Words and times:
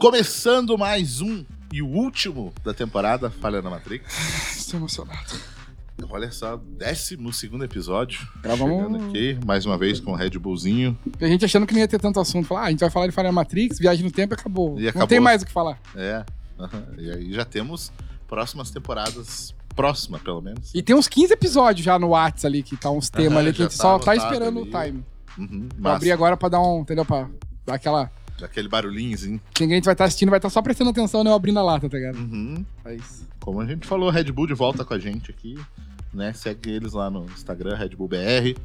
Começando 0.00 0.78
mais 0.78 1.20
um 1.20 1.44
e 1.70 1.82
o 1.82 1.86
último 1.86 2.54
da 2.64 2.72
temporada 2.72 3.28
Falha 3.28 3.60
na 3.60 3.68
Matrix. 3.68 4.56
Estou 4.58 4.80
emocionado. 4.80 5.20
Olha 6.08 6.32
só, 6.32 6.56
12 6.56 7.18
segundo 7.34 7.64
episódio. 7.64 8.26
Gravamos- 8.42 8.76
Chegando 8.82 9.04
aqui, 9.10 9.38
mais 9.44 9.66
uma 9.66 9.76
vez 9.76 10.00
com 10.00 10.12
o 10.12 10.14
Red 10.14 10.30
Bullzinho. 10.38 10.98
E 11.20 11.22
a 11.22 11.28
gente 11.28 11.44
achando 11.44 11.66
que 11.66 11.74
não 11.74 11.80
ia 11.80 11.86
ter 11.86 12.00
tanto 12.00 12.18
assunto. 12.18 12.46
Falar, 12.48 12.62
ah, 12.62 12.64
a 12.64 12.70
gente 12.70 12.80
vai 12.80 12.88
falar 12.88 13.08
de 13.08 13.12
Falha 13.12 13.30
Matrix, 13.30 13.78
viagem 13.78 14.02
no 14.02 14.10
tempo 14.10 14.32
e 14.32 14.36
acabou. 14.36 14.78
E 14.78 14.84
Não 14.84 14.88
acabou. 14.88 15.06
tem 15.06 15.20
mais 15.20 15.42
o 15.42 15.44
que 15.46 15.52
falar. 15.52 15.78
É. 15.94 16.24
aham. 16.58 16.82
E 16.96 17.10
aí 17.10 17.32
já 17.34 17.44
temos 17.44 17.92
próximas 18.26 18.70
temporadas. 18.70 19.54
Próxima, 19.76 20.18
pelo 20.18 20.40
menos. 20.40 20.74
E 20.74 20.82
tem 20.82 20.96
uns 20.96 21.08
15 21.08 21.34
episódios 21.34 21.84
já 21.84 21.98
no 21.98 22.08
Whats 22.08 22.46
ali, 22.46 22.62
que 22.62 22.74
tá 22.74 22.90
uns 22.90 23.10
temas 23.10 23.36
ali 23.38 23.52
que 23.52 23.60
a 23.62 23.66
gente 23.66 23.76
tá 23.76 23.82
só 23.82 23.98
tá 23.98 24.16
esperando 24.16 24.60
ali. 24.60 24.68
o 24.68 24.72
time. 24.82 25.04
Uhum, 25.38 25.68
Vou 25.78 25.92
abrir 25.92 26.10
agora 26.10 26.36
pra 26.38 26.48
dar 26.48 26.60
um, 26.62 26.80
entendeu? 26.80 27.04
Pra 27.04 27.28
dar 27.66 27.74
aquela... 27.74 28.10
aquele 28.44 28.68
barulhinhozinho. 28.68 29.40
Ninguém 29.60 29.80
vai 29.80 29.92
estar 29.94 30.04
assistindo, 30.04 30.30
vai 30.30 30.38
estar 30.38 30.50
só 30.50 30.60
prestando 30.62 30.90
atenção, 30.90 31.22
né? 31.24 31.30
Eu 31.30 31.34
abrindo 31.34 31.58
a 31.58 31.62
lata, 31.62 31.88
tá 31.88 31.96
ligado? 31.96 32.16
Uhum. 32.18 32.64
É 32.84 32.94
isso. 32.94 33.28
Como 33.40 33.60
a 33.60 33.66
gente 33.66 33.86
falou, 33.86 34.10
Red 34.10 34.24
Bull 34.32 34.46
de 34.46 34.54
volta 34.54 34.84
com 34.84 34.94
a 34.94 34.98
gente 34.98 35.30
aqui. 35.30 35.58
Né? 36.12 36.32
Segue 36.32 36.70
eles 36.70 36.92
lá 36.92 37.08
no 37.08 37.24
Instagram, 37.26 37.76
Red 37.76 37.90
Bull 37.90 38.08
BR. 38.08 38.58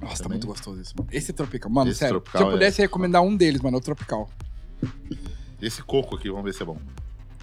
Nossa, 0.00 0.16
tá 0.16 0.22
Também. 0.22 0.36
muito 0.38 0.46
gostoso 0.46 0.80
isso, 0.80 0.94
mano. 0.96 1.08
Esse 1.12 1.30
é 1.30 1.34
tropical. 1.34 1.70
Mano, 1.70 1.90
Esse 1.90 1.98
sério. 1.98 2.14
tropical 2.20 2.40
se 2.40 2.44
eu 2.44 2.48
é- 2.48 2.52
pudesse 2.52 2.80
recomendar 2.80 3.22
um 3.22 3.36
deles, 3.36 3.60
mano, 3.60 3.76
é 3.76 3.78
o 3.78 3.82
tropical. 3.82 4.30
Esse 5.60 5.82
coco 5.82 6.16
aqui, 6.16 6.28
vamos 6.30 6.44
ver 6.44 6.54
se 6.54 6.62
é 6.62 6.66
bom. 6.66 6.78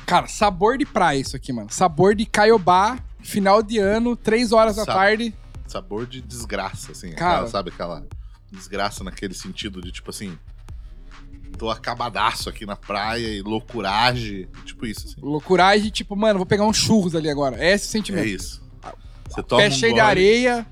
Cara, 0.05 0.27
sabor 0.27 0.77
de 0.77 0.85
praia 0.85 1.19
isso 1.19 1.35
aqui, 1.35 1.53
mano. 1.53 1.67
Sabor 1.71 2.15
de 2.15 2.25
Caiobá, 2.25 2.97
final 3.19 3.61
de 3.61 3.77
ano, 3.77 4.15
3 4.15 4.51
horas 4.51 4.75
da 4.77 4.85
Sa- 4.85 4.93
tarde. 4.93 5.33
Sabor 5.67 6.07
de 6.07 6.21
desgraça, 6.21 6.93
assim. 6.93 7.11
Cara. 7.11 7.33
Aquela, 7.35 7.47
sabe 7.47 7.69
aquela 7.69 8.07
desgraça 8.51 9.03
naquele 9.03 9.33
sentido 9.33 9.81
de 9.81 9.91
tipo 9.91 10.09
assim. 10.09 10.37
Tô 11.57 11.69
acabadaço 11.69 12.49
aqui 12.49 12.65
na 12.65 12.75
praia 12.75 13.27
e 13.27 13.41
loucuragem. 13.41 14.47
Tipo 14.65 14.85
isso, 14.85 15.07
assim. 15.07 15.15
Loucuragem, 15.21 15.89
tipo, 15.89 16.15
mano, 16.15 16.37
vou 16.39 16.45
pegar 16.45 16.65
uns 16.65 16.77
churros 16.77 17.15
ali 17.15 17.29
agora. 17.29 17.57
É 17.57 17.73
esse 17.73 17.85
o 17.85 17.89
É 17.89 17.91
sentimento. 17.91 18.27
isso. 18.27 18.61
Você 19.29 19.43
toma 19.43 19.61
Pé 19.61 19.67
um 19.67 19.71
cheio 19.71 19.93
de 19.93 19.99
gole, 19.99 20.09
areia. 20.11 20.65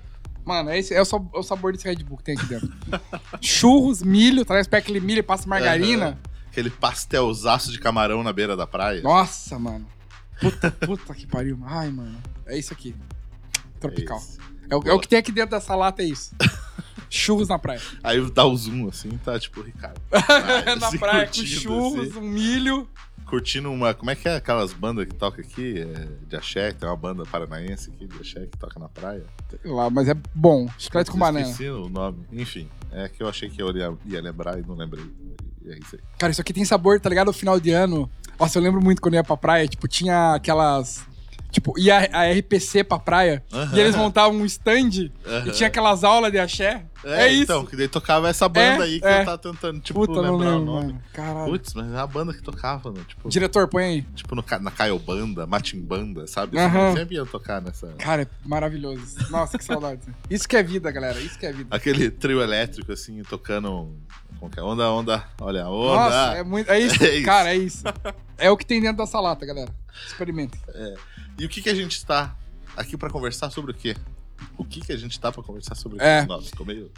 Mano, 0.45 0.71
esse 0.71 0.93
é 0.93 1.01
o, 1.01 1.05
sa- 1.05 1.17
é 1.33 1.37
o 1.39 1.43
sabor 1.43 1.73
desse 1.73 1.85
Red 1.87 2.03
Bull 2.03 2.17
que 2.17 2.23
tem 2.23 2.37
aqui 2.37 2.45
dentro. 2.45 2.71
Churros, 3.41 4.03
milho, 4.03 4.45
traz 4.45 4.67
pé 4.67 4.77
aquele 4.77 4.99
milho 4.99 5.19
e 5.19 5.23
passa 5.23 5.47
margarina. 5.49 6.19
Aquele 6.51 6.69
pastelzaço 6.69 7.71
de 7.71 7.79
camarão 7.79 8.21
na 8.23 8.31
beira 8.31 8.55
da 8.55 8.65
praia. 8.67 9.01
Nossa, 9.01 9.57
mano. 9.59 9.85
Puta, 10.39 10.69
puta 10.71 11.13
que 11.15 11.25
pariu. 11.25 11.59
Ai, 11.65 11.89
mano. 11.89 12.17
É 12.45 12.57
isso 12.57 12.71
aqui. 12.71 12.95
Tropical. 13.79 14.21
É. 14.69 14.73
É, 14.73 14.77
o, 14.77 14.81
é 14.85 14.93
o 14.93 14.99
que 14.99 15.07
tem 15.07 15.19
aqui 15.19 15.31
dentro 15.31 15.51
dessa 15.51 15.75
lata, 15.75 16.01
é 16.01 16.05
isso. 16.05 16.35
Churros 17.09 17.49
na 17.49 17.59
praia. 17.59 17.81
Aí 18.03 18.19
dá 18.31 18.45
o 18.45 18.55
zoom 18.55 18.87
assim, 18.87 19.09
tá 19.23 19.39
tipo, 19.39 19.61
Ricardo. 19.61 19.99
na 20.79 20.87
assim, 20.87 20.97
praia 20.97 21.25
com 21.27 21.33
curtindo, 21.33 21.47
churros, 21.47 22.09
assim. 22.09 22.19
um 22.19 22.21
milho. 22.21 22.87
Curtindo 23.25 23.71
uma. 23.71 23.93
Como 23.93 24.11
é 24.11 24.15
que 24.15 24.27
é 24.27 24.35
aquelas 24.35 24.71
bandas 24.71 25.05
que 25.05 25.15
toca 25.15 25.41
aqui? 25.41 25.81
É, 25.81 26.07
de 26.27 26.35
axé, 26.35 26.71
tem 26.71 26.87
uma 26.87 26.95
banda 26.95 27.23
paranaense 27.25 27.89
aqui 27.89 28.07
de 28.07 28.17
axé 28.17 28.45
que 28.45 28.57
toca 28.57 28.79
na 28.79 28.87
praia. 28.87 29.23
Sei 29.49 29.71
lá, 29.71 29.89
mas 29.89 30.07
é 30.07 30.15
bom. 30.33 30.69
Chiclete 30.77 31.09
com 31.09 31.17
banana. 31.17 31.45
Esqueci 31.45 31.69
o 31.69 31.89
nome. 31.89 32.25
Enfim, 32.31 32.69
é 32.91 33.09
que 33.09 33.23
eu 33.23 33.27
achei 33.27 33.49
que 33.49 33.61
eu 33.61 33.75
ia, 33.75 33.97
ia 34.05 34.21
lembrar 34.21 34.59
e 34.59 34.61
não 34.61 34.75
lembrei. 34.75 35.05
É 35.65 35.79
isso 35.79 35.95
aí. 35.95 36.01
Cara, 36.19 36.31
isso 36.31 36.41
aqui 36.41 36.53
tem 36.53 36.63
sabor, 36.63 36.99
tá 36.99 37.09
ligado? 37.09 37.27
No 37.27 37.33
final 37.33 37.59
de 37.59 37.71
ano. 37.71 38.09
Nossa, 38.39 38.59
eu 38.59 38.63
lembro 38.63 38.81
muito 38.81 39.01
quando 39.01 39.15
eu 39.15 39.19
ia 39.19 39.23
pra 39.23 39.37
praia, 39.37 39.67
tipo, 39.67 39.87
tinha 39.87 40.35
aquelas. 40.35 41.05
Tipo, 41.55 41.73
ia 41.79 42.09
a 42.11 42.29
RPC 42.33 42.83
pra 42.83 42.99
praia 42.99 43.41
e 43.73 43.79
eles 43.79 43.95
montavam 43.95 44.37
um 44.37 44.45
stand 44.45 44.89
e 45.47 45.51
tinha 45.53 45.67
aquelas 45.67 46.03
aulas 46.03 46.29
de 46.29 46.37
axé. 46.37 46.83
É, 47.01 47.29
isso. 47.29 47.43
Então, 47.43 47.65
que 47.65 47.77
daí 47.77 47.87
tocava 47.87 48.27
essa 48.27 48.49
banda 48.49 48.83
É, 48.83 48.87
aí 48.87 48.99
que 48.99 49.05
é. 49.07 49.21
eu 49.21 49.25
tava 49.25 49.37
tentando, 49.37 49.79
tipo, 49.79 50.05
Puta, 50.05 50.21
não 50.21 50.35
lembrar 50.35 50.47
o 50.47 50.57
lembro, 50.57 50.65
nome. 50.65 50.87
mano. 50.87 51.03
Caralho. 51.13 51.51
Putz, 51.51 51.73
mas 51.73 51.93
é 51.93 51.97
a 51.97 52.05
banda 52.07 52.33
que 52.33 52.41
tocava, 52.41 52.91
né? 52.91 52.99
Tipo, 53.07 53.29
Diretor, 53.29 53.69
põe 53.69 53.83
aí. 53.85 54.01
tipo 54.15 54.35
no, 54.35 54.43
na 54.59 54.69
Caiobanda, 54.71 55.47
Matimbanda, 55.47 56.27
sabe? 56.27 56.59
Assim, 56.59 56.97
sempre 56.97 57.15
ia 57.15 57.25
tocar 57.25 57.61
nessa. 57.61 57.87
Cara, 57.99 58.23
é 58.23 58.27
maravilhoso. 58.43 59.15
Nossa, 59.29 59.57
que 59.57 59.63
saudade. 59.63 60.01
Isso 60.29 60.45
que 60.45 60.57
é 60.57 60.63
vida, 60.63 60.91
galera. 60.91 61.17
Isso 61.21 61.39
que 61.39 61.45
é 61.45 61.53
vida. 61.53 61.73
Aquele 61.73 62.09
trio 62.11 62.41
elétrico, 62.41 62.91
assim, 62.91 63.21
tocando. 63.23 63.95
Que 64.51 64.59
é? 64.59 64.63
Onda, 64.63 64.91
onda. 64.91 65.27
Olha, 65.41 65.67
onda. 65.67 65.95
Nossa, 65.95 66.37
é 66.37 66.43
muito. 66.43 66.69
É 66.71 66.79
isso. 66.81 67.03
É 67.03 67.15
isso. 67.15 67.25
Cara, 67.25 67.53
é 67.53 67.57
isso. 67.57 67.83
É 68.37 68.51
o 68.51 68.57
que 68.57 68.65
tem 68.65 68.81
dentro 68.81 68.97
dessa 68.97 69.19
lata, 69.19 69.45
galera. 69.45 69.73
Experimentem. 70.05 70.59
E 71.37 71.45
o 71.45 71.49
que, 71.49 71.61
que 71.61 71.69
a 71.69 71.75
gente 71.75 71.93
está 71.97 72.35
aqui 72.75 72.97
pra 72.97 73.09
conversar 73.09 73.49
sobre 73.49 73.71
o 73.71 73.73
quê? 73.73 73.95
O 74.57 74.65
que, 74.65 74.81
que 74.81 74.91
a 74.91 74.97
gente 74.97 75.19
tá 75.19 75.31
pra 75.31 75.41
conversar 75.43 75.75
sobre 75.75 75.97
o 75.97 75.99
quê? 75.99 76.05
É. 76.05 76.25
Nossa, 76.25 76.49
ficou 76.49 76.65
meio 76.65 76.91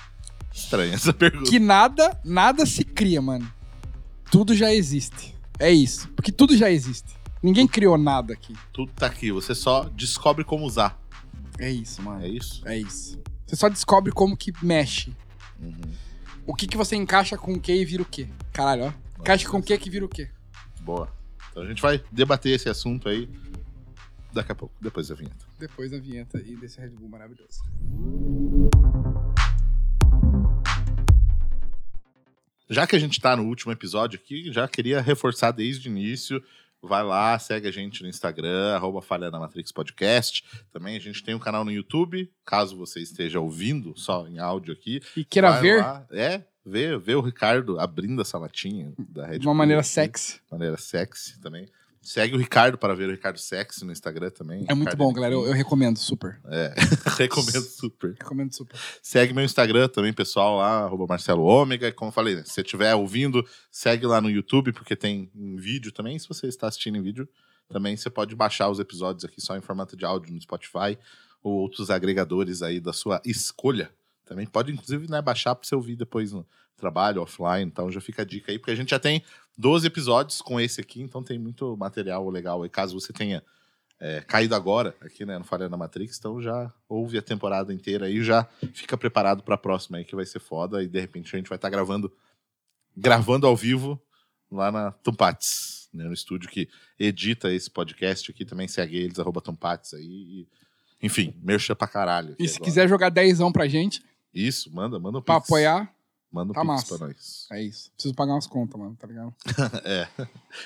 estranha 0.54 0.94
essa 0.94 1.14
pergunta. 1.14 1.50
Que 1.50 1.60
nada, 1.60 2.20
nada 2.24 2.66
se 2.66 2.84
cria, 2.84 3.22
mano. 3.22 3.50
Tudo 4.32 4.56
já 4.56 4.74
existe. 4.74 5.36
É 5.60 5.72
isso. 5.72 6.08
Porque 6.10 6.32
tudo 6.32 6.58
já 6.58 6.70
existe. 6.70 7.16
Ninguém 7.42 7.68
criou 7.68 7.98
nada 7.98 8.34
aqui. 8.34 8.56
Tudo 8.74 8.92
tá 8.94 9.06
aqui, 9.06 9.32
você 9.32 9.54
só 9.54 9.84
descobre 9.84 10.44
como 10.44 10.66
usar. 10.66 11.00
É 11.60 11.72
isso, 11.72 12.02
mano. 12.02 12.24
É 12.24 12.28
isso? 12.28 12.62
É 12.68 12.78
isso. 12.78 13.20
Você 13.46 13.56
só 13.56 13.70
descobre 13.70 14.12
como 14.12 14.36
que 14.36 14.52
mexe. 14.62 15.16
Uhum. 15.60 15.74
O 16.48 16.56
que 16.56 16.66
que 16.66 16.78
você 16.78 16.96
encaixa 16.96 17.38
com 17.38 17.52
o 17.52 17.60
que 17.60 17.74
e 17.74 17.84
vira 17.84 18.02
o 18.02 18.06
quê. 18.06 18.26
Caralho, 18.54 18.86
ó. 18.86 18.94
Encaixa 19.20 19.50
com 19.50 19.58
o 19.58 19.62
que 19.62 19.78
que 19.78 19.90
vira 19.90 20.06
o 20.06 20.08
quê. 20.08 20.30
Boa. 20.80 21.14
Então 21.52 21.62
a 21.62 21.66
gente 21.68 21.82
vai 21.82 22.02
debater 22.10 22.56
esse 22.56 22.70
assunto 22.70 23.10
aí 23.10 23.30
daqui 24.32 24.54
a 24.54 24.56
pouco, 24.56 24.74
depois 24.80 25.10
da 25.10 25.16
vinheta. 25.16 25.46
Depois 25.60 25.92
da 25.92 26.00
vinheta 26.00 26.40
e 26.40 26.56
desse 26.56 26.80
Red 26.80 26.92
Bull 26.92 27.10
maravilhoso. 27.10 27.62
Já 32.70 32.88
que 32.88 32.96
a 32.96 33.00
gente 33.00 33.20
tá 33.20 33.36
no 33.36 33.44
último 33.44 33.74
episódio 33.74 34.18
aqui, 34.18 34.50
já 34.54 34.70
queria 34.70 35.02
reforçar 35.02 35.52
desde 35.52 35.90
o 35.90 35.92
início. 35.92 36.42
Vai 36.88 37.04
lá, 37.04 37.38
segue 37.38 37.68
a 37.68 37.72
gente 37.72 38.02
no 38.02 38.08
Instagram, 38.08 38.74
arroba 38.74 39.02
Falha 39.02 39.30
na 39.30 39.38
Matrix 39.38 39.74
Podcast. 39.74 40.44
Também 40.72 40.96
a 40.96 41.00
gente 41.00 41.22
tem 41.22 41.36
um 41.36 41.40
canal 41.40 41.66
no 41.66 41.72
YouTube, 41.72 42.32
caso 42.46 42.78
você 42.78 43.02
esteja 43.02 43.42
ouvindo 43.42 43.94
só 43.98 44.26
em 44.26 44.40
áudio 44.40 44.74
aqui. 44.74 45.02
E 45.16 45.26
queira 45.26 45.60
ver 45.60 45.82
lá. 45.82 46.08
É, 46.10 46.44
vê, 46.66 46.98
vê 46.98 47.14
o 47.14 47.22
Ricardo 47.22 47.78
abrindo 47.78 48.22
essa 48.22 48.38
latinha 48.38 48.94
da 48.98 49.28
Red 49.28 49.40
de 49.40 49.48
uma 49.48 49.52
Bull 49.52 49.58
maneira 49.58 49.82
aqui, 49.82 49.90
sexy. 49.90 50.40
maneira 50.50 50.78
sexy 50.78 51.40
também. 51.42 51.68
Segue 52.02 52.36
o 52.36 52.38
Ricardo 52.38 52.78
para 52.78 52.96
ver 52.96 53.10
o 53.10 53.12
Ricardo 53.12 53.38
Sexy 53.38 53.84
no 53.84 53.92
Instagram 53.92 54.30
também. 54.30 54.66
É 54.68 54.74
muito 54.74 54.92
Ricardo 54.92 54.98
bom, 54.98 55.14
galera. 55.14 55.34
Eu, 55.34 55.46
eu 55.46 55.54
recomendo 55.54 55.98
super. 55.98 56.40
É, 56.46 56.74
recomendo 57.18 57.64
super. 57.64 58.14
Recomendo 58.14 58.54
super. 58.54 58.80
Segue 59.02 59.34
meu 59.34 59.44
Instagram 59.44 59.88
também, 59.90 60.14
pessoal, 60.14 60.58
lá, 60.58 60.86
arroba 60.86 61.06
Marcelo 61.08 61.44
Ômega. 61.44 61.92
Como 61.92 62.10
eu 62.10 62.14
falei, 62.14 62.36
né, 62.36 62.44
se 62.46 62.54
você 62.54 62.62
estiver 62.62 62.96
ouvindo, 62.96 63.46
segue 63.72 64.06
lá 64.06 64.22
no 64.22 64.30
YouTube, 64.30 64.72
porque 64.72 64.96
tem 64.96 65.30
em 65.36 65.56
vídeo 65.56 65.92
também. 65.92 66.18
Se 66.18 66.28
você 66.28 66.48
está 66.48 66.68
assistindo 66.68 66.98
em 66.98 67.02
vídeo, 67.02 67.28
também 67.70 67.98
você 67.98 68.10
pode 68.10 68.36
baixar 68.36 68.70
os 68.70 68.80
episódios 68.80 69.26
aqui 69.26 69.42
só 69.42 69.58
em 69.58 69.62
formato 69.62 69.98
de 69.98 70.06
áudio 70.06 70.34
no 70.34 70.42
Spotify 70.42 70.98
ou 71.44 71.54
outros 71.54 71.90
agregadores 71.90 72.62
aí 72.62 72.80
da 72.80 72.94
sua 72.94 73.22
escolha. 73.26 73.92
Também 74.26 74.46
pode, 74.46 74.72
inclusive, 74.72 75.10
né, 75.10 75.22
baixar 75.22 75.56
para 75.56 75.68
você 75.68 75.76
ouvir 75.76 75.96
depois 75.96 76.32
no 76.32 76.46
trabalho, 76.76 77.22
offline. 77.22 77.64
Então 77.64 77.92
já 77.92 78.00
fica 78.00 78.22
a 78.22 78.26
dica 78.26 78.52
aí, 78.52 78.60
porque 78.60 78.72
a 78.72 78.76
gente 78.76 78.92
já 78.92 79.00
tem 79.00 79.24
12 79.58 79.88
episódios 79.88 80.42
com 80.42 80.60
esse 80.60 80.80
aqui, 80.80 81.02
então 81.02 81.24
tem 81.24 81.40
muito 81.40 81.76
material 81.78 82.30
legal 82.30 82.62
aí, 82.64 82.70
caso 82.70 83.00
você 83.00 83.12
tenha 83.12 83.44
é, 84.00 84.22
caído 84.22 84.54
agora 84.54 84.96
aqui, 85.02 85.26
né, 85.26 85.38
no 85.38 85.44
Falha 85.44 85.68
na 85.68 85.76
Matrix, 85.78 86.18
então 86.20 86.40
já 86.42 86.72
ouve 86.88 87.18
a 87.18 87.22
temporada 87.22 87.74
inteira 87.74 88.06
aí, 88.06 88.24
já 88.24 88.48
fica 88.74 88.96
preparado 88.96 89.42
para 89.42 89.56
a 89.56 89.58
próxima 89.58 89.98
aí 89.98 90.06
que 90.06 90.16
vai 90.16 90.26
ser 90.26 90.40
foda 90.40 90.84
e 90.84 90.88
de 90.88 91.00
repente 91.00 91.36
a 91.36 91.38
gente 91.40 91.50
vai 91.50 91.56
estar 91.58 91.70
gravando 91.70 92.12
gravando 92.96 93.48
ao 93.48 93.56
vivo 93.56 94.00
lá 94.52 94.72
na 94.72 94.92
Tumpates, 94.92 95.90
né, 95.94 96.04
no 96.04 96.14
estúdio 96.14 96.50
que 96.50 96.70
edita 97.00 97.52
esse 97.52 97.70
podcast 97.70 98.30
aqui, 98.30 98.46
também 98.46 98.68
segue 98.68 98.98
eles 98.98 99.20
arroba 99.20 99.42
Tumpates 99.42 99.94
aí, 99.96 100.06
e, 100.06 100.48
enfim, 101.02 101.34
mercha 101.42 101.76
pra 101.76 101.88
caralho. 101.88 102.36
E 102.40 102.48
se 102.48 102.56
agora. 102.58 102.66
quiser 102.66 102.88
jogar 102.88 103.10
dezão 103.10 103.52
pra 103.52 103.68
gente, 103.68 104.04
Isso, 104.34 104.72
manda, 104.74 105.00
manda 105.00 105.18
um 105.18 105.22
pra 105.22 105.36
pix. 105.40 105.48
apoiar, 105.48 105.92
Manda 106.38 106.52
um 106.52 106.54
tá 106.54 106.62
pix 106.62 106.68
massa. 106.68 106.98
pra 107.00 107.08
nós. 107.08 107.48
é 107.52 107.62
isso. 107.64 107.92
Preciso 107.94 108.14
pagar 108.14 108.34
umas 108.34 108.46
contas, 108.46 108.80
mano, 108.80 108.96
tá 108.96 109.08
ligado? 109.08 109.34
É. 109.84 110.08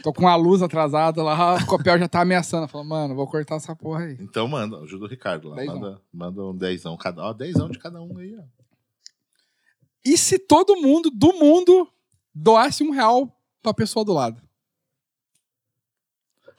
Tô 0.04 0.12
com 0.12 0.28
a 0.28 0.36
luz 0.36 0.62
atrasada 0.62 1.24
lá, 1.24 1.56
o 1.56 1.66
Copel 1.66 1.98
já 1.98 2.10
tá 2.10 2.20
ameaçando. 2.22 2.68
Falou, 2.68 2.86
mano, 2.86 3.16
vou 3.16 3.26
cortar 3.26 3.56
essa 3.56 3.74
porra 3.74 4.04
aí. 4.04 4.18
Então 4.20 4.48
manda, 4.50 4.78
ajuda 4.80 5.06
o 5.06 5.08
Ricardo 5.08 5.48
lá. 5.50 5.56
Dezão. 5.56 5.80
Manda, 5.80 6.02
manda 6.14 6.44
um 6.44 6.58
dezão 6.58 6.98
cada. 6.98 7.24
Ó, 7.24 7.32
dezão 7.32 7.70
de 7.70 7.80
cada 7.80 8.02
um 8.02 8.18
aí, 8.18 8.38
ó. 8.38 8.44
E 10.04 10.18
se 10.18 10.38
todo 10.38 10.76
mundo 10.76 11.10
do 11.10 11.32
mundo 11.34 11.88
doasse 12.36 12.84
um 12.84 12.92
real 12.92 13.34
pra 13.62 13.74
pessoa 13.74 14.04
do 14.04 14.12
lado? 14.12 14.42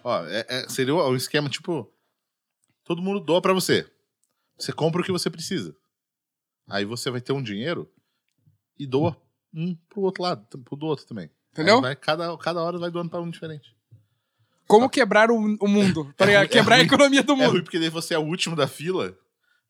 Ó, 0.03 0.25
é- 0.27 0.47
é- 0.49 0.69
seria 0.69 0.95
um 0.95 1.15
esquema 1.17 1.51
tipo: 1.51 1.93
todo 2.83 3.03
mundo 3.03 3.21
doa 3.21 3.43
pra 3.43 3.53
você. 3.53 3.87
Você 4.59 4.73
compra 4.73 5.01
o 5.03 5.05
que 5.05 5.13
você 5.13 5.29
precisa. 5.29 5.75
Aí 6.69 6.85
você 6.85 7.11
vai 7.11 7.21
ter 7.21 7.33
um 7.33 7.43
dinheiro 7.43 7.91
e 8.79 8.87
doa 8.87 9.17
um 9.55 9.75
pro 9.89 10.03
outro 10.03 10.23
lado, 10.23 10.59
pro 10.61 10.77
do 10.77 10.87
outro 10.87 11.07
também. 11.07 11.31
Entendeu? 11.53 11.81
Vai- 11.81 11.95
cada, 11.97 12.37
cada 12.39 12.63
hora 12.63 12.79
vai 12.79 12.91
doando 12.91 13.11
pra 13.11 13.21
um 13.21 13.31
diferente. 13.31 13.77
Como 14.67 14.89
quebrar 14.89 15.31
o, 15.31 15.37
o 15.37 15.69
mundo? 15.69 16.13
Tá 16.17 16.25
ligado? 16.25 16.45
É 16.45 16.49
Quebrar 16.49 16.77
a 16.77 16.79
ruim. 16.79 16.87
economia 16.87 17.23
do 17.23 17.33
É 17.33 17.37
mundo. 17.37 17.51
ruim 17.53 17.63
porque 17.63 17.79
daí 17.79 17.91
você 17.91 18.15
é 18.15 18.19
o 18.19 18.23
último 18.27 18.57
da 18.57 18.67
fila. 18.67 19.17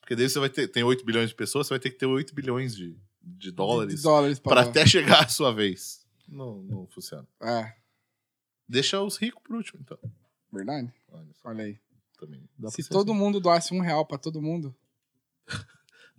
Porque 0.01 0.15
daí 0.15 0.29
você 0.29 0.39
vai 0.39 0.49
ter. 0.51 0.69
Tem 0.69 0.83
8 0.85 1.05
bilhões 1.05 1.29
de 1.31 1.35
pessoas, 1.35 1.67
você 1.67 1.75
vai 1.75 1.81
ter 1.81 1.91
que 1.91 1.97
ter 1.99 2.07
8 2.07 2.35
bilhões 2.35 2.75
de, 2.77 2.97
de 3.21 3.51
dólares 3.51 3.97
De 3.97 4.03
dólares 4.03 4.39
pra 4.39 4.53
pra 4.53 4.61
até 4.63 4.87
chegar 4.87 5.25
a 5.25 5.29
sua 5.29 5.53
vez. 5.53 6.07
Não, 6.29 6.63
não 6.63 6.87
funciona. 6.89 7.27
É. 7.43 7.75
Deixa 8.69 9.01
os 9.01 9.17
ricos 9.17 9.43
por 9.43 9.57
último, 9.57 9.81
então. 9.83 9.99
Verdade. 10.53 10.93
Olha, 11.11 11.27
Olha 11.45 11.65
aí. 11.65 11.79
também 12.19 12.49
Se 12.71 12.89
todo 12.89 13.11
assim. 13.11 13.19
mundo 13.21 13.41
doasse 13.41 13.75
um 13.75 13.81
real 13.81 14.07
pra 14.07 14.19
todo 14.19 14.41
mundo. 14.43 14.75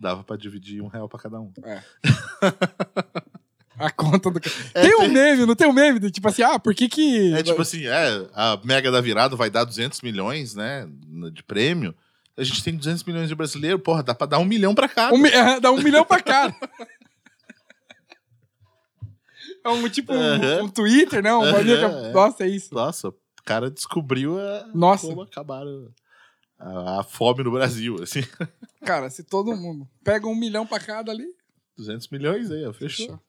Dava 0.04 0.22
pra 0.22 0.36
dividir 0.36 0.82
um 0.82 0.86
real 0.88 1.08
pra 1.08 1.18
cada 1.18 1.40
um. 1.40 1.50
É. 1.64 1.82
A 3.78 3.90
conta 3.90 4.30
do. 4.30 4.38
É, 4.74 4.82
tem 4.82 4.94
um 4.96 4.98
tem- 5.00 5.08
meme, 5.08 5.46
não 5.46 5.54
tem 5.56 5.66
um 5.66 5.72
meme? 5.72 6.10
Tipo 6.10 6.28
assim, 6.28 6.42
ah, 6.42 6.58
por 6.58 6.74
que 6.74 6.88
que. 6.90 7.32
É 7.32 7.42
tipo 7.42 7.60
assim, 7.62 7.86
é, 7.86 8.28
a 8.34 8.60
Mega 8.62 8.90
da 8.92 9.00
Virada 9.00 9.34
vai 9.34 9.48
dar 9.48 9.64
200 9.64 10.02
milhões, 10.02 10.54
né, 10.54 10.86
de 11.32 11.42
prêmio. 11.42 11.94
A 12.36 12.44
gente 12.44 12.62
tem 12.62 12.76
200 12.76 13.02
milhões 13.04 13.28
de 13.30 13.34
brasileiros, 13.34 13.80
porra, 13.82 14.02
dá 14.02 14.14
pra 14.14 14.26
dar 14.26 14.38
um 14.40 14.44
milhão 14.44 14.74
pra 14.74 14.88
cada. 14.88 15.14
Um 15.14 15.18
mi- 15.18 15.28
é, 15.32 15.58
dá 15.58 15.72
um 15.72 15.80
milhão 15.82 16.04
pra 16.04 16.20
cada. 16.20 16.54
É 19.64 19.68
um 19.70 19.88
tipo 19.88 20.12
um, 20.12 20.20
Aham. 20.20 20.64
um 20.64 20.68
Twitter, 20.68 21.22
né? 21.22 21.34
Um 21.34 21.50
bagulho 21.50 21.78
que- 21.78 21.84
é. 22.06 22.12
Nossa, 22.12 22.44
é 22.44 22.48
isso. 22.48 22.74
Nossa, 22.74 23.08
o 23.08 23.14
cara 23.44 23.70
descobriu 23.70 24.38
a, 24.38 24.66
Nossa. 24.74 25.06
como 25.06 25.22
acabar 25.22 25.64
a, 26.58 27.00
a 27.00 27.02
fome 27.02 27.42
no 27.42 27.50
Brasil, 27.50 27.96
assim. 28.02 28.22
Cara, 28.84 29.10
se 29.10 29.22
todo 29.22 29.56
mundo 29.56 29.88
pega 30.02 30.26
um 30.26 30.34
milhão 30.34 30.66
pra 30.66 30.80
cada 30.80 31.10
ali. 31.12 31.26
200 31.76 32.08
milhões 32.08 32.50
aí, 32.50 32.64
ó, 32.64 32.72
fechou. 32.72 33.20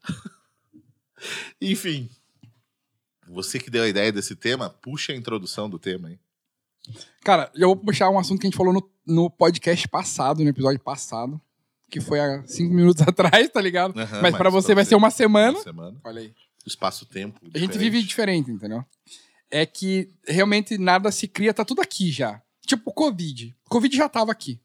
Enfim, 1.61 2.09
você 3.27 3.59
que 3.59 3.69
deu 3.69 3.83
a 3.83 3.87
ideia 3.87 4.11
desse 4.11 4.35
tema, 4.35 4.69
puxa 4.69 5.13
a 5.13 5.15
introdução 5.15 5.69
do 5.69 5.79
tema 5.79 6.09
aí. 6.09 6.19
Cara, 7.23 7.51
eu 7.55 7.69
vou 7.69 7.77
puxar 7.77 8.09
um 8.09 8.19
assunto 8.19 8.39
que 8.39 8.45
a 8.45 8.49
gente 8.49 8.57
falou 8.57 8.73
no, 8.73 8.91
no 9.05 9.29
podcast 9.29 9.87
passado, 9.87 10.43
no 10.43 10.49
episódio 10.49 10.79
passado, 10.79 11.41
que 11.89 11.99
foi 11.99 12.19
há 12.19 12.43
cinco 12.45 12.73
minutos 12.73 13.01
atrás, 13.07 13.49
tá 13.49 13.59
ligado? 13.59 13.99
Aham, 13.99 14.21
mas 14.21 14.35
pra 14.35 14.49
você 14.49 14.75
vai 14.75 14.85
ser 14.85 14.95
uma 14.95 15.09
semana. 15.09 15.57
Uma 15.57 15.63
semana. 15.63 16.01
Olha 16.03 16.21
aí. 16.21 16.33
Espaço-tempo. 16.65 17.39
A 17.53 17.57
gente 17.57 17.77
vive 17.77 18.01
diferente, 18.01 18.51
entendeu? 18.51 18.83
É 19.51 19.65
que 19.65 20.11
realmente 20.27 20.77
nada 20.77 21.11
se 21.11 21.27
cria, 21.27 21.53
tá 21.53 21.63
tudo 21.63 21.81
aqui 21.81 22.11
já. 22.11 22.41
Tipo 22.65 22.89
o 22.89 22.93
Covid. 22.93 23.55
O 23.65 23.69
Covid 23.69 23.95
já 23.95 24.09
tava 24.09 24.31
aqui. 24.31 24.59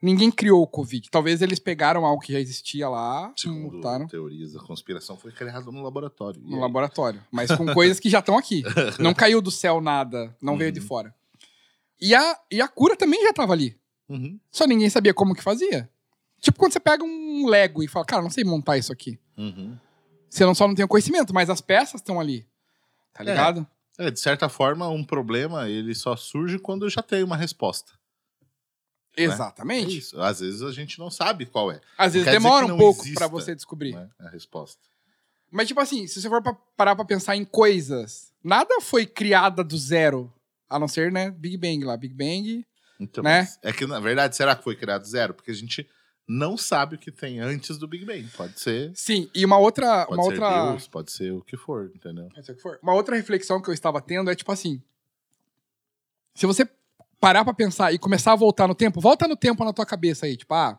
Ninguém 0.00 0.30
criou 0.32 0.60
o 0.62 0.66
Covid. 0.66 1.08
Talvez 1.10 1.42
eles 1.42 1.60
pegaram 1.60 2.04
algo 2.04 2.20
que 2.20 2.32
já 2.32 2.40
existia 2.40 2.88
lá, 2.88 3.32
Segundo 3.36 3.76
mutaram 3.76 4.06
teorias 4.08 4.52
da 4.52 4.60
conspiração, 4.60 5.16
foi 5.16 5.30
criado 5.30 5.70
no 5.70 5.80
laboratório. 5.82 6.40
No 6.44 6.58
laboratório. 6.60 7.22
Mas 7.30 7.52
com 7.52 7.64
coisas 7.72 8.00
que 8.00 8.10
já 8.10 8.18
estão 8.18 8.36
aqui. 8.36 8.64
Não 8.98 9.14
caiu 9.14 9.40
do 9.40 9.50
céu 9.50 9.80
nada, 9.80 10.36
não 10.42 10.58
veio 10.58 10.72
de 10.72 10.80
Uhum. 10.80 10.86
fora. 10.86 11.14
E 12.00 12.14
a, 12.16 12.36
e 12.50 12.60
a 12.60 12.66
cura 12.66 12.96
também 12.96 13.22
já 13.22 13.32
tava 13.32 13.52
ali. 13.52 13.78
Uhum, 14.08 14.38
Só 14.50 14.66
ninguém 14.66 14.90
sabia 14.90 15.14
como 15.14 15.34
que 15.36 15.42
fazia. 15.42 15.88
Tipo 16.40 16.58
quando 16.58 16.72
você 16.72 16.80
pega 16.80 17.04
um 17.04 17.46
Lego 17.46 17.80
e 17.84 17.86
fala, 17.88 18.04
cara, 18.04 18.22
não 18.22 18.30
sei 18.30 18.42
montar 18.42 18.76
isso 18.76 18.92
aqui. 18.92 19.18
uhum. 19.38 19.78
Você 20.28 20.44
não 20.44 20.54
só 20.54 20.66
não 20.66 20.74
tem 20.74 20.84
o 20.84 20.88
conhecimento, 20.88 21.32
mas 21.32 21.48
as 21.48 21.60
peças 21.60 22.00
estão 22.00 22.18
ali. 22.18 22.44
Tá 23.14 23.22
É. 23.22 23.26
ligado? 23.26 23.60
É, 23.60 23.66
de 24.10 24.20
certa 24.20 24.48
forma, 24.48 24.88
um 24.88 25.04
problema 25.04 25.68
ele 25.68 25.94
só 25.94 26.16
surge 26.16 26.58
quando 26.58 26.88
já 26.90 27.02
tem 27.02 27.22
uma 27.22 27.36
resposta. 27.36 27.92
É 29.16 29.24
Exatamente. 29.24 29.98
isso. 29.98 30.20
Às 30.20 30.40
vezes 30.40 30.62
a 30.62 30.72
gente 30.72 30.98
não 30.98 31.10
sabe 31.10 31.44
qual 31.46 31.70
é, 31.70 31.80
Às 31.98 32.14
vezes 32.14 32.30
demora 32.30 32.66
um 32.66 32.76
pouco 32.78 33.04
pra 33.14 33.26
você 33.26 33.54
descobrir. 33.54 33.94
né, 33.94 34.08
a 34.18 34.28
resposta. 34.30 34.80
Mas, 35.50 35.68
tipo 35.68 35.80
assim, 35.80 36.06
se 36.06 36.20
você 36.20 36.28
for 36.30 36.42
pra 36.42 36.54
parar 36.76 36.96
pra 36.96 37.04
pensar 37.04 37.36
em 37.36 37.44
coisas, 37.44 38.32
nada 38.42 38.80
foi 38.80 39.04
criada 39.04 39.62
do 39.62 39.76
zero. 39.76 40.32
A 40.68 40.78
não 40.78 40.88
ser, 40.88 41.12
né, 41.12 41.30
Big 41.30 41.58
Bang 41.58 41.84
lá. 41.84 41.94
Big 41.94 42.14
Bang. 42.14 42.66
Então, 42.98 43.22
Né? 43.22 43.46
é 43.62 43.70
que, 43.70 43.86
na 43.86 44.00
verdade, 44.00 44.34
será 44.34 44.56
que 44.56 44.64
foi 44.64 44.74
criado 44.74 45.04
zero? 45.04 45.34
Porque 45.34 45.50
a 45.50 45.54
gente 45.54 45.86
não 46.32 46.56
sabe 46.56 46.96
o 46.96 46.98
que 46.98 47.12
tem 47.12 47.40
antes 47.40 47.76
do 47.76 47.86
Big 47.86 48.04
Bang. 48.04 48.26
Pode 48.36 48.58
ser, 48.58 48.90
Sim, 48.94 49.28
e 49.34 49.44
uma 49.44 49.58
outra. 49.58 50.06
pode 50.06 50.18
uma 50.20 50.22
ser 50.24 50.40
outra. 50.40 50.70
Deus, 50.70 50.88
pode 50.88 51.12
ser 51.12 51.32
o 51.32 51.42
que 51.42 51.56
for, 51.56 51.90
entendeu? 51.94 52.28
Pode 52.34 52.46
ser 52.46 52.52
o 52.52 52.56
que 52.56 52.62
for. 52.62 52.78
Uma 52.82 52.94
outra 52.94 53.14
reflexão 53.16 53.60
que 53.60 53.68
eu 53.68 53.74
estava 53.74 54.00
tendo 54.00 54.30
é 54.30 54.34
tipo 54.34 54.50
assim. 54.50 54.82
Se 56.34 56.46
você 56.46 56.66
parar 57.20 57.44
pra 57.44 57.52
pensar 57.52 57.92
e 57.92 57.98
começar 57.98 58.32
a 58.32 58.36
voltar 58.36 58.66
no 58.66 58.74
tempo, 58.74 59.00
volta 59.00 59.28
no 59.28 59.36
tempo 59.36 59.62
na 59.64 59.72
tua 59.72 59.84
cabeça 59.84 60.26
aí, 60.26 60.36
tipo, 60.36 60.54
ah. 60.54 60.78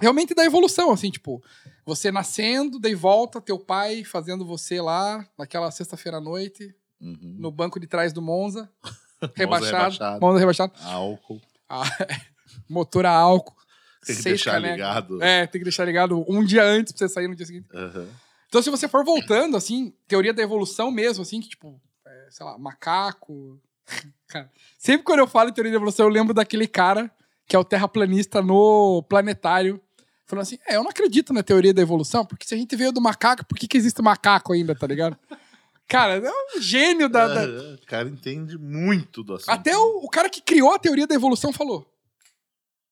Realmente 0.00 0.34
da 0.34 0.44
evolução, 0.44 0.92
assim, 0.92 1.10
tipo, 1.10 1.42
você 1.84 2.12
nascendo, 2.12 2.78
daí 2.78 2.94
volta 2.94 3.40
teu 3.40 3.58
pai 3.58 4.04
fazendo 4.04 4.44
você 4.44 4.80
lá, 4.80 5.26
naquela 5.38 5.70
sexta-feira 5.70 6.18
à 6.18 6.20
noite, 6.20 6.74
Uhum. 7.00 7.36
no 7.38 7.50
banco 7.50 7.80
de 7.80 7.86
trás 7.86 8.12
do 8.12 8.20
Monza, 8.20 8.70
rebaixado, 9.34 9.74
rebaixado. 9.76 10.20
Monza 10.20 10.38
rebaixado, 10.38 10.72
Álcool, 10.84 11.40
ah, 11.68 11.82
motor 12.68 13.06
a 13.06 13.10
álcool. 13.12 13.56
Tem 14.04 14.16
que 14.16 14.22
deixar 14.22 14.52
canecas. 14.52 14.76
ligado. 14.76 15.22
É, 15.22 15.46
tem 15.46 15.60
que 15.60 15.64
deixar 15.64 15.84
ligado 15.84 16.24
um 16.28 16.44
dia 16.44 16.64
antes 16.64 16.92
pra 16.92 17.06
você 17.06 17.12
sair 17.12 17.28
no 17.28 17.34
dia 17.34 17.46
seguinte. 17.46 17.66
Aham. 17.74 18.08
Então, 18.48 18.62
se 18.62 18.70
você 18.70 18.88
for 18.88 19.04
voltando, 19.04 19.56
assim, 19.56 19.92
teoria 20.08 20.32
da 20.32 20.42
evolução 20.42 20.90
mesmo, 20.90 21.22
assim, 21.22 21.40
que, 21.40 21.48
tipo, 21.48 21.80
é, 22.04 22.26
sei 22.30 22.44
lá, 22.44 22.58
macaco. 22.58 23.60
Cara, 24.26 24.50
sempre 24.78 25.04
quando 25.04 25.20
eu 25.20 25.26
falo 25.26 25.50
em 25.50 25.52
teoria 25.52 25.70
da 25.70 25.76
evolução, 25.76 26.06
eu 26.06 26.12
lembro 26.12 26.34
daquele 26.34 26.66
cara 26.66 27.10
que 27.46 27.56
é 27.56 27.58
o 27.58 27.64
terraplanista 27.64 28.40
no 28.40 29.02
planetário, 29.08 29.80
falando 30.24 30.42
assim: 30.42 30.58
é, 30.66 30.76
eu 30.76 30.82
não 30.84 30.90
acredito 30.90 31.32
na 31.32 31.42
teoria 31.42 31.74
da 31.74 31.82
evolução, 31.82 32.24
porque 32.24 32.46
se 32.46 32.54
a 32.54 32.56
gente 32.56 32.76
veio 32.76 32.92
do 32.92 33.00
macaco, 33.00 33.44
por 33.44 33.58
que, 33.58 33.66
que 33.66 33.76
existe 33.76 34.00
macaco 34.00 34.52
ainda, 34.52 34.74
tá 34.74 34.86
ligado? 34.86 35.16
Cara, 35.88 36.18
é 36.18 36.30
um 36.30 36.60
gênio 36.60 37.08
da. 37.08 37.26
da-. 37.26 37.74
O 37.74 37.86
cara 37.86 38.08
entende 38.08 38.56
muito 38.56 39.24
do 39.24 39.34
assunto. 39.34 39.50
Até 39.50 39.76
o, 39.76 40.04
o 40.04 40.08
cara 40.08 40.30
que 40.30 40.40
criou 40.40 40.72
a 40.72 40.78
teoria 40.78 41.08
da 41.08 41.16
evolução 41.16 41.52
falou: 41.52 41.84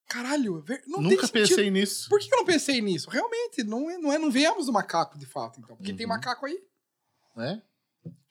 caralho, 0.08 0.60
ver- 0.62 0.82
não 0.86 1.00
tem 1.00 1.10
Nunca 1.10 1.28
pensei 1.28 1.70
nisso. 1.70 2.08
Por 2.08 2.18
que 2.18 2.32
eu 2.32 2.38
não 2.38 2.44
pensei 2.44 2.80
nisso? 2.80 3.10
Realmente, 3.10 3.62
não, 3.62 3.90
é, 3.90 3.98
não, 3.98 4.12
é, 4.12 4.18
não 4.18 4.30
viemos 4.30 4.66
do 4.66 4.72
macaco, 4.72 5.18
de 5.18 5.26
fato, 5.26 5.60
então. 5.60 5.76
Porque 5.76 5.92
tem 5.92 6.06
Uhum. 6.06 6.10
macaco 6.12 6.46
aí. 6.46 6.58
Né? 7.36 7.62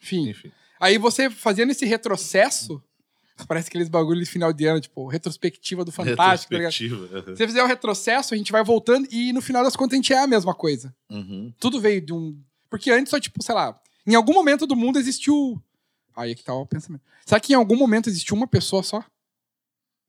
Enfim. 0.02 0.30
Enfim. 0.30 0.52
Aí 0.80 0.98
você 0.98 1.30
fazendo 1.30 1.72
esse 1.72 1.86
retrocesso, 1.86 2.84
parece 3.48 3.70
aqueles 3.70 3.88
bagulho 3.90 4.20
de 4.20 4.26
final 4.30 4.52
de 4.52 4.66
ano, 4.66 4.82
tipo, 4.82 5.08
retrospectiva 5.08 5.86
do 5.86 5.92
Fantástico, 5.92 6.52
tá? 6.54 6.58
Retrospectiva. 6.60 7.18
aham. 7.18 7.26
Se 7.28 7.38
você 7.38 7.48
fizer 7.48 7.64
o 7.64 7.68
retrocesso, 7.68 8.34
a 8.34 8.38
gente 8.38 8.52
vai 8.52 8.64
voltando 8.64 9.08
e 9.12 9.32
no 9.32 9.42
final 9.42 9.64
das 9.64 9.76
contas 9.76 9.94
a 9.94 9.98
gente 9.98 10.12
é 10.14 10.20
a 10.20 10.28
mesma 10.28 10.54
coisa. 10.54 10.94
Uhum. 11.10 11.54
Tudo 11.60 11.80
veio 11.80 12.02
de 12.02 12.14
um. 12.14 12.40
Porque 12.70 12.92
antes 12.92 13.10
só, 13.12 13.20
tipo, 13.20 13.42
sei 13.44 13.56
lá, 13.56 13.80
em 14.06 14.14
algum 14.16 14.34
momento 14.34 14.68
do 14.68 14.76
mundo 14.76 15.00
existiu. 15.00 15.62
Aí 16.16 16.32
é 16.32 16.36
que 16.36 16.44
tá 16.44 16.54
o 16.54 16.66
pensamento. 16.66 17.04
Será 17.26 17.40
que 17.40 17.54
em 17.54 17.56
algum 17.56 17.76
momento 17.78 18.10
existiu 18.10 18.36
uma 18.36 18.48
pessoa 18.48 18.82
só? 18.84 19.04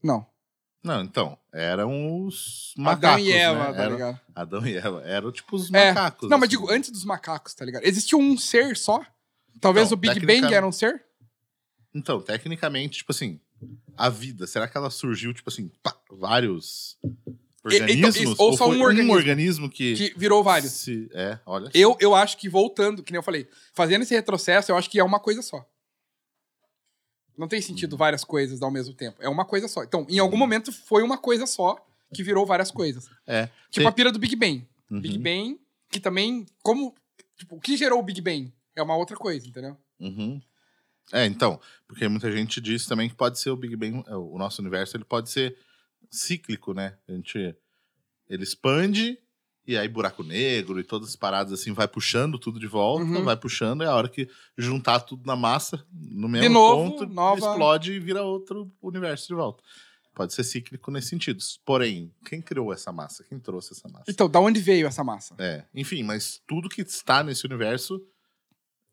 Não. 0.03 0.27
Não, 0.83 1.03
então, 1.03 1.37
eram 1.53 2.25
os 2.25 2.73
Adão 2.79 2.85
macacos, 2.85 3.25
e 3.27 3.33
Eva, 3.33 3.69
né? 3.71 3.73
tá 3.77 3.89
ligado? 3.89 4.21
Adão 4.35 4.67
e 4.67 4.77
Eva. 4.77 5.03
Eram 5.05 5.33
tipo 5.33 5.57
os 5.57 5.73
É. 5.73 5.89
macacos. 5.93 6.31
Não, 6.31 6.39
mas 6.39 6.49
assim. 6.49 6.57
digo, 6.57 6.71
antes 6.71 6.91
dos 6.91 7.05
macacos, 7.05 7.53
tá 7.55 7.65
ligado? 7.65 7.85
Existiu 7.85 8.19
um 8.19 8.37
ser 8.39 8.77
só? 8.77 9.01
Talvez 9.61 9.89
Não, 9.91 9.95
o 9.95 9.97
Big 10.01 10.15
tecnica- 10.15 10.41
Bang 10.43 10.55
era 10.55 10.67
um 10.67 10.71
ser? 10.73 11.05
Então, 11.95 12.21
tecnicamente, 12.21 12.99
tipo 12.99 13.11
assim, 13.11 13.41
a 13.97 14.09
vida, 14.09 14.47
será 14.47 14.69
que 14.69 14.77
ela 14.77 14.89
surgiu, 14.91 15.35
tipo 15.35 15.51
assim, 15.51 15.69
pá, 15.83 15.97
vários 16.11 16.97
E- 17.03 17.19
organismos? 17.65 18.17
então, 18.17 18.33
isso, 18.33 18.43
ou 18.43 18.57
só 18.57 18.69
um 18.69 18.81
organismo? 18.81 19.13
organismo 19.15 19.69
que... 19.71 19.95
Que 19.97 20.15
virou 20.17 20.45
vários. 20.45 20.71
se- 20.73 21.09
é, 21.13 21.39
olha. 21.45 21.71
Eu, 21.75 21.97
eu 21.99 22.15
acho 22.15 22.37
que 22.39 22.49
voltando, 22.49 23.03
que 23.03 23.11
nem 23.11 23.19
eu 23.19 23.23
falei, 23.23 23.49
fazendo 23.75 24.03
esse 24.03 24.15
retrocesso, 24.15 24.71
eu 24.71 24.77
acho 24.77 24.89
que 24.89 25.01
é 25.01 25.05
uma 25.05 25.19
coisa 25.19 25.43
só. 25.43 25.69
Não 27.39 27.47
tem 27.49 27.61
sentido 27.63 27.93
Uhum. 27.93 27.99
várias 27.99 28.25
coisas 28.25 28.61
ao 28.61 28.71
mesmo 28.71 28.93
tempo. 28.93 29.17
É 29.23 29.29
uma 29.29 29.45
coisa 29.45 29.69
só. 29.69 29.85
Então, 29.85 30.05
em 30.09 30.19
algum 30.19 30.37
momento 30.37 30.73
foi 30.73 31.03
uma 31.03 31.17
coisa 31.17 31.47
só 31.47 31.77
que 32.13 32.23
virou 32.23 32.45
várias 32.45 32.71
coisas. 32.71 33.09
É. 33.27 33.47
Tipo 33.71 33.81
Tem- 33.81 33.87
a 33.87 33.93
pira 33.93 34.11
do 34.13 34.19
Big 34.19 34.35
Bang. 34.35 34.67
Uhum. 34.91 35.01
Big 35.01 35.19
Bang, 35.19 35.61
que 35.91 36.01
também. 36.01 36.45
Como. 36.63 36.95
Tipo, 37.37 37.57
o 37.57 37.61
que 37.61 37.77
gerou 37.77 38.01
o 38.01 38.03
Big 38.03 38.21
Bang? 38.21 38.53
É 38.75 38.83
uma 38.83 38.97
outra 38.97 39.17
coisa, 39.17 39.47
entendeu? 39.47 39.77
Uhum. 40.01 40.41
É, 41.13 41.25
então, 41.27 41.61
porque 41.87 42.07
muita 42.09 42.31
gente 42.31 42.61
diz 42.61 42.85
também 42.87 43.09
que 43.09 43.15
pode 43.15 43.39
ser 43.39 43.51
o 43.51 43.57
Big 43.57 43.75
Bang, 43.77 44.03
é, 44.09 44.17
o 44.17 44.37
nosso 44.37 44.61
universo, 44.61 44.97
ele 44.97 45.05
pode 45.05 45.31
ser 45.31 45.57
cíclico, 46.11 46.75
né? 46.75 46.95
A 47.09 47.13
gente 47.13 47.55
ele 48.29 48.43
expande 48.43 49.19
e 49.69 49.77
aí 49.77 49.87
buraco 49.87 50.23
negro 50.25 50.81
e 50.81 50.83
todas 50.83 51.11
as 51.11 51.15
paradas 51.17 51.53
assim 51.53 51.73
vai 51.73 51.87
puxando 51.87 52.39
tudo 52.39 52.59
de 52.59 52.67
volta, 52.67 53.05
Uhum. 53.05 53.23
vai 53.23 53.37
puxando 53.37 53.83
e 53.83 53.87
a 53.87 53.95
hora 53.95 54.09
que 54.09 54.27
juntar 54.57 55.01
tudo 55.01 55.27
na 55.27 55.37
massa 55.37 55.85
no 55.93 56.29
mesmo 56.29 56.49
novo, 56.55 56.91
ponto, 56.93 57.07
nova- 57.07 57.39
explode 57.51 57.93
e 57.93 58.01
vira 58.01 58.23
outro 58.23 58.73
universo 58.83 59.29
de 59.29 59.35
volta. 59.35 59.63
Pode 60.15 60.35
ser 60.35 60.43
cíclico 60.43 60.91
nesse 60.91 61.11
sentido. 61.11 61.39
Porém, 61.65 62.13
quem 62.27 62.41
criou 62.43 62.73
essa 62.73 62.91
massa? 62.91 63.23
Quem 63.23 63.39
trouxe 63.39 63.73
essa 63.73 63.89
massa? 63.89 64.07
Então, 64.11 64.29
da 64.29 64.41
onde 64.41 64.59
veio 64.59 64.87
essa 64.89 65.05
massa? 65.05 65.37
É, 65.39 65.65
enfim, 65.73 66.03
mas 66.03 66.41
tudo 66.45 66.69
que 66.69 66.81
está 66.83 67.23
nesse 67.23 67.47
universo 67.47 68.03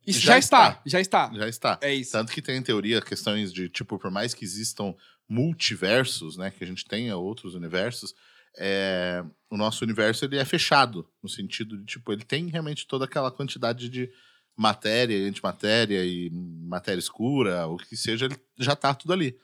Isso 0.06 0.20
Já 0.20 0.34
já, 0.34 0.38
está. 0.38 0.68
está. 0.70 0.82
já 0.86 1.00
está. 1.02 1.32
já 1.34 1.48
está. 1.50 1.80
É 1.82 1.92
isso. 1.92 2.12
Tanto 2.12 2.32
que 2.32 2.40
tem 2.44 2.58
em 2.58 2.62
teoria 2.62 3.02
questões 3.02 3.52
de, 3.52 3.68
tipo, 3.70 3.98
por 3.98 4.12
mais 4.12 4.36
que 4.36 4.46
existam 4.46 4.94
multiversos, 5.28 6.38
né? 6.38 6.52
Que 6.52 6.64
a 6.64 6.68
gente 6.68 6.86
tenha 6.86 7.16
outros 7.18 7.56
universos, 7.56 8.14
é, 8.58 9.24
o 9.50 9.58
nosso 9.58 9.84
universo 9.84 10.26
ele 10.26 10.38
é 10.38 10.46
fechado, 10.46 11.10
no 11.22 11.30
sentido 11.30 11.78
de, 11.78 11.86
tipo, 11.86 12.12
ele 12.12 12.24
tem 12.24 12.48
realmente 12.48 12.88
toda 12.88 13.06
aquela 13.06 13.32
quantidade 13.32 13.90
de 13.90 14.12
matéria 14.56 15.18
e 15.18 15.28
antimatéria 15.28 16.06
e 16.06 16.30
matéria 16.32 17.00
escura, 17.00 17.68
o 17.68 17.78
que 17.78 17.98
seja, 17.98 18.26
ele 18.26 18.40
já 18.58 18.76
tá 18.76 18.94
tudo 18.94 19.14
ali. 19.14 19.38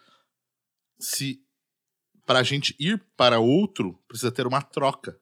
Se 1.00 1.44
pra 2.26 2.44
gente 2.44 2.76
ir 2.80 3.04
para 3.18 3.40
outro, 3.40 4.00
precisa 4.08 4.32
ter 4.32 4.48
uma 4.48 4.62
troca 4.62 5.20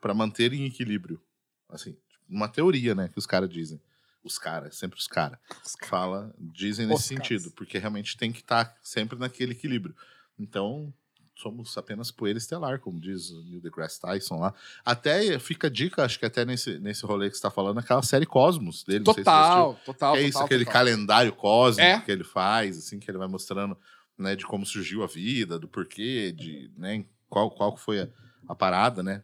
para 0.00 0.14
manter 0.14 0.52
em 0.52 0.66
equilíbrio. 0.66 1.20
Assim, 1.68 1.96
uma 2.28 2.48
teoria, 2.48 2.94
né, 2.94 3.08
que 3.08 3.18
os 3.18 3.26
caras 3.26 3.48
dizem. 3.48 3.80
os 4.22 4.38
caras, 4.38 4.76
sempre 4.76 4.98
os 4.98 5.06
caras. 5.06 5.38
Fala, 5.86 6.34
dizem 6.38 6.86
nesse 6.86 7.00
Os 7.00 7.06
sentido, 7.06 7.40
caras. 7.42 7.54
porque 7.54 7.78
realmente 7.78 8.16
tem 8.16 8.32
que 8.32 8.40
estar 8.40 8.74
sempre 8.82 9.18
naquele 9.18 9.52
equilíbrio. 9.52 9.94
Então, 10.38 10.92
somos 11.34 11.76
apenas 11.76 12.10
poeira 12.10 12.38
estelar, 12.38 12.78
como 12.78 13.00
diz 13.00 13.30
o 13.30 13.42
Neil 13.44 13.60
deGrasse 13.60 14.00
Tyson 14.00 14.38
lá. 14.38 14.54
Até 14.84 15.38
fica 15.38 15.66
a 15.66 15.70
dica, 15.70 16.04
acho 16.04 16.18
que 16.18 16.24
até 16.24 16.44
nesse, 16.44 16.78
nesse 16.78 17.04
rolê 17.04 17.28
que 17.28 17.36
você 17.36 17.42
tá 17.42 17.50
falando, 17.50 17.78
aquela 17.78 18.02
série 18.02 18.24
Cosmos 18.26 18.84
dele. 18.84 19.04
não 19.04 19.12
sei 19.14 19.22
se. 19.22 19.24
Total, 19.24 19.74
total. 19.84 20.12
Que 20.14 20.18
é 20.18 20.22
isso, 20.22 20.32
total, 20.32 20.46
aquele 20.46 20.64
total. 20.64 20.72
calendário 20.80 21.32
cósmico 21.32 21.88
É. 21.88 22.00
que 22.00 22.10
ele 22.12 22.24
faz, 22.24 22.78
assim, 22.78 22.98
que 23.00 23.10
ele 23.10 23.18
vai 23.18 23.28
mostrando, 23.28 23.76
né, 24.16 24.36
de 24.36 24.46
como 24.46 24.64
surgiu 24.64 25.02
a 25.02 25.06
vida, 25.06 25.58
do 25.58 25.66
porquê, 25.66 26.32
de, 26.32 26.70
né, 26.76 27.04
qual, 27.28 27.50
qual 27.50 27.76
foi 27.76 28.00
a, 28.02 28.08
a 28.48 28.54
parada, 28.54 29.02
né? 29.02 29.22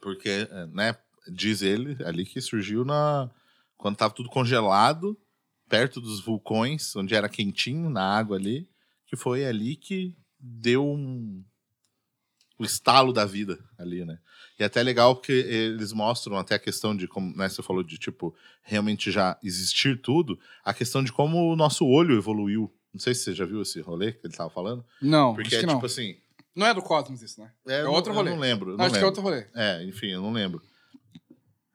Porque, 0.00 0.48
eh, 0.50 0.66
né, 0.72 0.96
diz 1.28 1.62
ele 1.62 1.96
ali 2.04 2.24
que 2.24 2.40
surgiu 2.40 2.84
na 2.84 3.30
quando 3.76 3.96
tava 3.96 4.12
tudo 4.12 4.28
congelado, 4.28 5.16
perto 5.68 6.00
dos 6.00 6.20
vulcões, 6.20 6.94
onde 6.96 7.14
era 7.14 7.28
quentinho 7.28 7.88
na 7.88 8.02
água 8.02 8.36
ali, 8.36 8.68
que 9.06 9.16
foi 9.16 9.44
ali 9.46 9.76
que 9.76 10.14
deu 10.40 10.84
um 10.86 11.44
o 12.58 12.64
estalo 12.64 13.10
da 13.12 13.24
vida 13.24 13.58
ali, 13.78 14.04
né? 14.04 14.18
E 14.58 14.62
é 14.62 14.66
até 14.66 14.82
legal 14.82 15.16
porque 15.16 15.32
eles 15.32 15.92
mostram 15.94 16.36
até 16.36 16.56
a 16.56 16.58
questão 16.58 16.94
de 16.94 17.08
como, 17.08 17.34
né, 17.34 17.48
você 17.48 17.62
falou 17.62 17.82
de 17.82 17.96
tipo 17.96 18.34
realmente 18.62 19.10
já 19.10 19.38
existir 19.42 19.98
tudo, 20.02 20.38
a 20.62 20.74
questão 20.74 21.02
de 21.02 21.10
como 21.10 21.50
o 21.50 21.56
nosso 21.56 21.86
olho 21.86 22.18
evoluiu. 22.18 22.70
Não 22.92 23.00
sei 23.00 23.14
se 23.14 23.22
você 23.24 23.34
já 23.34 23.46
viu 23.46 23.62
esse 23.62 23.80
rolê 23.80 24.12
que 24.12 24.26
ele 24.26 24.34
tava 24.34 24.50
falando, 24.50 24.84
Não, 25.00 25.34
porque 25.34 25.54
é 25.54 25.62
não. 25.62 25.74
tipo 25.76 25.86
assim, 25.86 26.18
Não 26.54 26.66
é 26.66 26.74
do 26.74 26.82
Cosmos 26.82 27.22
isso, 27.22 27.40
né? 27.40 27.50
é, 27.66 27.80
É 27.80 27.88
outro 27.88 28.12
rolê. 28.12 28.28
Eu 28.30 28.34
não 28.34 28.40
lembro, 28.42 28.72
eu 28.72 28.76
Não, 28.76 28.84
acho 28.84 28.92
que 28.94 28.98
é 29.00 29.04
lembro. 29.04 29.06
outro 29.06 29.22
rolê. 29.22 29.46
É, 29.54 29.82
enfim, 29.84 30.08
eu 30.08 30.20
não 30.20 30.32
lembro. 30.32 30.60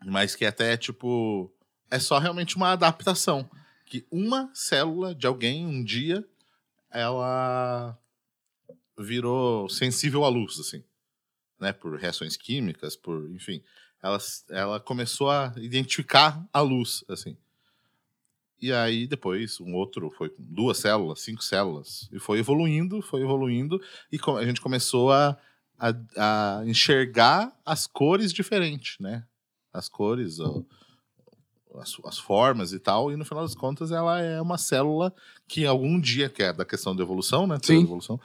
Mas 0.05 0.35
que 0.35 0.45
até, 0.45 0.77
tipo, 0.77 1.51
é 1.89 1.97
só 1.97 2.19
realmente 2.19 2.55
uma 2.57 2.71
adaptação. 2.73 3.49
Que 3.87 4.05
uma 4.11 4.51
célula 4.53 5.15
de 5.15 5.25
alguém, 5.25 5.65
um 5.65 5.83
dia, 5.83 6.23
ela 6.91 7.97
virou 8.97 9.69
sensível 9.69 10.23
à 10.23 10.29
luz, 10.29 10.59
assim. 10.59 10.83
Né? 11.59 11.73
Por 11.73 11.97
reações 11.97 12.37
químicas, 12.37 12.95
por, 12.95 13.29
enfim. 13.31 13.63
Ela, 14.01 14.17
ela 14.49 14.79
começou 14.79 15.29
a 15.29 15.53
identificar 15.57 16.47
a 16.53 16.61
luz, 16.61 17.03
assim. 17.07 17.37
E 18.61 18.71
aí, 18.71 19.05
depois, 19.05 19.59
um 19.59 19.73
outro 19.73 20.09
foi 20.11 20.29
com 20.29 20.41
duas 20.41 20.77
células, 20.77 21.21
cinco 21.21 21.43
células. 21.43 22.09
E 22.11 22.19
foi 22.19 22.39
evoluindo, 22.39 23.01
foi 23.01 23.21
evoluindo. 23.21 23.81
E 24.11 24.17
a 24.37 24.45
gente 24.45 24.61
começou 24.61 25.11
a, 25.11 25.37
a, 25.77 25.93
a 26.59 26.65
enxergar 26.65 27.53
as 27.65 27.85
cores 27.85 28.31
diferentes, 28.31 28.97
né? 28.99 29.25
As 29.73 29.89
cores, 29.89 30.39
as, 31.79 31.97
as 32.05 32.17
formas 32.17 32.73
e 32.73 32.79
tal. 32.79 33.11
E 33.11 33.17
no 33.17 33.25
final 33.25 33.43
das 33.43 33.55
contas, 33.55 33.91
ela 33.91 34.19
é 34.19 34.41
uma 34.41 34.57
célula 34.57 35.13
que 35.47 35.65
algum 35.65 35.99
dia, 35.99 36.29
que 36.29 36.41
é 36.41 36.53
da 36.53 36.65
questão 36.65 36.95
da 36.95 37.03
evolução, 37.03 37.45
né? 37.45 37.57
Sim. 37.61 37.79
Da 37.79 37.83
evolução, 37.83 38.19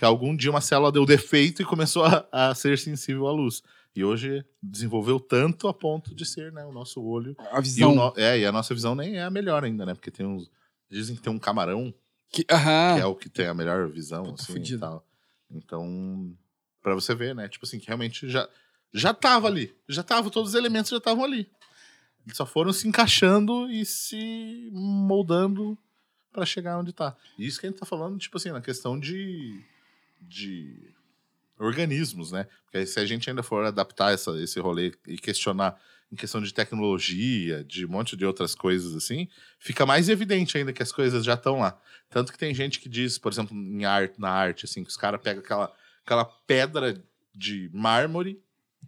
que 0.00 0.04
algum 0.06 0.34
dia 0.34 0.50
uma 0.50 0.62
célula 0.62 0.90
deu 0.90 1.04
defeito 1.04 1.60
e 1.60 1.64
começou 1.64 2.02
a, 2.06 2.26
a 2.32 2.54
ser 2.54 2.78
sensível 2.78 3.26
à 3.28 3.32
luz. 3.32 3.62
E 3.94 4.02
hoje 4.02 4.42
desenvolveu 4.62 5.20
tanto 5.20 5.68
a 5.68 5.74
ponto 5.74 6.14
de 6.14 6.24
ser, 6.24 6.50
né? 6.52 6.64
O 6.64 6.72
nosso 6.72 7.02
olho 7.02 7.36
A 7.52 7.58
e, 7.58 7.62
visão. 7.62 7.94
no- 7.94 8.14
é, 8.16 8.38
e 8.38 8.46
a 8.46 8.50
nossa 8.50 8.72
visão 8.72 8.94
nem 8.94 9.18
é 9.18 9.22
a 9.24 9.30
melhor 9.30 9.62
ainda, 9.62 9.84
né? 9.84 9.92
Porque 9.92 10.10
tem 10.10 10.24
uns. 10.24 10.50
Dizem 10.90 11.14
que 11.14 11.20
tem 11.20 11.30
um 11.30 11.38
camarão 11.38 11.92
Que, 12.32 12.46
aham. 12.50 12.94
que 12.96 13.02
é 13.02 13.04
o 13.04 13.14
que 13.14 13.28
tem 13.28 13.46
a 13.46 13.52
melhor 13.52 13.90
visão, 13.90 14.24
Puta, 14.24 14.42
assim, 14.42 14.62
e 14.74 14.78
tal. 14.78 15.04
Então, 15.50 16.34
pra 16.82 16.94
você 16.94 17.14
ver, 17.14 17.34
né? 17.34 17.46
Tipo 17.46 17.66
assim, 17.66 17.78
que 17.78 17.86
realmente 17.88 18.26
já, 18.26 18.48
já 18.94 19.12
tava 19.12 19.48
ali. 19.48 19.74
Já 19.86 20.02
tava, 20.02 20.30
todos 20.30 20.50
os 20.50 20.54
elementos 20.54 20.90
já 20.90 20.96
estavam 20.96 21.24
ali. 21.24 21.46
Eles 22.24 22.38
só 22.38 22.46
foram 22.46 22.72
se 22.72 22.88
encaixando 22.88 23.70
e 23.70 23.84
se 23.84 24.70
moldando 24.72 25.76
pra 26.32 26.46
chegar 26.46 26.78
onde 26.78 26.92
tá. 26.92 27.14
E 27.38 27.46
isso 27.46 27.60
que 27.60 27.66
a 27.66 27.70
gente 27.70 27.78
tá 27.80 27.84
falando, 27.86 28.16
tipo 28.18 28.36
assim, 28.38 28.50
na 28.50 28.60
questão 28.62 28.98
de. 28.98 29.60
De 30.20 30.92
organismos, 31.58 32.32
né? 32.32 32.46
Porque 32.64 32.86
se 32.86 32.98
a 32.98 33.06
gente 33.06 33.28
ainda 33.28 33.42
for 33.42 33.64
adaptar 33.64 34.12
essa, 34.12 34.30
esse 34.40 34.58
rolê 34.58 34.92
e 35.06 35.18
questionar 35.18 35.78
em 36.12 36.16
questão 36.16 36.40
de 36.42 36.52
tecnologia, 36.52 37.62
de 37.62 37.86
um 37.86 37.88
monte 37.88 38.16
de 38.16 38.26
outras 38.26 38.54
coisas 38.54 38.96
assim, 38.96 39.28
fica 39.58 39.86
mais 39.86 40.08
evidente 40.08 40.58
ainda 40.58 40.72
que 40.72 40.82
as 40.82 40.90
coisas 40.90 41.24
já 41.24 41.34
estão 41.34 41.60
lá. 41.60 41.78
Tanto 42.08 42.32
que 42.32 42.38
tem 42.38 42.52
gente 42.52 42.80
que 42.80 42.88
diz, 42.88 43.16
por 43.16 43.30
exemplo, 43.30 43.56
em 43.56 43.84
arte, 43.84 44.20
na 44.20 44.30
arte, 44.30 44.64
assim, 44.64 44.82
que 44.82 44.90
os 44.90 44.96
caras 44.96 45.20
pegam 45.20 45.42
aquela, 45.42 45.72
aquela 46.04 46.24
pedra 46.24 47.00
de 47.32 47.70
mármore 47.72 48.42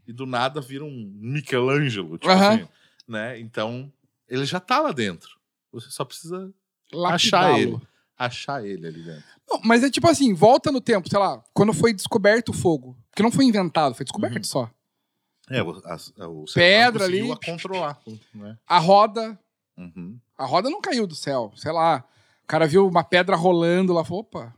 e 0.07 0.13
do 0.13 0.27
nada 0.27 0.61
vira 0.61 0.85
um 0.85 1.13
Michelangelo, 1.15 2.19
tipo 2.19 2.33
Aham. 2.33 2.55
assim, 2.55 2.69
né? 3.07 3.39
Então, 3.39 3.93
ele 4.29 4.45
já 4.45 4.59
tá 4.59 4.81
lá 4.81 4.91
dentro. 4.91 5.39
Você 5.71 5.91
só 5.91 6.05
precisa 6.05 6.53
achar 7.07 7.59
ele. 7.61 7.81
Achar 8.19 8.65
ele 8.65 8.87
ali 8.87 9.03
dentro. 9.03 9.25
Não, 9.49 9.61
mas 9.65 9.83
é 9.83 9.91
tipo 9.91 10.09
assim, 10.09 10.33
volta 10.35 10.71
no 10.71 10.81
tempo, 10.81 11.09
sei 11.09 11.19
lá, 11.19 11.43
quando 11.53 11.73
foi 11.73 11.93
descoberto 11.93 12.51
o 12.51 12.53
fogo. 12.53 12.97
Porque 13.11 13.23
não 13.23 13.33
foi 13.33 13.45
inventado, 13.45 13.95
foi 13.95 14.05
descoberto 14.05 14.37
Uhum. 14.37 14.45
só. 14.45 14.71
É, 15.51 15.63
o, 15.63 15.71
a, 15.85 16.29
o 16.29 16.47
ser 16.47 16.61
Pedra 16.61 17.05
ali. 17.05 17.31
a 17.31 17.37
controlar, 17.37 18.01
né? 18.35 18.57
A 18.67 18.79
roda, 18.79 19.39
Uhum. 19.77 20.19
a 20.39 20.45
roda 20.47 20.71
não 20.71 20.81
caiu 20.81 21.07
do 21.07 21.15
céu, 21.15 21.53
sei 21.57 21.73
lá. 21.73 22.05
O 22.45 22.47
cara 22.47 22.67
viu 22.67 22.87
uma 22.87 23.03
pedra 23.05 23.35
rolando 23.37 23.93
lá, 23.93 24.05
falou, 24.05 24.21
opa. 24.21 24.55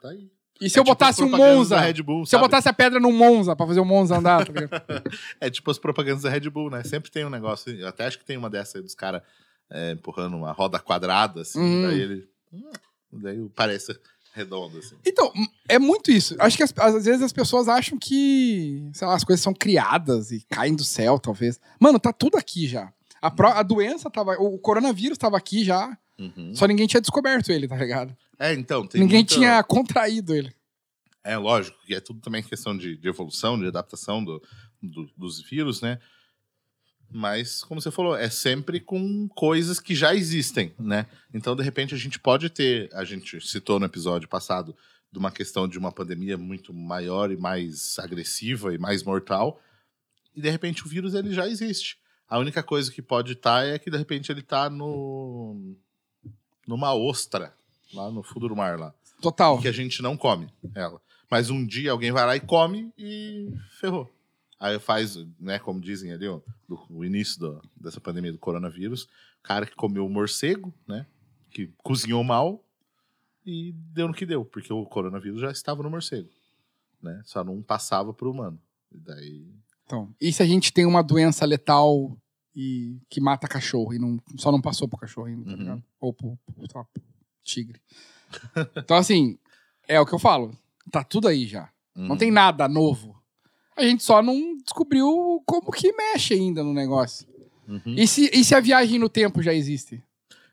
Tá 0.00 0.08
aí. 0.10 0.30
E 0.60 0.68
se 0.68 0.78
eu 0.78 0.82
É 0.82 0.84
tipo 0.84 0.94
botasse 0.94 1.22
as 1.22 1.28
um 1.28 1.36
Monza? 1.36 1.80
Red 1.80 2.02
Bull, 2.02 2.26
Se 2.26 2.36
eu 2.36 2.40
botasse 2.40 2.68
a 2.68 2.72
pedra 2.72 3.00
num 3.00 3.12
Monza 3.12 3.56
pra 3.56 3.66
fazer 3.66 3.80
o 3.80 3.84
Monza 3.84 4.18
andar, 4.18 4.44
tá? 4.46 4.52
É 5.40 5.48
tipo 5.50 5.70
as 5.70 5.78
propagandas 5.78 6.22
da 6.22 6.28
Red 6.30 6.50
Bull, 6.50 6.68
né? 6.70 6.82
Sempre 6.84 7.10
tem 7.10 7.24
um 7.24 7.30
negócio. 7.30 7.72
Eu 7.74 7.88
até 7.88 8.06
acho 8.06 8.18
que 8.18 8.24
tem 8.26 8.36
uma 8.36 8.50
dessa 8.50 8.76
aí 8.78 8.82
dos 8.82 8.94
caras 8.94 9.22
é, 9.70 9.92
empurrando 9.92 10.36
uma 10.36 10.52
roda 10.52 10.78
quadrada, 10.78 11.42
assim. 11.42 11.60
Hum. 11.60 11.82
Daí 11.86 12.00
ele. 12.00 12.28
hum, 12.52 12.70
Daí 13.12 13.48
parece 13.54 13.98
redondo, 14.34 14.78
assim. 14.78 14.96
Então, 15.06 15.32
é 15.68 15.78
muito 15.78 16.10
isso. 16.10 16.36
Acho 16.38 16.56
que 16.56 16.62
as- 16.62 16.74
às 16.76 17.04
vezes 17.04 17.22
as 17.22 17.32
pessoas 17.32 17.68
acham 17.68 17.98
que, 17.98 18.88
sei 18.92 19.06
lá, 19.06 19.14
as 19.14 19.24
coisas 19.24 19.42
são 19.42 19.52
criadas 19.54 20.30
e 20.30 20.40
caem 20.48 20.74
do 20.76 20.84
céu, 20.84 21.18
talvez. 21.18 21.60
Mano, 21.80 21.98
tá 21.98 22.12
tudo 22.12 22.36
aqui 22.36 22.66
já. 22.66 22.92
A, 23.20 23.30
pró- 23.30 23.52
a 23.52 23.62
doença 23.62 24.08
tava. 24.10 24.32
O 24.38 24.58
coronavírus 24.58 25.18
tava 25.18 25.36
aqui 25.36 25.64
já. 25.64 25.96
Uhum. 26.18 26.54
Só 26.54 26.66
ninguém 26.66 26.86
tinha 26.86 27.00
descoberto 27.00 27.50
ele, 27.50 27.66
tá 27.66 27.76
ligado? 27.76 28.16
É, 28.38 28.52
então. 28.54 28.86
Tem 28.86 29.00
ninguém 29.00 29.18
muita- 29.20 29.34
tinha 29.34 29.62
contraído 29.62 30.34
ele. 30.34 30.52
É 31.22 31.36
lógico, 31.36 31.76
que 31.86 31.94
é 31.94 32.00
tudo 32.00 32.20
também 32.20 32.42
questão 32.42 32.76
de, 32.76 32.96
de 32.96 33.08
evolução, 33.08 33.58
de 33.58 33.66
adaptação 33.66 34.24
do, 34.24 34.42
do- 34.82 35.10
dos 35.16 35.40
vírus, 35.42 35.82
né? 35.82 35.98
Mas, 37.12 37.64
como 37.64 37.80
você 37.80 37.90
falou, 37.90 38.16
é 38.16 38.30
sempre 38.30 38.78
com 38.78 39.28
coisas 39.28 39.80
que 39.80 39.94
já 39.94 40.14
existem, 40.14 40.72
né? 40.78 41.06
Então, 41.34 41.56
de 41.56 41.62
repente, 41.62 41.94
a 41.94 41.98
gente 41.98 42.18
pode 42.18 42.48
ter. 42.48 42.88
A 42.94 43.04
gente 43.04 43.40
citou 43.40 43.80
no 43.80 43.86
episódio 43.86 44.28
passado 44.28 44.76
de 45.10 45.18
uma 45.18 45.32
questão 45.32 45.66
de 45.66 45.76
uma 45.76 45.90
pandemia 45.90 46.38
muito 46.38 46.72
maior 46.72 47.32
e 47.32 47.36
mais 47.36 47.98
agressiva 47.98 48.72
e 48.72 48.78
mais 48.78 49.02
mortal. 49.02 49.60
E, 50.36 50.40
de 50.40 50.48
repente, 50.48 50.86
o 50.86 50.88
vírus 50.88 51.14
ele 51.14 51.34
já 51.34 51.48
existe. 51.48 51.98
A 52.28 52.38
única 52.38 52.62
coisa 52.62 52.92
que 52.92 53.02
pode 53.02 53.32
estar 53.32 53.66
é 53.66 53.76
que, 53.76 53.90
de 53.90 53.96
repente, 53.96 54.30
ele 54.30 54.40
está 54.40 54.70
no, 54.70 55.74
numa 56.64 56.94
ostra, 56.94 57.52
lá 57.92 58.08
no 58.08 58.22
fundo 58.22 58.48
do 58.48 58.54
mar, 58.54 58.78
lá 58.78 58.94
Total. 59.20 59.58
que 59.58 59.66
a 59.66 59.72
gente 59.72 60.00
não 60.00 60.16
come 60.16 60.48
ela. 60.76 61.00
Mas 61.28 61.50
um 61.50 61.66
dia 61.66 61.90
alguém 61.90 62.12
vai 62.12 62.24
lá 62.24 62.36
e 62.36 62.40
come 62.40 62.92
e 62.96 63.52
ferrou. 63.80 64.08
Aí 64.60 64.78
faz, 64.78 65.16
né, 65.38 65.58
como 65.58 65.80
dizem 65.80 66.12
ali, 66.12 66.28
ó, 66.28 66.38
do, 66.68 66.78
o 66.90 67.02
início 67.02 67.40
do- 67.40 67.62
dessa 67.74 67.98
pandemia 68.00 68.30
do 68.30 68.38
coronavírus, 68.38 69.04
o 69.04 69.42
cara 69.42 69.64
que 69.64 69.74
comeu 69.74 70.06
morcego, 70.08 70.72
né, 70.86 71.06
que 71.50 71.68
cozinhou 71.78 72.22
mal 72.22 72.62
e 73.44 73.72
deu 73.72 74.06
no 74.06 74.12
que 74.14 74.26
deu, 74.26 74.44
porque 74.44 74.70
o 74.70 74.84
coronavírus 74.84 75.40
já 75.40 75.50
estava 75.50 75.82
no 75.82 75.88
morcego, 75.90 76.28
né, 77.02 77.22
só 77.24 77.42
não 77.42 77.62
passava 77.62 78.12
pro 78.12 78.30
humano. 78.30 78.60
E 78.92 78.98
daí... 78.98 79.46
Então, 79.86 80.14
e 80.20 80.30
se 80.32 80.42
a 80.42 80.46
gente 80.46 80.72
tem 80.72 80.84
uma 80.84 81.02
doença 81.02 81.44
letal 81.46 82.14
e 82.54 82.98
que 83.08 83.20
mata 83.20 83.48
cachorro 83.48 83.94
e 83.94 83.98
não, 83.98 84.20
só 84.36 84.52
não 84.52 84.60
passou 84.60 84.86
pro 84.86 84.98
cachorro 84.98 85.26
ainda, 85.28 85.44
tá 85.44 85.50
Uhum. 85.52 85.56
ligado? 85.56 85.84
Ou 85.98 86.12
pro, 86.12 86.36
pro- 86.44 86.54
sei 86.68 86.78
lá, 86.80 86.84
pro 86.84 87.02
tigre. 87.42 87.80
então, 88.76 88.96
assim, 88.96 89.38
é 89.88 89.98
o 89.98 90.06
que 90.06 90.12
eu 90.14 90.18
falo. 90.18 90.56
Tá 90.92 91.02
tudo 91.02 91.26
aí 91.28 91.46
já. 91.46 91.72
Não 91.94 92.10
Uhum. 92.10 92.16
tem 92.18 92.30
nada 92.30 92.68
novo. 92.68 93.19
A 93.80 93.84
gente 93.84 94.02
só 94.02 94.22
não 94.22 94.56
descobriu 94.58 95.42
como 95.46 95.70
que 95.72 95.92
mexe 95.92 96.34
ainda 96.34 96.62
no 96.62 96.72
negócio. 96.72 97.26
Uhum. 97.66 97.94
E 97.96 98.06
se, 98.06 98.30
e 98.32 98.44
se 98.44 98.54
a 98.54 98.60
viagem 98.60 98.98
no 98.98 99.08
tempo 99.08 99.42
já 99.42 99.54
existe? 99.54 100.02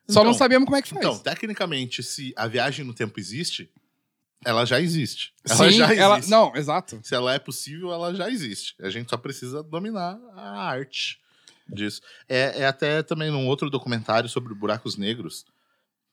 Só 0.07 0.23
não 0.23 0.31
Então, 0.31 0.39
sabemos 0.39 0.65
como 0.65 0.77
é 0.77 0.81
que 0.81 0.89
faz. 0.89 1.05
Então, 1.05 1.17
tecnicamente, 1.19 2.01
se 2.01 2.33
a 2.37 2.47
viagem 2.47 2.85
no 2.85 2.93
tempo 2.93 3.19
existe, 3.19 3.69
ela 4.45 4.65
já 4.65 4.79
existe. 4.79 5.33
Ela 5.43 5.69
Sim, 5.69 5.77
já 5.77 5.85
existe. 5.85 6.01
ela. 6.01 6.19
Não, 6.27 6.55
exato. 6.55 6.99
Se 7.03 7.13
ela 7.13 7.33
é 7.33 7.39
possível, 7.39 7.91
ela 7.91 8.13
já 8.13 8.29
existe. 8.29 8.75
A 8.79 8.89
gente 8.89 9.09
só 9.09 9.17
precisa 9.17 9.61
dominar 9.63 10.17
a 10.33 10.69
arte 10.69 11.19
disso. 11.67 12.01
É, 12.29 12.61
é 12.61 12.65
até 12.65 13.03
também 13.03 13.29
num 13.29 13.47
outro 13.47 13.69
documentário 13.69 14.29
sobre 14.29 14.53
buracos 14.53 14.95
negros 14.95 15.45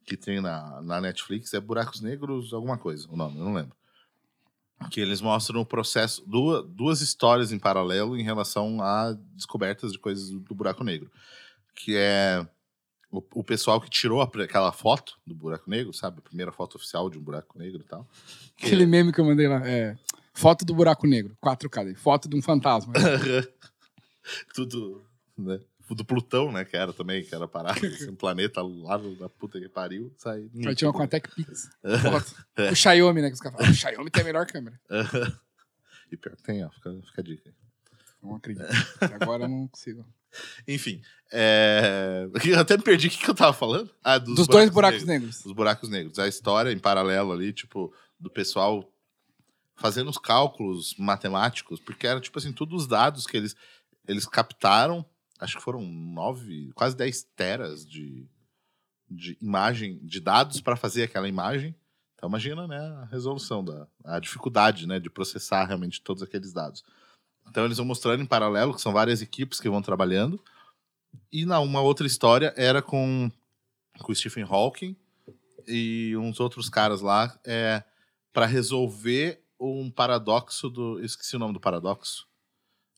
que 0.04 0.16
tem 0.16 0.40
na, 0.40 0.80
na 0.82 1.00
Netflix. 1.00 1.54
É 1.54 1.60
Buracos 1.60 2.00
Negros, 2.00 2.52
alguma 2.52 2.76
coisa, 2.76 3.06
o 3.10 3.16
nome, 3.16 3.38
eu 3.38 3.44
não 3.44 3.54
lembro. 3.54 3.76
Que 4.90 5.00
eles 5.00 5.20
mostram 5.20 5.60
o 5.60 5.66
processo, 5.66 6.22
duas, 6.26 6.64
duas 6.66 7.00
histórias 7.00 7.52
em 7.52 7.58
paralelo 7.58 8.16
em 8.16 8.22
relação 8.22 8.80
a 8.82 9.12
descobertas 9.34 9.92
de 9.92 9.98
coisas 9.98 10.30
do, 10.30 10.54
buraco 10.54 10.84
negro. 10.84 11.10
Que 11.74 11.96
é 11.96 12.46
o, 13.10 13.22
o, 13.34 13.44
pessoal 13.44 13.80
que 13.80 13.90
tirou 13.90 14.20
aquela 14.20 14.72
foto 14.72 15.18
do 15.26 15.34
buraco 15.34 15.68
negro, 15.68 15.92
sabe? 15.92 16.18
A 16.18 16.22
primeira 16.22 16.52
foto 16.52 16.76
oficial 16.76 17.08
de 17.08 17.18
um 17.18 17.22
buraco 17.22 17.58
negro 17.58 17.80
e 17.80 17.84
tal. 17.84 18.06
Que... 18.56 18.66
Aquele 18.66 18.86
meme 18.86 19.12
que 19.12 19.20
eu 19.20 19.24
mandei 19.24 19.48
lá. 19.48 19.66
É, 19.66 19.96
foto 20.32 20.64
do 20.64 20.74
buraco 20.74 21.06
negro, 21.06 21.36
4K. 21.42 21.96
Foto 21.96 22.28
de 22.28 22.36
um 22.36 22.42
fantasma. 22.42 22.92
Tudo, 24.54 25.04
né? 25.36 25.60
Do 25.90 26.04
Plutão, 26.04 26.52
né? 26.52 26.64
Que 26.64 26.76
era 26.76 26.92
também, 26.92 27.24
que 27.24 27.34
era 27.34 27.48
parado, 27.48 27.78
assim, 27.86 28.10
um 28.10 28.14
planeta 28.14 28.62
lá 28.62 28.96
da 28.96 29.28
puta 29.28 29.60
que 29.60 29.68
pariu. 29.68 30.14
Aí 30.24 30.74
tinha 30.74 30.88
uma 30.88 30.96
com 30.96 31.02
a 31.02 31.06
Tech 31.06 31.28
Pix. 31.34 31.68
é. 32.56 32.70
O 32.70 32.74
Xiaomi, 32.76 33.20
né? 33.20 33.28
Que 33.28 33.34
os 33.34 33.40
caras 33.40 33.58
falam, 33.58 33.72
o 33.72 33.74
Xiaomi 33.74 34.10
tem 34.10 34.22
a 34.22 34.24
melhor 34.24 34.46
câmera. 34.46 34.80
e 36.10 36.16
pior 36.16 36.36
que 36.36 36.42
tem, 36.42 36.64
ó. 36.64 36.70
Fica, 36.70 36.90
fica 37.06 37.20
a 37.20 37.24
dica. 37.24 37.54
Não 38.22 38.36
acredito. 38.36 38.66
Agora 39.20 39.44
eu 39.44 39.48
não 39.48 39.68
consigo. 39.68 40.06
Enfim, 40.66 41.00
é... 41.30 42.28
eu 42.44 42.58
até 42.58 42.76
me 42.76 42.82
perdi 42.82 43.08
o 43.08 43.10
que, 43.10 43.18
que 43.18 43.30
eu 43.30 43.34
tava 43.34 43.52
falando. 43.52 43.90
Ah, 44.02 44.18
dos, 44.18 44.34
dos 44.34 44.46
buracos 44.46 44.54
dois 44.54 44.70
buracos 44.70 45.04
negros. 45.04 45.08
negros. 45.08 45.46
Os 45.46 45.52
buracos 45.52 45.88
negros. 45.88 46.18
A 46.18 46.26
história 46.26 46.72
em 46.72 46.78
paralelo 46.78 47.32
ali, 47.32 47.52
tipo, 47.52 47.92
do 48.18 48.30
pessoal 48.30 48.90
fazendo 49.76 50.08
os 50.08 50.18
cálculos 50.18 50.94
matemáticos, 50.96 51.80
porque 51.80 52.06
era, 52.06 52.20
tipo 52.20 52.38
assim, 52.38 52.52
todos 52.52 52.82
os 52.82 52.88
dados 52.88 53.26
que 53.26 53.36
eles, 53.36 53.56
eles 54.06 54.26
captaram 54.26 55.04
acho 55.38 55.56
que 55.56 55.62
foram 55.62 55.82
nove, 55.82 56.72
quase 56.74 56.96
dez 56.96 57.22
teras 57.36 57.86
de, 57.86 58.26
de 59.10 59.36
imagem, 59.40 59.98
de 60.02 60.20
dados 60.20 60.60
para 60.60 60.76
fazer 60.76 61.04
aquela 61.04 61.28
imagem. 61.28 61.74
Então 62.14 62.28
imagina, 62.28 62.66
né, 62.66 62.78
a 62.78 63.04
resolução 63.06 63.64
da 63.64 63.86
a 64.04 64.18
dificuldade, 64.18 64.86
né, 64.86 64.98
de 64.98 65.10
processar 65.10 65.64
realmente 65.64 66.00
todos 66.00 66.22
aqueles 66.22 66.52
dados. 66.52 66.84
Então 67.48 67.64
eles 67.64 67.76
vão 67.76 67.86
mostrando 67.86 68.22
em 68.22 68.26
paralelo 68.26 68.74
que 68.74 68.80
são 68.80 68.92
várias 68.92 69.20
equipes 69.20 69.60
que 69.60 69.68
vão 69.68 69.82
trabalhando. 69.82 70.42
E 71.30 71.44
na 71.44 71.60
uma 71.60 71.80
outra 71.80 72.06
história 72.06 72.52
era 72.56 72.80
com 72.80 73.30
o 74.08 74.14
Stephen 74.14 74.44
Hawking 74.44 74.96
e 75.66 76.16
uns 76.16 76.40
outros 76.40 76.68
caras 76.68 77.00
lá 77.00 77.38
é 77.44 77.82
para 78.32 78.46
resolver 78.46 79.42
um 79.60 79.90
paradoxo 79.90 80.68
do, 80.68 80.98
eu 80.98 81.04
esqueci 81.04 81.36
o 81.36 81.38
nome 81.38 81.54
do 81.54 81.60
paradoxo 81.60 82.26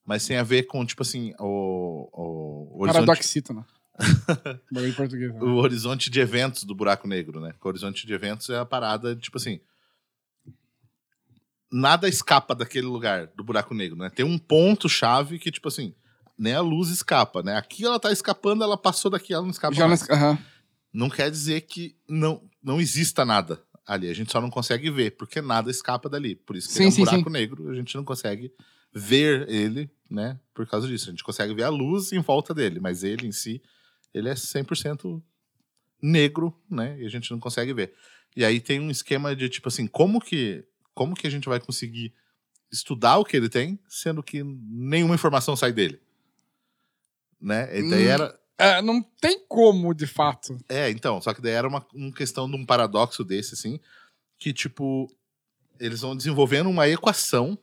mas 0.06 0.26
tem 0.26 0.36
a 0.36 0.42
ver 0.42 0.64
com, 0.64 0.84
tipo 0.86 1.02
assim, 1.02 1.34
o. 1.38 2.08
o, 2.12 2.82
o 2.82 2.86
Paradoxito, 2.86 3.52
né? 3.52 3.64
em 4.86 4.92
português. 4.92 5.34
Né? 5.34 5.40
O 5.40 5.56
horizonte 5.56 6.10
de 6.10 6.20
eventos 6.20 6.64
do 6.64 6.74
buraco 6.74 7.08
negro, 7.08 7.40
né? 7.40 7.54
O 7.62 7.68
horizonte 7.68 8.06
de 8.06 8.12
eventos 8.12 8.48
é 8.50 8.58
a 8.58 8.64
parada, 8.64 9.16
tipo 9.16 9.36
assim. 9.36 9.60
Nada 11.72 12.08
escapa 12.08 12.54
daquele 12.54 12.86
lugar, 12.86 13.26
do 13.36 13.42
buraco 13.42 13.74
negro, 13.74 13.98
né? 13.98 14.08
Tem 14.08 14.24
um 14.24 14.38
ponto-chave 14.38 15.38
que, 15.38 15.50
tipo 15.50 15.66
assim, 15.66 15.94
nem 16.38 16.54
a 16.54 16.60
luz 16.60 16.90
escapa, 16.90 17.42
né? 17.42 17.56
Aqui 17.56 17.84
ela 17.84 17.98
tá 17.98 18.12
escapando, 18.12 18.62
ela 18.62 18.78
passou 18.78 19.10
daqui, 19.10 19.34
ela 19.34 19.42
não 19.42 19.50
escapa 19.50 19.74
Já 19.74 19.88
mais. 19.88 20.06
Não, 20.06 20.34
uh 20.34 20.38
não 20.96 21.10
quer 21.10 21.30
dizer 21.30 21.60
que 21.60 21.94
não, 22.08 22.42
não 22.62 22.80
exista 22.80 23.22
nada 23.22 23.62
ali. 23.86 24.08
A 24.08 24.14
gente 24.14 24.32
só 24.32 24.40
não 24.40 24.48
consegue 24.48 24.90
ver, 24.90 25.10
porque 25.10 25.42
nada 25.42 25.70
escapa 25.70 26.08
dali. 26.08 26.34
Por 26.34 26.56
isso 26.56 26.68
que 26.68 26.74
sim, 26.74 26.84
é 26.84 26.88
um 26.88 26.90
sim, 26.90 27.04
buraco 27.04 27.24
sim. 27.24 27.30
negro, 27.30 27.70
a 27.70 27.74
gente 27.74 27.94
não 27.94 28.02
consegue 28.02 28.50
ver 28.94 29.46
ele, 29.46 29.90
né? 30.10 30.38
Por 30.54 30.66
causa 30.66 30.86
disso. 30.86 31.08
A 31.08 31.10
gente 31.10 31.24
consegue 31.24 31.54
ver 31.54 31.64
a 31.64 31.68
luz 31.68 32.12
em 32.12 32.20
volta 32.20 32.54
dele, 32.54 32.80
mas 32.80 33.02
ele 33.02 33.26
em 33.26 33.32
si, 33.32 33.62
ele 34.12 34.28
é 34.28 34.34
100% 34.34 35.22
negro, 36.00 36.54
né? 36.70 36.96
E 37.00 37.06
a 37.06 37.08
gente 37.08 37.30
não 37.30 37.40
consegue 37.40 37.72
ver. 37.72 37.94
E 38.34 38.44
aí 38.44 38.60
tem 38.60 38.80
um 38.80 38.90
esquema 38.90 39.34
de 39.34 39.48
tipo 39.48 39.68
assim, 39.68 39.86
como 39.86 40.20
que 40.20 40.64
como 40.94 41.14
que 41.14 41.26
a 41.26 41.30
gente 41.30 41.48
vai 41.48 41.60
conseguir 41.60 42.14
estudar 42.72 43.18
o 43.18 43.24
que 43.24 43.36
ele 43.36 43.48
tem, 43.48 43.78
sendo 43.88 44.22
que 44.22 44.42
nenhuma 44.42 45.14
informação 45.14 45.54
sai 45.54 45.72
dele? 45.72 46.00
Né? 47.40 47.78
E 47.78 47.90
daí 47.90 48.06
hum, 48.06 48.10
era 48.10 48.40
é, 48.58 48.80
não 48.80 49.02
tem 49.02 49.44
como, 49.46 49.92
de 49.92 50.06
fato. 50.06 50.56
É, 50.68 50.90
então, 50.90 51.20
só 51.20 51.34
que 51.34 51.42
daí 51.42 51.52
era 51.52 51.68
uma, 51.68 51.86
uma 51.94 52.12
questão 52.12 52.50
de 52.50 52.56
um 52.56 52.64
paradoxo 52.64 53.22
desse, 53.22 53.54
assim, 53.54 53.78
que, 54.38 54.52
tipo, 54.52 55.12
eles 55.78 56.00
vão 56.00 56.16
desenvolvendo 56.16 56.70
uma 56.70 56.88
equação 56.88 57.58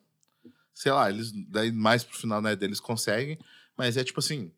sei 0.74 0.92
lá, 0.92 1.10
eles 1.10 1.32
daí 1.50 1.72
mais 1.72 2.04
pro 2.04 2.18
final 2.18 2.42
né, 2.42 2.56
deles 2.56 2.80
conseguem, 2.80 3.38
mas 3.78 3.98
é 3.98 4.04
tipo 4.04 4.20
assim 4.20 4.52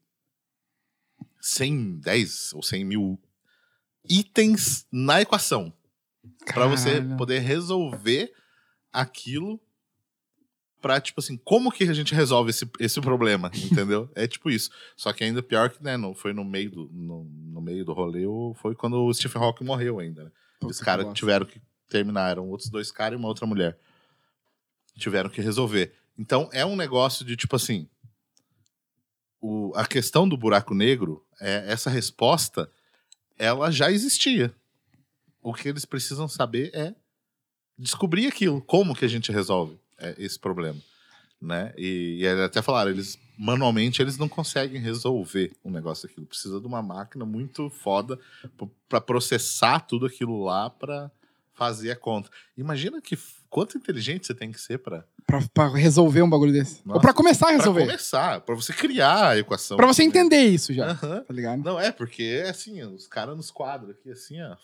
100, 1.41 1.99
10 1.99 2.53
ou 2.53 2.63
100 2.63 2.85
mil 2.85 3.19
itens 4.07 4.85
na 4.91 5.21
equação 5.21 5.73
para 6.45 6.67
você 6.67 7.01
poder 7.17 7.39
resolver 7.39 8.33
aquilo 8.91 9.59
pra, 10.85 11.01
tipo 11.01 11.19
assim, 11.19 11.35
como 11.37 11.71
que 11.71 11.83
a 11.85 11.93
gente 11.93 12.13
resolve 12.13 12.51
esse, 12.51 12.69
esse 12.79 13.01
problema, 13.01 13.49
entendeu? 13.71 14.07
é 14.13 14.27
tipo 14.27 14.51
isso. 14.51 14.69
Só 14.95 15.11
que 15.11 15.23
ainda 15.23 15.41
pior 15.41 15.71
que, 15.71 15.83
né, 15.83 15.97
não 15.97 16.13
foi 16.13 16.31
no 16.31 16.45
meio 16.45 16.69
do, 16.69 16.89
no, 16.93 17.23
no 17.23 17.59
meio 17.59 17.83
do 17.83 17.91
rolê, 17.91 18.23
foi 18.55 18.75
quando 18.75 19.03
o 19.03 19.11
Stephen 19.11 19.41
Hawking 19.41 19.65
morreu 19.65 19.99
ainda, 19.99 20.25
né? 20.25 20.31
Os 20.61 20.79
caras 20.79 21.11
tiveram 21.13 21.43
que 21.43 21.59
terminar, 21.89 22.29
eram 22.29 22.47
outros 22.49 22.69
dois 22.69 22.91
caras 22.91 23.17
e 23.17 23.19
uma 23.19 23.27
outra 23.27 23.47
mulher. 23.47 23.77
Tiveram 24.95 25.27
que 25.27 25.41
resolver. 25.41 25.91
Então 26.17 26.49
é 26.51 26.65
um 26.65 26.75
negócio 26.75 27.25
de 27.25 27.35
tipo 27.35 27.55
assim. 27.55 27.87
O, 29.41 29.71
a 29.75 29.85
questão 29.85 30.27
do 30.27 30.37
buraco 30.37 30.73
negro, 30.73 31.23
é, 31.39 31.65
essa 31.67 31.89
resposta, 31.89 32.69
ela 33.37 33.69
já 33.69 33.91
existia. 33.91 34.53
O 35.41 35.53
que 35.53 35.67
eles 35.69 35.85
precisam 35.85 36.27
saber 36.27 36.71
é 36.73 36.95
descobrir 37.77 38.27
aquilo, 38.27 38.61
como 38.61 38.95
que 38.95 39.05
a 39.05 39.07
gente 39.07 39.31
resolve 39.31 39.77
é, 39.99 40.15
esse 40.17 40.39
problema, 40.39 40.79
né? 41.39 41.73
E, 41.77 42.19
e 42.21 42.27
até 42.27 42.61
falaram, 42.61 42.89
eles 42.89 43.19
manualmente 43.37 44.01
eles 44.01 44.17
não 44.17 44.29
conseguem 44.29 44.79
resolver 44.79 45.51
um 45.63 45.69
negócio 45.69 46.07
aquilo, 46.07 46.25
precisa 46.25 46.59
de 46.59 46.65
uma 46.65 46.81
máquina 46.81 47.25
muito 47.25 47.69
foda 47.69 48.19
para 48.87 49.01
processar 49.01 49.81
tudo 49.81 50.05
aquilo 50.05 50.43
lá 50.43 50.69
para 50.69 51.11
fazer 51.53 51.91
a 51.91 51.95
conta. 51.95 52.29
Imagina 52.57 53.01
que 53.01 53.17
quanto 53.55 53.77
inteligente 53.77 54.27
você 54.27 54.33
tem 54.33 54.51
que 54.51 54.59
ser 54.59 54.79
para 54.79 55.05
Pra, 55.25 55.41
pra, 55.53 55.69
resolver 55.69 56.21
um 56.21 56.29
bagulho 56.29 56.51
desse. 56.51 56.85
Nossa, 56.85 56.97
Ou 56.97 57.01
pra 57.01 57.13
começar 57.13 57.47
a 57.47 57.51
resolver. 57.51 57.85
Pra 57.85 57.91
começar, 57.93 58.41
pra 58.41 58.53
você 58.53 58.73
criar 58.73 59.29
a 59.29 59.37
equação. 59.37 59.77
Pra 59.77 59.87
você 59.87 60.03
entender 60.03 60.43
isso 60.43 60.73
já. 60.73 60.89
Uhum. 60.91 61.23
Tá 61.23 61.33
ligado? 61.33 61.63
Não, 61.63 61.79
é, 61.79 61.89
porque 61.89 62.43
é 62.43 62.49
assim, 62.49 62.83
os 62.83 63.07
caras 63.07 63.35
nos 63.35 63.49
quadros 63.49 63.91
aqui, 63.91 64.11
assim, 64.11 64.41
ó. 64.41 64.57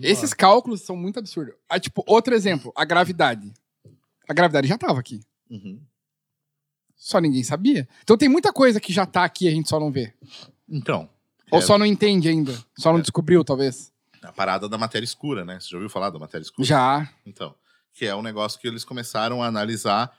Esses 0.00 0.32
cálculos 0.32 0.80
são 0.80 0.96
muito 0.96 1.18
absurdos. 1.18 1.54
Ah, 1.68 1.78
tipo, 1.78 2.02
outro 2.06 2.34
exemplo, 2.34 2.72
a 2.74 2.84
gravidade. 2.84 3.52
A 4.26 4.32
gravidade 4.32 4.66
já 4.66 4.78
tava 4.78 4.98
aqui. 4.98 5.20
Uhum. 5.50 5.78
Só 6.96 7.20
ninguém 7.20 7.44
sabia. 7.44 7.86
Então 8.02 8.16
tem 8.16 8.28
muita 8.28 8.52
coisa 8.54 8.80
que 8.80 8.92
já 8.92 9.04
tá 9.04 9.22
aqui 9.22 9.44
e 9.44 9.48
a 9.48 9.52
gente 9.52 9.68
só 9.68 9.78
não 9.78 9.92
vê. 9.92 10.14
Então. 10.66 11.10
Ou 11.52 11.58
é... 11.58 11.62
só 11.62 11.76
não 11.76 11.84
entende 11.84 12.28
ainda. 12.28 12.54
Só 12.78 12.90
não 12.90 12.98
é... 12.98 13.02
descobriu, 13.02 13.44
talvez. 13.44 13.92
A 14.22 14.32
parada 14.32 14.66
da 14.66 14.78
matéria 14.78 15.04
escura, 15.04 15.44
né? 15.44 15.60
Você 15.60 15.68
já 15.68 15.76
ouviu 15.76 15.90
falar 15.90 16.08
da 16.08 16.18
matéria 16.18 16.42
escura? 16.42 16.66
Já. 16.66 17.08
Então 17.26 17.54
que 17.94 18.04
é 18.04 18.14
um 18.14 18.22
negócio 18.22 18.60
que 18.60 18.66
eles 18.68 18.84
começaram 18.84 19.42
a 19.42 19.46
analisar 19.46 20.14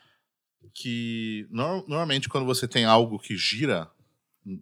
que 0.73 1.45
no, 1.51 1.85
normalmente 1.87 2.29
quando 2.29 2.45
você 2.45 2.67
tem 2.67 2.85
algo 2.85 3.19
que 3.19 3.37
gira 3.37 3.91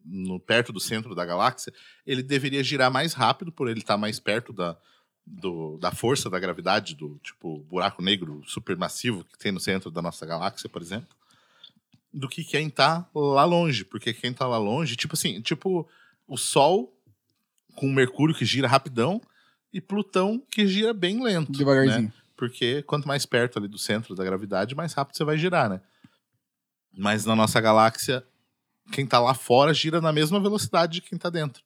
no 0.06 0.40
perto 0.40 0.74
do 0.74 0.80
centro 0.80 1.14
da 1.14 1.26
galáxia, 1.26 1.74
ele 2.06 2.24
deveria 2.24 2.64
girar 2.64 2.92
mais 2.92 3.14
rápido 3.14 3.52
por 3.52 3.70
ele 3.70 3.80
estar 3.80 3.98
mais 3.98 4.20
perto 4.20 4.54
da, 4.54 4.78
do, 5.26 5.78
da 5.78 5.92
força 5.92 6.30
da 6.30 6.40
gravidade 6.40 6.96
do 6.96 7.20
tipo 7.22 7.60
buraco 7.64 8.02
negro 8.02 8.42
supermassivo 8.46 9.24
que 9.26 9.38
tem 9.38 9.52
no 9.52 9.60
centro 9.60 9.92
da 9.92 10.02
nossa 10.02 10.26
galáxia, 10.26 10.70
por 10.70 10.82
exemplo, 10.82 11.16
do 12.14 12.30
que 12.30 12.44
quem 12.44 12.68
está 12.68 13.08
lá 13.14 13.44
longe, 13.44 13.84
porque 13.84 14.14
quem 14.14 14.32
está 14.32 14.48
lá 14.48 14.58
longe, 14.58 14.96
tipo 14.96 15.16
assim, 15.16 15.42
tipo 15.42 15.88
o 16.28 16.38
Sol 16.38 16.98
com 17.76 17.92
Mercúrio 17.92 18.36
que 18.36 18.46
gira 18.46 18.68
rapidão 18.68 19.22
e 19.72 19.82
Plutão 19.82 20.42
que 20.50 20.68
gira 20.68 20.94
bem 20.94 21.22
lento, 21.22 21.52
devagarzinho. 21.52 22.04
Né? 22.04 22.23
Porque 22.36 22.82
quanto 22.84 23.08
mais 23.08 23.26
perto 23.26 23.60
ali 23.60 23.68
do 23.68 23.78
centro 23.78 24.16
da 24.16 24.24
gravidade, 24.24 24.76
mais 24.76 24.94
rápido 24.94 25.18
você 25.18 25.24
vai 25.24 25.38
girar, 25.38 25.70
né? 25.70 25.82
Mas 26.96 27.26
na 27.26 27.36
nossa 27.36 27.60
galáxia, 27.60 28.26
quem 28.92 29.06
tá 29.06 29.20
lá 29.20 29.34
fora 29.34 29.74
gira 29.74 30.02
na 30.02 30.12
mesma 30.12 30.40
velocidade 30.40 30.94
de 30.94 31.02
quem 31.02 31.18
tá 31.18 31.30
dentro. 31.30 31.64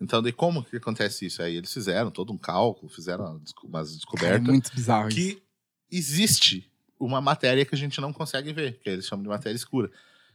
Então, 0.00 0.22
de 0.22 0.32
como 0.32 0.64
que 0.64 0.76
acontece 0.76 1.26
isso? 1.26 1.42
Aí 1.42 1.56
eles 1.56 1.72
fizeram 1.72 2.10
todo 2.10 2.32
um 2.32 2.38
cálculo, 2.38 2.90
fizeram 2.90 3.40
umas 3.64 3.94
descobertas. 3.94 4.38
É 4.38 4.50
muito 4.50 4.74
bizarro 4.74 5.08
que 5.10 5.20
isso. 5.20 5.42
existe 5.90 6.70
uma 6.98 7.20
matéria 7.20 7.66
que 7.66 7.74
a 7.74 7.78
gente 7.78 8.00
não 8.00 8.12
consegue 8.12 8.52
ver, 8.52 8.78
que 8.78 8.88
eles 8.88 9.06
chamam 9.06 9.22
de 9.22 9.28
matéria 9.28 9.56
escura. 9.56 9.90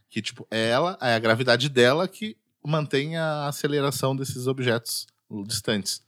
Que, 0.08 0.22
tipo, 0.22 0.46
é 0.50 0.68
ela, 0.68 0.96
é 1.00 1.14
a 1.14 1.18
gravidade 1.18 1.68
dela 1.68 2.06
que 2.06 2.36
mantém 2.62 3.16
a 3.16 3.48
aceleração 3.48 4.14
desses 4.14 4.46
objetos 4.46 5.06
distantes. 5.46 6.04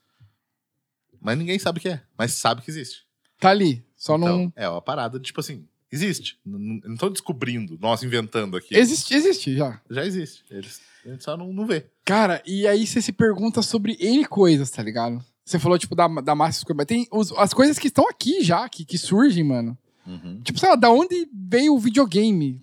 Mas 1.21 1.37
ninguém 1.37 1.59
sabe 1.59 1.79
o 1.79 1.83
que 1.83 1.89
é, 1.89 2.03
mas 2.17 2.35
sabe 2.35 2.63
que 2.63 2.71
existe. 2.71 3.08
Tá 3.39 3.51
ali. 3.51 3.85
Só 3.97 4.17
então, 4.17 4.39
não. 4.45 4.53
É 4.55 4.69
uma 4.69 4.83
parada, 4.83 5.19
tipo 5.19 5.41
assim, 5.41 5.67
existe. 5.91 6.39
Não, 6.45 6.97
tô 6.97 7.09
descobrindo, 7.09 7.79
nós 7.81 8.03
inventando 8.03 8.57
aqui. 8.57 8.77
Existe, 8.77 9.15
existe 9.15 9.57
já. 9.57 9.81
Já 9.91 10.05
existe. 10.05 10.45
Eles, 10.51 10.81
a 11.05 11.09
gente 11.11 11.25
só 11.25 11.37
não, 11.37 11.53
não 11.53 11.67
vê. 11.67 11.87
Cara, 12.05 12.43
e 12.47 12.67
aí 12.67 12.87
você 12.87 13.03
se 13.03 13.13
pergunta 13.13 13.63
sobre 13.63 13.97
N 14.01 14.25
coisas, 14.27 14.71
tá 14.71 14.83
ligado? 14.83 15.25
Você 15.45 15.59
falou, 15.59 15.79
tipo, 15.79 15.95
da, 15.95 16.07
da 16.07 16.35
massa 16.35 16.59
escura. 16.59 16.77
Mas 16.77 16.87
tem 16.87 17.07
os, 17.11 17.33
as 17.33 17.55
coisas 17.55 17.79
que 17.79 17.89
estão 17.89 18.09
aqui 18.09 18.43
já, 18.43 18.69
que, 18.69 18.85
que 18.85 18.99
surgem, 18.99 19.43
mano. 19.43 19.77
Uhum. 20.07 20.41
Tipo, 20.43 20.59
sei 20.59 20.69
lá, 20.69 20.77
da 20.77 20.91
onde 20.91 21.29
veio 21.33 21.75
o 21.75 21.79
videogame? 21.79 22.63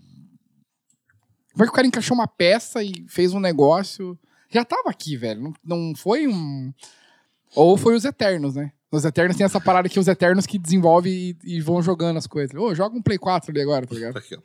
Como 1.52 1.64
é 1.64 1.68
que 1.68 1.72
o 1.72 1.76
cara 1.76 1.88
encaixou 1.88 2.16
uma 2.16 2.28
peça 2.28 2.84
e 2.84 3.06
fez 3.08 3.34
um 3.34 3.40
negócio? 3.40 4.18
Já 4.50 4.64
tava 4.64 4.90
aqui, 4.90 5.18
velho. 5.18 5.54
Não, 5.64 5.78
não 5.78 5.96
foi 5.96 6.28
um. 6.28 6.74
Ou 7.56 7.78
foi 7.78 7.96
os 7.96 8.06
Eternos, 8.06 8.56
né? 8.56 8.72
Os 8.96 9.06
Eternos 9.06 9.36
tem 9.36 9.46
essa 9.46 9.60
parada 9.60 9.90
que 9.90 10.00
os 10.00 10.08
Eternos 10.08 10.46
que 10.46 10.58
desenvolvem 10.58 11.14
e, 11.44 11.56
e 11.58 11.62
vão 11.62 11.82
jogando 11.82 12.18
as 12.18 12.28
coisas. 12.28 12.56
Ô, 12.56 12.74
joga 12.74 12.98
um 12.98 13.02
Play 13.02 13.18
4 13.18 13.52
ali 13.52 13.62
agora, 13.62 13.86
tá 13.86 13.94
ligado? 13.94 14.18
Aqui, 14.18 14.36
ó. 14.36 14.40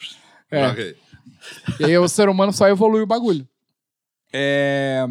É. 0.51 0.65
Aí. 0.65 0.97
E 1.79 1.85
aí 1.85 1.99
o 1.99 2.09
ser 2.09 2.29
humano 2.29 2.53
só 2.53 2.69
evolui 2.69 3.03
o 3.03 3.07
bagulho. 3.07 3.47
É... 4.33 5.07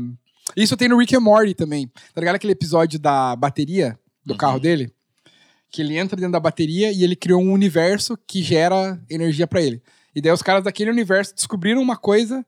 Isso 0.56 0.76
tem 0.76 0.90
no 0.90 0.98
Rick 0.98 1.16
and 1.16 1.22
Morty 1.22 1.54
também. 1.54 1.88
Tá 2.14 2.20
ligado 2.20 2.36
aquele 2.36 2.54
episódio 2.54 3.00
da 3.00 3.36
bateria 3.36 3.98
do 4.26 4.36
carro 4.36 4.60
dele? 4.60 4.92
Que 5.72 5.82
ele 5.82 5.98
entra 5.98 6.18
dentro 6.18 6.34
da 6.34 6.40
bateria 6.40 6.92
e 6.92 7.04
ele 7.04 7.16
criou 7.16 7.42
um 7.42 7.54
universo 7.54 8.18
que 8.28 8.42
gera 8.42 9.02
energia 9.10 9.48
pra 9.48 9.62
ele. 9.62 9.82
E 10.16 10.22
daí 10.22 10.32
os 10.32 10.42
caras 10.42 10.64
daquele 10.64 10.90
universo 10.90 11.34
descobriram 11.36 11.82
uma 11.82 11.96
coisa. 11.96 12.46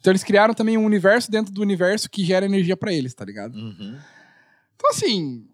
Então 0.00 0.10
eles 0.10 0.24
criaram 0.24 0.52
também 0.52 0.76
um 0.76 0.84
universo 0.84 1.30
dentro 1.30 1.52
do 1.52 1.62
universo 1.62 2.10
que 2.10 2.24
gera 2.24 2.44
energia 2.44 2.76
pra 2.76 2.92
eles, 2.92 3.14
tá 3.14 3.24
ligado? 3.24 3.54
Uhum. 3.54 3.96
Então 4.74 4.90
assim, 4.90 5.46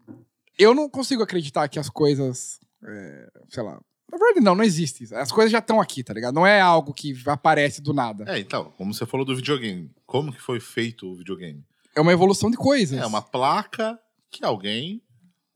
eu 0.62 0.74
não 0.74 0.88
consigo 0.88 1.22
acreditar 1.22 1.68
que 1.68 1.78
as 1.78 1.88
coisas, 1.88 2.60
é, 2.84 3.30
sei 3.48 3.62
lá, 3.62 3.80
na 4.10 4.18
verdade 4.18 4.40
não, 4.40 4.54
não 4.54 4.64
existe. 4.64 5.12
As 5.14 5.32
coisas 5.32 5.50
já 5.50 5.58
estão 5.58 5.80
aqui, 5.80 6.02
tá 6.04 6.12
ligado? 6.12 6.34
Não 6.34 6.46
é 6.46 6.60
algo 6.60 6.92
que 6.92 7.14
aparece 7.26 7.80
do 7.80 7.92
nada. 7.92 8.24
É, 8.28 8.38
então, 8.38 8.72
como 8.76 8.92
você 8.92 9.06
falou 9.06 9.24
do 9.24 9.34
videogame, 9.34 9.90
como 10.06 10.32
que 10.32 10.40
foi 10.40 10.60
feito 10.60 11.10
o 11.10 11.16
videogame? 11.16 11.64
É 11.94 12.00
uma 12.00 12.12
evolução 12.12 12.50
de 12.50 12.56
coisas. 12.56 12.98
É 12.98 13.06
uma 13.06 13.22
placa 13.22 13.98
que 14.30 14.44
alguém 14.44 15.02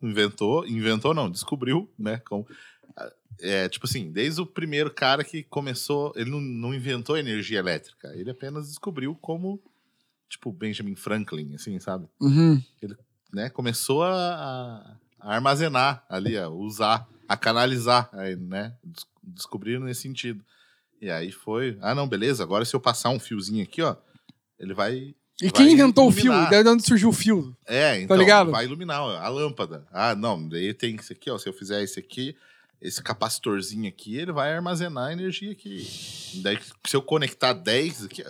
inventou, 0.03 0.67
inventou 0.67 1.15
não, 1.15 1.31
descobriu, 1.31 1.91
né? 1.99 2.19
Com, 2.19 2.45
é, 3.41 3.69
tipo 3.69 3.87
assim, 3.87 4.11
desde 4.11 4.41
o 4.41 4.47
primeiro 4.47 4.93
cara 4.93 5.25
que 5.25 5.43
começou, 5.43 6.13
ele 6.17 6.31
não, 6.31 6.41
não 6.41 6.75
inventou 6.75 7.17
energia 7.17 7.59
elétrica, 7.59 8.13
ele 8.15 8.31
apenas 8.31 8.69
descobriu 8.69 9.15
como, 9.15 9.61
tipo, 10.29 10.53
Benjamin 10.53 10.95
Franklin, 10.95 11.55
assim, 11.55 11.79
sabe? 11.79 12.07
Uhum. 12.21 12.63
Né? 13.33 13.51
Começou 13.51 14.03
a, 14.03 14.97
a 15.21 15.35
armazenar 15.35 16.05
ali, 16.09 16.37
a 16.39 16.49
usar, 16.49 17.07
a 17.29 17.37
canalizar, 17.37 18.09
né? 18.39 18.75
Des- 18.83 19.05
Descobriram 19.29 19.81
nesse 19.85 20.03
sentido. 20.03 20.45
E 21.01 21.11
aí 21.11 21.33
foi, 21.33 21.77
ah 21.83 21.95
não, 21.95 22.09
beleza, 22.09 22.43
agora 22.45 22.65
se 22.65 22.75
eu 22.75 22.81
passar 22.81 23.11
um 23.11 23.19
fiozinho 23.19 23.63
aqui, 23.63 23.83
ó, 23.83 23.97
ele 24.59 24.73
vai 24.73 24.95
E 25.43 25.43
Vai 25.43 25.51
quem 25.51 25.73
inventou 25.73 26.07
o 26.09 26.13
fio? 26.13 26.27
iluminar. 26.27 26.51
Daí 26.51 26.63
de 26.63 26.69
onde 26.71 26.87
surgiu 26.87 27.09
o 27.09 27.13
fio? 27.13 27.55
É, 27.67 28.01
então 28.01 28.17
ligado? 28.17 28.51
vai 28.53 28.65
iluminar 28.65 29.03
ó, 29.03 29.17
a 29.19 29.29
lâmpada. 29.29 29.85
Ah, 29.93 30.15
não, 30.15 30.49
daí 30.49 30.73
tem 30.73 30.95
isso 30.95 31.13
aqui, 31.13 31.29
ó. 31.29 31.37
Se 31.37 31.49
eu 31.49 31.53
fizer 31.53 31.83
esse 31.83 31.99
aqui, 31.99 32.37
esse 32.81 33.03
capacitorzinho 33.03 33.89
aqui, 33.89 34.17
ele 34.17 34.31
vai 34.33 34.55
armazenar 34.55 35.11
energia 35.13 35.51
aqui. 35.53 35.85
Daí, 36.43 36.59
se 36.87 36.95
eu 36.97 37.03
conectar 37.03 37.53
10 37.53 38.05
aqui, 38.05 38.23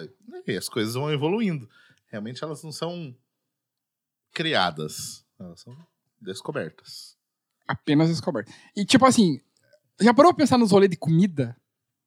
as 0.56 0.68
coisas 0.68 0.94
vão 0.94 1.12
evoluindo. 1.12 1.68
Realmente 2.10 2.42
elas 2.42 2.62
não 2.64 2.72
são 2.72 3.14
criadas, 4.36 5.24
elas 5.40 5.60
são 5.60 5.74
descobertas. 6.20 7.16
Apenas 7.66 8.08
descoberto. 8.08 8.52
E 8.76 8.84
tipo 8.84 9.06
assim, 9.06 9.40
já 9.98 10.12
parou 10.12 10.32
pra 10.34 10.44
pensar 10.44 10.58
nos 10.58 10.70
rolês 10.72 10.90
de 10.90 10.96
comida? 10.98 11.56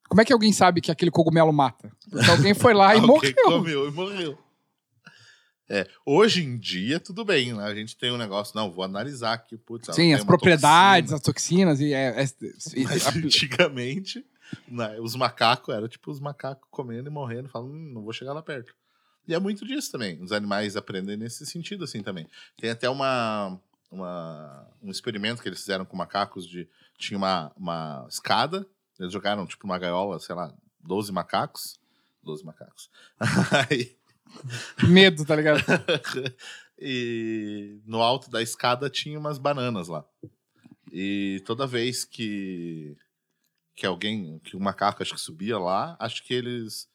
Como 0.08 0.20
é 0.20 0.24
que 0.24 0.32
alguém 0.32 0.52
sabe 0.52 0.80
que 0.80 0.90
aquele 0.92 1.10
cogumelo 1.10 1.52
mata? 1.52 1.90
Porque 2.08 2.30
alguém 2.30 2.54
foi 2.54 2.72
lá 2.72 2.94
e 2.96 3.00
morreu. 3.00 3.34
comeu 3.44 3.88
e 3.88 3.90
morreu. 3.90 4.38
É, 5.68 5.88
hoje 6.06 6.42
em 6.44 6.56
dia, 6.58 6.98
tudo 6.98 7.24
bem, 7.24 7.52
né? 7.52 7.64
A 7.64 7.74
gente 7.74 7.96
tem 7.96 8.10
um 8.12 8.16
negócio, 8.16 8.56
não, 8.56 8.70
vou 8.72 8.84
analisar 8.84 9.32
aqui, 9.34 9.56
putz, 9.56 9.92
Sim, 9.94 10.12
as 10.12 10.24
propriedades, 10.24 11.10
toxina. 11.10 11.16
as 11.16 11.22
toxinas 11.22 11.80
e... 11.80 11.92
É, 11.92 12.22
é- 12.22 12.80
e- 12.80 12.84
Mas 12.84 13.06
a- 13.06 13.10
antigamente, 13.10 14.24
né, 14.68 14.98
os 15.00 15.14
macacos, 15.14 15.72
era 15.74 15.88
tipo 15.88 16.10
os 16.10 16.18
macacos 16.18 16.66
comendo 16.72 17.08
e 17.08 17.12
morrendo, 17.12 17.48
falando, 17.48 17.72
hum, 17.72 17.92
não 17.94 18.02
vou 18.02 18.12
chegar 18.12 18.32
lá 18.32 18.42
perto. 18.42 18.74
E 19.30 19.34
é 19.34 19.38
muito 19.38 19.64
disso 19.64 19.92
também. 19.92 20.20
Os 20.20 20.32
animais 20.32 20.76
aprendem 20.76 21.16
nesse 21.16 21.46
sentido, 21.46 21.84
assim, 21.84 22.02
também. 22.02 22.26
Tem 22.58 22.68
até 22.68 22.90
uma, 22.90 23.60
uma, 23.88 24.68
um 24.82 24.90
experimento 24.90 25.40
que 25.40 25.48
eles 25.48 25.60
fizeram 25.60 25.84
com 25.84 25.96
macacos 25.96 26.48
de... 26.48 26.68
Tinha 26.98 27.16
uma, 27.16 27.52
uma 27.56 28.06
escada, 28.10 28.66
eles 28.98 29.12
jogaram, 29.12 29.46
tipo, 29.46 29.64
uma 29.66 29.78
gaiola, 29.78 30.18
sei 30.18 30.34
lá, 30.34 30.52
12 30.80 31.12
macacos. 31.12 31.78
12 32.24 32.44
macacos. 32.44 32.90
Aí... 33.70 33.96
medo, 34.88 35.24
tá 35.24 35.36
ligado? 35.36 35.60
e 36.76 37.80
no 37.86 38.02
alto 38.02 38.28
da 38.30 38.42
escada 38.42 38.90
tinha 38.90 39.18
umas 39.18 39.38
bananas 39.38 39.86
lá. 39.86 40.04
E 40.92 41.40
toda 41.46 41.68
vez 41.68 42.04
que 42.04 42.96
que 43.76 43.86
alguém, 43.86 44.38
que 44.40 44.56
o 44.56 44.60
macaco 44.60 45.02
acho 45.02 45.14
que 45.14 45.20
subia 45.20 45.58
lá, 45.58 45.96
acho 45.98 46.22
que 46.24 46.34
eles 46.34 46.89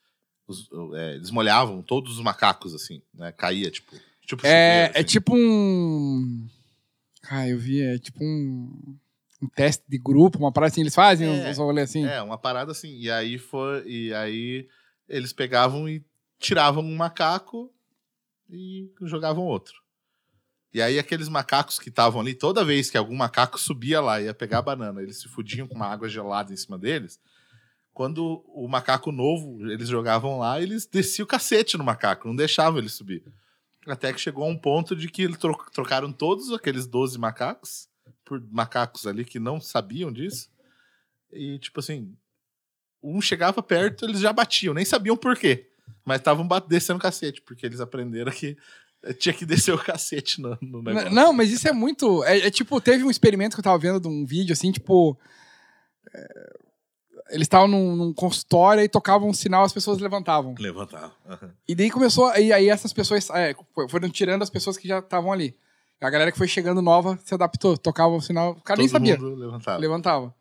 os- 0.47 0.69
é, 0.95 1.15
eles 1.15 1.31
molhavam 1.31 1.81
todos 1.81 2.13
os 2.17 2.23
macacos 2.23 2.73
assim, 2.73 3.01
né? 3.13 3.31
Caía 3.31 3.69
tipo, 3.71 3.95
tipo 4.25 4.45
É, 4.45 4.87
chuveiro, 4.87 4.97
é 4.97 4.99
assim. 4.99 5.03
tipo 5.07 5.35
um... 5.35 6.47
Ah, 7.29 7.47
eu 7.47 7.57
vi, 7.57 7.81
é 7.81 7.97
tipo 7.97 8.23
um... 8.23 8.97
Um 9.41 9.49
teste 9.49 9.83
de 9.87 9.97
grupo, 9.97 10.37
uma 10.39 10.51
parada 10.51 10.71
assim, 10.71 10.81
eles 10.81 10.95
fazem 10.95 11.27
É, 11.27 11.49
uns 11.49 11.57
rolês 11.57 11.89
assim. 11.89 12.05
É, 12.05 12.21
uma 12.21 12.37
parada 12.37 12.71
assim. 12.71 12.97
E 12.97 13.11
aí 13.11 13.37
foi 13.37 13.83
e 13.85 14.13
aí 14.13 14.67
eles 15.09 15.33
pegavam 15.33 15.87
e 15.89 16.03
tiravam 16.39 16.81
um 16.83 16.95
macaco 16.95 17.71
e 18.49 18.89
jogavam 19.01 19.43
outro. 19.43 19.75
E 20.73 20.81
aí 20.81 20.97
aqueles 20.97 21.27
macacos 21.29 21.77
que 21.79 21.89
estavam 21.89 22.21
ali, 22.21 22.33
toda 22.33 22.63
vez 22.65 22.89
que 22.89 22.97
algum 22.97 23.15
macaco 23.15 23.59
subia 23.59 23.99
lá 24.01 24.19
e 24.21 24.25
ia 24.25 24.33
pegar 24.33 24.59
a 24.59 24.63
banana, 24.63 25.01
eles 25.01 25.21
se 25.21 25.27
fudiam 25.27 25.67
com 25.67 25.75
uma 25.75 25.87
água 25.87 26.07
gelada 26.09 26.53
em 26.53 26.57
cima 26.57 26.77
deles. 26.77 27.19
Quando 27.95 28.43
o 28.53 28.67
macaco 28.67 29.09
novo, 29.09 29.57
eles 29.71 29.87
jogavam 29.87 30.37
lá, 30.37 30.61
eles 30.61 30.85
desciam 30.85 31.23
o 31.23 31.27
cacete 31.27 31.77
no 31.77 31.83
macaco, 31.83 32.27
não 32.27 32.35
deixavam 32.35 32.77
ele 32.77 32.89
subir. 32.89 33.23
Até 33.87 34.11
que 34.11 34.19
chegou 34.19 34.43
a 34.43 34.47
um 34.47 34.57
ponto 34.57 34.93
de 34.97 35.07
que 35.07 35.21
eles 35.21 35.37
tro- 35.37 35.65
trocaram 35.71 36.11
todos 36.11 36.51
aqueles 36.51 36.85
12 36.85 37.17
macacos 37.17 37.87
por 38.25 38.43
macacos 38.51 39.07
ali 39.07 39.23
que 39.23 39.39
não 39.39 39.61
sabiam 39.61 40.11
disso. 40.11 40.49
E, 41.31 41.57
tipo 41.57 41.79
assim, 41.79 42.13
um 43.01 43.21
chegava 43.21 43.63
perto, 43.63 44.03
eles 44.03 44.19
já 44.19 44.33
batiam, 44.33 44.73
nem 44.73 44.83
sabiam 44.83 45.15
por 45.15 45.37
quê. 45.37 45.69
Mas 46.03 46.17
estavam 46.19 46.45
descendo 46.67 46.99
o 46.99 47.01
cacete, 47.01 47.41
porque 47.43 47.65
eles 47.65 47.79
aprenderam 47.79 48.29
que 48.29 48.57
eh, 49.03 49.13
tinha 49.13 49.33
que 49.33 49.45
descer 49.45 49.73
o 49.73 49.77
cacete 49.81 50.41
no, 50.41 50.57
no 50.61 50.81
negócio. 50.83 51.11
Não, 51.11 51.31
mas 51.31 51.49
isso 51.49 51.65
é 51.65 51.71
muito. 51.71 52.25
É, 52.25 52.39
é 52.39 52.51
tipo, 52.51 52.81
teve 52.81 53.05
um 53.05 53.09
experimento 53.09 53.55
que 53.55 53.61
eu 53.61 53.63
tava 53.63 53.77
vendo 53.79 54.01
de 54.01 54.07
um 54.09 54.25
vídeo 54.25 54.51
assim, 54.51 54.69
tipo. 54.73 55.17
é, 56.13 56.57
eles 57.29 57.45
estavam 57.45 57.67
num, 57.67 57.95
num 57.95 58.13
consultório 58.13 58.83
e 58.83 58.89
tocavam 58.89 59.29
um 59.29 59.33
sinal, 59.33 59.63
as 59.63 59.73
pessoas 59.73 59.99
levantavam. 59.99 60.55
Levantar. 60.59 61.11
Aham. 61.27 61.51
E 61.67 61.73
daí 61.73 61.89
começou. 61.89 62.33
E 62.35 62.53
aí 62.53 62.69
essas 62.69 62.93
pessoas 62.93 63.29
é, 63.31 63.55
foram 63.89 64.09
tirando 64.09 64.41
as 64.41 64.49
pessoas 64.49 64.77
que 64.77 64.87
já 64.87 64.99
estavam 64.99 65.31
ali. 65.31 65.57
A 65.99 66.09
galera 66.09 66.31
que 66.31 66.37
foi 66.37 66.47
chegando 66.47 66.81
nova 66.81 67.17
se 67.23 67.33
adaptou, 67.33 67.77
tocava 67.77 68.13
o 68.13 68.21
sinal. 68.21 68.51
O 68.51 68.61
cara 68.61 68.77
nem 68.77 68.87
Todo 68.87 68.93
sabia. 68.93 69.17
mundo 69.17 69.35
levantava. 69.35 69.79
Levantava. 69.79 70.35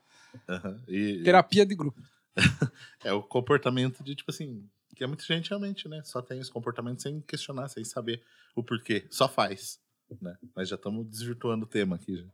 Aham. 0.48 0.82
E 0.86 1.22
Terapia 1.22 1.64
de 1.64 1.74
grupo. 1.74 2.02
é 3.02 3.12
o 3.12 3.22
comportamento 3.22 4.02
de, 4.02 4.14
tipo 4.14 4.30
assim, 4.30 4.68
que 4.94 5.02
é 5.02 5.06
muita 5.06 5.24
gente 5.24 5.48
realmente, 5.48 5.88
né? 5.88 6.02
Só 6.04 6.20
tem 6.20 6.40
esse 6.40 6.50
comportamento 6.50 7.00
sem 7.00 7.20
questionar, 7.20 7.68
sem 7.68 7.84
saber 7.84 8.22
o 8.54 8.62
porquê. 8.62 9.06
Só 9.10 9.28
faz. 9.28 9.78
Né? 10.20 10.36
Mas 10.54 10.68
já 10.68 10.76
estamos 10.76 11.06
desvirtuando 11.06 11.64
o 11.64 11.68
tema 11.68 11.96
aqui. 11.96 12.16
Já. 12.16 12.24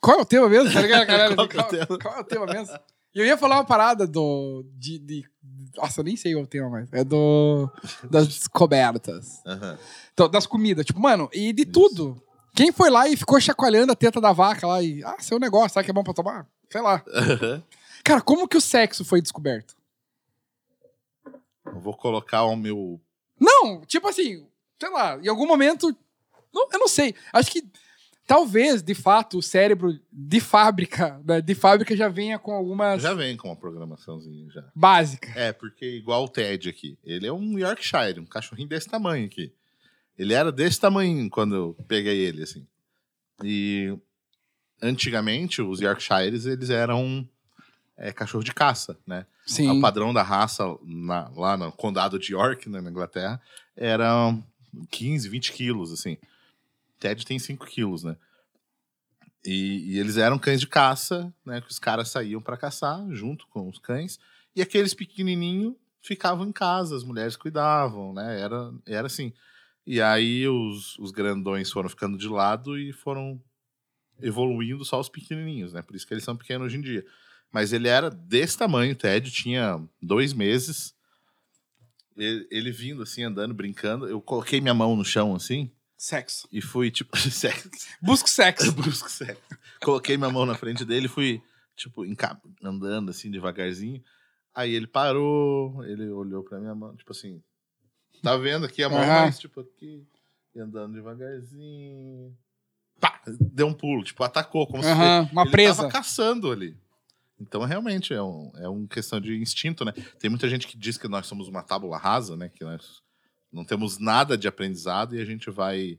Qual 0.00 0.18
é 0.18 0.22
o 0.22 0.24
tema 0.24 0.48
mesmo? 0.48 0.72
Tá? 0.72 0.80
Qual 1.34 1.64
é 1.64 1.66
o 1.66 1.68
tema? 1.68 1.98
qual 1.98 2.14
é 2.16 2.20
o 2.20 2.24
tema 2.24 2.46
mesmo? 2.46 2.78
E 3.14 3.20
eu 3.20 3.24
ia 3.26 3.36
falar 3.38 3.56
uma 3.56 3.64
parada 3.64 4.06
do. 4.06 4.64
De, 4.76 4.98
de- 4.98 5.24
nossa, 5.76 6.00
eu 6.00 6.04
nem 6.04 6.16
sei 6.16 6.34
o 6.34 6.46
tema 6.46 6.68
mais. 6.70 6.92
É 6.92 7.04
do. 7.04 7.70
Das 8.10 8.26
descobertas. 8.26 9.40
Aham. 9.46 9.78
Então, 10.12 10.28
das 10.28 10.46
comidas. 10.46 10.84
Tipo, 10.84 11.00
mano, 11.00 11.28
e 11.32 11.52
de 11.52 11.64
tudo. 11.64 12.20
Quem 12.54 12.70
foi 12.72 12.88
lá 12.90 13.08
e 13.08 13.16
ficou 13.16 13.40
chacoalhando 13.40 13.92
a 13.92 13.96
teta 13.96 14.20
da 14.20 14.32
vaca 14.32 14.66
lá 14.66 14.82
e. 14.82 15.02
Ah, 15.04 15.16
seu 15.20 15.38
negócio, 15.38 15.70
sabe 15.74 15.84
que 15.84 15.90
é 15.90 15.94
bom 15.94 16.04
pra 16.04 16.14
tomar? 16.14 16.46
Sei 16.70 16.80
lá. 16.80 17.02
Aham. 17.08 17.62
Cara, 18.04 18.20
como 18.20 18.46
que 18.48 18.56
o 18.56 18.60
sexo 18.60 19.04
foi 19.04 19.20
descoberto? 19.22 19.74
Eu 21.66 21.80
vou 21.80 21.96
colocar 21.96 22.44
o 22.44 22.56
meu. 22.56 23.00
Não, 23.40 23.80
tipo 23.86 24.06
assim, 24.08 24.46
sei 24.78 24.90
lá, 24.90 25.18
em 25.18 25.28
algum 25.28 25.46
momento. 25.46 25.96
não- 26.52 26.68
eu 26.72 26.78
não 26.78 26.88
sei. 26.88 27.14
Acho 27.32 27.50
que 27.50 27.64
talvez, 28.26 28.82
de 28.82 28.94
fato, 28.94 29.38
o 29.38 29.42
cérebro 29.42 29.98
de 30.12 30.40
fábrica, 30.40 31.20
né, 31.26 31.40
de 31.40 31.54
fábrica 31.54 31.96
já 31.96 32.08
venha 32.08 32.38
com 32.38 32.52
algumas 32.52 33.02
Já 33.02 33.14
vem 33.14 33.36
com 33.36 33.48
uma 33.48 33.56
programaçãozinha 33.56 34.50
já. 34.50 34.64
básicas. 34.74 35.34
É, 35.36 35.52
porque 35.52 35.84
igual 35.96 36.24
o 36.24 36.28
Ted 36.28 36.68
aqui. 36.68 36.98
Ele 37.04 37.26
é 37.26 37.32
um 37.32 37.58
Yorkshire, 37.58 38.20
um 38.20 38.26
cachorrinho 38.26 38.68
desse 38.68 38.88
tamanho 38.88 39.26
aqui. 39.26 39.52
Ele 40.18 40.32
era 40.32 40.50
desse 40.52 40.78
tamanho 40.80 41.28
quando 41.28 41.54
eu 41.54 41.76
peguei 41.88 42.18
ele, 42.20 42.42
assim. 42.44 42.66
E 43.42 43.96
antigamente 44.82 45.60
os 45.62 45.80
Yorkshires, 45.80 46.46
eles 46.46 46.70
eram 46.70 47.28
é, 47.96 48.12
cachorro 48.12 48.44
de 48.44 48.52
caça, 48.52 48.98
né? 49.06 49.26
Sim. 49.46 49.70
O 49.70 49.80
padrão 49.80 50.12
da 50.12 50.22
raça 50.22 50.64
na- 50.84 51.28
lá 51.36 51.56
no 51.56 51.70
condado 51.72 52.18
de 52.18 52.32
York, 52.32 52.68
né, 52.68 52.80
na 52.80 52.90
Inglaterra, 52.90 53.40
era 53.76 54.36
15, 54.90 55.28
20 55.28 55.52
quilos, 55.52 55.92
assim. 55.92 56.16
Ted 57.04 57.26
tem 57.26 57.38
5 57.38 57.66
quilos, 57.66 58.02
né? 58.02 58.16
E, 59.44 59.92
e, 59.92 59.98
eles 59.98 60.16
eram 60.16 60.38
cães 60.38 60.58
de 60.58 60.66
caça, 60.66 61.32
né? 61.44 61.60
Que 61.60 61.70
os 61.70 61.78
caras 61.78 62.08
saíam 62.08 62.40
para 62.40 62.56
caçar 62.56 63.06
junto 63.10 63.46
com 63.48 63.68
os 63.68 63.78
cães. 63.78 64.18
E 64.56 64.62
aqueles 64.62 64.94
pequenininhos 64.94 65.74
ficavam 66.00 66.46
em 66.46 66.52
casa, 66.52 66.96
as 66.96 67.04
mulheres 67.04 67.36
cuidavam, 67.36 68.14
né? 68.14 68.40
Era, 68.40 68.72
era 68.86 69.06
assim. 69.06 69.34
E 69.86 70.00
aí 70.00 70.48
os, 70.48 70.98
os 70.98 71.10
grandões 71.10 71.70
foram 71.70 71.90
ficando 71.90 72.16
de 72.16 72.26
lado 72.26 72.78
e 72.78 72.90
foram 72.90 73.38
evoluindo 74.22 74.82
só 74.82 74.98
os 74.98 75.10
pequenininhos, 75.10 75.74
né? 75.74 75.82
Por 75.82 75.94
isso 75.94 76.06
que 76.06 76.14
eles 76.14 76.24
são 76.24 76.36
pequenos 76.36 76.66
hoje 76.66 76.78
em 76.78 76.80
dia. 76.80 77.04
Mas 77.52 77.74
ele 77.74 77.86
era 77.86 78.08
desse 78.08 78.56
tamanho, 78.56 78.92
o 78.92 78.96
Ted 78.96 79.30
tinha 79.30 79.78
dois 80.00 80.32
meses. 80.32 80.94
Ele, 82.16 82.48
ele 82.50 82.70
vindo 82.70 83.02
assim, 83.02 83.24
andando, 83.24 83.52
brincando. 83.52 84.08
Eu 84.08 84.22
coloquei 84.22 84.58
minha 84.58 84.72
mão 84.72 84.96
no 84.96 85.04
chão 85.04 85.34
assim. 85.34 85.70
Sexo. 85.96 86.48
E 86.50 86.60
fui, 86.60 86.90
tipo, 86.90 87.16
sexo. 87.16 87.70
Busco 88.00 88.28
sexo. 88.28 88.70
Busco 88.72 89.08
sexo. 89.08 89.42
Coloquei 89.82 90.16
minha 90.16 90.30
mão 90.30 90.44
na 90.44 90.54
frente 90.54 90.84
dele 90.84 91.06
e 91.06 91.08
fui, 91.08 91.42
tipo, 91.76 92.04
andando 92.62 93.10
assim, 93.10 93.30
devagarzinho. 93.30 94.02
Aí 94.54 94.72
ele 94.72 94.86
parou, 94.86 95.84
ele 95.84 96.08
olhou 96.10 96.42
pra 96.44 96.60
minha 96.60 96.74
mão, 96.74 96.94
tipo 96.94 97.10
assim, 97.10 97.42
tá 98.22 98.36
vendo 98.36 98.64
aqui 98.66 98.84
a 98.84 98.88
mão, 98.88 99.00
uhum. 99.00 99.06
mas, 99.06 99.38
tipo, 99.38 99.60
aqui, 99.60 100.06
e 100.54 100.60
andando 100.60 100.94
devagarzinho. 100.94 102.36
Pá, 103.00 103.20
deu 103.26 103.66
um 103.66 103.74
pulo, 103.74 104.04
tipo, 104.04 104.22
atacou, 104.22 104.66
como 104.66 104.84
uhum. 104.84 105.26
se 105.26 105.32
uma 105.32 105.42
ele 105.42 105.50
presa. 105.50 105.82
tava 105.82 105.92
caçando 105.92 106.52
ali. 106.52 106.76
Então, 107.40 107.64
realmente, 107.64 108.14
é, 108.14 108.22
um, 108.22 108.52
é 108.56 108.68
uma 108.68 108.86
questão 108.86 109.20
de 109.20 109.36
instinto, 109.36 109.84
né? 109.84 109.92
Tem 110.20 110.30
muita 110.30 110.48
gente 110.48 110.68
que 110.68 110.78
diz 110.78 110.96
que 110.96 111.08
nós 111.08 111.26
somos 111.26 111.48
uma 111.48 111.62
tábula 111.62 111.98
rasa, 111.98 112.36
né? 112.36 112.48
Que 112.48 112.62
nós 112.62 113.02
não 113.54 113.64
temos 113.64 113.98
nada 113.98 114.36
de 114.36 114.48
aprendizado 114.48 115.14
e 115.14 115.20
a 115.20 115.24
gente 115.24 115.48
vai. 115.48 115.98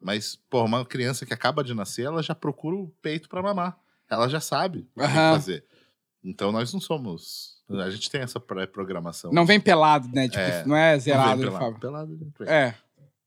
Mas, 0.00 0.36
pô, 0.50 0.62
uma 0.62 0.84
criança 0.84 1.24
que 1.24 1.32
acaba 1.32 1.64
de 1.64 1.72
nascer, 1.72 2.04
ela 2.04 2.22
já 2.22 2.34
procura 2.34 2.76
o 2.76 2.88
peito 3.00 3.26
para 3.28 3.42
mamar. 3.42 3.78
Ela 4.08 4.28
já 4.28 4.38
sabe 4.38 4.86
o 4.94 5.00
que 5.00 5.08
fazer. 5.08 5.64
Então 6.22 6.52
nós 6.52 6.72
não 6.72 6.80
somos. 6.80 7.54
A 7.70 7.88
gente 7.88 8.10
tem 8.10 8.20
essa 8.20 8.38
pré-programação. 8.38 9.32
Não 9.32 9.46
vem 9.46 9.58
pelado, 9.58 10.08
né? 10.12 10.28
Tipo, 10.28 10.40
é, 10.40 10.66
não 10.66 10.76
é 10.76 10.98
zerado. 10.98 11.42
Não 11.42 11.52
pelado. 11.52 11.80
pelado 11.80 12.32
é. 12.46 12.74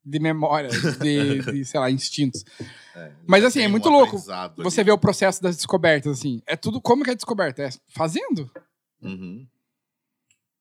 De 0.06 0.20
memória, 0.20 0.70
de, 0.70 1.41
de, 1.52 1.65
sei 1.65 1.80
lá, 1.80 1.91
instintos. 1.91 2.46
É, 2.96 3.12
Mas 3.28 3.43
assim, 3.43 3.62
é 3.62 3.67
muito 3.67 3.89
um 3.89 3.91
louco. 3.91 4.17
Você 4.58 4.84
vê 4.84 4.91
o 4.91 4.98
processo 4.98 5.41
das 5.41 5.56
descobertas, 5.58 6.20
assim. 6.20 6.41
É 6.46 6.56
tudo. 6.56 6.80
Como 6.80 7.04
que 7.04 7.10
é 7.10 7.15
descoberta? 7.15 7.63
É 7.63 7.70
fazendo. 7.88 8.50
Uhum. 9.02 9.48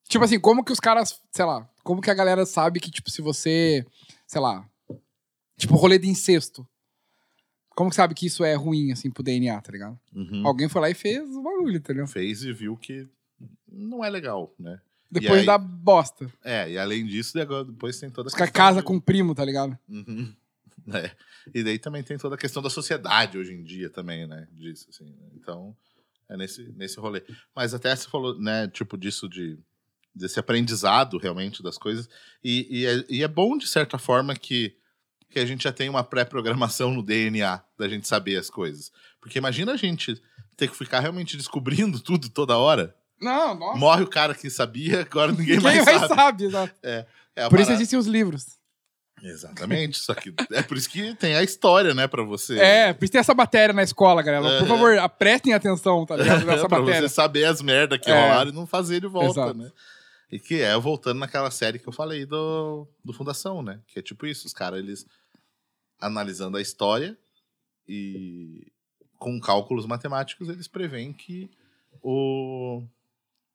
Tipo 0.09 0.25
assim, 0.25 0.39
como 0.39 0.65
que 0.65 0.73
os 0.73 0.81
caras, 0.81 1.21
sei 1.31 1.45
lá, 1.45 1.69
como 1.83 2.01
que 2.01 2.11
a 2.11 2.15
galera 2.15 2.47
sabe 2.47 2.81
que, 2.81 2.91
tipo, 2.91 3.11
se 3.11 3.21
você, 3.21 3.85
sei 4.27 4.41
lá, 4.41 4.69
tipo, 5.57 5.75
rolê 5.75 5.99
de 5.99 6.09
incesto. 6.09 6.67
Como 7.71 7.91
que 7.91 7.97
sabe 7.97 8.15
que 8.15 8.27
isso 8.27 8.43
é 8.43 8.55
ruim, 8.55 8.93
assim, 8.93 9.11
pro 9.11 9.23
DNA, 9.23 9.61
tá 9.61 9.71
ligado? 9.71 9.99
Uhum. 10.15 10.47
Alguém 10.47 10.69
foi 10.69 10.81
lá 10.81 10.91
e 10.91 10.95
fez 10.95 11.29
o 11.37 11.43
bagulho, 11.43 11.77
entendeu? 11.77 12.07
Fez 12.07 12.43
e 12.43 12.53
viu 12.53 12.77
que 12.77 13.07
não 13.71 14.05
é 14.05 14.09
legal, 14.09 14.55
né? 14.59 14.81
Depois 15.11 15.41
aí, 15.41 15.47
da 15.47 15.59
bosta. 15.59 16.27
É, 16.43 16.71
e 16.71 16.79
além 16.79 17.05
disso, 17.05 17.35
depois 17.67 17.99
tem 17.99 18.11
toda 18.11 18.29
a 18.29 18.33
questão. 18.33 18.53
casa 18.53 18.81
de... 18.81 18.87
com 18.87 18.97
o 18.97 19.01
primo, 19.01 19.35
tá 19.35 19.45
ligado? 19.45 19.79
Uhum. 19.89 20.33
É. 20.95 21.11
E 21.53 21.65
daí 21.65 21.81
também 21.81 22.01
tem 22.01 22.17
toda 22.17 22.37
a 22.37 22.39
questão 22.39 22.63
da 22.63 22.71
sociedade 22.71 23.37
hoje 23.37 23.53
em 23.53 23.65
dia 23.65 23.91
também, 23.91 24.25
né? 24.25 24.47
Disso, 24.53 24.87
assim. 24.89 25.07
Né? 25.07 25.31
Então, 25.35 25.77
é 26.29 26.37
nesse, 26.37 26.63
nesse 26.77 27.01
rolê. 27.01 27.25
Mas 27.57 27.75
até 27.75 27.95
você 27.97 28.09
falou, 28.09 28.41
né, 28.41 28.69
tipo, 28.69 28.97
disso 28.97 29.29
de 29.29 29.59
desse 30.17 30.41
aprendizado 30.41 31.19
realmente 31.19 31.63
das 31.63 31.77
coisas. 31.77 32.09
E, 32.43 32.67
e, 32.71 32.87
é, 32.87 33.05
e 33.09 33.23
é 33.23 33.29
bom, 33.29 33.57
de 33.57 33.69
certa 33.69 33.99
forma, 33.99 34.35
que, 34.35 34.75
que 35.29 35.39
a 35.39 35.45
gente 35.45 35.65
já 35.65 35.73
tem 35.73 35.89
uma 35.89 36.03
pré-programação 36.03 36.93
no 36.93 37.03
DNA 37.03 37.63
da 37.79 37.89
gente 37.89 38.09
saber 38.09 38.37
as 38.37 38.49
coisas. 38.49 38.91
Porque 39.21 39.39
imagina 39.39 39.73
a 39.73 39.77
gente 39.77 40.21
ter 40.57 40.69
que 40.69 40.77
ficar 40.77 41.01
realmente 41.01 41.37
descobrindo 41.37 42.01
tudo 42.01 42.31
toda 42.31 42.57
hora. 42.57 42.97
Não, 43.21 43.55
nossa. 43.55 43.79
Morre 43.79 44.03
o 44.05 44.09
cara 44.09 44.35
que 44.35 44.49
sabia, 44.49 45.03
agora 45.03 45.33
ninguém, 45.33 45.57
ninguém 45.57 45.63
mais, 45.63 45.85
mais 45.85 46.01
sabe. 46.01 46.15
sabe. 46.15 46.45
exato. 46.45 46.75
É, 46.83 47.07
é 47.37 47.49
por 47.49 47.61
isso 47.61 47.73
existem 47.73 47.99
os 47.99 48.07
livros. 48.07 48.57
Exatamente, 49.23 49.99
só 49.99 50.15
que 50.15 50.35
é 50.53 50.63
por 50.63 50.77
isso 50.77 50.91
que 50.91 51.15
tem 51.15 51.35
a 51.35 51.43
história, 51.43 51.95
né, 51.95 52.07
pra 52.07 52.23
você. 52.23 52.59
É, 52.59 52.93
por 52.93 53.05
isso 53.05 53.13
tem 53.13 53.19
essa 53.19 53.35
matéria 53.35 53.73
na 53.73 53.83
escola, 53.83 54.23
galera. 54.23 54.57
É. 54.57 54.59
Por 54.59 54.69
favor, 54.69 55.09
prestem 55.19 55.55
atenção, 55.55 56.05
tá 56.05 56.17
ligado? 56.17 56.45
Nessa 56.47 56.69
pra 56.69 56.81
matéria. 56.81 57.09
você 57.09 57.15
saber 57.15 57.47
as 57.47 57.63
merdas 57.63 57.99
que 57.99 58.11
é. 58.11 58.15
rolaram 58.15 58.51
e 58.51 58.55
não 58.55 58.67
fazer 58.67 59.01
de 59.01 59.07
volta, 59.07 59.41
Exato. 59.41 59.59
né? 59.59 59.73
E 60.31 60.41
que 60.41 60.61
é 60.61 60.77
voltando 60.77 61.21
naquela 61.21 61.51
série 61.51 61.79
que 61.79 61.89
eu 61.89 61.93
falei 61.93 62.27
do, 62.27 62.87
do 63.05 63.13
Fundação, 63.13 63.63
né? 63.63 63.81
Que 63.87 64.01
é 64.01 64.03
tipo 64.03 64.27
isso, 64.27 64.47
os 64.47 64.53
caras, 64.53 64.81
eles 64.81 65.07
analisando 66.01 66.57
a 66.57 66.61
história 66.61 67.17
e 67.89 68.73
com 69.19 69.41
cálculos 69.41 69.87
matemáticos, 69.87 70.49
eles 70.49 70.69
preveem 70.69 71.13
que 71.13 71.51
o, 72.03 72.83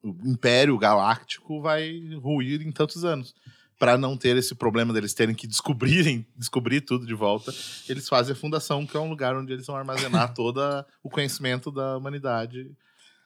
o 0.04 0.10
Império 0.26 0.78
Galáctico 0.78 1.62
vai 1.62 2.16
ruir 2.16 2.62
em 2.62 2.72
tantos 2.72 3.06
anos. 3.06 3.36
Para 3.78 3.98
não 3.98 4.16
ter 4.16 4.38
esse 4.38 4.54
problema 4.54 4.94
deles 4.94 5.14
terem 5.14 5.34
que 5.34 5.48
descobrirem, 5.48 6.26
descobrir 6.38 6.82
tudo 6.82 7.06
de 7.06 7.14
volta, 7.14 7.52
eles 7.90 8.08
fazem 8.08 8.34
a 8.34 8.36
Fundação, 8.36 8.86
que 8.86 8.96
é 8.96 9.00
um 9.00 9.10
lugar 9.10 9.36
onde 9.36 9.52
eles 9.52 9.66
vão 9.66 9.76
armazenar 9.76 10.34
todo 10.36 10.60
o 11.04 11.10
conhecimento 11.10 11.72
da 11.72 11.98
humanidade 11.98 12.72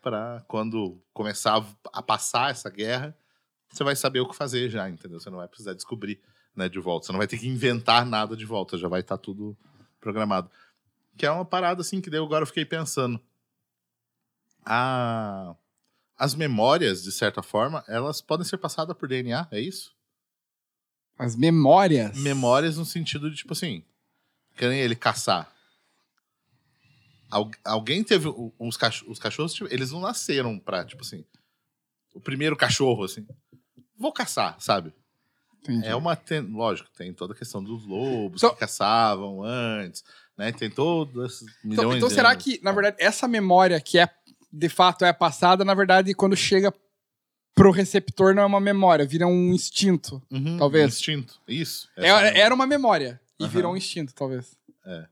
para 0.02 0.44
quando 0.48 1.02
começar 1.14 1.66
a 1.92 2.02
passar 2.02 2.52
essa 2.52 2.70
guerra, 2.70 3.16
você 3.76 3.84
vai 3.84 3.96
saber 3.96 4.22
o 4.22 4.30
que 4.30 4.36
fazer 4.36 4.70
já, 4.70 4.90
entendeu? 4.90 5.20
Você 5.20 5.30
não 5.30 5.38
vai 5.38 5.48
precisar 5.48 5.74
descobrir 5.74 6.20
né, 6.56 6.70
de 6.70 6.80
volta. 6.80 7.06
Você 7.06 7.12
não 7.12 7.20
vai 7.20 7.28
ter 7.28 7.38
que 7.38 7.48
inventar 7.48 8.06
nada 8.06 8.36
de 8.36 8.46
volta, 8.46 8.78
já 8.78 8.88
vai 8.88 9.02
estar 9.02 9.18
tá 9.18 9.22
tudo 9.22 9.58
programado. 10.00 10.50
Que 11.18 11.26
é 11.26 11.32
uma 11.32 11.46
parada 11.46 11.82
assim 11.82 12.00
que 12.00 12.10
daí 12.10 12.20
agora 12.20 12.44
eu 12.44 12.48
fiquei 12.48 12.66
pensando. 12.66 13.20
A... 14.66 15.56
As 16.18 16.34
memórias, 16.34 17.04
de 17.04 17.12
certa 17.12 17.44
forma, 17.44 17.84
elas 17.90 18.22
podem 18.22 18.46
ser 18.46 18.58
passadas 18.58 18.96
por 18.96 19.10
DNA, 19.10 19.50
é 19.52 19.60
isso? 19.60 19.94
As 21.18 21.36
memórias? 21.36 22.18
Memórias 22.18 22.78
no 22.78 22.86
sentido 22.86 23.30
de, 23.30 23.36
tipo 23.36 23.52
assim, 23.52 23.84
querem 24.56 24.80
ele 24.80 24.96
caçar. 24.96 25.54
alguém 27.66 28.02
teve. 28.02 28.34
Os, 28.58 28.78
cachorros, 28.78 29.12
os 29.12 29.20
cachorros, 29.20 29.54
tipo, 29.54 29.74
eles 29.74 29.92
não 29.92 30.00
nasceram 30.00 30.58
pra, 30.58 30.86
tipo 30.86 31.02
assim. 31.02 31.26
O 32.14 32.22
primeiro 32.22 32.56
cachorro, 32.56 33.04
assim 33.04 33.28
vou 33.98 34.12
caçar, 34.12 34.56
sabe? 34.60 34.94
Entendi. 35.62 35.88
É 35.88 35.96
uma. 35.96 36.16
Ten... 36.16 36.42
Lógico, 36.42 36.90
tem 36.96 37.14
toda 37.14 37.34
a 37.34 37.36
questão 37.36 37.64
dos 37.64 37.86
lobos 37.86 38.42
so... 38.42 38.52
que 38.52 38.58
caçavam 38.58 39.44
antes, 39.44 40.04
né? 40.38 40.52
Tem 40.52 40.70
todas 40.70 41.42
então, 41.42 41.54
milhões 41.64 41.80
Então, 41.80 41.98
então 41.98 42.10
será 42.10 42.32
anos. 42.32 42.44
que, 42.44 42.60
na 42.64 42.72
verdade, 42.72 42.98
essa 43.00 43.28
memória 43.28 43.80
que 43.82 43.98
é 43.98 44.10
de 44.52 44.70
fato 44.70 45.04
é 45.04 45.12
passada, 45.12 45.66
na 45.66 45.74
verdade, 45.74 46.14
quando 46.14 46.36
chega 46.36 46.74
pro 47.54 47.72
receptor 47.72 48.36
não 48.36 48.44
é 48.44 48.46
uma 48.46 48.60
memória, 48.60 49.06
vira 49.06 49.26
um 49.26 49.54
instinto, 49.54 50.22
uhum, 50.32 50.58
talvez. 50.58 50.86
Um 50.86 50.88
instinto, 50.88 51.42
isso. 51.48 51.90
É, 51.98 52.40
era 52.40 52.54
uma 52.54 52.68
memória 52.68 53.20
e 53.40 53.44
uhum. 53.44 53.50
virou 53.50 53.74
um 53.74 53.78
instinto, 53.78 54.14
talvez. 54.14 54.58
É. 54.86 55.06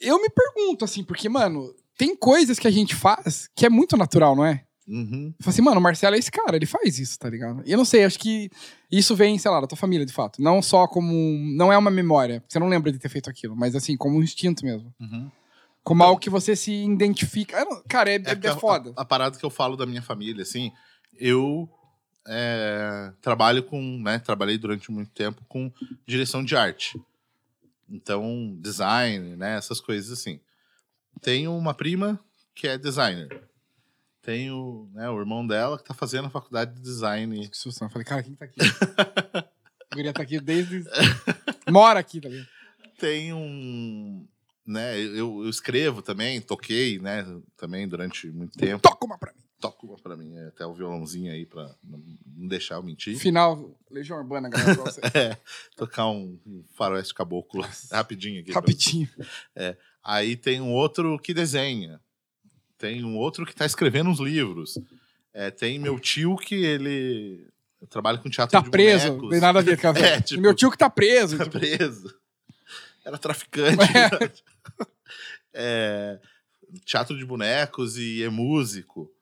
Eu 0.00 0.20
me 0.20 0.30
pergunto, 0.30 0.84
assim, 0.84 1.04
porque, 1.04 1.28
mano, 1.28 1.74
tem 1.98 2.16
coisas 2.16 2.58
que 2.58 2.66
a 2.66 2.70
gente 2.70 2.94
faz 2.94 3.50
que 3.54 3.66
é 3.66 3.68
muito 3.68 3.96
natural, 3.96 4.34
não 4.34 4.44
é? 4.44 4.64
Uhum. 4.90 5.32
Falei 5.38 5.54
assim, 5.54 5.62
mano, 5.62 5.78
o 5.78 5.82
Marcelo 5.82 6.16
é 6.16 6.18
esse 6.18 6.32
cara, 6.32 6.56
ele 6.56 6.66
faz 6.66 6.98
isso, 6.98 7.16
tá 7.16 7.30
ligado? 7.30 7.62
E 7.64 7.70
eu 7.70 7.78
não 7.78 7.84
sei, 7.84 8.02
acho 8.02 8.18
que 8.18 8.50
isso 8.90 9.14
vem, 9.14 9.38
sei 9.38 9.48
lá, 9.48 9.60
da 9.60 9.66
tua 9.68 9.78
família, 9.78 10.04
de 10.04 10.12
fato. 10.12 10.42
Não 10.42 10.60
só 10.60 10.88
como. 10.88 11.12
Não 11.54 11.72
é 11.72 11.78
uma 11.78 11.92
memória, 11.92 12.42
você 12.48 12.58
não 12.58 12.68
lembra 12.68 12.90
de 12.90 12.98
ter 12.98 13.08
feito 13.08 13.30
aquilo, 13.30 13.54
mas 13.54 13.76
assim, 13.76 13.96
como 13.96 14.18
um 14.18 14.22
instinto 14.22 14.64
mesmo. 14.64 14.92
Uhum. 14.98 15.30
Como 15.84 16.00
então, 16.00 16.08
algo 16.08 16.20
que 16.20 16.28
você 16.28 16.56
se 16.56 16.72
identifica. 16.72 17.64
Cara, 17.88 18.10
é, 18.10 18.16
é, 18.16 18.30
é, 18.30 18.46
é 18.48 18.56
foda. 18.56 18.92
A, 18.96 19.02
a, 19.02 19.04
parada 19.04 19.38
que 19.38 19.44
eu 19.44 19.50
falo 19.50 19.76
da 19.76 19.86
minha 19.86 20.02
família, 20.02 20.42
assim, 20.42 20.72
eu 21.16 21.70
é, 22.26 23.12
trabalho 23.22 23.62
com. 23.62 23.80
né, 24.02 24.18
trabalhei 24.18 24.58
durante 24.58 24.90
muito 24.90 25.12
tempo 25.12 25.44
com 25.48 25.72
direção 26.04 26.44
de 26.44 26.56
arte. 26.56 27.00
Então, 27.88 28.56
design, 28.60 29.36
né, 29.36 29.56
essas 29.56 29.80
coisas 29.80 30.18
assim. 30.18 30.40
Tenho 31.20 31.56
uma 31.56 31.74
prima 31.74 32.18
que 32.54 32.66
é 32.66 32.76
designer 32.76 33.49
tem 34.22 34.50
o, 34.50 34.88
né, 34.92 35.08
o 35.08 35.18
irmão 35.18 35.46
dela 35.46 35.78
que 35.78 35.84
tá 35.84 35.94
fazendo 35.94 36.26
a 36.26 36.30
faculdade 36.30 36.74
de 36.74 36.80
design. 36.80 37.48
Que 37.48 37.56
susto, 37.56 37.82
eu 37.84 37.88
falei, 37.88 38.04
cara, 38.04 38.22
quem 38.22 38.34
tá 38.34 38.44
aqui? 38.44 38.60
o 39.92 39.94
guria 39.94 40.12
tá 40.12 40.22
aqui 40.22 40.40
desde. 40.40 40.84
Mora 41.68 42.00
aqui, 42.00 42.20
tá 42.20 42.28
ligado? 42.28 42.48
Tem 42.98 43.32
um. 43.32 44.26
Né, 44.66 45.00
eu, 45.00 45.42
eu 45.42 45.48
escrevo 45.48 46.00
também, 46.00 46.40
toquei, 46.40 46.98
né, 47.00 47.26
também 47.56 47.88
durante 47.88 48.28
muito 48.28 48.56
tempo. 48.56 48.82
Toca 48.82 49.04
uma 49.04 49.18
pra 49.18 49.32
mim. 49.32 49.40
Toca 49.58 49.84
uma 49.84 49.96
pra 49.96 50.16
mim, 50.16 50.36
é, 50.36 50.46
até 50.46 50.64
o 50.64 50.74
violãozinho 50.74 51.32
aí 51.32 51.44
pra 51.44 51.74
não 51.82 52.46
deixar 52.46 52.76
eu 52.76 52.82
mentir. 52.82 53.18
Final, 53.18 53.76
Legião 53.90 54.18
Urbana, 54.18 54.48
galera, 54.48 54.74
pra 54.74 54.84
você. 54.84 55.00
é, 55.14 55.36
tocar 55.76 56.08
um, 56.08 56.38
um 56.46 56.62
faroeste 56.76 57.12
caboclo 57.12 57.66
rapidinho 57.90 58.40
aqui. 58.40 58.52
Rapidinho. 58.52 59.08
É, 59.56 59.76
aí 60.04 60.36
tem 60.36 60.60
um 60.60 60.72
outro 60.72 61.18
que 61.18 61.34
desenha. 61.34 62.00
Tem 62.80 63.04
um 63.04 63.18
outro 63.18 63.44
que 63.44 63.52
está 63.52 63.66
escrevendo 63.66 64.08
uns 64.08 64.20
livros. 64.20 64.78
É, 65.34 65.50
tem 65.50 65.78
meu 65.78 66.00
tio 66.00 66.34
que 66.34 66.54
ele 66.54 67.46
trabalha 67.90 68.16
com 68.16 68.30
teatro 68.30 68.58
tá 68.58 68.64
de 68.64 68.70
preso, 68.70 69.08
bonecos. 69.08 69.22
não 69.22 69.28
tem 69.28 69.40
nada 69.40 69.58
a 69.58 69.62
ver 69.62 69.78
com 69.78 69.86
a 69.92 69.98
é, 69.98 70.20
tipo, 70.22 70.40
Meu 70.40 70.54
tio 70.54 70.70
que 70.70 70.78
tá 70.78 70.88
preso. 70.88 71.36
Tá 71.36 71.44
tipo... 71.44 71.58
preso. 71.58 72.18
Era 73.04 73.18
traficante. 73.18 73.76
É. 75.52 76.16
é, 76.16 76.20
teatro 76.86 77.18
de 77.18 77.24
bonecos 77.24 77.98
e 77.98 78.22
é 78.22 78.30
músico. 78.30 79.12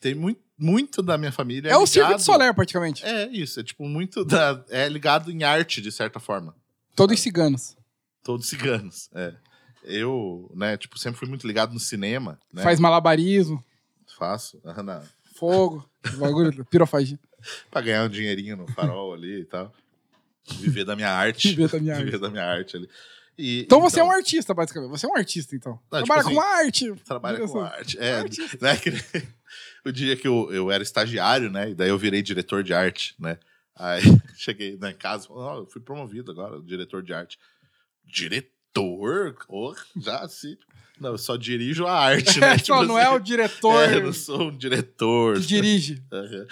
Tem 0.00 0.14
muito, 0.14 0.40
muito 0.56 1.02
da 1.02 1.18
minha 1.18 1.32
família. 1.32 1.70
É, 1.70 1.76
o 1.76 1.86
Circo 1.86 2.14
de 2.14 2.22
Soler, 2.22 2.54
praticamente. 2.54 3.04
É 3.04 3.26
isso, 3.26 3.60
é 3.60 3.62
tipo 3.62 3.86
muito 3.86 4.24
da. 4.24 4.64
É 4.70 4.88
ligado 4.88 5.30
em 5.30 5.42
arte, 5.42 5.82
de 5.82 5.92
certa 5.92 6.18
forma. 6.18 6.56
Todos 6.96 7.20
ciganos. 7.20 7.76
Todos 8.22 8.46
ciganos, 8.46 9.10
é. 9.14 9.34
Eu, 9.84 10.50
né, 10.54 10.76
tipo, 10.76 10.98
sempre 10.98 11.18
fui 11.18 11.28
muito 11.28 11.46
ligado 11.46 11.72
no 11.72 11.80
cinema. 11.80 12.38
Né? 12.52 12.62
Faz 12.62 12.80
malabarismo. 12.80 13.62
Faço. 14.18 14.60
Fogo, 15.34 15.88
bagulho, 16.16 16.64
pirofagia. 16.70 17.18
pra 17.70 17.80
ganhar 17.80 18.04
um 18.04 18.08
dinheirinho 18.08 18.56
no 18.56 18.66
farol 18.68 19.12
ali 19.14 19.40
e 19.40 19.44
tal. 19.44 19.72
Viver 20.60 20.84
da 20.84 20.94
minha 20.94 21.10
arte. 21.10 21.48
Viver 21.56 21.68
da 21.68 21.80
minha 21.80 21.94
Viver 21.96 22.08
arte. 22.14 22.20
da 22.20 22.30
minha 22.30 22.44
arte 22.44 22.76
ali. 22.76 22.88
E, 23.36 23.62
Então 23.62 23.80
você 23.80 23.98
é 23.98 24.04
um 24.04 24.12
artista, 24.12 24.54
basicamente. 24.54 24.90
Você 24.90 25.06
é 25.06 25.08
um 25.08 25.16
artista, 25.16 25.56
então. 25.56 25.72
Não, 25.90 26.02
tipo 26.02 26.06
Trabalha 26.06 26.20
assim, 26.20 26.34
com 26.34 26.40
arte. 26.40 26.94
Trabalha 27.04 27.38
com 27.38 27.46
Direção. 27.46 27.64
arte. 27.64 27.98
É, 27.98 28.22
né, 28.60 28.76
que- 28.76 29.28
o 29.84 29.90
dia 29.90 30.14
que 30.16 30.28
eu, 30.28 30.52
eu 30.52 30.70
era 30.70 30.82
estagiário, 30.84 31.50
né? 31.50 31.70
E 31.70 31.74
daí 31.74 31.88
eu 31.88 31.98
virei 31.98 32.22
diretor 32.22 32.62
de 32.62 32.72
arte, 32.72 33.14
né? 33.18 33.36
Aí 33.74 34.02
cheguei 34.36 34.76
na 34.76 34.92
casa, 34.94 35.26
falei, 35.26 35.42
"Ó, 35.42 35.58
eu 35.58 35.66
fui 35.66 35.80
promovido 35.82 36.30
agora, 36.30 36.60
diretor 36.62 37.02
de 37.02 37.12
arte. 37.12 37.36
Diretor? 38.04 38.53
Oh, 38.80 39.74
já 39.96 40.18
assim. 40.20 40.56
Não, 41.00 41.10
eu 41.10 41.18
só 41.18 41.36
dirijo 41.36 41.86
a 41.86 41.92
arte, 41.98 42.38
né? 42.40 42.54
É, 42.54 42.56
Tipo 42.58 42.82
não 42.84 42.98
é 42.98 43.04
assim, 43.06 43.14
o 43.16 43.18
diretor 43.18 43.82
É, 43.88 43.96
eu 43.96 44.02
não 44.04 44.12
sou 44.12 44.48
um 44.48 44.56
diretor. 44.56 45.34
que 45.40 45.46
dirige. 45.46 46.02
É, 46.12 46.46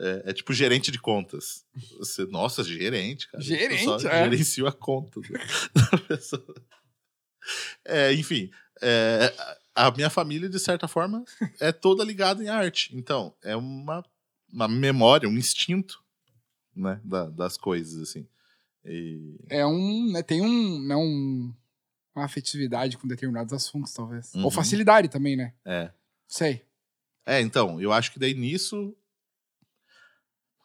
é- 0.00 0.22
é 0.26 0.32
tipo 0.32 0.52
gerente 0.54 0.92
de 0.92 0.98
contas. 1.00 1.64
Você, 1.98 2.24
nossa, 2.26 2.62
gerente, 2.62 3.28
cara. 3.28 3.42
Gerente, 3.42 3.84
eu 3.84 3.98
só 3.98 4.08
é. 4.08 4.22
gerencio 4.30 4.66
a 4.68 4.72
conta 4.72 5.20
da 5.74 5.98
pessoa. 6.06 6.54
É, 7.84 8.12
enfim, 8.12 8.50
é, 8.80 9.34
a 9.74 9.86
a 9.86 9.90
minha 9.92 10.10
família, 10.10 10.48
de 10.48 10.58
certa 10.58 10.88
forma, 10.88 11.24
é 11.60 11.70
toda 11.70 12.02
ligada 12.04 12.42
em 12.42 12.48
arte. 12.48 12.90
Então, 12.96 13.32
é 13.44 13.54
uma, 13.56 14.04
uma 14.52 14.66
memória, 14.66 15.28
um 15.28 15.36
instinto 15.38 16.02
né, 16.74 17.00
da- 17.04 17.28
das 17.30 17.56
coisas, 17.56 18.00
assim. 18.02 18.26
E, 18.84 19.36
É 19.48 19.64
um. 19.64 20.10
Né, 20.12 20.22
tem 20.22 20.40
um, 20.42 20.80
né, 20.80 20.96
um. 20.96 21.52
Uma 22.18 22.26
afetividade 22.26 22.98
com 22.98 23.06
determinados 23.06 23.52
assuntos, 23.52 23.92
talvez. 23.92 24.34
Uhum. 24.34 24.44
Ou 24.44 24.50
facilidade 24.50 25.08
também, 25.08 25.36
né? 25.36 25.54
é. 25.64 25.90
Sei. 26.26 26.62
É, 27.24 27.40
então, 27.40 27.80
eu 27.80 27.92
acho 27.92 28.12
que 28.12 28.18
daí 28.18 28.34
nisso. 28.34 28.96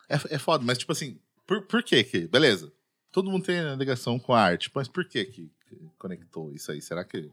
É, 0.09 0.35
é 0.35 0.37
foda, 0.39 0.63
mas 0.63 0.77
tipo 0.77 0.91
assim, 0.91 1.19
por, 1.45 1.61
por 1.63 1.83
que 1.83 2.03
que. 2.03 2.27
Beleza. 2.27 2.71
Todo 3.11 3.29
mundo 3.29 3.45
tem 3.45 3.75
ligação 3.75 4.17
com 4.17 4.33
a 4.33 4.41
arte, 4.41 4.71
mas 4.73 4.87
por 4.87 5.05
que 5.05 5.23
que 5.25 5.51
que 5.67 5.91
conectou 5.97 6.51
isso 6.51 6.71
aí? 6.71 6.81
Será 6.81 7.03
que 7.03 7.29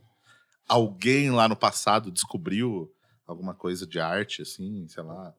alguém 0.69 1.31
lá 1.31 1.49
no 1.49 1.57
passado 1.57 2.11
descobriu 2.11 2.93
alguma 3.27 3.55
coisa 3.55 3.87
de 3.87 3.99
arte, 3.99 4.43
assim, 4.43 4.87
sei 4.89 5.03
lá? 5.03 5.35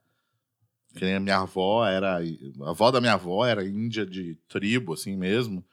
Que 0.94 1.06
nem 1.06 1.16
a 1.16 1.20
minha 1.20 1.38
avó 1.38 1.86
era. 1.86 2.20
A 2.20 2.70
avó 2.70 2.92
da 2.92 3.00
minha 3.00 3.14
avó 3.14 3.46
era 3.46 3.66
índia 3.66 4.06
de 4.06 4.36
tribo, 4.48 4.94
assim 4.94 5.16
mesmo. 5.16 5.64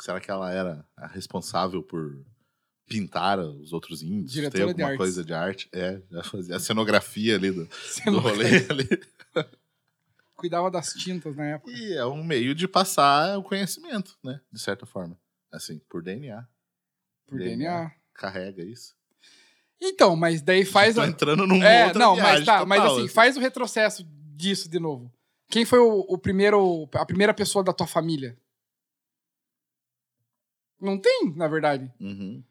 Será 0.00 0.20
que 0.20 0.30
ela 0.30 0.50
era 0.52 0.84
a 0.96 1.06
responsável 1.06 1.82
por 1.82 2.24
pintar 2.86 3.38
os 3.38 3.72
outros 3.72 4.02
índios? 4.02 4.32
Diretora 4.32 4.52
Ter 4.52 4.64
de 4.64 4.70
alguma 4.70 4.86
artes. 4.86 4.98
coisa 4.98 5.24
de 5.24 5.34
arte? 5.34 5.68
É, 5.72 6.00
já 6.10 6.22
fazia 6.24 6.56
a 6.56 6.60
cenografia 6.60 7.36
ali 7.36 7.50
do, 7.50 7.66
Você 7.66 8.04
do 8.10 8.18
rolê 8.18 8.66
ali. 8.68 8.88
cuidava 10.36 10.70
das 10.70 10.94
tintas 10.94 11.36
na 11.36 11.44
época. 11.46 11.70
E 11.70 11.92
é 11.92 12.04
um 12.06 12.24
meio 12.24 12.54
de 12.54 12.66
passar 12.66 13.38
o 13.38 13.42
conhecimento, 13.42 14.16
né? 14.24 14.40
De 14.50 14.58
certa 14.58 14.86
forma. 14.86 15.16
Assim, 15.52 15.78
por 15.88 16.02
DNA. 16.02 16.46
Por 17.26 17.38
DNA. 17.38 17.56
DNA. 17.56 17.92
Carrega 18.14 18.62
isso. 18.64 18.94
Então, 19.80 20.16
mas 20.16 20.40
daí 20.42 20.64
faz. 20.64 20.98
A- 20.98 21.06
entrando 21.06 21.46
numa 21.46 21.64
É, 21.66 21.92
não, 21.94 22.16
mas 22.16 22.44
tá, 22.44 22.64
mas 22.66 22.80
total, 22.82 22.96
assim, 22.98 23.08
faz 23.08 23.36
o 23.36 23.40
retrocesso 23.40 24.04
disso 24.34 24.68
de 24.68 24.78
novo. 24.78 25.12
Quem 25.48 25.64
foi 25.64 25.78
o, 25.78 26.00
o 26.08 26.16
primeiro, 26.18 26.88
a 26.94 27.04
primeira 27.04 27.34
pessoa 27.34 27.64
da 27.64 27.72
tua 27.72 27.86
família? 27.86 28.36
Não 30.80 30.98
tem, 30.98 31.32
na 31.36 31.46
verdade. 31.48 31.90
Uhum. 32.00 32.42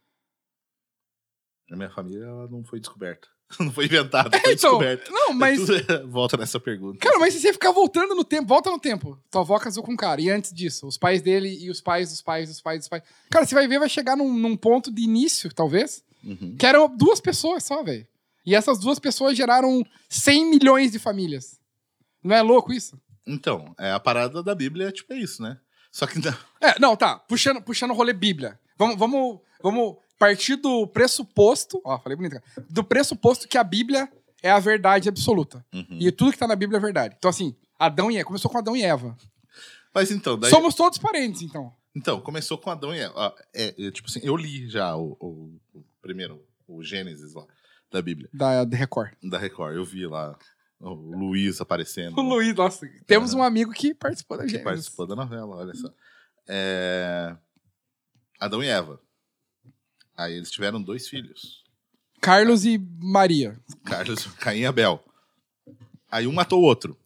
A 1.72 1.76
minha 1.76 1.90
família 1.90 2.26
ela 2.26 2.48
não 2.48 2.64
foi 2.64 2.80
descoberta. 2.80 3.28
Não 3.60 3.72
foi 3.72 3.86
inventada, 3.86 4.30
foi 4.30 4.54
Então, 4.54 4.78
descoberta. 4.78 5.10
não, 5.12 5.34
mas. 5.34 5.60
É 5.68 6.04
Volta 6.06 6.38
nessa 6.38 6.60
pergunta. 6.60 7.00
Cara, 7.00 7.18
mas 7.18 7.34
se 7.34 7.40
você 7.40 7.52
ficar 7.52 7.72
voltando 7.72 8.14
no 8.14 8.24
tempo, 8.24 8.48
volta 8.48 8.70
no 8.70 8.78
tempo. 8.80 9.20
Tua 9.32 9.42
avó 9.42 9.58
casou 9.58 9.82
com 9.84 9.94
um 9.94 9.98
cara. 9.98 10.22
E 10.22 10.30
antes 10.30 10.54
disso, 10.54 10.86
os 10.86 11.00
pais 11.00 11.20
dele 11.24 11.58
e 11.60 11.68
os 11.72 11.82
pais 11.82 12.12
dos 12.12 12.22
pais 12.22 12.48
dos 12.48 12.62
pais 12.62 12.82
dos 12.82 12.88
pais. 12.88 13.02
Cara, 13.32 13.48
você 13.48 13.56
vai 13.56 13.68
ver, 13.68 13.80
vai 13.80 13.90
chegar 13.90 14.16
num, 14.16 14.32
num 14.32 14.56
ponto 14.56 14.92
de 14.92 15.02
início, 15.02 15.52
talvez, 15.52 16.04
Uhum. 16.24 16.56
que 16.58 16.66
eram 16.66 16.96
duas 16.96 17.20
pessoas 17.20 17.64
só, 17.64 17.82
velho. 17.82 18.06
E 18.46 18.54
essas 18.54 18.78
duas 18.78 19.00
pessoas 19.00 19.36
geraram 19.36 19.84
100 20.08 20.46
milhões 20.48 20.92
de 20.92 21.00
famílias. 21.00 21.60
Não 22.24 22.36
é 22.36 22.44
louco 22.44 22.72
isso? 22.72 23.02
Então, 23.26 23.74
é, 23.80 23.92
a 23.92 24.00
parada 24.00 24.44
da 24.44 24.54
Bíblia 24.54 24.90
é 24.90 24.92
tipo 24.92 25.12
é 25.14 25.18
isso, 25.18 25.42
né? 25.42 25.60
Só 25.92 26.06
que 26.08 26.20
não- 26.20 26.32
É, 26.62 26.80
não, 26.80 26.96
tá. 26.96 27.18
Puxando, 27.20 27.62
puxando 27.62 27.92
o 27.92 27.94
rolê 27.96 28.14
Bíblia. 28.14 28.60
Vamos, 28.78 28.98
vamos, 28.98 29.40
vamos 29.62 29.98
partir 30.18 30.56
do 30.56 30.88
pressuposto. 30.88 31.82
Ó, 31.84 31.98
falei 32.00 32.16
bonito, 32.16 32.34
cara. 32.34 32.44
Do 32.70 32.84
pressuposto 32.84 33.48
que 33.48 33.58
a 33.58 33.64
Bíblia 33.64 34.12
é 34.42 34.52
a 34.52 34.60
verdade 34.60 35.10
absoluta. 35.10 35.66
Uhum. 35.74 35.98
E 36.00 36.12
tudo 36.12 36.32
que 36.32 36.38
tá 36.38 36.48
na 36.48 36.56
Bíblia 36.56 36.78
é 36.78 36.82
verdade. 36.82 37.16
Então, 37.18 37.30
assim, 37.30 37.56
Adão 37.78 38.10
e 38.12 38.18
Eva. 38.18 38.26
Começou 38.28 38.50
com 38.52 38.58
Adão 38.58 38.76
e 38.76 38.84
Eva. 38.84 39.18
Mas 39.94 40.12
então, 40.12 40.38
daí. 40.38 40.50
Somos 40.52 40.76
todos 40.76 40.98
parentes, 40.98 41.42
então. 41.42 41.74
Então, 41.96 42.22
começou 42.22 42.58
com 42.58 42.70
Adão 42.70 42.94
e 42.96 43.00
Eva. 43.00 43.14
Ó, 43.16 43.34
É, 43.54 43.74
é, 43.88 43.92
tipo 43.92 44.08
assim, 44.08 44.20
eu 44.24 44.36
li 44.38 44.70
já 44.70 44.96
o, 44.96 45.18
o- 45.20 45.60
o 45.74 45.84
primeiro, 46.02 46.42
o 46.68 46.84
Gênesis 46.84 47.34
lá, 47.34 47.46
da 47.92 48.02
Bíblia, 48.02 48.30
Da, 48.32 48.64
da 48.64 48.78
Record. 48.78 49.12
da 49.24 49.38
Record. 49.40 49.76
Eu 49.76 49.84
vi 49.84 50.06
lá 50.06 50.38
o 50.80 50.94
Luiz 50.94 51.60
aparecendo. 51.62 52.18
O? 52.18 52.22
Luiz, 52.22 52.56
nossa. 52.56 52.88
Temos 53.06 53.32
Aham. 53.34 53.42
um 53.42 53.44
amigo 53.44 53.72
que 53.72 53.94
participou 53.94 54.38
da 54.38 54.48
gente. 54.48 54.64
participou 54.64 55.06
da 55.06 55.16
novela, 55.16 55.56
olha 55.58 55.74
só. 55.76 55.94
É, 56.48 57.36
Adão 58.40 58.64
e 58.64 58.68
Eva. 58.68 59.00
Aí 60.18 60.34
eles 60.34 60.50
tiveram 60.52 60.82
dois 60.82 61.08
filhos. 61.08 61.64
Carlos 62.22 62.66
e 62.66 62.78
Maria. 63.00 63.60
Carlos, 63.86 64.26
Caim 64.40 64.60
e 64.62 64.66
Abel. 64.66 65.04
Aí 66.12 66.28
um 66.28 66.32
matou 66.34 66.60
o 66.62 66.66
outro. 66.66 66.98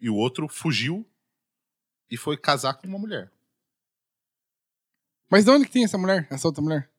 E 0.00 0.08
o 0.08 0.14
outro 0.16 0.48
fugiu 0.48 1.06
e 2.10 2.16
foi 2.16 2.36
casar 2.36 2.74
com 2.74 2.86
uma 2.86 2.98
mulher. 2.98 3.30
Mas 5.30 5.44
de 5.44 5.50
onde 5.50 5.66
que 5.66 5.72
tem 5.72 5.84
essa 5.84 5.98
mulher? 5.98 6.26
Essa 6.30 6.48
outra 6.48 6.62
mulher? 6.62 6.90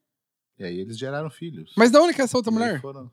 E 0.58 0.64
aí 0.64 0.78
eles 0.78 0.96
geraram 0.98 1.28
filhos. 1.30 1.72
Mas 1.76 1.90
de 1.90 1.98
onde 1.98 2.14
que 2.14 2.20
é 2.20 2.24
essa 2.24 2.36
outra 2.36 2.52
mulher? 2.52 2.80
foram- 2.80 3.10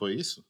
Foi 0.00 0.14
isso? 0.14 0.42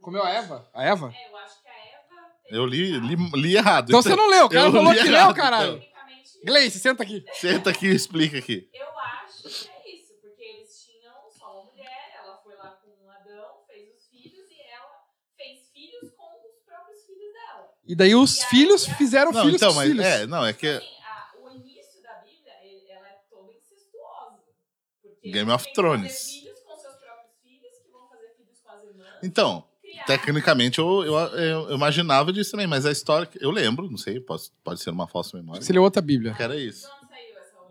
Comeu 0.00 0.22
a 0.22 0.30
Eva? 0.30 0.70
A 0.72 0.84
Eva? 0.84 1.12
É, 1.14 1.28
eu 1.28 1.36
acho 1.36 1.60
que 1.62 1.68
a 1.68 1.72
Eva. 1.72 2.32
Eu 2.48 2.64
li, 2.64 2.98
li, 3.00 3.16
li 3.34 3.56
errado. 3.56 3.90
Então 3.90 4.00
você 4.00 4.14
não 4.14 4.28
leu. 4.30 4.46
O 4.46 4.48
cara 4.48 4.68
eu 4.68 4.72
falou 4.72 4.92
que 4.92 4.98
errado, 5.00 5.26
leu, 5.26 5.34
caralho. 5.34 5.72
Tecnicamente, 5.80 6.30
Gleice, 6.44 6.78
senta 6.78 7.02
aqui. 7.02 7.24
Senta 7.34 7.70
aqui 7.70 7.86
e 7.88 7.94
explica 7.94 8.38
aqui. 8.38 8.70
eu 8.72 8.98
acho 8.98 9.42
que 9.42 9.48
é 9.68 9.96
isso, 9.96 10.14
porque 10.20 10.42
eles 10.44 10.84
tinham 10.84 11.28
só 11.28 11.60
uma 11.62 11.72
mulher, 11.72 12.14
ela 12.22 12.36
foi 12.36 12.54
lá 12.54 12.70
com 12.82 12.88
um 13.04 13.10
Adão, 13.10 13.64
fez 13.66 13.88
os 13.96 14.06
filhos 14.08 14.48
e 14.48 14.60
ela 14.70 15.06
fez 15.36 15.68
filhos 15.72 16.12
com 16.16 16.24
os 16.48 16.62
próprios 16.64 17.04
filhos 17.04 17.32
dela. 17.32 17.68
E 17.84 17.96
daí 17.96 18.14
os 18.14 18.38
E 18.38 18.42
aí, 18.44 18.48
filhos 18.50 18.88
a- 18.88 18.94
fizeram 18.94 19.32
Não, 19.32 19.42
filhos 19.44 19.56
então, 19.56 19.72
com 19.72 19.78
os 19.80 19.84
mas 19.84 19.88
filhos. 19.90 20.06
é, 20.06 20.26
não, 20.28 20.46
é 20.46 20.52
que 20.52 20.68
Assim, 20.68 20.86
a- 21.02 21.32
o 21.42 21.50
início 21.50 22.00
da 22.00 22.14
Bíblia, 22.20 22.52
ela 22.96 23.08
é 23.08 23.18
toda 23.28 23.52
incestuosa. 23.52 24.40
Porque 25.02 25.30
Game 25.30 25.50
of 25.50 25.64
que 25.66 25.72
Thrones. 25.72 26.12
fazer 26.12 26.40
filhos 26.40 26.60
com 26.60 26.76
seus 26.76 26.94
próprios 26.96 27.32
filhos, 27.42 27.78
que 27.78 27.90
vão 27.90 28.08
fazer 28.08 28.34
filhos 28.36 28.60
com 28.60 28.70
as 28.72 28.82
irmãs. 28.84 29.11
Então, 29.22 29.64
criar- 29.80 30.04
tecnicamente 30.04 30.78
eu, 30.78 31.02
eu, 31.04 31.14
eu- 31.14 31.68
eu 31.70 31.74
imaginava 31.76 32.32
disso 32.32 32.50
também, 32.52 32.66
mas 32.66 32.84
a 32.86 32.90
história, 32.90 33.26
que- 33.26 33.42
eu 33.44 33.50
lembro, 33.50 33.88
não 33.90 33.96
sei, 33.98 34.18
pode, 34.20 34.44
pode 34.64 34.80
ser 34.80 34.90
uma 34.90 35.06
falsa 35.06 35.36
memória. 35.36 35.62
Você 35.62 35.72
leu 35.72 35.82
outra 35.82 36.02
Bíblia. 36.02 36.34
Que 36.34 36.42
era 36.42 36.56
isso. 36.56 36.88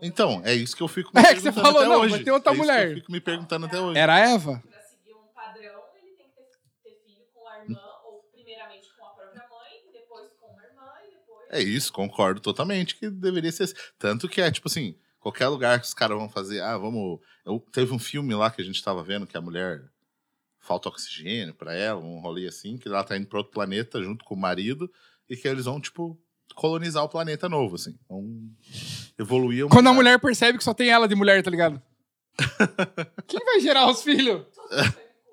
Então, 0.00 0.42
é 0.44 0.52
isso 0.54 0.74
que 0.76 0.82
eu 0.82 0.88
fico 0.88 1.10
me 1.14 1.20
É, 1.20 1.34
que 1.34 1.40
você 1.40 1.52
perguntando 1.52 1.74
falou, 1.74 1.88
não, 1.88 2.00
hoje. 2.00 2.10
vai 2.14 2.24
ter 2.24 2.32
outra 2.32 2.50
é 2.50 2.54
isso 2.54 2.62
mulher. 2.64 2.86
que 2.86 2.92
eu 2.92 2.96
fico 2.96 3.12
me 3.12 3.20
perguntando 3.20 3.66
até 3.66 3.80
hoje. 3.80 3.98
Era 3.98 4.14
a 4.14 4.18
Eva? 4.18 4.62
Pra 4.68 4.80
seguir 4.82 5.12
um 5.14 5.32
padrão, 5.34 5.80
ele 6.00 6.16
tem 6.16 6.26
que 6.26 6.42
ter, 6.82 7.00
filho 7.06 7.24
com 7.32 7.46
a 7.48 7.60
irmã, 7.62 7.80
ou 8.06 8.28
primeiramente 8.32 8.88
com 8.98 9.04
a 9.04 9.10
própria 9.10 9.42
mãe, 9.48 9.92
depois 9.92 10.28
com 10.40 10.46
uma 10.48 10.62
irmã 10.64 10.90
e 11.06 11.10
depois. 11.14 11.46
É 11.50 11.60
isso, 11.62 11.92
concordo 11.92 12.40
totalmente 12.40 12.96
que 12.96 13.08
deveria 13.10 13.52
ser. 13.52 13.64
assim. 13.64 13.74
Tanto 13.98 14.28
que 14.28 14.40
é, 14.40 14.50
tipo 14.50 14.66
assim, 14.68 14.96
qualquer 15.20 15.46
lugar 15.46 15.78
que 15.78 15.86
os 15.86 15.94
caras 15.94 16.18
vão 16.18 16.28
fazer, 16.28 16.60
ah, 16.62 16.76
vamos. 16.76 17.20
Eu, 17.46 17.60
teve 17.72 17.92
um 17.94 17.98
filme 17.98 18.34
lá 18.34 18.50
que 18.50 18.60
a 18.60 18.64
gente 18.64 18.82
tava 18.82 19.04
vendo 19.04 19.24
que 19.26 19.36
a 19.36 19.40
mulher 19.40 19.84
falta 20.62 20.88
oxigênio 20.88 21.52
pra 21.54 21.74
ela, 21.74 22.00
um 22.00 22.20
rolê 22.20 22.46
assim, 22.48 22.78
que 22.78 22.88
ela 22.88 23.04
tá 23.04 23.16
indo 23.16 23.26
pra 23.26 23.38
outro 23.38 23.52
planeta 23.52 24.02
junto 24.02 24.24
com 24.24 24.34
o 24.34 24.38
marido 24.40 24.90
e 25.28 25.36
que 25.36 25.46
eles 25.46 25.64
vão, 25.66 25.80
tipo, 25.80 26.18
colonizar 26.54 27.02
o 27.04 27.08
planeta 27.08 27.48
novo, 27.48 27.74
assim. 27.74 27.98
Vão 28.08 28.24
evoluir. 29.18 29.66
Quando 29.68 29.88
a 29.88 29.92
mulher 29.92 30.18
percebe 30.20 30.56
que 30.58 30.64
só 30.64 30.72
tem 30.72 30.88
ela 30.88 31.08
de 31.08 31.14
mulher, 31.14 31.42
tá 31.42 31.50
ligado? 31.50 31.82
Quem 33.26 33.44
vai 33.44 33.60
gerar 33.60 33.90
os 33.90 34.02
filhos? 34.02 34.42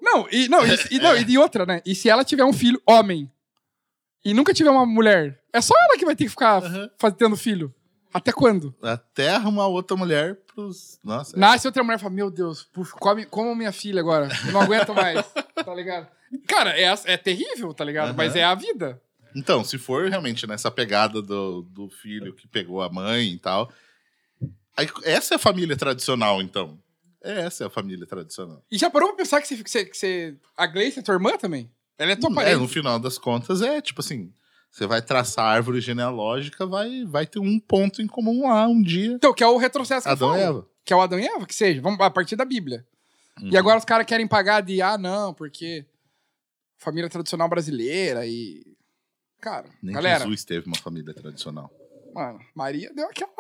Não, 0.02 0.28
e, 0.32 0.48
não, 0.50 0.66
e, 0.66 0.72
e- 0.92 1.00
não, 1.00 1.16
e 1.16 1.38
outra, 1.38 1.66
né? 1.66 1.82
E 1.86 1.94
se 1.96 2.10
ela 2.10 2.24
tiver 2.26 2.44
um 2.44 2.54
filho 2.54 2.82
homem 2.88 3.32
e 4.26 4.34
nunca 4.34 4.54
tiver 4.54 4.70
uma 4.70 4.86
mulher, 4.86 5.42
é 5.54 5.62
só 5.62 5.74
ela 5.86 5.98
que 5.98 6.06
vai 6.06 6.16
ter 6.16 6.24
que 6.26 6.30
ficar 6.30 6.64
Aham. 6.64 6.90
faz- 6.98 7.14
tendo 7.18 7.38
filho. 7.38 7.74
Até 8.14 8.32
quando? 8.32 8.74
Até 8.82 9.30
arrumar 9.30 9.68
outra 9.68 9.96
mulher 9.96 10.36
pros. 10.54 11.00
Nossa. 11.04 11.36
é- 11.36 11.40
Nasce 11.40 11.68
outra 11.68 11.84
mulher 11.84 11.98
e 11.98 12.02
fala, 12.02 12.14
meu 12.14 12.32
Deus, 12.32 12.64
puf, 12.64 12.92
come, 12.94 13.26
como 13.26 13.54
minha 13.56 13.72
filha 13.72 14.00
agora. 14.02 14.28
Eu 14.48 14.52
não 14.52 14.62
aguento 14.62 14.94
mais, 14.94 15.26
tá 15.56 15.74
ligado? 15.76 16.08
Cara, 16.48 16.80
é, 16.80 16.86
é 17.06 17.18
terrível, 17.18 17.74
tá 17.74 17.84
ligado? 17.84 18.08
Aham. 18.10 18.18
Mas 18.18 18.36
é 18.36 18.44
a 18.44 18.56
vida. 18.56 19.02
Então, 19.36 19.64
se 19.64 19.78
for 19.78 20.10
realmente 20.10 20.48
nessa 20.48 20.72
pegada 20.72 21.22
do, 21.22 21.62
do 21.62 21.90
filho 21.90 22.34
que 22.34 22.48
pegou 22.48 22.82
a 22.82 22.90
mãe 22.90 23.34
e 23.34 23.38
tal. 23.40 23.72
aí, 24.76 24.88
essa 25.04 25.34
é 25.34 25.38
a 25.38 25.40
família 25.40 25.78
tradicional, 25.78 26.42
então. 26.42 26.80
Essa 27.22 27.66
é 27.66 27.68
a 27.68 27.70
família 27.70 28.08
tradicional. 28.08 28.64
E 28.72 28.78
já 28.78 28.90
parou 28.90 29.10
pra 29.10 29.18
pensar 29.18 29.42
que 29.42 29.48
você... 29.48 29.64
Que 29.64 29.70
você, 29.70 29.86
que 29.86 29.98
você- 29.98 30.36
a 30.58 30.66
Gleice 30.66 31.00
é 31.00 31.02
tua 31.02 31.14
irmã 31.16 31.38
também? 31.38 31.70
Ela 31.98 32.14
é 32.14 32.16
tua 32.16 32.32
É, 32.32 32.34
parente. 32.34 32.58
no 32.62 32.68
final 32.68 32.98
das 32.98 33.18
contas, 33.18 33.62
é 33.62 33.82
tipo 33.82 34.00
assim: 34.02 34.34
você 34.72 34.86
vai 34.86 35.02
traçar 35.02 35.46
a 35.46 35.50
árvore 35.50 35.82
genealógica, 35.82 36.66
vai, 36.66 37.04
vai 37.06 37.26
ter 37.26 37.40
um 37.40 37.60
ponto 37.60 38.02
em 38.02 38.08
comum 38.08 38.48
lá 38.48 38.68
um 38.68 38.82
dia. 38.82 39.14
Então, 39.14 39.34
que 39.34 39.44
é 39.44 39.48
o 39.48 39.58
retrocesso 39.58 40.04
que 40.04 40.10
Adão 40.10 40.38
e. 40.38 40.42
Eva. 40.42 40.68
Que 40.86 40.94
é 40.94 40.96
o 40.96 41.02
Adão 41.02 41.20
e 41.20 41.26
Eva, 41.26 41.46
que 41.46 41.56
seja. 41.56 41.82
Vamos 41.82 42.00
a 42.00 42.10
partir 42.10 42.36
da 42.36 42.46
Bíblia. 42.46 42.86
Uhum. 43.42 43.50
E 43.50 43.58
agora 43.58 43.80
os 43.80 43.86
caras 43.86 44.06
querem 44.06 44.28
pagar 44.28 44.62
de, 44.62 44.82
ah, 44.82 44.98
não, 44.98 45.34
porque 45.34 45.86
família 46.78 47.10
tradicional 47.10 47.50
brasileira 47.50 48.26
e... 48.26 48.66
Cara, 49.42 49.70
Nem 49.82 49.96
galera, 49.96 50.20
Jesus 50.20 50.44
teve 50.44 50.68
uma 50.68 50.78
família 50.78 51.14
tradicional. 51.14 51.72
mano, 52.14 52.40
Maria 52.54 52.92
deu 52.94 53.08
aquela... 53.08 53.32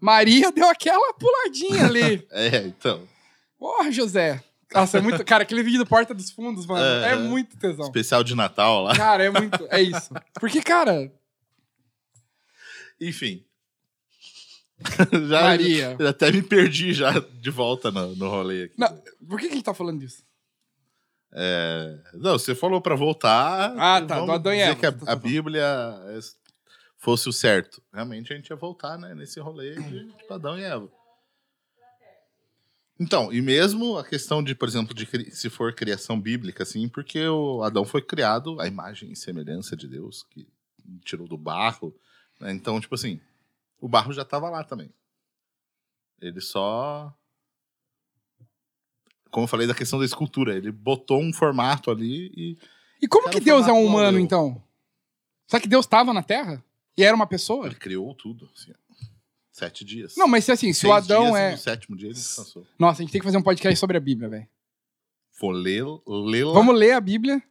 Maria 0.00 0.50
deu 0.50 0.68
aquela 0.68 1.14
puladinha 1.14 1.86
ali. 1.86 2.26
É, 2.30 2.58
então. 2.66 3.06
Porra, 3.58 3.90
José. 3.92 4.42
Nossa, 4.74 4.98
é 4.98 5.00
muito... 5.00 5.24
Cara, 5.24 5.42
aquele 5.42 5.62
vídeo 5.62 5.78
do 5.78 5.86
Porta 5.86 6.12
dos 6.14 6.30
Fundos, 6.30 6.66
mano, 6.66 6.84
é 7.04 7.12
Aham. 7.14 7.24
muito 7.28 7.56
tesão. 7.56 7.84
Especial 7.86 8.22
de 8.24 8.34
Natal 8.34 8.82
lá. 8.82 8.94
Cara, 8.96 9.24
é 9.24 9.30
muito... 9.30 9.66
É 9.70 9.80
isso. 9.80 10.12
Porque, 10.40 10.60
cara, 10.62 11.10
Enfim. 13.00 13.44
já, 15.28 15.42
Maria. 15.42 15.96
já 15.98 16.08
até 16.10 16.30
me 16.32 16.42
perdi 16.42 16.92
já 16.92 17.12
de 17.18 17.50
volta 17.50 17.90
no, 17.90 18.16
no 18.16 18.28
rolê 18.28 18.64
aqui. 18.64 18.74
Não, 18.78 18.88
por 19.28 19.38
que, 19.38 19.46
que 19.46 19.52
a 19.52 19.56
gente 19.56 19.64
tá 19.64 19.74
falando 19.74 20.00
disso? 20.00 20.24
É, 21.34 21.98
não, 22.14 22.32
você 22.38 22.54
falou 22.54 22.80
pra 22.80 22.94
voltar. 22.94 23.74
Ah, 23.78 24.02
tá, 24.02 24.20
do 24.20 24.32
Adão 24.32 24.52
e 24.52 24.58
Eva. 24.60 24.74
que 24.78 24.84
a, 24.86 24.92
Tá, 24.92 25.12
a. 25.12 25.16
Bíblia 25.16 25.62
é- 26.08 26.18
fosse 26.98 27.28
o 27.28 27.32
certo. 27.32 27.82
Realmente 27.92 28.32
a 28.32 28.36
gente 28.36 28.48
ia 28.50 28.56
voltar 28.56 28.98
né, 28.98 29.14
nesse 29.14 29.40
rolê 29.40 29.74
de 29.76 30.08
tipo, 30.14 30.34
Adão 30.34 30.58
e 30.58 30.62
Eva. 30.64 30.88
Então, 33.02 33.32
e 33.32 33.42
mesmo 33.42 33.98
a 33.98 34.04
questão 34.04 34.40
de, 34.40 34.54
por 34.54 34.68
exemplo, 34.68 34.94
de 34.94 35.04
se 35.32 35.50
for 35.50 35.74
criação 35.74 36.20
bíblica, 36.20 36.62
assim, 36.62 36.88
porque 36.88 37.26
o 37.26 37.60
Adão 37.64 37.84
foi 37.84 38.00
criado 38.00 38.60
à 38.60 38.68
imagem 38.68 39.10
e 39.10 39.16
semelhança 39.16 39.74
de 39.76 39.88
Deus, 39.88 40.22
que 40.30 40.46
tirou 41.04 41.26
do 41.26 41.36
barro. 41.36 41.92
né? 42.38 42.52
Então, 42.52 42.80
tipo 42.80 42.94
assim, 42.94 43.20
o 43.80 43.88
barro 43.88 44.12
já 44.12 44.22
estava 44.22 44.48
lá 44.48 44.62
também. 44.62 44.88
Ele 46.20 46.40
só. 46.40 47.12
Como 49.32 49.44
eu 49.44 49.48
falei 49.48 49.66
da 49.66 49.74
questão 49.74 49.98
da 49.98 50.04
escultura, 50.04 50.56
ele 50.56 50.70
botou 50.70 51.20
um 51.20 51.32
formato 51.32 51.90
ali 51.90 52.32
e. 52.36 52.58
E 53.02 53.08
como 53.08 53.28
que 53.30 53.40
Deus 53.40 53.66
é 53.66 53.72
um 53.72 53.84
humano, 53.84 54.20
então? 54.20 54.62
Será 55.48 55.60
que 55.60 55.68
Deus 55.68 55.86
tava 55.88 56.14
na 56.14 56.22
Terra? 56.22 56.64
E 56.96 57.02
era 57.02 57.16
uma 57.16 57.26
pessoa? 57.26 57.66
Ele 57.66 57.74
criou 57.74 58.14
tudo. 58.14 58.48
assim. 58.54 58.72
Sete 59.52 59.84
dias. 59.84 60.14
Não, 60.16 60.26
mas 60.26 60.44
se 60.44 60.50
assim, 60.50 60.72
se 60.72 60.86
o 60.86 60.92
Adão 60.92 61.24
dias, 61.24 61.36
é... 61.36 61.50
No 61.52 61.58
sétimo 61.58 61.96
dia 61.96 62.08
ele 62.08 62.14
descansou. 62.14 62.66
Nossa, 62.78 63.02
a 63.02 63.04
gente 63.04 63.12
tem 63.12 63.20
que 63.20 63.26
fazer 63.26 63.36
um 63.36 63.42
podcast 63.42 63.78
sobre 63.78 63.98
a 63.98 64.00
Bíblia, 64.00 64.28
velho. 64.28 64.48
Vou 65.38 65.50
ler, 65.50 65.84
lê-la. 66.06 66.52
Vamos 66.54 66.74
ler 66.74 66.92
a 66.92 67.00
Bíblia. 67.00 67.42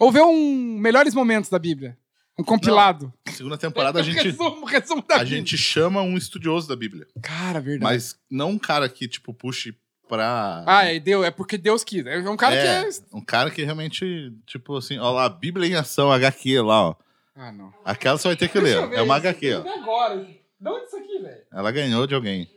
Ou 0.00 0.10
ver 0.10 0.22
um 0.22 0.78
melhores 0.78 1.14
momentos 1.14 1.50
da 1.50 1.58
Bíblia. 1.58 1.98
Um 2.38 2.42
compilado. 2.42 3.12
Segunda 3.30 3.58
temporada 3.58 4.00
a 4.00 4.02
gente, 4.02 4.22
resumo, 4.22 4.64
resumo 4.64 5.02
da 5.06 5.16
a 5.16 5.18
Bíblia. 5.18 5.38
gente 5.38 5.58
chama 5.58 6.00
um 6.00 6.16
estudioso 6.16 6.66
da 6.66 6.74
Bíblia. 6.74 7.06
Cara, 7.22 7.60
verdade. 7.60 7.84
Mas 7.84 8.16
não 8.30 8.50
um 8.50 8.58
cara 8.58 8.88
que, 8.88 9.06
tipo, 9.06 9.34
puxe 9.34 9.76
pra. 10.08 10.64
Ah, 10.66 10.84
é, 10.84 10.98
Deus, 10.98 11.26
é 11.26 11.30
porque 11.30 11.58
Deus 11.58 11.84
quis. 11.84 12.06
É 12.06 12.18
um 12.18 12.36
cara 12.36 12.54
é, 12.54 12.62
que 12.62 12.88
é... 12.88 13.02
Um 13.12 13.20
cara 13.20 13.50
que 13.50 13.62
realmente, 13.62 14.32
tipo 14.46 14.76
assim, 14.76 14.98
ó 14.98 15.10
lá, 15.10 15.28
Bíblia 15.28 15.68
em 15.68 15.74
ação, 15.74 16.10
HQ 16.10 16.60
lá, 16.62 16.88
ó. 16.88 16.94
Ah, 17.34 17.52
não. 17.52 17.72
Aquela 17.84 18.16
você 18.16 18.28
vai 18.28 18.36
ter 18.36 18.48
que 18.48 18.58
ler. 18.58 18.76
É 18.92 19.02
uma 19.02 19.18
isso. 19.18 19.28
HQ, 19.28 19.54
ó. 19.54 19.68
Agora. 19.68 20.41
De 20.62 20.68
onde 20.68 20.82
é 20.82 20.86
isso 20.86 20.96
aqui, 20.96 21.18
velho? 21.18 21.42
Ela 21.52 21.72
ganhou 21.72 22.06
de 22.06 22.14
alguém. 22.14 22.48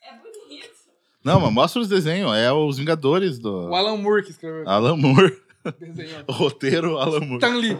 É 0.00 0.16
bonito. 0.16 0.70
Não, 1.22 1.38
mas 1.38 1.52
mostra 1.52 1.82
os 1.82 1.88
desenhos. 1.88 2.34
É 2.34 2.50
os 2.50 2.78
Vingadores 2.78 3.38
do 3.38 3.68
O 3.68 3.74
Alan 3.74 3.98
Moore 3.98 4.24
que 4.24 4.30
escreveu. 4.30 4.66
Alan 4.66 4.96
Moore. 4.96 5.38
Desenhou. 5.78 6.24
Roteiro 6.32 6.96
Alan 6.96 7.20
Moore. 7.20 7.44
Stan 7.44 7.56
Lee. 7.56 7.78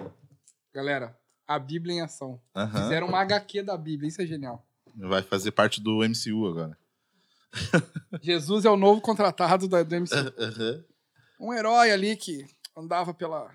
Galera, 0.75 1.17
a 1.49 1.59
Bíblia 1.59 1.95
em 1.95 2.01
ação. 2.03 2.39
Fizeram 2.71 3.07
uma 3.09 3.21
HQ 3.21 3.63
da 3.63 3.79
Bíblia. 3.79 4.09
Isso 4.09 4.21
é 4.21 4.27
genial. 4.27 4.63
Vai 4.95 5.23
fazer 5.23 5.53
parte 5.53 5.81
do 5.81 6.01
MCU 6.07 6.47
agora. 6.47 6.77
Jesus 8.21 8.67
é 8.67 8.71
o 8.71 8.77
novo 8.77 9.01
contratado 9.01 9.67
do 9.67 9.79
MC. 9.79 10.15
Aham. 10.15 10.85
Um 11.41 11.55
herói 11.55 11.91
ali 11.91 12.15
que 12.15 12.45
andava 12.77 13.15
pela 13.15 13.51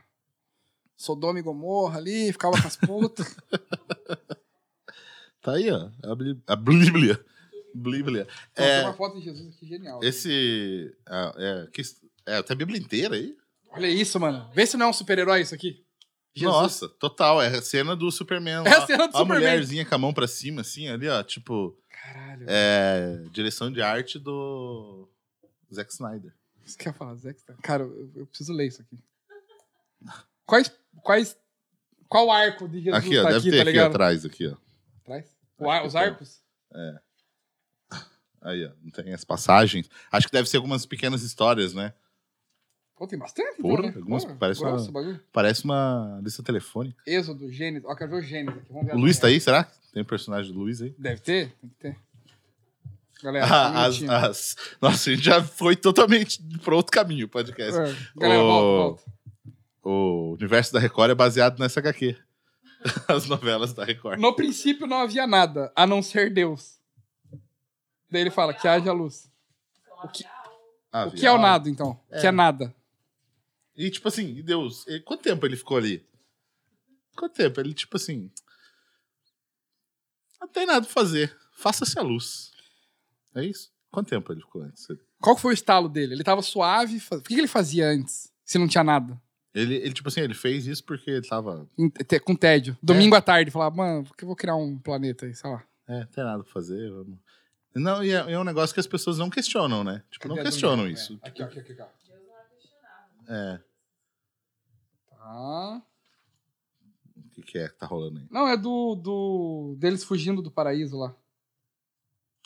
Sodoma 0.97 1.37
e 1.37 1.43
Gomorra 1.43 1.99
ali, 1.99 2.31
ficava 2.31 2.59
com 2.59 2.67
as 2.67 2.75
putas. 2.75 3.37
Tá 5.41 5.53
aí, 5.53 5.69
ó. 5.71 5.89
A 6.03 6.15
Bí- 6.15 6.41
A 6.47 6.55
Bíblia. 6.55 7.19
Bíblia. 7.73 8.27
Tem 8.53 8.65
É, 8.65 8.81
uma 8.83 8.93
foto 8.93 9.17
de 9.19 9.23
Jesus 9.25 9.55
aqui 9.55 9.65
genial. 9.67 9.99
esse. 10.03 10.95
ah, 11.07 11.33
É, 11.37 11.67
que, 11.71 11.81
é, 12.25 12.41
tem 12.43 12.53
a 12.53 12.57
Bíblia 12.57 12.79
inteira 12.79 13.15
aí? 13.15 13.35
Olha 13.71 13.87
isso, 13.87 14.19
mano. 14.19 14.49
Vê 14.53 14.65
se 14.65 14.75
não 14.75 14.87
é 14.87 14.89
um 14.89 14.93
super-herói 14.93 15.41
isso 15.41 15.53
aqui. 15.53 15.85
Jesus. 16.35 16.55
Nossa, 16.55 16.89
total. 16.89 17.41
É 17.41 17.47
a 17.47 17.61
cena 17.61 17.95
do 17.95 18.11
Superman. 18.11 18.63
É 18.65 18.69
a 18.73 18.85
cena 18.85 19.07
do 19.07 19.15
a 19.15 19.19
Superman. 19.19 19.37
mulherzinha 19.39 19.85
com 19.85 19.95
a 19.95 19.97
mão 19.97 20.13
pra 20.13 20.27
cima, 20.27 20.61
assim, 20.61 20.87
ali, 20.87 21.07
ó. 21.07 21.21
Tipo, 21.23 21.77
Caralho. 21.89 22.45
é, 22.47 23.23
direção 23.31 23.71
de 23.71 23.81
arte 23.81 24.17
do 24.17 25.07
Zack 25.73 25.91
Snyder. 25.91 26.33
Isso 26.65 26.77
que 26.77 26.87
eu 26.87 26.91
ia 26.91 26.97
falar, 26.97 27.15
Zack 27.15 27.37
Snyder. 27.39 27.61
Cara, 27.63 27.83
eu, 28.15 28.25
preciso 28.27 28.53
ler 28.53 28.67
isso 28.67 28.81
aqui. 28.81 28.97
Quais. 30.45 30.71
quais 31.03 31.37
qual 32.07 32.31
arco 32.31 32.67
de 32.67 32.81
Jesus 32.81 32.95
Aqui, 33.05 33.17
ó. 33.19 33.23
tá 33.23 33.29
deve 33.33 33.49
aqui, 33.49 33.51
ter 33.51 33.67
aqui 33.69 33.79
atrás, 33.79 34.25
aqui, 34.25 34.47
ó. 34.47 34.55
Atrás? 35.09 35.25
O 35.57 35.69
ar- 35.69 35.85
os 35.85 35.95
arcos? 35.95 36.41
Aí, 38.41 38.65
ó. 38.65 38.71
Não 38.81 38.91
tem 38.91 39.13
as 39.13 39.23
passagens. 39.25 39.89
Acho 40.11 40.27
que 40.27 40.33
deve 40.33 40.47
ser 40.49 40.57
algumas 40.57 40.85
pequenas 40.85 41.23
histórias, 41.23 41.73
né? 41.73 41.93
Pô, 42.95 43.07
tem 43.07 43.17
bastante. 43.19 43.61
Porra, 43.61 43.79
então, 43.87 43.91
né? 43.91 43.97
algumas- 43.97 44.23
Porra, 44.25 44.37
parece 44.37 44.61
uma- 44.63 44.75
o. 44.75 45.19
Parece 45.31 45.63
uma 45.65 46.19
lista 46.23 46.43
telefônica. 46.43 47.01
Êxodo, 47.05 47.51
Gênesis. 47.51 47.87
Ó, 47.87 47.95
quero 47.95 48.11
ver 48.11 48.17
o 48.17 48.21
Gênesis 48.21 48.61
aqui. 48.61 48.71
Vamos 48.71 48.87
ver 48.87 48.95
O 48.95 48.99
Luiz 48.99 49.17
tá 49.19 49.27
aí, 49.27 49.39
será? 49.41 49.63
Tem 49.93 50.01
o 50.03 50.05
personagem 50.05 50.51
do 50.53 50.59
Luiz 50.59 50.81
aí? 50.81 50.93
Deve 50.97 51.21
ter, 51.21 51.51
tem 51.59 51.69
que 51.69 51.75
ter. 51.77 51.97
Galera, 53.23 53.45
um 53.45 53.49
Ah, 53.49 53.85
as, 53.85 54.03
as... 54.03 54.55
Nossa, 54.81 55.09
a 55.09 55.13
gente 55.15 55.25
já 55.25 55.43
foi 55.43 55.75
totalmente 55.75 56.41
para 56.63 56.75
outro 56.75 56.91
caminho 56.91 57.25
o 57.25 57.29
podcast. 57.29 57.77
É, 57.79 57.95
Galera, 58.15 58.41
Ô, 58.43 58.47
volta, 58.47 59.03
volta. 59.03 59.19
O 59.83 60.33
universo 60.33 60.71
da 60.71 60.79
Record 60.79 61.11
é 61.11 61.15
baseado 61.15 61.59
nessa 61.59 61.79
HQ. 61.81 62.15
As 63.07 63.25
novelas 63.27 63.73
da 63.73 63.83
Record. 63.83 64.19
No 64.19 64.35
princípio 64.35 64.87
não 64.87 64.97
havia 65.01 65.27
nada, 65.27 65.71
a 65.75 65.85
não 65.85 66.01
ser 66.01 66.33
Deus. 66.33 66.79
Daí 68.09 68.21
ele 68.21 68.31
fala 68.31 68.53
que 68.53 68.67
haja 68.67 68.91
luz. 68.91 69.29
O 70.03 70.07
que- 70.07 70.25
Ah, 70.91 71.05
O 71.05 71.11
que 71.11 71.25
é 71.25 71.29
o 71.31 71.33
viado. 71.35 71.41
nada, 71.41 71.69
então? 71.69 71.91
O 72.09 72.19
que 72.19 72.25
é 72.25 72.31
nada? 72.31 72.73
E 73.75 73.91
tipo 73.91 74.07
assim, 74.07 74.41
Deus, 74.41 74.85
quanto 75.05 75.21
tempo 75.21 75.45
ele 75.45 75.55
ficou 75.55 75.77
ali? 75.77 76.05
Quanto 77.15 77.33
tempo? 77.33 77.59
Ele, 77.59 77.73
tipo 77.73 77.95
assim. 77.97 78.31
Não 80.41 80.47
tem 80.47 80.65
nada 80.65 80.81
pra 80.85 80.93
fazer. 80.93 81.35
Faça-se 81.53 81.97
a 81.99 82.01
luz. 82.01 82.51
É 83.35 83.43
isso? 83.43 83.71
Quanto 83.91 84.09
tempo 84.09 84.31
ele 84.31 84.41
ficou 84.41 84.61
antes? 84.63 84.87
Qual 85.19 85.35
foi 85.37 85.51
o 85.51 85.53
estalo 85.53 85.89
dele? 85.89 86.13
Ele 86.13 86.23
tava 86.23 86.41
suave. 86.41 86.99
fa- 86.99 87.17
O 87.17 87.21
que 87.21 87.33
ele 87.35 87.47
fazia 87.47 87.87
antes, 87.87 88.31
se 88.43 88.57
não 88.57 88.67
tinha 88.67 88.83
nada? 88.83 89.21
Ele, 89.53 89.75
ele, 89.75 89.93
tipo 89.93 90.07
assim, 90.07 90.21
ele 90.21 90.33
fez 90.35 90.67
isso 90.67 90.83
porque 90.83 91.09
ele 91.09 91.27
tava. 91.27 91.67
Com 92.23 92.35
tédio. 92.35 92.77
Domingo 92.83 93.15
à 93.15 93.21
tarde, 93.21 93.49
falava, 93.51 93.75
mano, 93.75 94.03
por 94.03 94.15
que 94.15 94.23
eu 94.23 94.27
vou 94.27 94.35
criar 94.35 94.55
um 94.55 94.77
planeta 94.77 95.25
aí, 95.25 95.33
sei 95.33 95.49
lá. 95.49 95.63
É, 95.87 95.99
não 96.01 96.07
tem 96.07 96.23
nada 96.23 96.43
pra 96.43 96.53
fazer. 96.53 96.91
Vamos. 96.91 97.17
Não, 97.75 98.03
e 98.03 98.11
é, 98.11 98.31
é 98.31 98.39
um 98.39 98.43
negócio 98.43 98.73
que 98.73 98.79
as 98.79 98.87
pessoas 98.87 99.17
não 99.17 99.29
questionam, 99.29 99.83
né? 99.83 100.03
Tipo, 100.11 100.27
não 100.27 100.35
Cadê 100.35 100.47
a 100.47 100.51
questionam 100.51 100.77
domingo? 100.83 100.97
isso. 100.99 101.19
É, 101.23 101.27
Aqui, 101.27 101.41
ó, 101.41 101.45
aqui, 101.45 101.59
aqui, 101.59 101.71
aqui, 101.71 101.81
ó. 101.81 101.85
Deus 102.07 102.19
não 103.27 103.35
é. 103.35 103.53
É. 103.55 103.59
Tá. 105.09 105.81
O 107.17 107.29
que, 107.31 107.41
que 107.41 107.57
é 107.57 107.69
que 107.69 107.75
tá 107.77 107.85
rolando 107.85 108.19
aí? 108.19 108.25
Não, 108.29 108.47
é 108.47 108.57
do, 108.57 108.95
do. 108.95 109.75
deles 109.79 110.03
fugindo 110.03 110.41
do 110.41 110.51
paraíso 110.51 110.97
lá. 110.97 111.15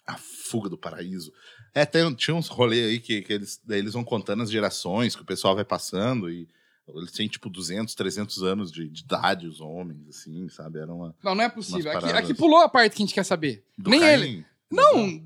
A 0.05 0.17
fuga 0.17 0.69
do 0.69 0.77
paraíso. 0.77 1.33
É, 1.73 1.85
tem, 1.85 2.13
tinha 2.15 2.35
uns 2.35 2.47
rolês 2.49 2.85
aí 2.87 2.99
que, 2.99 3.21
que 3.21 3.33
eles, 3.33 3.61
daí 3.63 3.79
eles 3.79 3.93
vão 3.93 4.03
contando 4.03 4.43
as 4.43 4.51
gerações 4.51 5.15
que 5.15 5.21
o 5.21 5.25
pessoal 5.25 5.55
vai 5.55 5.63
passando 5.65 6.29
e 6.29 6.47
eles 6.87 7.11
têm 7.11 7.27
tipo 7.27 7.49
200, 7.49 7.95
300 7.95 8.43
anos 8.43 8.71
de, 8.71 8.87
de 8.89 9.01
idade, 9.03 9.47
os 9.47 9.61
homens, 9.61 10.07
assim, 10.09 10.49
sabe? 10.49 10.79
Era 10.79 10.93
uma. 10.93 11.15
Não, 11.23 11.33
não 11.33 11.43
é 11.43 11.49
possível. 11.49 11.91
Aqui, 11.91 12.01
paradas. 12.01 12.23
aqui 12.23 12.33
pulou 12.33 12.59
a 12.59 12.69
parte 12.69 12.95
que 12.95 13.01
a 13.01 13.05
gente 13.05 13.15
quer 13.15 13.23
saber. 13.23 13.63
do 13.77 13.89
Nem 13.89 14.01
Caim. 14.01 14.13
ele. 14.13 14.45
Não, 14.69 15.21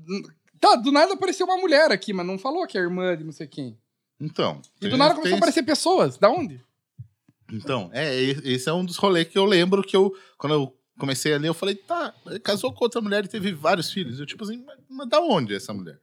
tá, 0.60 0.76
do 0.76 0.92
nada 0.92 1.14
apareceu 1.14 1.46
uma 1.46 1.56
mulher 1.56 1.90
aqui, 1.90 2.12
mas 2.12 2.26
não 2.26 2.38
falou 2.38 2.66
que 2.66 2.76
é 2.76 2.80
irmã 2.80 3.16
de 3.16 3.24
não 3.24 3.32
sei 3.32 3.46
quem. 3.46 3.76
Então. 4.20 4.60
E 4.80 4.88
do 4.88 4.96
nada 4.96 5.14
começou 5.14 5.34
a 5.34 5.38
aparecer 5.38 5.62
pessoas. 5.62 6.18
Da 6.18 6.28
onde? 6.28 6.60
Então, 7.50 7.88
é, 7.92 8.14
esse 8.14 8.68
é 8.68 8.72
um 8.72 8.84
dos 8.84 8.96
rolês 8.96 9.26
que 9.26 9.38
eu 9.38 9.44
lembro 9.44 9.82
que 9.82 9.96
eu, 9.96 10.14
quando 10.36 10.52
eu 10.52 10.76
comecei 10.98 11.32
a 11.32 11.38
ler, 11.38 11.48
eu 11.48 11.54
falei, 11.54 11.74
tá, 11.74 12.14
casou 12.42 12.72
com 12.72 12.84
outra 12.84 13.00
mulher 13.00 13.24
e 13.24 13.28
teve 13.28 13.52
vários 13.52 13.90
filhos. 13.90 14.20
Eu, 14.20 14.26
tipo 14.26 14.44
assim, 14.44 14.62
mas, 14.66 14.78
mas 14.88 15.08
da 15.08 15.20
onde 15.20 15.54
é 15.54 15.56
essa 15.56 15.72
mulher? 15.72 15.98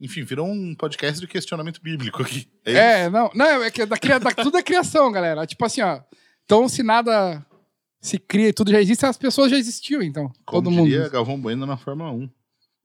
Enfim, 0.00 0.22
virou 0.24 0.46
um 0.46 0.74
podcast 0.74 1.20
de 1.20 1.26
questionamento 1.26 1.80
bíblico 1.82 2.22
aqui. 2.22 2.48
É, 2.64 3.02
É, 3.02 3.10
não, 3.10 3.30
não, 3.34 3.62
é 3.62 3.70
que 3.70 3.84
da, 3.84 3.98
cria- 3.98 4.18
da- 4.18 4.30
tudo 4.32 4.56
é 4.56 4.62
criação, 4.62 5.10
galera. 5.12 5.46
Tipo 5.46 5.64
assim, 5.66 5.82
ó. 5.82 6.00
Então, 6.44 6.68
se 6.68 6.82
nada 6.82 7.44
se 8.00 8.18
cria 8.18 8.48
e 8.48 8.52
tudo 8.52 8.70
já 8.72 8.80
existe, 8.80 9.04
as 9.04 9.18
pessoas 9.18 9.50
já 9.50 9.58
existiam, 9.58 10.00
então. 10.02 10.28
Como 10.46 10.62
todo 10.62 10.70
mundo. 10.70 10.88
diria 10.88 11.08
Galvão 11.08 11.38
Bueno 11.40 11.66
na 11.66 11.76
Fórmula 11.76 12.10
1. 12.12 12.30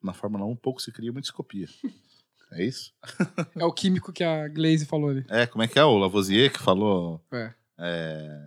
Na 0.03 0.13
Fórmula 0.13 0.45
1, 0.45 0.55
pouco 0.57 0.81
se 0.81 0.91
cria, 0.91 1.11
muito 1.11 1.25
se 1.27 1.33
copia. 1.33 1.67
É 2.51 2.63
isso? 2.65 2.91
É 3.55 3.63
o 3.65 3.71
químico 3.71 4.11
que 4.13 4.23
a 4.23 4.47
Glaze 4.49 4.85
falou 4.85 5.09
ali. 5.09 5.25
É, 5.29 5.45
como 5.47 5.63
é 5.63 5.67
que 5.67 5.79
é? 5.79 5.83
O 5.83 5.97
Lavoisier 5.97 6.51
que 6.51 6.59
falou. 6.59 7.21
É. 7.31 7.53
é, 7.79 8.39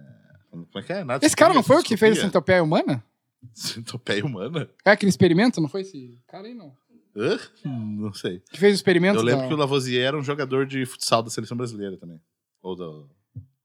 Como 0.51 0.69
é 0.77 0.83
que 0.83 0.93
é? 0.93 1.05
Nada 1.05 1.25
Esse 1.25 1.31
se 1.33 1.37
cara 1.37 1.53
não 1.55 1.63
foi 1.63 1.77
o 1.81 1.83
que 1.83 1.97
fez 1.97 2.19
a 2.19 2.21
centopeia 2.23 2.63
humana? 2.63 3.03
Centopeia 3.55 4.25
humana? 4.25 4.69
É 4.85 4.91
aquele 4.91 5.11
experimento? 5.11 5.61
Não 5.61 5.69
foi 5.69 5.81
esse 5.83 6.21
cara 6.29 6.47
aí, 6.47 6.55
não? 6.55 6.77
Hã? 7.19 7.39
Não 7.65 8.13
sei. 8.13 8.41
Que 8.51 8.59
fez 8.59 8.73
o 8.75 8.77
experimento 8.77 9.19
Eu 9.19 9.23
lembro 9.23 9.43
da- 9.43 9.49
que 9.49 9.55
o 9.55 9.57
Lavoisier 9.57 10.05
era 10.07 10.17
um 10.17 10.23
jogador 10.23 10.65
de 10.67 10.87
futsal 10.87 11.23
da 11.23 11.31
seleção 11.31 11.57
brasileira 11.57 11.97
também. 11.97 12.21
Ou 12.63 12.77
do. 12.77 13.09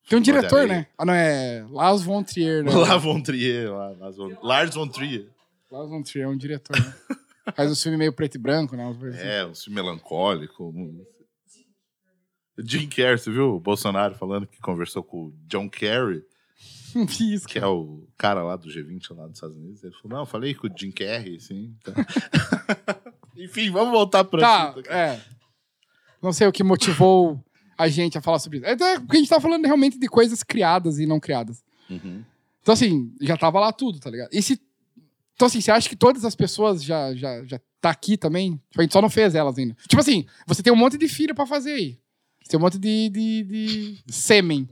Tem 0.09 0.19
um 0.19 0.21
diretor, 0.21 0.67
né? 0.67 0.87
Ah, 0.97 1.05
não, 1.05 1.13
é 1.13 1.65
Lars 1.69 2.01
von 2.01 2.23
Trier, 2.23 2.63
né? 2.63 2.71
Lá 2.73 2.97
von 2.97 3.21
Trier, 3.21 3.71
Lars 3.71 4.17
von- 4.17 4.37
Lars 4.41 4.75
von 4.75 4.87
Trier. 4.87 5.29
Lars 5.71 5.89
von 5.89 6.03
Trier 6.03 6.25
é 6.25 6.27
um 6.27 6.37
diretor, 6.37 6.77
né? 6.79 6.93
Faz 7.55 7.71
um 7.71 7.75
filme 7.75 7.97
meio 7.97 8.11
preto 8.13 8.35
e 8.35 8.37
branco, 8.37 8.75
né? 8.75 8.85
Assim. 8.89 9.17
É, 9.17 9.45
um 9.45 9.53
filme 9.55 9.75
melancólico. 9.81 10.73
Jim 12.59 12.87
Carrey, 12.87 13.17
você 13.17 13.31
viu 13.31 13.55
o 13.55 13.59
Bolsonaro 13.59 14.15
falando 14.15 14.45
que 14.45 14.59
conversou 14.61 15.03
com 15.03 15.25
o 15.27 15.33
John 15.47 15.67
Kerry, 15.69 16.23
isso, 17.19 17.47
que 17.47 17.57
é 17.57 17.65
o 17.65 18.07
cara 18.17 18.43
lá 18.43 18.55
do 18.55 18.67
G20 18.69 19.15
lá 19.15 19.25
dos 19.25 19.37
Estados 19.37 19.57
Unidos? 19.57 19.83
Ele 19.83 19.93
falou: 19.95 20.09
Não, 20.17 20.19
eu 20.23 20.25
falei 20.27 20.53
com 20.53 20.67
o 20.67 20.71
Jim 20.77 20.91
Carrey, 20.91 21.39
sim. 21.39 21.75
Tá. 21.83 21.93
Enfim, 23.37 23.71
vamos 23.71 23.91
voltar 23.91 24.23
pra. 24.23 24.39
Tá, 24.39 24.75
é. 24.87 25.19
Não 26.21 26.31
sei 26.31 26.47
o 26.47 26.51
que 26.51 26.63
motivou 26.63 27.43
a 27.77 27.87
gente 27.87 28.17
a 28.17 28.21
falar 28.21 28.39
sobre 28.39 28.59
isso. 28.59 28.67
É 28.67 28.75
porque 28.99 29.17
a 29.17 29.19
gente 29.19 29.29
tá 29.29 29.41
falando 29.41 29.65
realmente 29.65 29.99
de 29.99 30.07
coisas 30.07 30.43
criadas 30.43 30.99
e 30.99 31.05
não 31.05 31.19
criadas. 31.19 31.63
Uhum. 31.89 32.23
Então, 32.61 32.73
assim, 32.73 33.13
já 33.19 33.35
tava 33.35 33.59
lá 33.59 33.73
tudo, 33.73 33.99
tá 33.99 34.09
ligado? 34.09 34.29
E 34.31 34.41
se. 34.41 34.61
Então, 35.35 35.47
assim, 35.47 35.59
você 35.59 35.71
acha 35.71 35.89
que 35.89 35.95
todas 35.95 36.23
as 36.23 36.35
pessoas 36.35 36.83
já, 36.83 37.13
já, 37.15 37.43
já 37.43 37.59
tá 37.81 37.89
aqui 37.89 38.15
também? 38.15 38.53
Tipo, 38.69 38.79
a 38.79 38.83
gente 38.83 38.93
só 38.93 39.01
não 39.01 39.09
fez 39.09 39.35
elas 39.35 39.57
ainda. 39.57 39.75
Tipo 39.87 39.99
assim, 39.99 40.25
você 40.47 40.63
tem 40.63 40.71
um 40.71 40.77
monte 40.77 40.97
de 40.97 41.07
filho 41.07 41.35
pra 41.35 41.45
fazer 41.45 41.73
aí. 41.73 41.99
Você 42.41 42.51
tem 42.51 42.59
um 42.59 42.63
monte 42.63 42.77
de, 42.77 43.09
de, 43.09 43.43
de 44.05 44.13
sêmen. 44.13 44.69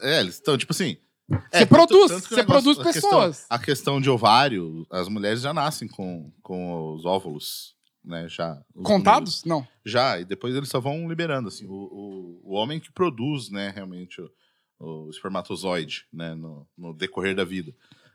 É, 0.00 0.20
eles 0.20 0.34
estão, 0.34 0.56
tipo 0.58 0.72
assim. 0.72 0.96
Você 1.28 1.66
tanto- 1.66 1.68
produz, 1.68 2.12
você 2.12 2.44
produz 2.44 2.78
a 2.78 2.82
questão- 2.84 3.10
pessoas. 3.10 3.46
a 3.50 3.58
questão 3.58 4.00
de 4.00 4.08
ovário, 4.08 4.86
as 4.90 5.08
mulheres 5.08 5.40
já 5.40 5.52
nascem 5.52 5.88
com, 5.88 6.32
com 6.42 6.94
os 6.94 7.04
óvulos, 7.04 7.74
né? 8.04 8.28
Já. 8.28 8.62
os 8.74 8.84
Contados? 8.86 9.44
Não. 9.44 9.66
Já, 9.84 10.20
e 10.20 10.24
depois 10.24 10.54
eles 10.54 10.68
só 10.68 10.78
vão 10.78 11.08
liberando, 11.08 11.48
assim, 11.48 11.66
o, 11.66 11.72
o, 11.72 12.40
o 12.44 12.54
homem 12.54 12.78
que 12.78 12.92
produz, 12.92 13.50
né, 13.50 13.70
realmente, 13.74 14.20
o, 14.20 14.30
o 14.78 15.10
espermatozoide, 15.10 16.06
né, 16.12 16.34
no, 16.34 16.66
no 16.78 16.92
decorrer 16.94 17.34
da 17.34 17.44
vida. 17.44 17.74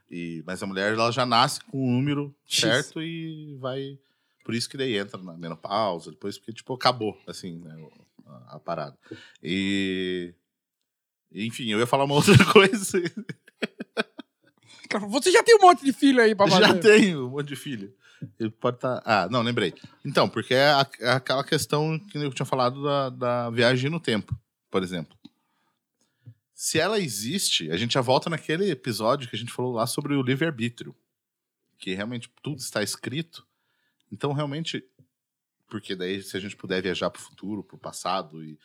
E, 0.10 0.42
mas 0.46 0.62
a 0.64 0.68
mulher, 0.68 0.94
ela 0.94 1.12
já 1.12 1.26
nasce 1.26 1.62
com 1.66 1.78
o 1.86 1.92
número 1.92 2.34
X. 2.46 2.62
certo 2.62 3.02
e 3.02 3.58
vai... 3.60 3.98
Por 4.44 4.56
isso 4.56 4.70
que 4.70 4.76
daí 4.78 4.98
entra 4.98 5.22
na 5.22 5.38
menopausa, 5.38 6.12
depois, 6.12 6.38
porque, 6.38 6.54
tipo, 6.54 6.74
acabou, 6.74 7.18
assim, 7.28 7.58
né, 7.60 7.76
a, 8.26 8.56
a 8.56 8.60
parada. 8.60 8.98
E... 9.44 10.34
Enfim, 11.34 11.68
eu 11.70 11.80
ia 11.80 11.88
falar 11.88 12.04
uma 12.04 12.16
outra 12.16 12.38
coisa. 12.46 13.02
Você 15.10 15.32
já 15.32 15.44
tem 15.44 15.56
um 15.56 15.62
monte 15.62 15.86
de 15.86 15.94
filho 15.94 16.22
aí 16.22 16.36
pra 16.36 16.48
fazer. 16.48 16.68
Já 16.68 16.78
tenho 16.78 17.28
um 17.28 17.30
monte 17.30 17.48
de 17.48 17.56
filho. 17.56 17.94
Ele 18.40 18.52
pode 18.52 18.78
estar. 18.78 19.02
Ah, 19.06 19.28
não, 19.32 19.42
lembrei. 19.42 19.74
Então, 20.06 20.30
porque 20.30 20.54
é, 20.54 20.74
é 21.00 21.10
aquela 21.12 21.44
questão 21.44 21.98
que 21.98 22.18
eu 22.18 22.34
tinha 22.34 22.46
falado 22.46 22.84
da, 22.84 23.10
da 23.10 23.50
viagem 23.50 23.90
no 23.90 24.00
tempo, 24.00 24.38
por 24.70 24.84
exemplo. 24.84 25.18
Se 26.54 26.80
ela 26.80 27.00
existe, 27.00 27.72
a 27.72 27.78
gente 27.78 27.94
já 27.94 28.02
volta 28.02 28.30
naquele 28.30 28.70
episódio 28.70 29.28
que 29.28 29.36
a 29.36 29.40
gente 29.40 29.52
falou 29.52 29.74
lá 29.74 29.88
sobre 29.88 30.14
o 30.14 30.22
livre-arbítrio. 30.22 30.96
Que 31.80 31.96
realmente 31.96 32.30
tudo 32.44 32.60
está 32.60 32.84
escrito. 32.84 33.48
Então, 34.12 34.34
realmente. 34.34 34.84
Porque 35.68 35.96
daí, 35.96 36.22
se 36.22 36.36
a 36.36 36.40
gente 36.40 36.56
puder 36.56 36.82
viajar 36.84 37.10
para 37.10 37.20
o 37.20 37.24
futuro, 37.24 37.64
para 37.64 37.78
o 37.78 37.80
passado 37.80 38.44
e 38.44 38.60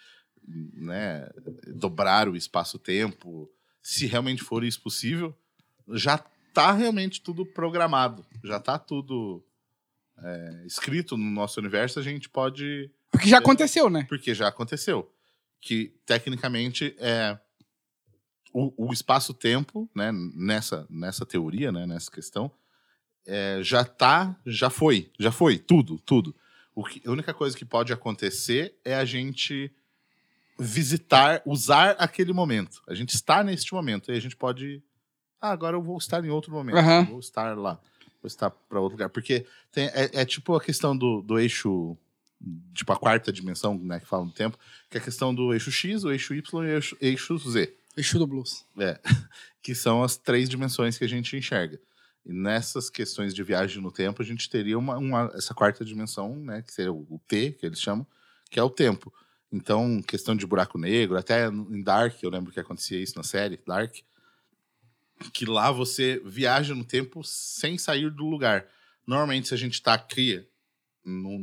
né, 0.47 1.29
dobrar 1.75 2.29
o 2.29 2.37
espaço-tempo, 2.37 3.51
se 3.83 4.07
realmente 4.07 4.43
for 4.43 4.65
isso 4.65 4.81
possível, 4.81 5.37
já 5.93 6.19
tá 6.53 6.73
realmente 6.73 7.21
tudo 7.21 7.45
programado, 7.45 8.25
já 8.43 8.59
tá 8.59 8.79
tudo 8.79 9.45
é, 10.19 10.63
escrito 10.67 11.17
no 11.17 11.31
nosso 11.31 11.61
universo, 11.61 11.99
a 11.99 12.03
gente 12.03 12.29
pode. 12.29 12.91
Porque 13.11 13.29
já 13.29 13.39
aconteceu, 13.39 13.91
né? 13.91 14.07
Porque 14.09 14.35
já 14.35 14.49
aconteceu. 14.49 15.11
Que 15.61 15.95
tecnicamente 16.05 16.97
é. 16.99 17.39
O, 18.53 18.89
o 18.89 18.93
espaço-tempo, 18.93 19.89
né, 19.95 20.11
nessa, 20.35 20.87
nessa 20.89 21.27
teoria, 21.27 21.71
né, 21.71 21.85
nessa 21.85 22.11
questão, 22.11 22.51
é, 23.27 23.59
já 23.63 23.85
tá. 23.85 24.35
Já 24.47 24.71
foi. 24.71 25.11
Já 25.19 25.31
foi. 25.31 25.59
Tudo, 25.59 25.99
tudo. 25.99 26.35
O 26.75 26.85
que, 26.85 27.07
a 27.07 27.11
única 27.11 27.35
coisa 27.35 27.57
que 27.57 27.65
pode 27.65 27.93
acontecer 27.93 28.79
é 28.85 28.95
a 28.95 29.05
gente 29.05 29.71
visitar, 30.59 31.43
usar 31.45 31.91
aquele 31.99 32.33
momento. 32.33 32.83
A 32.89 32.95
gente 32.95 33.15
está 33.15 33.43
neste 33.45 33.73
momento 33.75 34.11
e 34.11 34.17
a 34.17 34.21
gente 34.21 34.37
pode. 34.37 34.83
Ah, 35.41 35.51
agora 35.51 35.77
eu 35.77 35.83
vou 35.83 35.99
estar 35.99 36.25
em 36.25 36.31
outro 36.31 36.51
momento. 36.53 36.77
Aham. 36.79 37.05
Vou 37.05 37.21
estar 37.21 37.57
lá. 37.57 37.75
Vou 38.23 38.27
estar 38.27 38.51
para 38.51 38.81
outro 38.81 38.95
lugar. 38.97 39.09
Porque 39.11 39.47
tem- 39.71 39.89
é, 39.89 40.11
é 40.21 40.25
tipo 40.25 40.55
a 40.55 40.61
questão 40.61 40.97
do, 40.97 41.21
do 41.23 41.39
eixo. 41.39 41.97
Tipo 42.75 42.93
a 42.93 42.97
quarta 42.97 43.33
dimensão, 43.33 43.79
né? 43.79 43.99
Que 44.01 44.07
fala 44.07 44.25
no 44.25 44.33
tempo. 44.33 44.59
Que 44.91 44.99
é 44.99 45.01
a 45.01 45.05
questão 45.05 45.35
do 45.35 45.53
eixo 45.53 45.71
X, 45.71 46.05
o 46.05 46.11
eixo 46.11 46.35
Y 46.35 46.65
e 46.65 46.67
o 46.67 46.75
eixo, 46.77 46.97
eixo 47.01 47.39
Z. 47.39 47.73
Exu 47.97 48.19
do 48.19 48.27
Blues. 48.27 48.65
É, 48.79 48.99
que 49.63 49.75
são 49.75 50.03
as 50.03 50.17
três 50.19 50.49
dimensões 50.49 50.99
que 50.99 51.05
a 51.05 51.09
gente 51.09 51.35
enxerga. 51.37 51.81
E 52.27 52.33
nessas 52.33 52.91
questões 52.91 53.33
de 53.33 53.43
viagem 53.43 53.81
no 53.83 53.91
tempo, 53.91 54.21
a 54.21 54.25
gente 54.25 54.51
teria 54.51 54.79
uma, 54.79 54.99
uma- 54.99 55.31
essa 55.35 55.55
quarta 55.55 55.83
dimensão, 55.85 56.37
né, 56.37 56.61
que 56.61 56.73
seria 56.75 56.93
o 56.93 57.19
T, 57.27 57.53
que 57.53 57.65
eles 57.65 57.81
chamam, 57.81 58.07
que 58.51 58.59
é 58.61 58.63
o 58.63 58.69
tempo. 58.69 59.11
Então, 59.53 60.03
questão 60.03 60.35
de 60.35 60.47
buraco 60.47 60.77
negro, 60.79 61.17
até 61.17 61.47
em 61.49 61.83
Dark, 61.83 62.21
eu 62.23 62.31
lembro 62.31 62.53
que 62.53 62.61
acontecia 62.61 63.01
isso 63.01 63.17
na 63.17 63.23
série, 63.23 63.57
Dark, 63.67 63.95
que 65.33 65.45
lá 65.47 65.71
você 65.71 66.21
viaja 66.25 66.75
no 66.75 66.85
tempo 66.85 67.23
sem 67.25 67.79
sair 67.79 68.11
do 68.11 68.25
lugar. 68.29 68.69
Normalmente, 69.07 69.49
se 69.49 69.55
a 69.55 69.57
gente 69.57 69.75
está 69.75 69.95
aqui 69.95 70.47
num, 71.05 71.39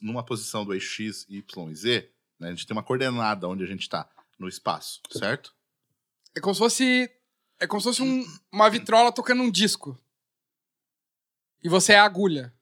numa 0.00 0.24
posição 0.24 0.64
do 0.64 0.72
eixo 0.72 1.02
X, 1.02 1.26
Y 1.28 1.70
e 1.70 1.74
Z, 1.74 2.10
né, 2.38 2.48
a 2.48 2.50
gente 2.50 2.66
tem 2.66 2.74
uma 2.76 2.82
coordenada 2.82 3.48
onde 3.48 3.64
a 3.64 3.66
gente 3.66 3.82
está 3.82 4.08
no 4.38 4.48
espaço, 4.48 5.00
certo? 5.10 5.52
É 6.34 6.40
como 6.40 6.54
se 6.54 6.60
fosse. 6.60 7.10
É 7.58 7.66
como 7.66 7.80
se 7.80 7.88
fosse 7.88 8.02
um- 8.02 8.24
uma 8.50 8.70
vitrola 8.70 9.12
tocando 9.12 9.42
um 9.42 9.50
disco. 9.50 10.00
E 11.62 11.68
você 11.68 11.92
é 11.92 11.98
a 11.98 12.04
agulha. 12.04 12.54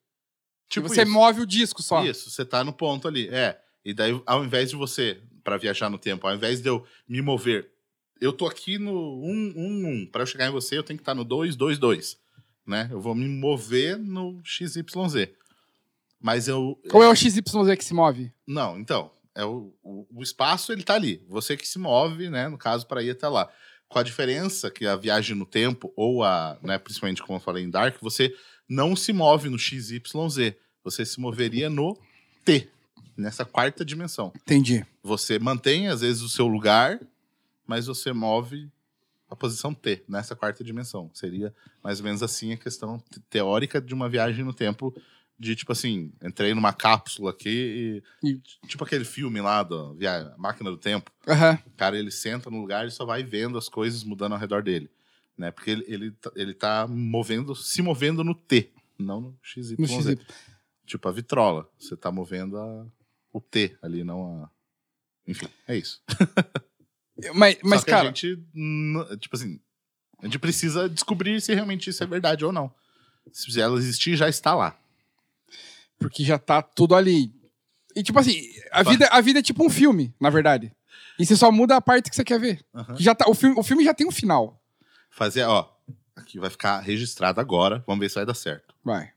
Tipo 0.68 0.86
e 0.86 0.88
você 0.90 1.02
isso. 1.02 1.12
move 1.12 1.42
o 1.42 1.46
disco 1.46 1.82
só. 1.82 2.04
Isso, 2.04 2.30
você 2.30 2.44
tá 2.44 2.64
no 2.64 2.72
ponto 2.72 3.06
ali. 3.06 3.28
É. 3.28 3.62
E 3.88 3.94
daí, 3.94 4.20
ao 4.26 4.44
invés 4.44 4.68
de 4.68 4.76
você, 4.76 5.18
para 5.42 5.56
viajar 5.56 5.88
no 5.88 5.96
tempo, 5.96 6.26
ao 6.26 6.34
invés 6.34 6.60
de 6.60 6.68
eu 6.68 6.84
me 7.08 7.22
mover, 7.22 7.70
eu 8.20 8.34
tô 8.34 8.46
aqui 8.46 8.76
no 8.76 8.92
1, 8.92 9.54
1, 9.56 10.02
1. 10.02 10.06
Para 10.12 10.20
eu 10.24 10.26
chegar 10.26 10.46
em 10.46 10.50
você, 10.50 10.76
eu 10.76 10.82
tenho 10.82 10.98
que 10.98 11.00
estar 11.00 11.14
no 11.14 11.24
2, 11.24 11.56
2, 11.56 11.78
2. 11.78 12.18
Né? 12.66 12.86
Eu 12.90 13.00
vou 13.00 13.14
me 13.14 13.26
mover 13.26 13.96
no 13.98 14.42
XYZ. 14.44 15.30
Mas 16.20 16.48
eu. 16.48 16.78
Ou 16.92 17.02
é 17.02 17.08
o 17.08 17.16
XYZ 17.16 17.40
que 17.78 17.84
se 17.84 17.94
move? 17.94 18.30
Não, 18.46 18.78
então. 18.78 19.10
É 19.34 19.42
o, 19.42 19.72
o, 19.82 20.06
o 20.16 20.22
espaço, 20.22 20.70
ele 20.70 20.82
tá 20.82 20.92
ali. 20.92 21.24
Você 21.26 21.56
que 21.56 21.66
se 21.66 21.78
move, 21.78 22.28
né? 22.28 22.46
No 22.46 22.58
caso, 22.58 22.86
para 22.86 23.02
ir 23.02 23.12
até 23.12 23.26
lá. 23.26 23.50
Com 23.88 23.98
a 23.98 24.02
diferença 24.02 24.70
que 24.70 24.84
a 24.86 24.96
viagem 24.96 25.34
no 25.34 25.46
tempo, 25.46 25.90
ou 25.96 26.22
a, 26.22 26.58
né, 26.62 26.76
principalmente 26.76 27.22
como 27.22 27.38
eu 27.38 27.42
falei 27.42 27.64
em 27.64 27.70
Dark, 27.70 27.96
você 28.02 28.36
não 28.68 28.94
se 28.94 29.14
move 29.14 29.48
no 29.48 29.58
XYZ. 29.58 30.02
Você 30.84 31.06
se 31.06 31.18
moveria 31.18 31.70
no 31.70 31.98
T, 32.44 32.68
nessa 33.18 33.44
quarta 33.44 33.84
dimensão. 33.84 34.32
Entendi. 34.36 34.86
Você 35.02 35.38
mantém, 35.38 35.88
às 35.88 36.00
vezes, 36.00 36.22
o 36.22 36.28
seu 36.28 36.46
lugar, 36.46 37.00
mas 37.66 37.86
você 37.86 38.12
move 38.12 38.70
a 39.30 39.36
posição 39.36 39.74
T, 39.74 40.02
nessa 40.08 40.34
quarta 40.34 40.64
dimensão. 40.64 41.10
Seria 41.12 41.54
mais 41.84 41.98
ou 42.00 42.04
menos 42.06 42.22
assim 42.22 42.52
a 42.52 42.56
questão 42.56 42.98
te- 43.10 43.20
teórica 43.28 43.80
de 43.80 43.92
uma 43.92 44.08
viagem 44.08 44.44
no 44.44 44.54
tempo. 44.54 44.94
De 45.40 45.54
tipo 45.54 45.70
assim, 45.70 46.10
entrei 46.20 46.52
numa 46.52 46.72
cápsula 46.72 47.30
aqui 47.30 48.02
e. 48.22 48.28
E- 48.28 48.40
Tipo 48.66 48.82
aquele 48.84 49.04
filme 49.04 49.40
lá 49.40 49.62
da 49.62 49.76
Máquina 50.36 50.68
do 50.70 50.76
Tempo. 50.76 51.12
Aham. 51.28 51.58
O 51.66 51.70
cara 51.76 51.96
ele 51.96 52.10
senta 52.10 52.50
no 52.50 52.60
lugar 52.60 52.88
e 52.88 52.90
só 52.90 53.04
vai 53.04 53.22
vendo 53.22 53.56
as 53.56 53.68
coisas 53.68 54.02
mudando 54.02 54.32
ao 54.32 54.38
redor 54.38 54.62
dele. 54.64 54.90
Né? 55.36 55.52
Porque 55.52 55.70
ele, 55.70 55.84
ele, 55.86 56.10
tá- 56.10 56.32
ele 56.34 56.54
tá 56.54 56.86
movendo, 56.88 57.54
se 57.54 57.80
movendo 57.82 58.24
no 58.24 58.34
T, 58.34 58.72
não 58.98 59.20
no 59.20 59.38
XY. 59.40 59.76
No 59.78 59.86
XY. 59.86 60.18
Tipo 60.84 61.08
a 61.08 61.12
vitrola. 61.12 61.70
Você 61.78 61.96
tá 61.96 62.10
movendo 62.10 62.56
a, 62.58 62.86
o 63.38 63.40
T 63.40 63.76
ali, 63.80 64.04
não 64.04 64.44
a. 64.44 64.50
Enfim, 65.26 65.48
é 65.66 65.76
isso. 65.76 66.02
Mas, 67.34 67.58
mas 67.64 67.80
Só 67.80 67.84
que 67.84 67.90
cara. 67.90 68.02
a 68.02 68.04
gente. 68.06 68.36
Tipo 69.18 69.36
assim. 69.36 69.60
A 70.20 70.26
gente 70.26 70.38
precisa 70.38 70.88
descobrir 70.88 71.40
se 71.40 71.54
realmente 71.54 71.90
isso 71.90 72.02
é 72.02 72.06
verdade 72.06 72.44
ou 72.44 72.52
não. 72.52 72.72
Se 73.32 73.60
ela 73.60 73.78
existir, 73.78 74.16
já 74.16 74.28
está 74.28 74.54
lá. 74.54 74.76
Porque 75.98 76.24
já 76.24 76.38
tá 76.38 76.60
tudo 76.60 76.94
ali. 76.94 77.32
E 77.94 78.02
tipo 78.02 78.18
assim, 78.18 78.40
a 78.72 78.82
vida, 78.82 79.08
a 79.08 79.20
vida 79.20 79.38
é 79.38 79.42
tipo 79.42 79.64
um 79.64 79.70
filme, 79.70 80.14
na 80.20 80.30
verdade. 80.30 80.72
E 81.18 81.26
você 81.26 81.36
só 81.36 81.50
muda 81.50 81.76
a 81.76 81.80
parte 81.80 82.10
que 82.10 82.16
você 82.16 82.24
quer 82.24 82.38
ver. 82.38 82.64
Aham. 82.74 82.96
Já 82.98 83.14
tá, 83.14 83.28
o, 83.28 83.34
filme, 83.34 83.58
o 83.58 83.62
filme 83.62 83.84
já 83.84 83.94
tem 83.94 84.06
um 84.06 84.12
final. 84.12 84.60
Fazer, 85.10 85.44
ó. 85.44 85.68
Aqui 86.16 86.38
vai 86.38 86.50
ficar 86.50 86.80
registrado 86.80 87.40
agora. 87.40 87.82
Vamos 87.86 88.00
ver 88.00 88.08
se 88.08 88.16
vai 88.16 88.26
dar 88.26 88.34
certo. 88.34 88.74
Vai. 88.84 89.12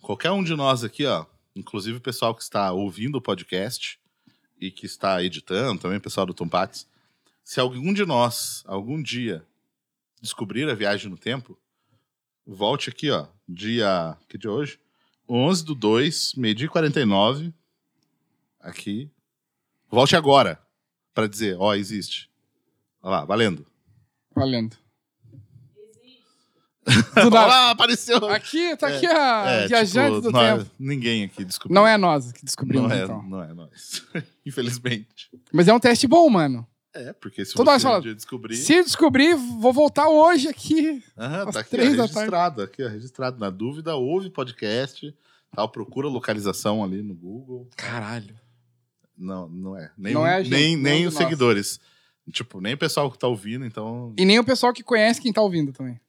Qualquer 0.00 0.30
um 0.30 0.42
de 0.42 0.54
nós 0.54 0.84
aqui, 0.84 1.04
ó, 1.04 1.26
inclusive 1.56 1.96
o 1.96 2.00
pessoal 2.00 2.34
que 2.34 2.42
está 2.42 2.70
ouvindo 2.70 3.16
o 3.16 3.22
podcast 3.22 3.98
e 4.60 4.70
que 4.70 4.86
está 4.86 5.22
editando, 5.22 5.80
também 5.80 5.98
o 5.98 6.02
pessoal 6.02 6.26
do 6.26 6.34
Tompates, 6.34 6.86
se 7.42 7.58
algum 7.58 7.92
de 7.92 8.04
nós, 8.04 8.62
algum 8.66 9.02
dia, 9.02 9.44
descobrir 10.20 10.68
a 10.68 10.74
viagem 10.74 11.10
no 11.10 11.16
tempo, 11.16 11.58
volte 12.46 12.90
aqui, 12.90 13.10
ó, 13.10 13.26
dia, 13.48 14.16
que 14.28 14.36
dia 14.36 14.50
é 14.50 14.52
hoje? 14.52 14.78
11 15.28 15.64
do 15.64 15.74
2, 15.74 16.34
meio-dia 16.34 16.66
e 16.66 16.68
49, 16.68 17.52
aqui. 18.60 19.10
Volte 19.88 20.14
agora, 20.14 20.60
para 21.14 21.26
dizer, 21.26 21.56
ó, 21.58 21.74
existe. 21.74 22.30
Olha 23.02 23.18
lá, 23.18 23.24
valendo. 23.24 23.66
Valendo. 24.34 24.76
Do 27.14 27.30
nada. 27.30 27.46
lá, 27.46 27.70
apareceu. 27.70 28.18
Aqui, 28.30 28.76
tá 28.76 28.86
aqui 28.88 29.06
a 29.06 29.44
É, 29.50 29.66
viajante 29.66 30.08
tipo, 30.16 30.20
do 30.20 30.30
não 30.30 30.40
é- 30.40 30.56
tempo. 30.58 30.70
ninguém 30.78 31.24
aqui 31.24 31.44
descobriu. 31.44 31.74
Não 31.74 31.86
é 31.86 31.96
nós 31.96 32.30
que 32.32 32.44
descobrimos, 32.44 32.88
não 32.88 32.96
é, 32.96 33.02
então. 33.04 33.22
não 33.24 33.42
é 33.42 33.52
nós. 33.52 34.02
Infelizmente. 34.46 35.28
Mas 35.52 35.66
é 35.68 35.74
um 35.74 35.80
teste 35.80 36.06
bom, 36.06 36.28
mano. 36.30 36.66
É, 36.94 37.12
porque 37.12 37.44
se 37.44 37.52
Toda 37.54 37.72
você 37.72 37.76
um 37.86 37.90
fala, 37.90 38.00
descobrir... 38.14 38.56
Se 38.56 38.72
eu 38.72 38.84
descobrir, 38.84 39.34
vou 39.34 39.72
voltar 39.72 40.08
hoje 40.08 40.48
aqui. 40.48 41.02
Aham, 41.18 41.48
às 41.48 41.54
tá 41.54 41.60
aqui, 41.60 41.70
três 41.70 41.96
da 41.96 42.04
registrado. 42.06 42.62
Aqui, 42.62 42.82
ó, 42.82 42.88
registrado. 42.88 43.38
Na 43.38 43.50
dúvida, 43.50 43.94
ouve 43.96 44.30
podcast, 44.30 45.14
tal, 45.54 45.68
procura 45.68 46.08
localização 46.08 46.82
ali 46.82 47.02
no 47.02 47.14
Google. 47.14 47.68
Caralho. 47.76 48.34
Não, 49.18 49.48
não 49.48 49.76
é. 49.76 49.90
Nem, 49.98 50.14
Não 50.14 50.26
é 50.26 50.42
gente, 50.44 50.52
nem, 50.52 50.76
nem 50.76 51.06
os 51.06 51.12
nosso. 51.14 51.24
seguidores. 51.24 51.80
Tipo, 52.32 52.60
nem 52.60 52.74
o 52.74 52.78
pessoal 52.78 53.10
que 53.10 53.18
tá 53.18 53.26
ouvindo, 53.28 53.64
então... 53.66 54.14
E 54.16 54.24
nem 54.24 54.38
o 54.38 54.44
pessoal 54.44 54.72
que 54.72 54.82
conhece 54.82 55.20
quem 55.20 55.32
tá 55.32 55.42
ouvindo 55.42 55.72
também. 55.72 56.00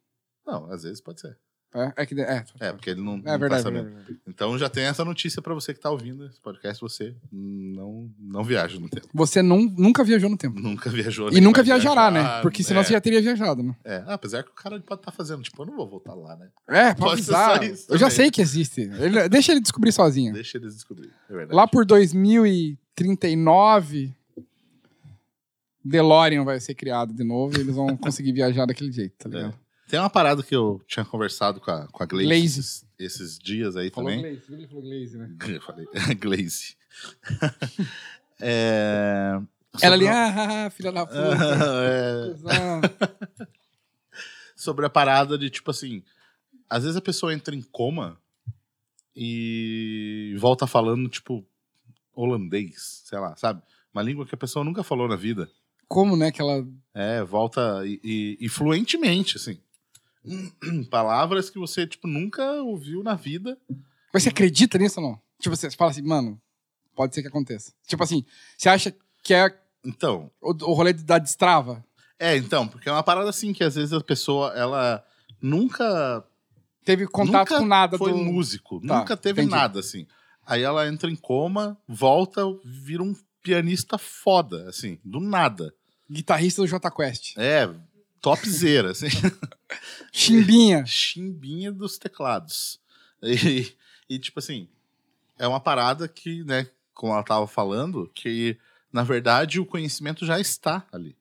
Não, 0.47 0.71
às 0.71 0.83
vezes 0.83 1.01
pode 1.01 1.19
ser. 1.21 1.37
É, 1.75 1.91
é 1.97 2.05
que. 2.05 2.19
É, 2.19 2.45
É, 2.61 2.71
porque 2.71 2.91
ele 2.91 3.01
não, 3.01 3.17
não 3.17 3.23
é 3.23 3.31
tá 3.31 3.37
verdade, 3.37 3.61
sabendo. 3.61 3.83
verdade, 3.83 4.05
verdade. 4.05 4.21
Então 4.25 4.57
já 4.57 4.69
tem 4.69 4.85
essa 4.85 5.03
notícia 5.03 5.41
pra 5.41 5.53
você 5.53 5.73
que 5.73 5.81
tá 5.81 5.91
ouvindo 5.91 6.25
esse 6.25 6.39
podcast. 6.39 6.79
Você 6.81 7.13
não, 7.29 8.09
não 8.17 8.41
viaja 8.41 8.79
no 8.79 8.87
tempo. 8.87 9.05
Você 9.13 9.41
não, 9.41 9.57
nunca 9.77 10.01
viajou 10.01 10.29
no 10.29 10.37
tempo. 10.37 10.57
Nunca 10.61 10.89
viajou. 10.89 11.29
E 11.29 11.41
nunca 11.41 11.61
viajará, 11.61 12.09
viajar, 12.09 12.35
né? 12.37 12.41
Porque 12.41 12.63
senão 12.63 12.79
é, 12.79 12.83
você 12.85 12.93
já 12.93 13.01
teria 13.01 13.21
viajado, 13.21 13.61
né? 13.61 13.75
É, 13.83 14.01
apesar 14.07 14.43
que 14.43 14.49
o 14.49 14.53
cara 14.53 14.79
pode 14.79 15.01
estar 15.01 15.11
fazendo, 15.11 15.41
tipo, 15.43 15.61
eu 15.61 15.65
não 15.65 15.75
vou 15.75 15.89
voltar 15.89 16.13
lá, 16.15 16.37
né? 16.37 16.47
É, 16.69 16.93
Pode 16.93 17.11
avisar. 17.13 17.59
Eu 17.89 17.97
já 17.97 18.09
sei 18.09 18.31
que 18.31 18.41
existe. 18.41 18.81
Ele- 18.83 19.27
deixa 19.27 19.51
ele 19.51 19.59
descobrir 19.59 19.91
sozinho. 19.91 20.31
Deixa 20.33 20.57
eles 20.57 20.73
descobrir. 20.73 21.11
É 21.29 21.33
verdade. 21.33 21.53
Lá 21.55 21.67
por 21.67 21.85
2039, 21.85 24.15
DeLorean 25.83 26.43
vai 26.43 26.59
ser 26.61 26.75
criado 26.75 27.13
de 27.13 27.23
novo 27.25 27.57
e 27.57 27.61
eles 27.61 27.75
vão 27.75 27.95
conseguir 27.97 28.31
viajar 28.31 28.65
daquele 28.65 28.91
jeito, 28.91 29.13
tá 29.17 29.27
ligado? 29.29 29.53
Tem 29.87 29.99
uma 29.99 30.09
parada 30.09 30.43
que 30.43 30.55
eu 30.55 30.81
tinha 30.87 31.05
conversado 31.05 31.61
com 31.61 31.71
a, 31.71 31.87
com 31.87 32.03
a 32.03 32.05
Glaze, 32.05 32.25
Glaze. 32.27 32.85
Esses, 32.99 33.39
dias 33.39 33.75
aí 33.77 33.89
Falou 33.89 34.09
também. 34.11 34.33
Glaze, 34.33 34.53
ele 34.53 34.67
falou 34.67 34.83
Glaze, 34.83 35.17
né? 35.17 35.35
Eu 35.47 35.61
falei, 35.61 35.85
Glaze. 36.19 36.75
é... 38.41 39.39
Ela 39.81 39.95
ali, 39.95 40.05
sobre- 40.05 40.17
ah, 40.17 40.65
ah, 40.65 40.69
filha 40.71 40.91
da 40.91 41.05
puta. 41.05 41.19
É, 41.83 42.35
sobre 44.55 44.85
a 44.85 44.89
parada 44.89 45.37
de, 45.37 45.49
tipo 45.51 45.69
assim, 45.69 46.03
às 46.69 46.81
vezes 46.83 46.97
a 46.97 47.01
pessoa 47.01 47.33
entra 47.33 47.55
em 47.55 47.61
coma 47.61 48.17
e 49.15 50.35
volta 50.39 50.65
falando, 50.65 51.07
tipo, 51.09 51.45
holandês, 52.13 53.03
sei 53.05 53.19
lá, 53.19 53.35
sabe? 53.35 53.61
Uma 53.93 54.01
língua 54.01 54.25
que 54.25 54.33
a 54.33 54.37
pessoa 54.37 54.65
nunca 54.65 54.83
falou 54.83 55.07
na 55.07 55.15
vida. 55.15 55.49
Como, 55.87 56.17
né, 56.17 56.31
que 56.31 56.41
ela... 56.41 56.67
É, 56.93 57.23
volta 57.23 57.83
e, 57.85 57.99
e- 58.03 58.37
e 58.41 58.49
fluentemente, 58.49 59.37
assim. 59.37 59.59
Palavras 60.89 61.49
que 61.49 61.59
você, 61.59 61.85
tipo, 61.87 62.07
nunca 62.07 62.43
ouviu 62.61 63.03
na 63.03 63.15
vida. 63.15 63.57
Mas 64.13 64.23
você 64.23 64.29
acredita 64.29 64.77
nisso 64.77 64.99
ou 64.99 65.07
não? 65.09 65.21
Tipo, 65.39 65.55
você 65.55 65.69
fala 65.71 65.91
assim, 65.91 66.01
mano, 66.01 66.39
pode 66.95 67.13
ser 67.15 67.21
que 67.21 67.27
aconteça. 67.27 67.71
Tipo 67.87 68.03
assim, 68.03 68.25
você 68.57 68.69
acha 68.69 68.93
que 69.23 69.33
é 69.33 69.55
Então, 69.85 70.31
o, 70.41 70.49
o 70.51 70.73
rolê 70.73 70.93
da 70.93 71.17
destrava? 71.17 71.83
é, 72.19 72.35
então, 72.35 72.67
porque 72.67 72.89
é 72.89 72.91
uma 72.91 73.03
parada 73.03 73.29
assim 73.29 73.53
que 73.53 73.63
às 73.63 73.75
vezes 73.75 73.93
a 73.93 74.01
pessoa, 74.01 74.51
ela 74.55 75.03
nunca 75.41 76.23
Teve 76.83 77.05
contato 77.05 77.49
Nunca 77.49 77.59
com 77.59 77.65
nada 77.65 77.97
foi 77.97 78.11
do... 78.13 78.17
músico, 78.17 78.79
Tá, 78.79 78.99
nunca 78.99 79.17
teve 79.17 79.41
entendi. 79.41 79.53
nada, 79.55 79.79
assim. 79.81 80.07
Aí 80.45 80.61
ela 80.63 80.87
entra 80.87 81.11
em 81.11 81.15
coma, 81.17 81.77
volta, 81.85 82.41
vira 82.63 83.03
um 83.03 83.13
pianista 83.43 83.97
foda, 83.97 84.69
assim, 84.69 84.97
do 85.03 85.19
nada. 85.19 85.73
Guitarrista 86.09 86.61
do 86.61 86.67
Jota 86.67 86.89
Quest. 86.89 87.33
É, 87.37 87.69
topzera, 88.21 88.91
assim. 88.91 89.07
Chimbinha. 90.11 90.85
chimbinha 90.85 91.71
dos 91.71 91.97
teclados. 91.97 92.79
E, 93.21 93.73
e, 94.09 94.19
tipo 94.19 94.39
assim, 94.39 94.69
é 95.37 95.47
uma 95.47 95.59
parada 95.59 96.07
que, 96.07 96.43
né, 96.43 96.67
como 96.93 97.13
ela 97.13 97.23
tava 97.23 97.47
falando, 97.47 98.09
que 98.13 98.57
na 98.91 99.03
verdade 99.03 99.59
o 99.59 99.65
conhecimento 99.65 100.25
já 100.25 100.39
está 100.39 100.85
ali. 100.91 101.15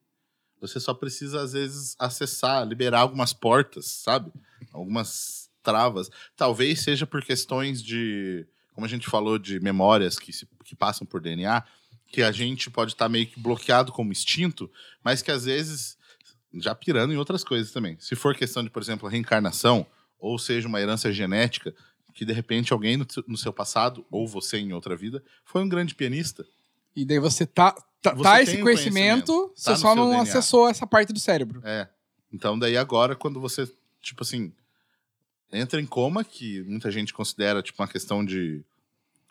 Você 0.59 0.79
só 0.79 0.93
precisa, 0.93 1.41
às 1.41 1.53
vezes, 1.53 1.95
acessar, 1.99 2.67
liberar 2.67 3.01
algumas 3.01 3.31
portas, 3.31 3.85
sabe? 3.85 4.31
Algumas 4.71 5.49
travas. 5.61 6.09
Talvez 6.35 6.81
seja 6.81 7.05
por 7.05 7.23
questões 7.23 7.81
de. 7.81 8.47
Como 8.73 8.85
a 8.85 8.89
gente 8.89 9.09
falou, 9.09 9.37
de 9.37 9.59
memórias 9.59 10.17
que, 10.17 10.31
se, 10.31 10.47
que 10.63 10.75
passam 10.75 11.05
por 11.05 11.19
DNA, 11.19 11.63
que 12.11 12.23
a 12.23 12.31
gente 12.31 12.69
pode 12.69 12.93
estar 12.93 13.09
meio 13.09 13.27
que 13.27 13.39
bloqueado 13.39 13.91
como 13.91 14.11
instinto, 14.11 14.71
mas 15.03 15.21
que 15.21 15.31
às 15.31 15.45
vezes 15.45 15.97
já 16.53 16.73
pirando 16.73 17.13
em 17.13 17.17
outras 17.17 17.43
coisas 17.43 17.71
também. 17.71 17.97
Se 17.99 18.15
for 18.15 18.35
questão 18.35 18.63
de, 18.63 18.69
por 18.69 18.81
exemplo, 18.81 19.07
reencarnação, 19.07 19.85
ou 20.19 20.37
seja, 20.39 20.67
uma 20.67 20.81
herança 20.81 21.11
genética, 21.11 21.73
que 22.13 22.25
de 22.25 22.33
repente 22.33 22.73
alguém 22.73 22.97
no, 23.27 23.37
seu 23.37 23.53
passado, 23.53 24.05
ou 24.09 24.27
você 24.27 24.57
em 24.57 24.73
outra 24.73 24.95
vida, 24.95 25.23
foi 25.45 25.61
um 25.61 25.69
grande 25.69 25.93
pianista. 25.93 26.45
E 26.95 27.05
daí 27.05 27.19
você 27.19 27.45
tá, 27.45 27.73
tá, 28.01 28.13
Você 28.13 28.23
tá 28.23 28.41
esse 28.41 28.57
conhecimento, 28.57 29.31
conhecimento, 29.31 29.53
você 29.55 29.65
tá 29.65 29.71
no 29.71 29.77
só 29.77 29.95
não 29.95 30.09
DNA. 30.09 30.23
acessou 30.23 30.67
essa 30.67 30.87
parte 30.87 31.13
do 31.13 31.19
cérebro. 31.19 31.61
É. 31.63 31.87
Então, 32.33 32.57
daí 32.57 32.75
agora, 32.75 33.15
quando 33.15 33.39
você, 33.39 33.71
tipo 34.01 34.23
assim, 34.23 34.51
entra 35.51 35.79
em 35.79 35.85
coma, 35.85 36.23
que 36.23 36.63
muita 36.63 36.89
gente 36.89 37.13
considera 37.13 37.61
tipo 37.61 37.81
uma 37.81 37.87
questão 37.87 38.25
de 38.25 38.63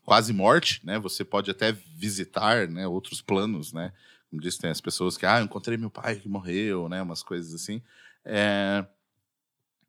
quase 0.04 0.32
morte, 0.32 0.80
né? 0.84 0.98
Você 1.00 1.24
pode 1.24 1.50
até 1.50 1.72
visitar, 1.72 2.68
né, 2.68 2.86
outros 2.86 3.20
planos, 3.20 3.72
né? 3.72 3.92
Como 4.30 4.42
disse, 4.42 4.58
tem 4.58 4.70
as 4.70 4.80
pessoas 4.80 5.16
que, 5.16 5.24
ah, 5.24 5.38
eu 5.38 5.44
encontrei 5.44 5.76
meu 5.76 5.90
pai 5.90 6.16
que 6.16 6.28
morreu, 6.28 6.88
né? 6.88 7.00
Umas 7.00 7.22
coisas 7.22 7.54
assim. 7.54 7.80
É, 8.24 8.84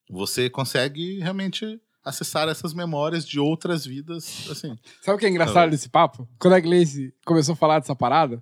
Você 0.09 0.49
consegue 0.49 1.19
realmente 1.19 1.81
acessar 2.03 2.47
essas 2.47 2.73
memórias 2.73 3.27
de 3.27 3.39
outras 3.39 3.85
vidas, 3.85 4.47
assim. 4.49 4.77
Sabe 5.01 5.17
o 5.17 5.19
que 5.19 5.25
é 5.25 5.29
engraçado 5.29 5.69
desse 5.71 5.89
papo? 5.89 6.27
Quando 6.39 6.53
a 6.53 6.59
Gleice 6.59 7.13
começou 7.25 7.53
a 7.53 7.55
falar 7.57 7.79
dessa 7.79 7.95
parada, 7.95 8.41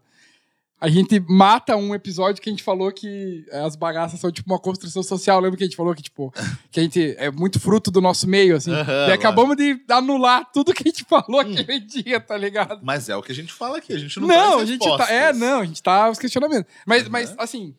a 0.85 0.89
gente 0.89 1.19
mata 1.21 1.75
um 1.75 1.95
episódio 1.95 2.41
que 2.41 2.49
a 2.49 2.51
gente 2.53 2.61
falou 2.63 2.91
que 2.91 3.43
as 3.51 3.75
bagaças 3.75 4.19
são 4.19 4.31
tipo 4.31 4.51
uma 4.51 4.59
construção 4.59 5.01
social. 5.01 5.39
Lembra 5.39 5.57
que 5.57 5.63
a 5.63 5.67
gente 5.67 5.75
falou 5.75 5.95
que, 5.95 6.03
tipo, 6.03 6.31
que 6.71 6.79
a 6.79 6.83
gente 6.83 7.15
é 7.17 7.31
muito 7.31 7.59
fruto 7.59 7.89
do 7.89 7.99
nosso 7.99 8.27
meio, 8.27 8.55
assim? 8.55 8.71
Aham, 8.71 9.07
e 9.09 9.11
acabamos 9.11 9.55
de 9.57 9.83
anular 9.89 10.49
tudo 10.51 10.73
que 10.73 10.83
a 10.87 10.91
gente 10.91 11.03
falou 11.03 11.39
aquele 11.39 11.79
dia, 11.79 12.19
tá 12.19 12.37
ligado? 12.37 12.79
Mas 12.83 13.09
é 13.09 13.15
o 13.15 13.23
que 13.23 13.31
a 13.31 13.35
gente 13.35 13.51
fala 13.51 13.79
aqui, 13.79 13.93
a 13.93 13.97
gente 13.97 14.19
não, 14.19 14.27
Não, 14.27 14.59
a 14.59 14.65
gente 14.65 14.85
tá. 14.97 15.11
É, 15.11 15.33
não, 15.33 15.61
a 15.61 15.65
gente 15.65 15.81
tá 15.81 16.09
os 16.09 16.19
questionamentos. 16.19 16.71
Mas, 16.85 17.03
Uhum. 17.05 17.09
mas 17.11 17.35
assim, 17.37 17.75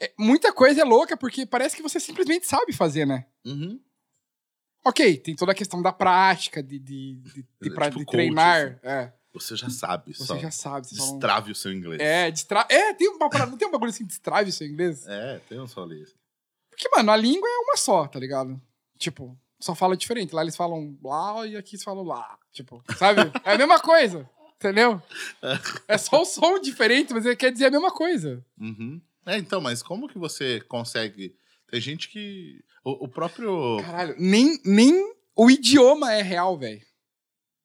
é- 0.00 0.12
muita 0.18 0.52
coisa 0.52 0.82
é 0.82 0.84
louca 0.84 1.16
porque 1.16 1.44
parece 1.44 1.76
que 1.76 1.82
você 1.82 1.98
simplesmente 1.98 2.46
sabe 2.46 2.72
fazer, 2.72 3.04
né? 3.06 3.24
Uhum. 3.44 3.78
Ok, 4.86 5.16
tem 5.18 5.34
toda 5.36 5.52
a 5.52 5.54
questão 5.54 5.82
da 5.82 5.92
prática, 5.92 6.62
de, 6.62 6.78
de, 6.78 7.16
de, 7.16 7.32
de, 7.60 7.68
É 7.68 7.74
pra- 7.74 7.86
tipo 7.86 7.98
de 7.98 8.04
coach, 8.06 8.12
treinar. 8.16 8.78
É, 8.82 9.12
Você 9.32 9.54
já 9.54 9.70
sabe, 9.70 10.12
você 10.14 10.24
só. 10.24 10.38
já 10.38 10.50
sabe. 10.50 10.88
Não- 10.92 11.10
Destrave 11.12 11.52
o 11.52 11.54
seu 11.54 11.72
inglês. 11.72 12.00
É, 12.00 12.30
distra... 12.30 12.66
é, 12.68 12.92
tem 12.94 13.08
uma 13.08 13.30
parada, 13.30 13.50
não 13.50 13.58
tem 13.58 13.68
um 13.68 13.70
bagulho 13.70 13.90
assim, 13.90 14.04
destrave 14.04 14.50
o 14.50 14.52
seu 14.52 14.66
inglês? 14.66 15.06
É, 15.06 15.38
tem 15.48 15.60
um 15.60 15.66
só 15.68 15.82
ali. 15.84 16.04
Porque, 16.70 16.88
mano, 16.88 17.10
a 17.12 17.16
língua 17.16 17.48
é 17.48 17.58
uma 17.58 17.76
só, 17.76 18.06
tá 18.08 18.18
ligado? 18.18 18.60
Tipo, 18.98 19.38
só 19.60 19.74
fala 19.74 19.96
diferente. 19.96 20.34
Lá 20.34 20.42
eles 20.42 20.56
falam 20.56 20.98
lá 21.02 21.46
e 21.46 21.56
aqui 21.56 21.76
eles 21.76 21.84
falam 21.84 22.02
lá. 22.04 22.38
Tipo, 22.52 22.82
sabe? 22.98 23.20
É 23.44 23.52
a 23.54 23.58
mesma 23.58 23.78
coisa, 23.78 24.28
entendeu? 24.56 25.00
É 25.86 25.96
só 25.96 26.22
o 26.22 26.24
som 26.24 26.58
diferente, 26.58 27.12
mas 27.12 27.24
ele 27.24 27.36
quer 27.36 27.52
dizer 27.52 27.66
a 27.66 27.70
mesma 27.70 27.92
coisa. 27.92 28.44
Uhum. 28.58 29.00
É, 29.26 29.36
então, 29.36 29.60
mas 29.60 29.82
como 29.82 30.08
que 30.08 30.18
você 30.18 30.60
consegue. 30.62 31.36
Tem 31.70 31.80
gente 31.80 32.08
que. 32.08 32.64
O, 32.84 33.04
o 33.04 33.08
próprio. 33.08 33.76
Caralho, 33.84 34.16
nem, 34.18 34.58
nem 34.64 35.14
o 35.36 35.50
idioma 35.50 36.12
é 36.12 36.22
real, 36.22 36.58
velho. 36.58 36.80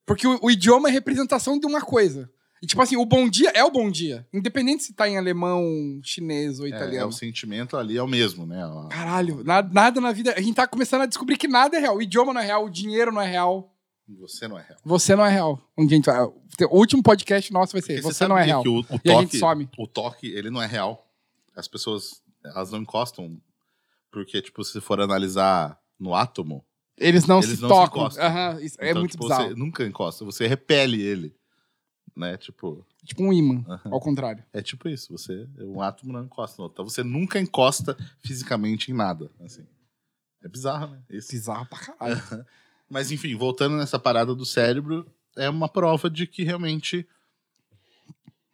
Porque 0.06 0.28
o, 0.28 0.39
o 0.41 0.51
idioma 0.51 0.89
é 0.89 0.91
representação 0.91 1.60
de 1.60 1.66
uma 1.66 1.82
coisa. 1.82 2.30
E 2.62 2.68
tipo 2.68 2.82
assim, 2.82 2.95
o 2.95 3.06
bom 3.06 3.28
dia 3.30 3.51
é 3.53 3.64
o 3.64 3.70
bom 3.72 3.91
dia. 3.91 4.26
Independente 4.34 4.84
se 4.84 4.93
tá 4.93 5.08
em 5.10 5.18
alemão, 5.18 5.64
chinês 6.03 6.60
ou 6.60 6.66
É, 6.66 6.70
é, 6.70 6.76
italiano. 6.76 7.10
o 7.10 7.14
sentimento 7.14 7.76
ali 7.78 7.97
é 7.97 8.01
o 8.01 8.08
mesmo, 8.08 8.45
né? 8.45 8.64
A- 8.64 8.88
Caralho, 8.89 9.43
nada, 9.43 9.70
nada 9.74 10.01
na 10.01 10.12
vida. 10.12 10.34
A 10.36 10.41
gente 10.41 10.56
tá 10.56 10.66
começando 10.68 11.01
a 11.01 11.06
descobrir 11.06 11.38
que 11.38 11.47
nada 11.47 11.76
é 11.78 11.80
real. 11.80 11.97
O 11.97 12.01
idioma 12.01 12.34
não 12.34 12.41
é 12.41 12.45
real, 12.45 12.66
o 12.66 12.70
dinheiro 12.70 13.12
não 13.12 13.22
é 13.22 13.28
real. 13.28 13.72
Você 14.20 14.47
não 14.47 14.58
é 14.58 14.62
real. 14.64 14.80
Você 14.86 15.16
não 15.16 15.26
é 15.26 15.30
real. 15.32 15.62
Um 15.78 15.86
dia 15.86 15.99
O 16.70 16.78
último 16.78 17.01
podcast 17.03 17.51
nosso 17.51 17.74
vai 17.74 17.82
ser 17.82 17.95
Porque 18.01 18.14
Você 18.14 18.28
não 18.28 18.38
é 18.38 18.43
real. 18.43 18.62
que 18.64 18.70
o, 18.70 18.80
o 18.82 18.86
E 19.03 19.12
a 19.12 19.20
gente 19.22 19.32
toque, 19.32 19.39
some. 19.39 19.70
o 19.78 19.88
toque, 19.88 20.28
ele 20.28 20.49
não 20.51 20.62
é 20.62 20.68
real. 20.68 21.08
As 21.56 21.68
pessoas, 21.68 22.22
elas 22.43 22.72
não 22.72 22.80
encostam. 22.80 23.38
Porque, 24.12 24.41
tipo, 24.41 24.64
se 24.64 24.80
for 24.80 25.01
analisar 25.01 25.78
no 25.99 26.14
átomo, 26.16 26.64
Eles 26.98 27.26
não 27.26 27.39
Eles 27.39 27.58
se 27.58 27.62
não 27.62 27.70
se 27.70 27.76
tocam. 27.76 28.02
encostam. 28.04 28.26
Aham, 28.26 28.62
isso 28.62 28.78
é 28.80 28.89
então, 28.89 29.02
muito 29.02 29.12
tipo, 29.12 29.24
bizarro. 29.24 29.50
você 29.50 29.56
nunca 29.56 29.86
encosta, 29.86 30.24
você 30.26 30.48
repele 30.48 31.02
ele. 31.02 31.36
Né? 32.16 32.38
Tipo, 32.38 32.86
Tipo 33.04 33.24
um 33.24 33.34
imã, 33.34 33.64
Aham. 33.68 33.91
ao 33.91 34.00
contrário. 34.00 34.43
é 34.54 34.62
tipo 34.62 34.88
isso. 34.88 35.12
Você, 35.12 35.46
um 35.60 35.82
átomo 35.82 36.14
não 36.14 36.24
encosta 36.24 36.56
no 36.58 36.64
outro. 36.64 36.76
Então 36.76 36.89
você 36.89 37.04
nunca 37.04 37.39
encosta 37.39 37.98
fisicamente 38.20 38.89
em 38.91 38.93
nada. 38.93 39.30
Assim. 39.43 39.66
É 40.41 40.48
bizarro, 40.48 40.91
né? 40.91 41.02
Isso. 41.10 41.32
Bizarro 41.32 41.66
pra 41.66 41.78
caralho. 41.80 42.46
Mas 42.89 43.12
enfim, 43.12 43.36
voltando 43.36 43.76
nessa 43.76 44.00
parada 44.00 44.34
do 44.34 44.46
cérebro, 44.46 45.06
é 45.36 45.50
uma 45.50 45.68
prova 45.68 46.10
de 46.10 46.26
que 46.26 46.43
realmente 46.43 47.06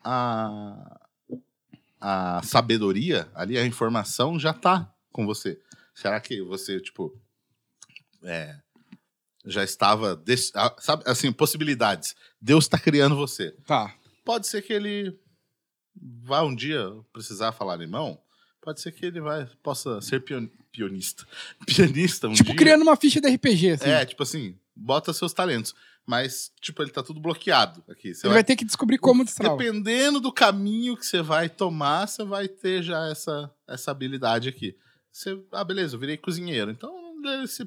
a, 0.03 0.99
a 1.99 2.41
sabedoria 2.43 3.29
ali, 3.35 3.57
a 3.57 3.65
informação 3.65 4.39
já 4.39 4.53
tá 4.53 4.91
com 5.11 5.25
você. 5.25 5.59
Será 5.93 6.19
que 6.19 6.41
você, 6.41 6.79
tipo, 6.79 7.13
é, 8.23 8.55
já 9.45 9.63
estava. 9.63 10.21
sabe, 10.79 11.03
assim, 11.05 11.31
possibilidades. 11.31 12.15
Deus 12.39 12.65
está 12.65 12.77
criando 12.79 13.15
você. 13.15 13.51
Tá. 13.65 13.95
Pode 14.23 14.47
ser 14.47 14.61
que 14.61 14.73
ele 14.73 15.17
vá 16.23 16.43
um 16.43 16.55
dia 16.55 16.91
precisar 17.11 17.51
falar 17.51 17.73
alemão. 17.73 18.19
Pode 18.61 18.79
ser 18.79 18.91
que 18.91 19.05
ele 19.05 19.19
vai, 19.19 19.47
possa 19.63 19.99
ser 20.01 20.21
pion- 20.21 20.47
pionista. 20.71 21.27
Pianista 21.65 22.27
um 22.27 22.33
tipo, 22.33 22.49
dia. 22.49 22.55
criando 22.55 22.83
uma 22.83 22.95
ficha 22.95 23.19
de 23.19 23.27
RPG, 23.27 23.71
assim. 23.71 23.89
É, 23.89 24.05
tipo 24.05 24.21
assim, 24.21 24.55
bota 24.75 25.11
seus 25.13 25.33
talentos. 25.33 25.73
Mas, 26.05 26.51
tipo, 26.59 26.81
ele 26.81 26.91
tá 26.91 27.03
tudo 27.03 27.19
bloqueado 27.19 27.83
aqui. 27.87 28.13
Você 28.13 28.25
Ele 28.25 28.33
vai 28.33 28.43
ter 28.43 28.55
que 28.55 28.65
descobrir 28.65 28.97
como 28.97 29.23
destravar. 29.23 29.57
Dependendo 29.57 30.19
do 30.19 30.31
caminho 30.31 30.97
que 30.97 31.05
você 31.05 31.21
vai 31.21 31.47
tomar, 31.47 32.07
você 32.07 32.23
vai 32.23 32.47
ter 32.47 32.81
já 32.81 33.07
essa, 33.07 33.51
essa 33.67 33.91
habilidade 33.91 34.49
aqui. 34.49 34.75
Você, 35.11 35.39
ah, 35.51 35.63
beleza, 35.63 35.95
eu 35.95 35.99
virei 35.99 36.17
cozinheiro. 36.17 36.71
Então, 36.71 36.91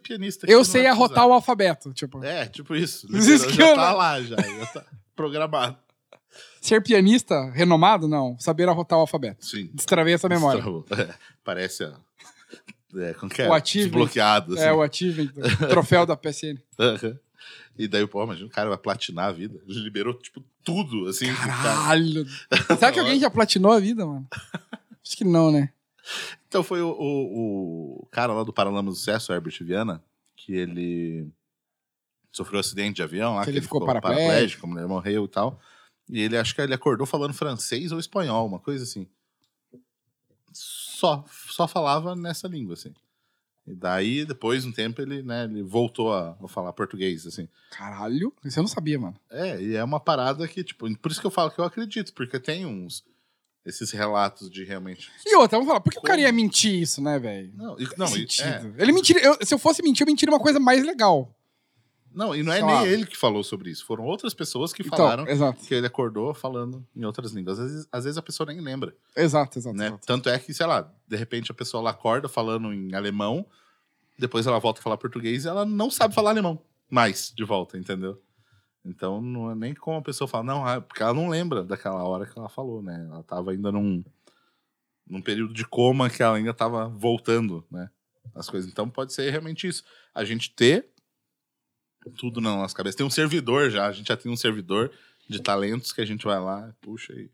pianista 0.03 0.47
Eu 0.51 0.65
sei 0.65 0.87
arrotar 0.87 1.27
o 1.27 1.33
alfabeto. 1.33 1.93
Tipo, 1.93 2.23
É, 2.25 2.47
tipo 2.47 2.75
isso. 2.75 3.07
Liberou, 3.13 3.51
já 3.51 3.75
tá 3.75 3.93
lá, 3.93 4.21
já. 4.23 4.37
Já 4.37 4.67
tá 4.67 4.85
programado. 5.17 5.77
ser 6.61 6.83
pianista 6.83 7.51
renomado, 7.51 8.09
não. 8.09 8.39
Saber 8.39 8.69
arrotar 8.69 8.99
o 8.99 9.03
alfabeto. 9.03 9.45
Sim. 9.47 9.71
Destravei 9.73 10.15
essa 10.15 10.29
memória. 10.29 10.63
É, 10.99 11.15
parece 11.45 11.85
a... 11.85 11.95
É, 12.97 13.13
como 13.15 13.31
que 13.33 13.43
é? 13.43 13.49
O 13.49 13.53
achievement. 13.53 13.91
Desbloqueado, 13.91 14.55
assim. 14.55 14.63
É, 14.63 14.73
o 14.73 14.81
achievement, 14.83 15.33
o 15.37 15.67
troféu 15.67 16.07
da 16.07 16.17
PSN. 16.17 16.59
Aham. 16.79 17.19
E 17.77 17.89
daí, 17.89 18.07
pô, 18.07 18.23
imagina, 18.23 18.47
o 18.47 18.51
cara 18.51 18.69
vai 18.69 18.79
platinar 18.79 19.27
a 19.31 19.33
vida. 19.33 19.59
Ele 19.69 19.81
liberou, 19.81 20.15
tipo, 20.15 20.41
tudo, 20.63 21.09
assim. 21.09 21.29
o 21.29 21.37
cara- 21.37 21.53
Caralho. 21.63 22.25
Será 22.79 22.93
que 22.93 23.01
alguém 23.01 23.19
já 23.19 23.29
platinou 23.29 23.73
a 23.73 23.81
vida, 23.81 24.07
mano? 24.07 24.25
Acho 25.05 25.17
que 25.17 25.25
não, 25.25 25.51
né? 25.51 25.71
Então 26.49 26.63
foi 26.63 26.83
o, 26.83 26.91
o, 26.91 28.03
o 28.03 28.07
cara 28.11 28.33
lá 28.33 28.43
do 28.43 28.53
Paralama 28.53 28.91
do 28.91 28.97
Sucesso, 28.97 29.33
Herbert 29.33 29.57
Viana, 29.61 30.03
que 30.37 30.55
ele 30.55 31.27
sofreu 32.31 32.59
um 32.59 32.61
acidente 32.61 32.97
de 32.97 33.03
avião 33.03 33.37
lá, 33.37 33.41
Que 33.41 33.47
que, 33.47 33.51
ele 33.59 33.63
ficou 33.63 33.81
ficou, 33.81 33.87
paraplégico. 33.87 34.27
paraplégico, 34.27 34.67
a 34.67 34.69
mulher 34.69 34.87
morreu 34.87 35.25
e 35.25 35.29
tal. 35.29 35.61
E 36.09 36.21
ele 36.21 36.37
acho 36.37 36.55
que 36.55 36.61
ele 36.61 36.75
acordou 36.75 37.07
falando 37.07 37.33
francês 37.33 37.93
ou 37.93 37.99
espanhol, 37.99 38.47
uma 38.47 38.59
coisa 38.59 38.85
assim. 38.85 39.07
Só, 40.53 41.25
só 41.51 41.67
falava 41.67 42.15
nessa 42.15 42.47
língua, 42.47 42.75
assim. 42.75 42.93
E 43.67 43.75
daí, 43.75 44.27
depois 44.27 44.63
de 44.63 44.69
um 44.69 44.73
tempo, 44.73 45.01
ele, 45.01 45.23
né, 45.23 45.45
ele 45.45 45.63
voltou 45.63 46.13
a, 46.13 46.37
a 46.43 46.49
falar 46.49 46.73
português, 46.75 47.27
assim. 47.27 47.49
Caralho. 47.71 48.33
Isso 48.45 48.59
eu 48.59 48.63
não 48.63 48.69
sabia, 48.69 48.99
mano. 48.99 49.19
É, 49.31 49.61
e 49.61 49.75
é 49.75 49.83
uma 49.83 49.99
parada 49.99 50.47
que, 50.47 50.63
tipo, 50.63 50.93
por 50.99 51.11
isso 51.11 51.21
que 51.21 51.27
eu 51.27 51.31
falo 51.31 51.51
que 51.51 51.59
eu 51.59 51.65
acredito, 51.65 52.13
porque 52.13 52.39
tem 52.39 52.67
uns, 52.67 53.03
esses 53.65 53.91
relatos 53.91 54.51
de 54.51 54.63
realmente... 54.65 55.11
E 55.27 55.35
outra, 55.37 55.57
vamos 55.59 55.69
falar, 55.69 55.81
por 55.81 55.91
que 55.93 55.99
o 55.99 56.01
Como? 56.03 56.11
cara 56.11 56.21
ia 56.21 56.31
mentir 56.33 56.75
isso, 56.83 57.01
né, 57.03 57.19
velho? 57.19 57.51
Não, 57.55 57.79
e, 57.81 57.89
não, 57.97 58.07
e- 58.17 58.27
é, 58.43 58.73
Ele 58.83 58.93
mentiria. 58.93 59.23
eu- 59.25 59.39
se 59.43 59.55
eu 59.55 59.59
fosse 59.59 59.83
mentir, 59.83 60.03
eu 60.03 60.07
mentiria 60.11 60.33
uma 60.35 60.41
coisa 60.41 60.61
mais 60.61 60.85
legal. 60.85 61.35
Não, 62.13 62.33
e 62.37 62.45
não 62.45 62.53
é 62.53 62.63
nem 62.63 62.87
ele 62.87 63.07
que 63.07 63.17
falou 63.17 63.43
sobre 63.43 63.71
isso. 63.71 63.85
Foram 63.85 64.05
outras 64.05 64.33
pessoas 64.33 64.73
que 64.73 64.83
Então, 64.83 64.97
falaram 64.99 65.27
exato. 65.27 65.65
que 65.65 65.75
ele 65.75 65.87
acordou 65.89 66.33
falando 66.33 66.87
em 66.95 67.05
outras 67.05 67.33
línguas. 67.33 67.59
Às 67.59 67.71
vezes, 67.71 67.89
às 67.91 68.05
vezes 68.05 68.19
a 68.19 68.23
pessoa 68.23 68.47
nem 68.47 68.61
lembra, 68.61 68.95
Exato, 69.17 69.59
exato. 69.59 69.77
né? 69.77 69.87
exato. 69.89 70.07
Tanto 70.07 70.29
é 70.29 70.39
que, 70.39 70.55
sei 70.55 70.65
lá, 70.67 70.89
de 71.09 71.17
repente 71.17 71.51
a 71.51 71.55
pessoa 71.55 71.91
acorda 71.91 72.29
falando 72.29 72.73
em 72.73 72.95
alemão, 72.95 73.45
depois 74.17 74.47
ela 74.47 74.61
volta 74.61 74.79
a 74.79 74.83
falar 74.85 74.97
português 74.97 75.45
e 75.45 75.49
ela 75.49 75.65
não 75.67 75.91
sabe 75.91 76.15
falar 76.15 76.31
alemão 76.31 76.61
mais 76.89 77.33
de 77.35 77.43
volta, 77.43 77.77
entendeu? 77.77 78.21
Então 78.85 79.21
não 79.21 79.51
é 79.51 79.55
nem 79.55 79.75
como 79.75 79.99
a 79.99 80.03
pessoa 80.03 80.29
fala, 80.29 80.45
não, 80.45 80.67
ah, 80.67 80.81
porque 80.81 81.03
ela 81.03 81.15
não 81.15 81.29
lembra 81.29 81.65
daquela 81.65 82.03
hora 82.05 82.27
que 82.27 82.39
ela 82.39 82.49
falou, 82.49 82.83
né? 82.83 83.07
Ela 83.11 83.23
tava 83.23 83.53
ainda 83.53 83.73
num, 83.73 84.05
num 85.07 85.23
período 85.23 85.55
de 85.55 85.65
coma 85.67 86.11
que 86.11 86.23
ela 86.23 86.37
ainda 86.37 86.53
tava 86.53 86.89
voltando, 86.89 87.65
né? 87.71 87.89
As 88.35 88.49
coisas. 88.51 88.71
Então 88.71 88.89
pode 88.89 89.13
ser 89.13 89.31
realmente 89.31 89.67
isso. 89.67 89.83
A 90.15 90.25
gente 90.25 90.51
ter 90.51 90.87
tudo 92.17 92.41
na 92.41 92.51
nossa 92.55 92.75
cabeça. 92.75 92.99
Tem 92.99 93.07
um 93.07 93.11
servidor 93.11 93.71
já, 93.71 93.87
a 93.87 93.93
gente 93.93 94.09
já 94.09 94.17
tem 94.17 94.31
um 94.31 94.37
servidor 94.37 94.91
de 95.29 95.41
talentos 95.41 95.91
que 95.93 96.03
a 96.03 96.05
gente 96.05 96.25
vai 96.25 96.39
lá, 96.39 96.75
puxa 96.83 97.13
aí. 97.15 97.31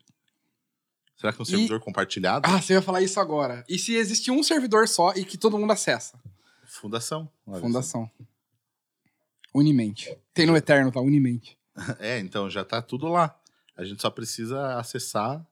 Será 1.16 1.32
que 1.32 1.40
é 1.40 1.42
um 1.42 1.44
E- 1.44 1.46
servidor 1.51 1.80
compartilhado? 1.80 2.48
Ah, 2.48 2.62
você 2.62 2.74
ia 2.74 2.82
falar 2.82 3.03
isso 3.03 3.18
agora. 3.20 3.64
E 3.68 3.78
se 3.78 3.94
existe 3.94 4.30
um 4.30 4.42
servidor 4.42 4.88
só 4.88 5.12
e 5.14 5.24
que 5.24 5.36
todo 5.36 5.59
mundo 5.59 5.72
acessa? 5.72 6.18
Fundação. 6.64 7.28
Fundação. 7.61 8.11
Unimente. 9.53 10.16
Tem 10.32 10.46
no 10.46 10.57
Eterno, 10.57 10.92
tá? 10.92 11.01
Unimente. 11.01 11.59
É, 11.98 12.18
então 12.18 12.51
já 12.51 12.64
tá 12.64 12.82
tudo 12.82 13.09
lá. 13.09 13.34
A 13.76 13.84
gente 13.84 14.03
só 14.03 14.11
precisa 14.11 14.76
acessar, 14.76 15.46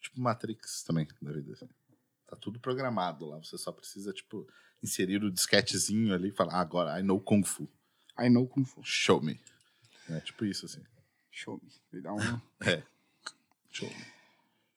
tipo 0.00 0.18
Matrix 0.20 0.82
também, 0.84 1.06
da 1.20 1.32
vida. 1.32 1.52
assim. 1.52 1.68
Tá 2.26 2.36
tudo 2.36 2.58
programado 2.58 3.26
lá. 3.26 3.36
Você 3.38 3.58
só 3.58 3.70
precisa, 3.70 4.12
tipo, 4.12 4.48
inserir 4.82 5.22
o 5.22 5.30
disquetezinho 5.30 6.14
ali 6.14 6.28
e 6.28 6.32
falar, 6.32 6.54
ah, 6.54 6.60
agora, 6.60 6.98
I 6.98 7.02
know 7.02 7.20
Kung 7.20 7.44
Fu. 7.44 7.68
I 8.18 8.30
know 8.30 8.46
Kung 8.46 8.64
Fu. 8.64 8.80
Show 8.82 9.20
me. 9.20 9.38
É 10.08 10.20
tipo 10.20 10.44
isso, 10.44 10.64
assim. 10.64 10.82
Show 11.30 11.60
me. 11.62 11.70
Me 11.92 12.00
dá 12.00 12.12
um... 12.12 12.18
Show 13.70 13.88
me. 13.88 14.06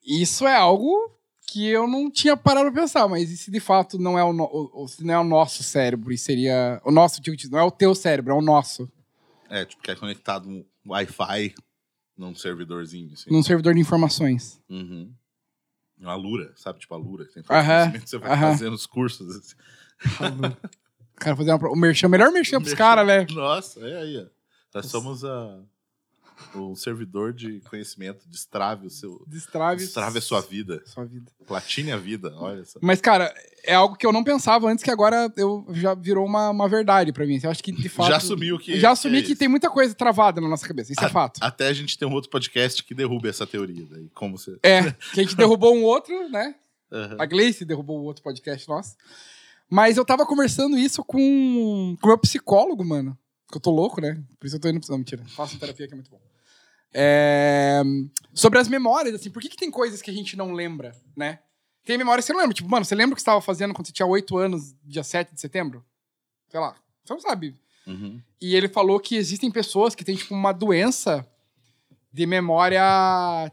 Isso 0.04 0.46
é 0.46 0.56
algo 0.56 1.16
que 1.50 1.66
eu 1.68 1.88
não 1.88 2.12
tinha 2.12 2.36
parado 2.36 2.72
pra 2.72 2.82
pensar, 2.82 3.08
mas 3.08 3.32
e 3.32 3.38
se 3.38 3.50
de 3.50 3.60
fato 3.60 3.98
não 3.98 4.20
é 4.20 4.24
o, 4.24 4.34
no- 4.34 4.43
o- 4.52 4.84
o- 4.84 4.88
se 4.88 5.04
não 5.04 5.14
é 5.14 5.20
o 5.20 5.24
nosso 5.24 5.64
cérebro 5.64 6.12
e 6.12 6.18
seria. 6.18 6.82
O 6.84 6.91
nosso, 6.91 7.22
tipo, 7.22 7.36
não 7.50 7.60
é 7.60 7.64
o 7.64 7.72
teu 7.72 7.95
cérebro, 7.95 8.34
é 8.34 8.36
o 8.38 8.41
nosso. 8.41 8.91
É, 9.50 9.64
tipo, 9.66 9.82
que 9.82 9.89
é 9.89 9.95
conectado 9.95 10.48
um 10.50 10.66
Wi-Fi 10.86 11.56
num 12.18 12.36
servidorzinho, 12.36 13.14
assim. 13.14 13.32
Num 13.32 13.41
servidor 13.41 13.74
de 13.74 13.80
informações. 13.80 14.60
Uhum. 14.70 15.12
Uma 16.00 16.16
Lura, 16.16 16.52
sabe? 16.58 16.80
Tipo 16.80 16.93
a 16.93 16.98
Lura. 16.98 17.26
Que 17.26 17.34
tem 17.34 17.43
Aham, 17.50 17.66
conhecimento, 17.91 18.10
você 18.10 18.18
vai 18.18 18.32
aham. 18.32 18.52
fazendo 18.52 18.74
os 18.74 18.86
cursos. 18.86 19.36
Assim. 19.36 19.56
O 21.16 21.16
cara 21.16 21.36
fazer 21.36 21.54
uma, 21.54 21.70
o 21.70 21.76
merchan, 21.76 22.08
melhor 22.10 22.32
merchan 22.32 22.62
pros 22.62 22.74
caras, 22.74 23.08
né? 23.08 23.26
Nossa, 23.32 23.80
é 23.88 24.02
aí, 24.02 24.18
ó. 24.18 24.26
Nós 24.76 24.86
somos 24.88 25.24
a, 25.24 25.60
o 26.54 26.76
servidor 26.76 27.34
de 27.34 27.60
conhecimento. 27.70 28.28
Destrave 28.28 28.88
o 28.88 28.90
seu. 28.90 29.24
Destrave. 29.28 29.84
Destrave 29.84 30.18
a 30.18 30.22
sua 30.22 30.42
vida. 30.42 30.82
sua 30.86 31.06
vida. 31.06 31.32
Platine 31.46 31.92
a 31.92 31.98
vida, 31.98 32.34
olha 32.38 32.64
só. 32.66 32.80
Mas, 32.82 33.02
cara, 33.02 33.34
é 33.64 33.74
algo 33.74 33.96
que 33.96 34.06
eu 34.06 34.12
não 34.12 34.24
pensava 34.24 34.70
antes 34.70 34.84
que 34.84 34.92
agora 34.92 35.32
eu 35.36 35.66
já 35.72 35.94
virou 35.94 36.26
uma, 36.26 36.50
uma 36.50 36.68
verdade 36.68 37.12
pra 37.12 37.26
mim. 37.26 37.40
Eu 37.42 37.50
acho 37.50 37.64
que, 37.64 37.72
de 37.72 37.90
fato... 37.90 38.10
Já 38.10 38.18
assumiu 38.18 38.58
que. 38.58 38.80
Já 38.80 38.92
assumi 38.92 39.20
é 39.20 39.22
que 39.24 39.36
tem 39.36 39.48
muita 39.48 39.70
coisa 39.70 39.94
travada 39.94 40.40
na 40.40 40.48
nossa 40.48 40.68
cabeça. 40.68 40.92
Isso 40.92 41.04
é 41.04 41.10
fato. 41.10 41.40
Até 41.42 41.68
a 41.68 41.74
gente 41.74 41.98
tem 41.98 42.08
um 42.08 42.14
outro 42.14 42.30
podcast 42.30 42.84
que 42.84 42.94
derruba 42.94 43.28
essa 43.28 43.46
teoria. 43.46 43.86
Daí, 43.90 44.10
como 44.14 44.38
você. 44.38 44.58
É, 44.64 44.92
que 44.92 45.20
a 45.20 45.24
gente 45.24 45.36
derrubou 45.36 45.76
um 45.76 45.84
outro, 45.84 46.30
né? 46.30 46.56
Aham. 46.92 47.18
A 47.20 47.26
Gleice 47.26 47.66
derrubou 47.66 48.00
o 48.00 48.04
outro 48.04 48.24
podcast 48.24 48.68
nosso. 48.68 48.96
Mas 49.70 49.98
eu 49.98 50.06
tava 50.06 50.26
conversando 50.26 50.78
isso 50.78 51.04
com 51.04 51.98
com 52.00 52.08
o 52.08 52.10
meu 52.10 52.18
psicólogo, 52.18 52.86
mano. 52.86 53.18
Que 53.50 53.58
eu 53.58 53.62
tô 53.62 53.72
louco, 53.72 54.02
né? 54.02 54.22
Por 54.40 54.48
isso 54.48 54.56
eu 54.58 54.60
tô 54.60 54.68
indo... 54.70 54.80
Não, 54.90 54.98
mentira. 54.98 55.24
Faço 55.28 55.58
terapia 55.58 55.88
que 55.88 55.94
é 55.94 55.96
muito 55.96 56.12
bom. 56.12 56.20
É, 56.94 57.82
Sobre 58.34 58.60
as 58.60 58.68
memórias, 58.68 59.16
assim. 59.16 59.30
Por 59.30 59.42
que, 59.42 59.50
que 59.50 59.58
tem 59.58 59.70
coisas 59.72 60.02
que 60.02 60.12
a 60.12 60.14
gente 60.14 60.36
não 60.38 60.52
lembra, 60.54 60.96
né? 61.16 61.40
Tem 61.84 61.98
memórias 61.98 62.26
que 62.26 62.28
você 62.28 62.34
não 62.34 62.42
lembra. 62.42 62.54
Tipo, 62.54 62.70
mano, 62.70 62.86
você 62.86 62.96
lembra 62.96 63.14
o 63.14 63.16
que 63.16 63.22
você 63.22 63.26
tava 63.26 63.42
fazendo 63.42 63.74
quando 63.74 63.88
você 63.88 63.94
tinha 63.94 64.06
8 64.06 64.38
anos, 64.38 64.76
dia 64.84 65.04
7 65.04 65.34
de 65.34 65.40
setembro? 65.40 65.86
Sei 66.50 66.60
lá. 66.60 66.76
Você 67.04 67.14
não 67.14 67.20
sabe. 67.22 67.56
Uhum. 67.86 68.22
E 68.42 68.56
ele 68.56 68.68
falou 68.68 69.00
que 69.00 69.16
existem 69.16 69.50
pessoas 69.50 69.96
que 69.96 70.04
têm, 70.04 70.16
tipo, 70.16 70.34
uma 70.34 70.52
doença 70.52 71.26
de 72.12 72.26
memória, 72.26 72.82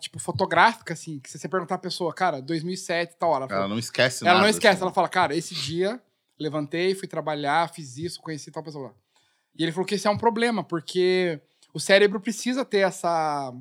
tipo, 0.00 0.18
fotográfica, 0.18 0.92
assim. 0.94 1.20
Que 1.20 1.30
se 1.30 1.38
você 1.38 1.48
perguntar 1.48 1.76
a 1.76 1.78
pessoa, 1.78 2.12
cara, 2.12 2.40
2007, 2.42 3.16
tal 3.18 3.30
hora. 3.30 3.44
Ela, 3.44 3.52
Ela 3.52 3.60
fala, 3.62 3.68
não 3.68 3.78
esquece 3.78 4.24
ela 4.24 4.32
nada. 4.34 4.42
não 4.42 4.50
esquece, 4.50 4.74
assim. 4.74 4.82
ela 4.82 4.92
fala, 4.92 5.08
cara, 5.08 5.36
esse 5.36 5.54
dia 5.54 6.00
levantei, 6.38 6.94
fui 6.94 7.06
trabalhar, 7.06 7.68
fiz 7.72 7.96
isso, 7.96 8.20
conheci 8.20 8.50
tal 8.50 8.62
pessoa 8.62 8.88
lá. 8.88 8.94
E 9.56 9.62
ele 9.62 9.70
falou 9.70 9.86
que 9.86 9.94
esse 9.94 10.06
é 10.06 10.10
um 10.10 10.18
problema, 10.18 10.64
porque 10.64 11.40
o 11.74 11.80
cérebro 11.80 12.20
precisa 12.20 12.64
ter 12.64 12.78
essa 12.78 13.52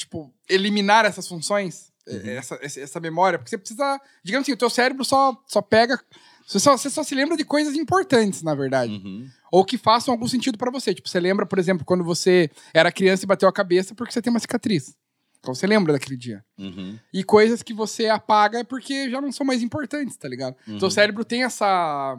tipo, 0.00 0.34
eliminar 0.48 1.04
essas 1.04 1.28
funções, 1.28 1.92
uhum. 2.08 2.20
essa, 2.24 2.58
essa 2.62 2.98
memória, 2.98 3.38
porque 3.38 3.50
você 3.50 3.58
precisa. 3.58 4.00
Digamos 4.24 4.44
assim, 4.44 4.52
o 4.52 4.56
teu 4.56 4.70
cérebro 4.70 5.04
só, 5.04 5.36
só 5.46 5.60
pega. 5.60 6.00
Você 6.46 6.58
só, 6.58 6.76
você 6.76 6.90
só 6.90 7.04
se 7.04 7.14
lembra 7.14 7.36
de 7.36 7.44
coisas 7.44 7.76
importantes, 7.76 8.42
na 8.42 8.54
verdade. 8.54 8.94
Uhum. 8.94 9.28
Ou 9.52 9.64
que 9.64 9.78
façam 9.78 10.12
algum 10.12 10.26
sentido 10.26 10.58
para 10.58 10.70
você. 10.70 10.94
Tipo, 10.94 11.08
você 11.08 11.20
lembra, 11.20 11.46
por 11.46 11.58
exemplo, 11.58 11.84
quando 11.84 12.02
você 12.02 12.50
era 12.74 12.90
criança 12.90 13.24
e 13.24 13.28
bateu 13.28 13.48
a 13.48 13.52
cabeça 13.52 13.94
porque 13.94 14.12
você 14.12 14.22
tem 14.22 14.32
uma 14.32 14.40
cicatriz. 14.40 14.96
Então 15.38 15.54
você 15.54 15.66
lembra 15.66 15.92
daquele 15.92 16.16
dia. 16.16 16.44
Uhum. 16.58 16.98
E 17.12 17.22
coisas 17.22 17.62
que 17.62 17.72
você 17.72 18.08
apaga 18.08 18.64
porque 18.64 19.08
já 19.10 19.20
não 19.20 19.30
são 19.30 19.46
mais 19.46 19.62
importantes, 19.62 20.16
tá 20.16 20.28
ligado? 20.28 20.56
Uhum. 20.66 20.76
Então 20.76 20.88
o 20.88 20.92
cérebro 20.92 21.24
tem 21.24 21.44
essa, 21.44 22.16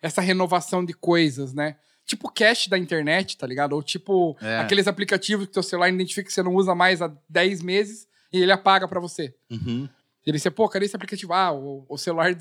essa 0.00 0.20
renovação 0.20 0.84
de 0.84 0.94
coisas, 0.94 1.52
né? 1.52 1.76
Tipo 2.04 2.30
cache 2.30 2.68
da 2.68 2.76
internet, 2.76 3.36
tá 3.36 3.46
ligado? 3.46 3.72
Ou 3.72 3.82
tipo 3.82 4.36
é. 4.40 4.58
aqueles 4.58 4.86
aplicativos 4.86 5.46
que 5.46 5.52
teu 5.52 5.62
celular 5.62 5.88
identifica 5.88 6.26
que 6.26 6.32
você 6.32 6.42
não 6.42 6.54
usa 6.54 6.74
mais 6.74 7.00
há 7.00 7.12
10 7.28 7.62
meses 7.62 8.06
e 8.32 8.40
ele 8.40 8.52
apaga 8.52 8.88
para 8.88 9.00
você. 9.00 9.34
Uhum. 9.50 9.88
Ele 10.26 10.36
disse, 10.36 10.50
pô, 10.50 10.68
cadê 10.68 10.86
esse 10.86 10.96
aplicativo? 10.96 11.32
Ah, 11.32 11.52
o, 11.52 11.84
o 11.88 11.98
celular. 11.98 12.36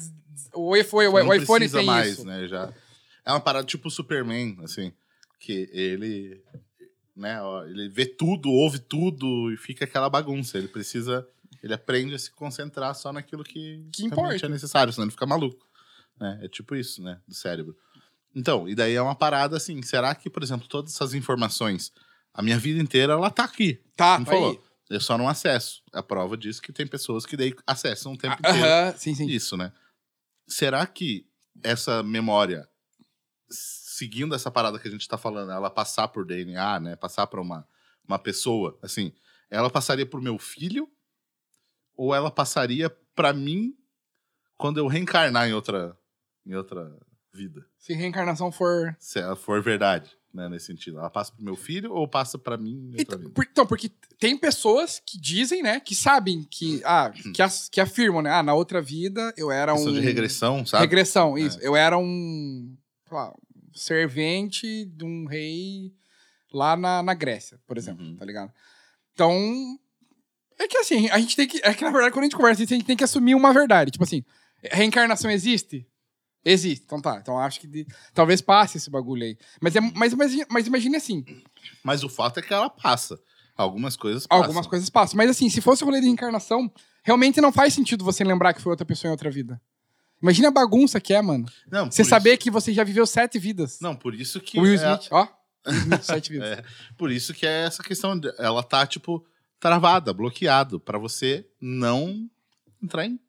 O 0.53 0.75
iPhone, 0.75 1.07
o, 1.07 1.13
o 1.13 1.33
iPhone 1.33 1.69
tem 1.69 1.85
mais, 1.85 2.13
isso. 2.13 2.25
Né, 2.25 2.47
já. 2.47 2.71
É 3.25 3.31
uma 3.31 3.39
parada 3.39 3.65
tipo 3.65 3.89
Superman, 3.89 4.57
assim. 4.63 4.91
Que 5.39 5.69
ele 5.71 6.41
né? 7.15 7.37
Ele 7.67 7.89
vê 7.89 8.05
tudo, 8.05 8.49
ouve 8.49 8.79
tudo 8.79 9.51
e 9.51 9.57
fica 9.57 9.85
aquela 9.85 10.09
bagunça. 10.09 10.57
Ele 10.57 10.67
precisa, 10.67 11.27
ele 11.61 11.73
aprende 11.73 12.15
a 12.15 12.19
se 12.19 12.31
concentrar 12.31 12.95
só 12.95 13.11
naquilo 13.11 13.43
que, 13.43 13.85
que 13.91 14.05
importa. 14.05 14.45
é 14.45 14.49
necessário, 14.49 14.91
senão 14.91 15.05
ele 15.05 15.11
fica 15.11 15.25
maluco. 15.25 15.65
Né? 16.19 16.39
É 16.43 16.47
tipo 16.47 16.75
isso, 16.75 17.01
né? 17.01 17.19
Do 17.27 17.35
cérebro. 17.35 17.75
Então, 18.35 18.67
e 18.67 18.75
daí 18.75 18.93
é 18.93 19.01
uma 19.01 19.15
parada 19.15 19.57
assim, 19.57 19.81
será 19.81 20.15
que, 20.15 20.29
por 20.29 20.41
exemplo, 20.41 20.67
todas 20.67 20.93
essas 20.93 21.13
informações, 21.13 21.91
a 22.33 22.41
minha 22.41 22.57
vida 22.57 22.81
inteira, 22.81 23.13
ela 23.13 23.29
tá 23.29 23.43
aqui. 23.43 23.81
Tá, 23.95 24.19
tá 24.19 24.25
falou. 24.25 24.51
Aí. 24.51 24.59
Eu 24.89 24.99
só 24.99 25.17
não 25.17 25.27
acesso. 25.27 25.81
A 25.93 26.03
prova 26.03 26.35
diz 26.35 26.59
que 26.59 26.73
tem 26.73 26.85
pessoas 26.85 27.25
que 27.25 27.37
daí 27.37 27.55
acessam 27.65 28.13
o 28.13 28.17
tempo 28.17 28.35
ah, 28.43 28.49
inteiro. 28.49 28.67
Uh 28.67 28.93
-huh. 28.93 28.97
sim, 28.97 29.15
sim. 29.15 29.25
Isso, 29.27 29.55
né? 29.55 29.71
Será 30.47 30.85
que 30.85 31.25
essa 31.63 32.03
memória 32.03 32.67
seguindo 33.51 34.33
essa 34.33 34.49
parada 34.49 34.79
que 34.79 34.87
a 34.87 34.91
gente 34.91 35.07
tá 35.07 35.17
falando, 35.17 35.51
ela 35.51 35.69
passar 35.69 36.07
por 36.07 36.25
DNA, 36.25 36.79
né? 36.79 36.95
Passar 36.95 37.27
para 37.27 37.39
uma, 37.39 37.67
uma 38.07 38.17
pessoa, 38.17 38.77
assim, 38.81 39.13
ela 39.49 39.69
passaria 39.69 40.05
pro 40.05 40.21
meu 40.21 40.39
filho 40.39 40.89
ou 41.95 42.15
ela 42.15 42.31
passaria 42.31 42.89
para 43.13 43.31
mim 43.31 43.77
quando 44.57 44.79
eu 44.79 44.87
reencarnar 44.87 45.47
em 45.47 45.53
outra 45.53 45.95
em 46.45 46.55
outra 46.55 46.97
vida? 47.33 47.65
Se 47.77 47.93
reencarnação 47.93 48.51
for 48.51 48.95
se 48.99 49.19
ela 49.19 49.35
for 49.35 49.61
verdade, 49.61 50.11
né, 50.33 50.47
nesse 50.49 50.67
sentido. 50.67 50.99
Ela 50.99 51.09
passa 51.09 51.31
pro 51.31 51.43
meu 51.43 51.55
filho 51.55 51.93
ou 51.93 52.07
passa 52.07 52.37
para 52.37 52.57
mim 52.57 52.93
então, 52.97 53.19
por, 53.31 53.47
então, 53.49 53.65
porque 53.65 53.89
tem 54.19 54.37
pessoas 54.37 55.01
que 55.05 55.19
dizem, 55.19 55.61
né, 55.61 55.79
que 55.79 55.95
sabem 55.95 56.43
que 56.43 56.81
ah, 56.83 57.11
que, 57.33 57.41
as, 57.41 57.69
que 57.69 57.81
afirmam, 57.81 58.21
né, 58.21 58.31
ah, 58.31 58.43
na 58.43 58.53
outra 58.53 58.81
vida 58.81 59.33
eu 59.37 59.51
era 59.51 59.73
um 59.73 59.93
de 59.93 59.99
regressão, 59.99 60.65
sabe? 60.65 60.83
Regressão, 60.83 61.37
isso. 61.37 61.59
É. 61.59 61.67
Eu 61.67 61.75
era 61.75 61.97
um, 61.97 62.75
lá, 63.11 63.33
servente 63.73 64.85
de 64.85 65.03
um 65.03 65.25
rei 65.25 65.93
lá 66.53 66.75
na, 66.75 67.01
na 67.01 67.13
Grécia, 67.13 67.59
por 67.65 67.77
exemplo, 67.77 68.05
uhum. 68.05 68.15
tá 68.15 68.25
ligado? 68.25 68.51
Então, 69.13 69.79
é 70.59 70.67
que 70.67 70.77
assim, 70.77 71.09
a 71.09 71.19
gente 71.19 71.35
tem 71.35 71.47
que. 71.47 71.59
É 71.63 71.73
que 71.73 71.83
na 71.83 71.91
verdade, 71.91 72.13
quando 72.13 72.23
a 72.23 72.25
gente 72.25 72.35
conversa 72.35 72.63
isso, 72.63 72.73
a 72.73 72.77
gente 72.77 72.85
tem 72.85 72.97
que 72.97 73.03
assumir 73.03 73.35
uma 73.35 73.53
verdade. 73.53 73.91
Tipo 73.91 74.03
assim, 74.03 74.23
reencarnação 74.63 75.29
existe? 75.31 75.87
Existe. 76.43 76.83
Então 76.85 77.01
tá. 77.01 77.19
Então 77.21 77.37
acho 77.39 77.59
que 77.59 77.67
de, 77.67 77.85
talvez 78.13 78.41
passe 78.41 78.77
esse 78.77 78.89
bagulho 78.89 79.23
aí. 79.23 79.37
Mas, 79.61 79.75
é, 79.75 79.79
mas, 79.79 80.13
mas, 80.13 80.33
mas 80.49 80.67
imagine 80.67 80.95
assim. 80.95 81.23
Mas 81.83 82.03
o 82.03 82.09
fato 82.09 82.39
é 82.39 82.41
que 82.41 82.53
ela 82.53 82.69
passa. 82.69 83.19
Algumas 83.55 83.95
coisas 83.95 84.25
passam. 84.25 84.43
Algumas 84.43 84.67
coisas 84.67 84.89
passam. 84.89 85.17
Mas 85.17 85.29
assim, 85.29 85.49
se 85.49 85.61
fosse 85.61 85.83
o 85.83 85.85
rolê 85.85 85.99
de 85.99 86.07
reencarnação, 86.07 86.71
realmente 87.03 87.39
não 87.39 87.51
faz 87.51 87.73
sentido 87.73 88.03
você 88.03 88.23
lembrar 88.23 88.53
que 88.53 88.61
foi 88.61 88.71
outra 88.71 88.85
pessoa 88.85 89.09
em 89.09 89.11
outra 89.11 89.29
vida. 89.29 89.61
Imagina 90.21 90.49
a 90.49 90.51
bagunça 90.51 90.99
que 90.99 91.13
é, 91.13 91.21
mano. 91.21 91.45
Não, 91.69 91.91
você 91.91 92.03
saber 92.03 92.37
que 92.37 92.51
você 92.51 92.73
já 92.73 92.83
viveu 92.83 93.05
sete 93.07 93.39
vidas. 93.39 93.79
Não, 93.79 93.95
por 93.95 94.13
isso 94.13 94.39
que. 94.39 94.59
Will 94.59 94.73
é 94.73 94.75
Smith, 94.75 95.11
é... 95.11 95.15
ó. 95.15 95.27
Will 95.67 95.77
Smith, 95.79 96.03
sete 96.03 96.31
vidas. 96.31 96.59
É, 96.59 96.63
por 96.97 97.11
isso 97.11 97.33
que 97.33 97.45
é 97.45 97.65
essa 97.65 97.83
questão. 97.83 98.17
De, 98.17 98.31
ela 98.37 98.61
tá, 98.61 98.85
tipo, 98.85 99.25
travada, 99.59 100.13
bloqueado, 100.13 100.79
para 100.79 100.99
você 100.99 101.47
não 101.59 102.29
entrar 102.81 103.05
em 103.05 103.19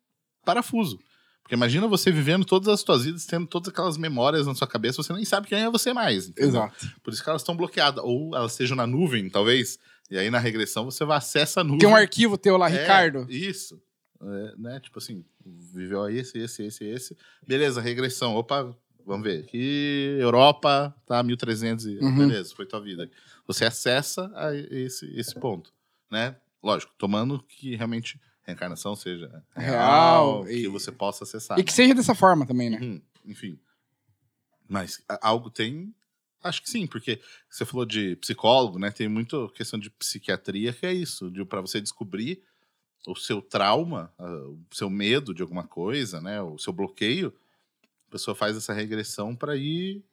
parafuso. 0.45 0.99
Porque 1.43 1.55
imagina 1.55 1.87
você 1.89 2.11
vivendo 2.11 2.45
todas 2.45 2.69
as 2.69 2.81
suas 2.81 3.05
vidas, 3.05 3.27
tendo 3.27 3.47
todas 3.47 3.69
aquelas 3.69 3.97
memórias 3.97 4.47
na 4.47 4.55
sua 4.55 4.67
cabeça, 4.67 5.03
você 5.03 5.13
nem 5.13 5.25
sabe 5.25 5.49
quem 5.49 5.63
é 5.63 5.71
você 5.71 5.93
mais. 5.93 6.29
Entendeu? 6.29 6.51
Exato. 6.51 7.01
Por 7.03 7.13
isso 7.13 7.23
que 7.23 7.29
elas 7.29 7.43
estão 7.43 7.57
bloqueadas. 7.57 8.03
Ou 8.05 8.35
elas 8.35 8.53
estejam 8.53 8.77
na 8.77 8.87
nuvem, 8.87 9.29
talvez. 9.29 9.79
E 10.11 10.17
aí 10.17 10.31
na 10.31 10.39
regressão 10.39 10.85
você 10.85 11.05
vai 11.05 11.19
acessar 11.19 11.63
a 11.63 11.65
nuvem. 11.65 11.81
Tem 11.81 11.89
um 11.89 11.97
arquivo 11.97 12.39
teu 12.39 12.57
lá, 12.57 12.71
é, 12.71 12.81
Ricardo. 12.81 13.27
Isso. 13.29 13.81
É, 14.21 14.55
né? 14.57 14.81
Tipo 14.81 14.99
assim, 14.99 15.25
viveu 15.45 16.09
esse, 16.09 16.39
esse, 16.39 16.63
esse, 16.65 16.85
esse. 16.85 17.17
Beleza, 17.47 17.81
regressão. 17.81 18.37
Opa, 18.37 18.75
vamos 19.05 19.25
ver. 19.25 19.41
Aqui, 19.41 20.17
Europa, 20.21 20.95
tá 21.07 21.23
1300 21.23 21.87
e... 21.87 21.99
Uhum. 21.99 22.29
Beleza, 22.29 22.55
foi 22.55 22.67
tua 22.67 22.81
vida. 22.81 23.11
Você 23.47 23.65
acessa 23.65 24.31
a 24.35 24.55
esse, 24.55 25.13
esse 25.19 25.35
ponto, 25.35 25.73
né? 26.11 26.37
Lógico, 26.63 26.93
tomando 26.97 27.43
que 27.43 27.75
realmente 27.75 28.21
reencarnação 28.45 28.95
seja 28.97 29.43
real, 29.55 30.43
real 30.43 30.51
e... 30.51 30.63
que 30.63 30.69
você 30.69 30.91
possa 30.93 31.25
acessar. 31.25 31.59
E 31.59 31.65
que 31.65 31.73
seja 31.73 31.95
dessa 31.95 32.15
forma 32.15 32.47
também, 32.47 32.71
né? 32.71 32.79
Uhum, 32.81 33.03
enfim. 33.25 33.59
Mas 34.69 35.03
algo 35.21 35.51
tem 35.51 35.95
Acho 36.43 36.61
que 36.61 36.69
sim, 36.69 36.89
porque 36.89 37.21
você 37.49 37.65
falou 37.65 37.87
de 37.87 38.17
psicólogo, 38.17 38.77
né? 38.77 38.91
Tem 38.91 39.07
muito 39.09 39.49
questão 39.51 39.79
de 39.79 39.89
psiquiatria 39.89 40.73
que 40.73 40.85
é 40.85 40.93
isso, 40.93 41.31
de 41.31 41.45
para 41.45 41.61
você 41.61 41.81
descobrir 41.81 42.43
o 43.07 43.15
seu 43.17 43.41
trauma, 43.41 44.13
o 44.19 44.75
seu 44.75 44.89
medo 44.89 45.35
de 45.35 45.43
alguma 45.43 45.65
coisa, 45.67 46.21
né, 46.21 46.41
o 46.41 46.59
seu 46.59 46.73
bloqueio, 46.73 47.35
a 48.09 48.13
pessoa 48.13 48.35
faz 48.35 48.57
essa 48.57 48.73
regressão 48.73 49.35
para 49.35 49.57
ir 49.57 50.05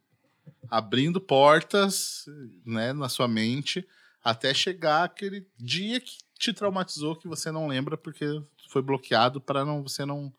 abrindo 0.69 1.21
portas, 1.21 2.25
né, 2.65 2.93
na 2.93 3.07
sua 3.07 3.27
mente 3.27 3.87
até 4.23 4.53
chegar 4.53 5.03
aquele 5.03 5.45
dia 5.57 5.99
que 5.99 6.17
te 6.37 6.53
traumatizou 6.53 7.15
que 7.15 7.27
você 7.27 7.51
não 7.51 7.67
lembra 7.67 7.97
porque 7.97 8.25
foi 8.69 8.81
bloqueado 8.81 9.41
para 9.41 9.65
não 9.65 9.83
você 9.83 10.05
não 10.05 10.31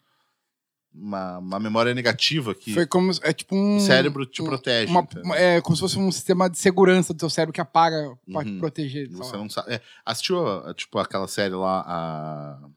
uma, 0.92 1.38
uma 1.38 1.60
memória 1.60 1.94
negativa 1.94 2.54
que 2.54 2.74
foi 2.74 2.86
como 2.86 3.12
é 3.22 3.32
tipo 3.32 3.54
um 3.54 3.76
o 3.76 3.80
cérebro 3.80 4.26
te 4.26 4.42
um, 4.42 4.46
protege 4.46 4.92
uma, 4.92 5.36
é 5.36 5.60
como 5.60 5.76
se 5.76 5.80
fosse 5.80 5.98
um 5.98 6.10
sistema 6.10 6.48
de 6.50 6.58
segurança 6.58 7.12
do 7.12 7.18
teu 7.18 7.30
cérebro 7.30 7.52
que 7.52 7.60
apaga 7.60 8.16
para 8.32 8.48
uhum. 8.48 8.58
proteger 8.58 9.08
você 9.10 9.36
não 9.36 9.48
sabe 9.48 9.74
é, 9.74 9.80
assistiu 10.04 10.42
tipo 10.74 10.98
aquela 10.98 11.28
série 11.28 11.54
lá 11.54 11.84
a 11.86 12.68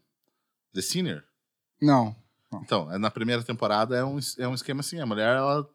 The 0.73 0.81
Sinner 0.81 1.23
não, 1.81 2.15
não. 2.51 2.61
então 2.61 2.91
é, 2.91 2.97
na 2.97 3.09
primeira 3.09 3.41
temporada 3.41 3.95
é 3.95 4.03
um, 4.03 4.19
é 4.37 4.47
um 4.47 4.53
esquema 4.53 4.81
assim 4.81 4.99
a 4.99 5.05
mulher 5.05 5.35
ela 5.35 5.67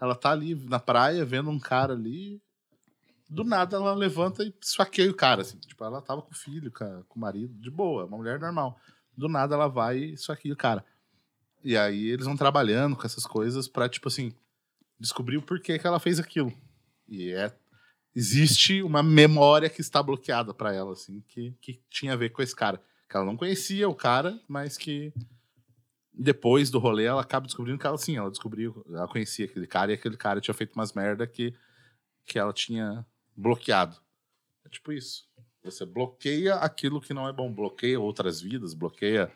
ela 0.00 0.16
tá 0.16 0.32
ali 0.32 0.54
na 0.54 0.80
praia 0.80 1.24
vendo 1.24 1.48
um 1.48 1.60
cara 1.60 1.92
ali 1.92 2.42
do 3.32 3.44
nada 3.44 3.76
ela 3.76 3.94
levanta 3.94 4.44
e 4.44 4.54
esfaqueia 4.60 5.10
o 5.10 5.14
cara 5.14 5.40
assim. 5.40 5.58
Tipo 5.58 5.84
ela 5.84 6.02
tava 6.02 6.20
com 6.22 6.32
o 6.32 6.36
filho 6.36 6.70
com, 6.70 7.04
o 7.08 7.18
marido 7.18 7.54
de 7.54 7.70
boa 7.70 8.04
uma 8.04 8.18
mulher 8.18 8.38
normal. 8.38 8.78
Do 9.16 9.28
nada 9.28 9.54
ela 9.54 9.68
vai 9.68 9.98
e 9.98 10.12
esfaqueia 10.12 10.52
o 10.52 10.56
cara. 10.56 10.84
E 11.64 11.76
aí 11.76 12.08
eles 12.08 12.26
vão 12.26 12.36
trabalhando 12.36 12.94
com 12.94 13.06
essas 13.06 13.24
coisas 13.24 13.66
para 13.66 13.88
tipo 13.88 14.08
assim, 14.08 14.34
descobrir 15.00 15.38
o 15.38 15.42
porquê 15.42 15.78
que 15.78 15.86
ela 15.86 15.98
fez 15.98 16.20
aquilo. 16.20 16.52
E 17.08 17.32
é 17.32 17.54
existe 18.14 18.82
uma 18.82 19.02
memória 19.02 19.70
que 19.70 19.80
está 19.80 20.02
bloqueada 20.02 20.52
para 20.52 20.74
ela 20.74 20.92
assim, 20.92 21.22
que, 21.28 21.54
que 21.62 21.80
tinha 21.88 22.12
a 22.12 22.16
ver 22.16 22.28
com 22.28 22.42
esse 22.42 22.54
cara, 22.54 22.78
que 23.08 23.16
ela 23.16 23.24
não 23.24 23.38
conhecia 23.38 23.88
o 23.88 23.94
cara, 23.94 24.38
mas 24.46 24.76
que 24.76 25.10
depois 26.12 26.70
do 26.70 26.78
rolê 26.78 27.04
ela 27.04 27.22
acaba 27.22 27.46
descobrindo 27.46 27.78
que 27.78 27.86
ela 27.86 27.96
sim, 27.96 28.18
ela 28.18 28.28
descobriu, 28.28 28.84
ela 28.90 29.08
conhecia 29.08 29.46
aquele 29.46 29.66
cara 29.66 29.90
e 29.90 29.94
aquele 29.94 30.18
cara 30.18 30.42
tinha 30.42 30.52
feito 30.52 30.74
umas 30.74 30.92
merda 30.92 31.26
que 31.26 31.54
que 32.24 32.38
ela 32.38 32.52
tinha 32.52 33.04
bloqueado. 33.36 33.96
É 34.64 34.68
tipo 34.68 34.92
isso. 34.92 35.28
Você 35.64 35.86
bloqueia 35.86 36.54
aquilo 36.56 37.00
que 37.00 37.14
não 37.14 37.28
é 37.28 37.32
bom, 37.32 37.52
bloqueia 37.52 38.00
outras 38.00 38.40
vidas, 38.40 38.74
bloqueia 38.74 39.32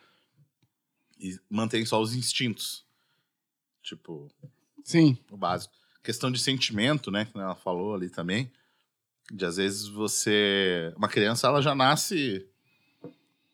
e 1.18 1.38
mantém 1.48 1.84
só 1.84 2.00
os 2.00 2.14
instintos. 2.14 2.84
Tipo. 3.82 4.28
Sim. 4.82 5.18
O 5.30 5.36
básico. 5.36 5.74
Questão 6.02 6.30
de 6.30 6.38
sentimento, 6.38 7.10
né? 7.10 7.24
Que 7.24 7.38
ela 7.38 7.54
falou 7.54 7.94
ali 7.94 8.10
também. 8.10 8.50
De 9.30 9.44
às 9.44 9.56
vezes 9.56 9.86
você. 9.86 10.92
Uma 10.96 11.08
criança, 11.08 11.46
ela 11.46 11.62
já 11.62 11.74
nasce 11.74 12.46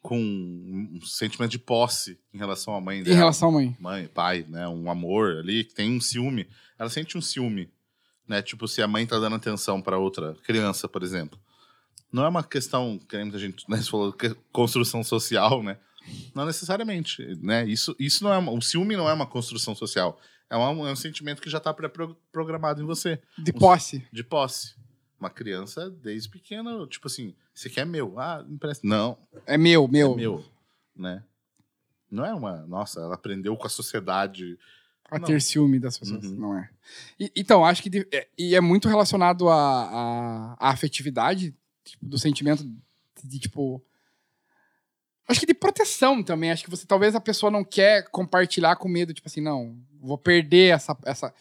com 0.01 0.19
um 0.19 1.01
sentimento 1.03 1.53
de 1.53 1.59
posse 1.59 2.19
em 2.35 2.39
relação 2.39 2.75
à 2.75 2.81
mãe 2.81 3.03
dela. 3.03 3.15
Em 3.15 3.19
relação 3.19 3.49
à 3.51 3.53
mãe. 3.53 3.77
Mãe, 3.79 4.09
pai, 4.09 4.45
né? 4.49 4.67
Um 4.67 4.91
amor 4.91 5.37
ali, 5.37 5.65
que 5.65 5.75
tem 5.75 5.97
um 5.97 6.01
ciúme. 6.01 6.49
Ela 6.79 6.91
sente 6.91 7.17
um 7.17 7.21
ciúme, 7.21 7.71
né? 8.33 8.41
Tipo, 8.41 8.67
se 8.67 8.81
a 8.81 8.89
mãe 8.89 9.07
tá 9.07 9.19
dando 9.19 9.37
atenção 9.37 9.83
para 9.83 9.99
outra 9.99 10.35
criança, 10.43 10.89
por 10.89 11.03
exemplo. 11.03 11.39
Não 12.11 12.25
é 12.25 12.29
uma 12.29 12.43
questão, 12.43 12.99
que 12.99 13.15
a 13.15 13.39
gente 13.39 13.69
né, 13.69 13.77
falou, 13.83 14.15
construção 14.51 15.05
social, 15.05 15.63
né? 15.63 15.79
Não 16.35 16.47
necessariamente, 16.47 17.23
né? 17.43 17.65
Isso, 17.67 17.95
isso 17.99 18.25
não 18.25 18.33
é 18.33 18.39
o 18.39 18.61
ciúme 18.61 18.97
não 18.97 19.09
é 19.09 19.13
uma 19.13 19.27
construção 19.27 19.75
social. 19.75 20.19
É 20.51 20.57
um, 20.57 20.87
é 20.87 20.93
um 20.93 20.97
sentimento 20.97 21.41
que 21.41 21.49
já 21.49 21.59
está 21.59 21.73
pré-programado 21.73 22.83
em 22.83 22.87
você. 22.87 23.21
De 23.39 23.53
posse. 23.53 24.07
de 24.11 24.25
posse. 24.25 24.75
Uma 25.21 25.31
criança, 25.31 25.89
desde 25.89 26.29
pequena, 26.29 26.87
tipo 26.89 27.07
assim, 27.07 27.35
você 27.55 27.71
quer 27.71 27.87
meu? 27.87 28.19
Ah, 28.19 28.45
empresta. 28.49 28.87
Não, 28.87 29.17
É 29.47 29.57
meu, 29.57 29.87
meu. 29.87 30.13
é 30.13 30.17
meu, 30.17 30.45
né? 30.97 31.23
Não 32.11 32.25
é 32.25 32.35
uma... 32.35 32.67
Nossa, 32.67 33.01
ela 33.01 33.15
aprendeu 33.15 33.57
com 33.57 33.67
a 33.67 33.71
sociedade. 33.71 34.59
A 35.11 35.19
Não. 35.19 35.27
ter 35.27 35.43
ciúme 35.43 35.79
das 35.79 35.99
pessoas. 35.99 36.25
Uhum. 36.25 36.37
Não 36.37 36.59
é. 36.59 36.71
E- 37.21 37.33
então, 37.37 37.65
acho 37.65 37.83
que. 37.83 37.91
de- 37.91 38.07
é, 38.13 38.27
e 38.39 38.55
é 38.55 38.61
muito 38.61 38.89
relacionado 38.89 39.49
à, 39.49 40.57
à, 40.59 40.71
afetividade, 40.71 41.55
tipo, 41.85 42.07
do 42.07 42.19
sentimento 42.19 42.65
de, 42.65 43.29
de, 43.29 43.39
tipo. 43.39 43.83
Acho 45.29 45.41
que 45.41 45.47
de 45.47 45.55
proteção 45.55 46.23
também. 46.23 46.51
Acho 46.51 46.65
que 46.65 46.71
você 46.71 46.87
talvez 46.87 47.15
a 47.15 47.21
pessoa 47.21 47.51
não 47.51 47.65
quer 47.65 48.09
compartilhar 48.11 48.77
com 48.77 48.89
medo, 48.89 49.15
tipo 49.15 49.29
assim, 49.29 49.41
não, 49.41 49.77
vou 50.01 50.19
perder 50.19 50.75
essa. 50.75 50.97
essa 51.05 51.33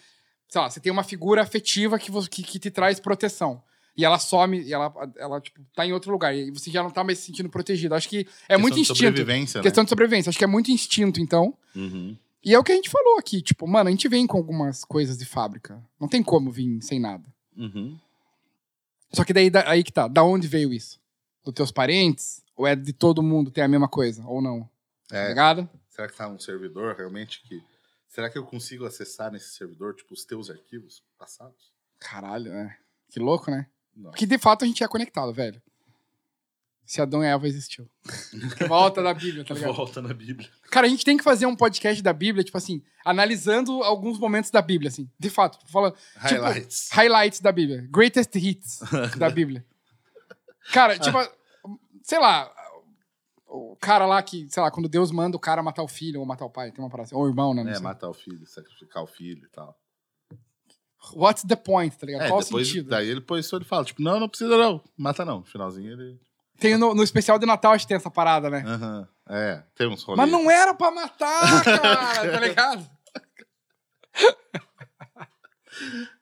sei 0.47 0.61
lá, 0.61 0.69
você 0.69 0.79
tem 0.81 0.91
uma 0.91 1.03
figura 1.03 1.41
afetiva 1.41 1.97
que, 1.97 2.11
que, 2.27 2.43
que 2.43 2.59
te 2.59 2.69
traz 2.69 2.99
proteção. 2.99 3.63
E 3.95 4.05
ela 4.05 4.19
some, 4.19 4.61
e 4.61 4.73
ela, 4.73 4.93
ela, 5.17 5.41
tipo, 5.41 5.61
tá 5.75 5.85
em 5.85 5.91
outro 5.93 6.11
lugar. 6.11 6.35
E 6.35 6.49
você 6.51 6.71
já 6.71 6.81
não 6.83 6.89
tá 6.91 7.03
mais 7.03 7.19
se 7.19 7.25
sentindo 7.27 7.49
protegido. 7.49 7.93
Acho 7.95 8.07
que 8.07 8.19
é 8.19 8.23
questão 8.23 8.59
muito 8.59 8.75
de 8.75 8.81
instinto. 8.81 8.97
sobrevivência, 8.97 9.57
né? 9.59 9.63
Questão 9.63 9.83
de 9.83 9.89
sobrevivência. 9.89 10.29
Acho 10.29 10.37
que 10.37 10.43
é 10.43 10.47
muito 10.47 10.71
instinto, 10.71 11.19
então. 11.21 11.53
Uhum. 11.75 12.17
E 12.43 12.53
é 12.53 12.59
o 12.59 12.63
que 12.63 12.71
a 12.71 12.75
gente 12.75 12.89
falou 12.89 13.17
aqui, 13.19 13.41
tipo, 13.41 13.67
mano, 13.67 13.87
a 13.87 13.91
gente 13.91 14.07
vem 14.07 14.25
com 14.25 14.37
algumas 14.37 14.83
coisas 14.83 15.17
de 15.17 15.25
fábrica. 15.25 15.83
Não 15.99 16.07
tem 16.07 16.23
como 16.23 16.51
vir 16.51 16.81
sem 16.81 16.99
nada. 16.99 17.23
Uhum. 17.55 17.99
Só 19.13 19.23
que 19.23 19.33
daí 19.33 19.49
da- 19.49 19.69
aí 19.69 19.83
que 19.83 19.91
tá, 19.91 20.07
da 20.07 20.23
onde 20.23 20.47
veio 20.47 20.73
isso? 20.73 20.99
Dos 21.43 21.53
teus 21.53 21.71
parentes? 21.71 22.43
Ou 22.55 22.65
é 22.65 22.75
de 22.75 22.93
todo 22.93 23.21
mundo 23.21 23.51
ter 23.51 23.61
a 23.61 23.67
mesma 23.67 23.87
coisa? 23.87 24.23
Ou 24.25 24.41
não? 24.41 24.67
Tá 25.07 25.17
É, 25.17 25.27
ligado? 25.27 25.69
será 25.89 26.07
que 26.07 26.15
tá 26.15 26.27
um 26.27 26.39
servidor 26.39 26.95
realmente 26.95 27.41
que... 27.43 27.61
Será 28.07 28.29
que 28.29 28.37
eu 28.37 28.45
consigo 28.45 28.85
acessar 28.85 29.31
nesse 29.31 29.53
servidor, 29.55 29.95
tipo, 29.95 30.13
os 30.13 30.25
teus 30.25 30.49
arquivos 30.49 31.01
passados? 31.17 31.71
Caralho, 31.99 32.51
né? 32.51 32.75
Que 33.09 33.19
louco, 33.19 33.49
né? 33.51 33.67
Não. 33.95 34.11
Porque 34.11 34.25
de 34.25 34.37
fato 34.37 34.63
a 34.63 34.67
gente 34.67 34.83
é 34.83 34.87
conectado, 34.87 35.31
velho. 35.33 35.61
Se 36.91 37.01
Adão 37.01 37.23
e 37.23 37.25
Eva 37.25 37.47
existiu. 37.47 37.89
Volta 38.67 39.01
da 39.01 39.13
Bíblia, 39.13 39.45
tá 39.45 39.53
ligado? 39.53 39.73
Volta 39.73 40.01
na 40.01 40.13
Bíblia. 40.13 40.49
Cara, 40.69 40.87
a 40.87 40.89
gente 40.89 41.05
tem 41.05 41.15
que 41.15 41.23
fazer 41.23 41.45
um 41.45 41.55
podcast 41.55 42.03
da 42.03 42.11
Bíblia, 42.11 42.43
tipo 42.43 42.57
assim, 42.57 42.83
analisando 43.05 43.81
alguns 43.81 44.19
momentos 44.19 44.51
da 44.51 44.61
Bíblia, 44.61 44.89
assim. 44.89 45.09
De 45.17 45.29
fato, 45.29 45.57
tipo, 45.57 45.71
falando 45.71 45.95
Highlights. 46.17 46.89
highlights 46.91 47.39
da 47.39 47.49
Bíblia. 47.53 47.87
Greatest 47.89 48.35
hits 48.35 48.79
da 49.17 49.29
Bíblia. 49.31 49.65
Cara, 50.73 50.99
tipo, 50.99 51.17
sei 52.03 52.19
lá, 52.19 52.53
o 53.47 53.77
cara 53.77 54.05
lá 54.05 54.21
que, 54.21 54.45
sei 54.49 54.61
lá, 54.61 54.69
quando 54.69 54.89
Deus 54.89 55.11
manda 55.11 55.37
o 55.37 55.39
cara 55.39 55.63
matar 55.63 55.83
o 55.83 55.87
filho 55.87 56.19
ou 56.19 56.25
matar 56.25 56.43
o 56.43 56.49
pai, 56.49 56.73
tem 56.73 56.83
uma 56.83 56.89
parada 56.89 57.07
assim, 57.07 57.15
ou 57.15 57.23
o 57.23 57.29
irmão, 57.29 57.53
né? 57.53 57.63
Não 57.63 57.71
É, 57.71 57.75
sei. 57.75 57.83
matar 57.83 58.09
o 58.09 58.13
filho, 58.13 58.45
sacrificar 58.45 59.01
o 59.01 59.07
filho 59.07 59.45
e 59.45 59.49
tal. 59.49 59.79
What's 61.13 61.45
the 61.45 61.55
point, 61.55 61.97
tá 61.97 62.05
ligado? 62.05 62.23
É, 62.23 62.27
Qual 62.27 62.41
o 62.41 62.43
sentido? 62.43 62.89
daí 62.89 63.07
ele 63.07 63.21
depois 63.21 63.49
ele 63.53 63.63
fala, 63.63 63.85
tipo, 63.85 64.01
não, 64.01 64.19
não 64.19 64.27
precisa 64.27 64.57
não, 64.57 64.83
mata 64.97 65.23
não. 65.23 65.39
No 65.39 65.45
finalzinho 65.45 65.93
ele... 65.93 66.19
Tem 66.61 66.77
no, 66.77 66.93
no 66.93 67.03
especial 67.03 67.39
de 67.39 67.45
Natal, 67.45 67.73
acho 67.73 67.85
que 67.85 67.89
tem 67.89 67.97
essa 67.97 68.11
parada, 68.11 68.49
né? 68.49 68.63
Aham, 68.65 69.07
é, 69.27 69.63
tem 69.75 69.87
uns 69.87 70.03
rolês. 70.03 70.17
Mas 70.17 70.31
não 70.31 70.49
era 70.49 70.73
pra 70.75 70.91
matar, 70.91 71.63
cara, 71.63 72.31
tá 72.31 72.39
ligado? 72.39 72.89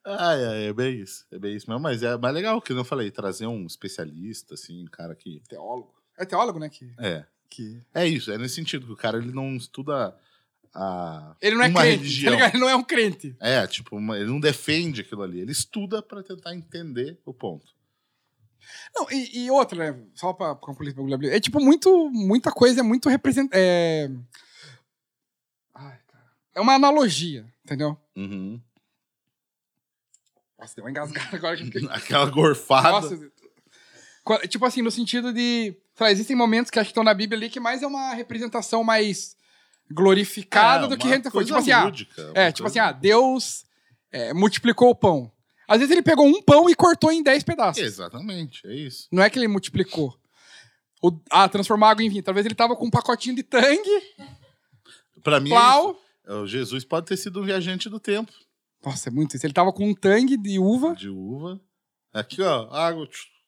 Ai, 0.06 0.46
ai, 0.46 0.64
é 0.68 0.74
bem 0.74 1.00
isso, 1.02 1.26
é 1.32 1.38
bem 1.38 1.56
isso 1.56 1.70
mesmo. 1.70 1.82
Mas 1.84 2.02
é 2.04 2.18
mais 2.18 2.34
legal, 2.34 2.62
que 2.62 2.72
eu 2.72 2.86
falei, 2.86 3.12
trazer 3.12 3.48
um 3.48 3.66
especialista, 3.66 4.54
assim, 4.54 4.84
um 4.84 4.88
cara 4.88 5.14
que... 5.16 5.42
Teólogo. 5.50 5.94
É 6.18 6.26
teólogo, 6.26 6.58
né? 6.60 6.70
Que, 6.70 6.90
É, 6.98 7.26
que... 7.50 7.82
é 7.94 8.08
isso, 8.08 8.32
é 8.32 8.38
nesse 8.38 8.56
sentido, 8.56 8.86
que 8.86 8.94
o 8.94 8.98
cara 8.98 9.18
ele 9.18 9.32
não 9.34 9.56
estuda 9.56 10.16
a... 10.74 11.36
Ele 11.42 11.56
não 11.56 11.66
é 11.66 11.68
uma 11.68 11.82
crente, 11.82 11.98
religião. 11.98 12.32
tá 12.32 12.36
ligado? 12.38 12.54
Ele 12.56 12.62
não 12.64 12.70
é 12.70 12.76
um 12.76 12.84
crente. 12.84 13.36
É, 13.40 13.68
tipo, 13.68 13.98
uma- 13.98 14.18
ele 14.18 14.30
não 14.30 14.40
defende 14.40 15.02
aquilo 15.02 15.24
ali, 15.24 15.42
ele 15.42 15.52
estuda 15.52 16.02
pra 16.02 16.24
tentar 16.24 16.56
entender 16.56 17.20
o 17.26 17.34
ponto. 17.34 17.74
Não, 18.95 19.07
e, 19.12 19.45
e 19.45 19.51
outra, 19.51 19.91
né? 19.91 19.99
Só 20.16 20.34
pra 20.34 20.55
concluir 20.55 20.93
Bíblia. 20.93 21.36
É 21.36 21.39
tipo, 21.39 21.60
muito, 21.60 22.10
muita 22.12 22.51
coisa 22.51 22.80
é 22.80 22.84
muito 22.84 23.10
represent... 23.10 23.49
É... 23.53 24.10
Ai, 25.74 25.99
cara. 26.07 26.26
É 26.55 26.62
uma 26.62 26.74
analogia, 26.74 27.45
entendeu? 27.64 27.97
Uhum. 28.16 28.62
Nossa, 30.57 30.76
deu 30.76 30.84
uma 30.84 30.91
engasgada 30.91 31.36
agora 31.36 31.55
que 31.57 31.66
fiquei... 31.66 31.88
Aquela 31.89 32.30
gorfada. 32.30 32.91
Nossa, 32.91 33.18
tipo 34.47 34.66
assim, 34.66 34.82
no 34.82 34.91
sentido 34.91 35.34
de. 35.34 35.76
lá, 35.99 36.12
existem 36.12 36.36
momentos 36.36 36.70
que 36.70 36.80
acho 36.80 36.88
que 36.88 36.91
estão 36.91 37.03
na 37.03 37.14
Bíblia 37.14 37.38
ali 37.38 37.49
que 37.49 37.60
mais 37.60 37.82
é 37.82 37.88
uma 37.88 38.14
representação 38.14 38.84
mais 38.84 39.36
glorificada 39.89 40.88
do 40.88 40.97
que 40.97 41.07
É, 41.07 41.10
uma 41.10 41.16
renta 41.16 41.32
foi. 41.32 41.45
Tipo 41.45 41.57
assim, 41.57 41.72
ah, 41.72 41.91
é, 42.36 42.51
tipo 42.51 42.68
assim, 42.68 42.80
ah, 42.80 42.91
Deus 42.91 43.66
é, 44.12 44.34
multiplicou 44.34 44.89
o 44.89 44.95
pão. 44.95 45.32
Às 45.70 45.78
vezes 45.80 45.92
ele 45.92 46.02
pegou 46.02 46.26
um 46.26 46.42
pão 46.42 46.70
e 46.70 46.74
cortou 46.76 47.12
em 47.12 47.22
10 47.22 47.44
pedaços. 47.44 47.82
Exatamente, 47.82 48.66
é 48.66 48.74
isso. 48.74 49.08
Não 49.12 49.22
é 49.22 49.30
que 49.30 49.38
ele 49.38 49.48
multiplicou. 49.48 50.18
O, 51.02 51.12
ah, 51.30 51.48
transformar 51.48 51.92
água 51.92 52.04
em 52.04 52.10
vinho. 52.10 52.24
Talvez 52.24 52.46
ele 52.46 52.56
tava 52.56 52.76
com 52.76 52.88
um 52.88 52.90
pacotinho 52.90 53.36
de 53.36 53.44
tangue, 53.44 53.90
Pra 55.24 55.40
mim, 55.40 55.50
é 55.50 55.54
plau. 55.54 55.96
O 56.28 56.46
Jesus 56.48 56.84
pode 56.84 57.06
ter 57.06 57.18
sido 57.18 57.40
um 57.42 57.44
viajante 57.44 57.90
do 57.90 58.00
tempo, 58.00 58.32
Nossa, 58.84 59.10
é 59.10 59.12
muito 59.12 59.36
isso. 59.36 59.46
Ele 59.46 59.54
tava 59.54 59.72
com 59.72 59.88
um 59.88 59.94
tangue 59.94 60.38
de 60.38 60.58
uva. 60.60 60.96
de 60.96 61.10
uva. 61.10 61.60
Aqui, 62.14 62.42
ó, 62.42 62.68
água. 62.74 63.08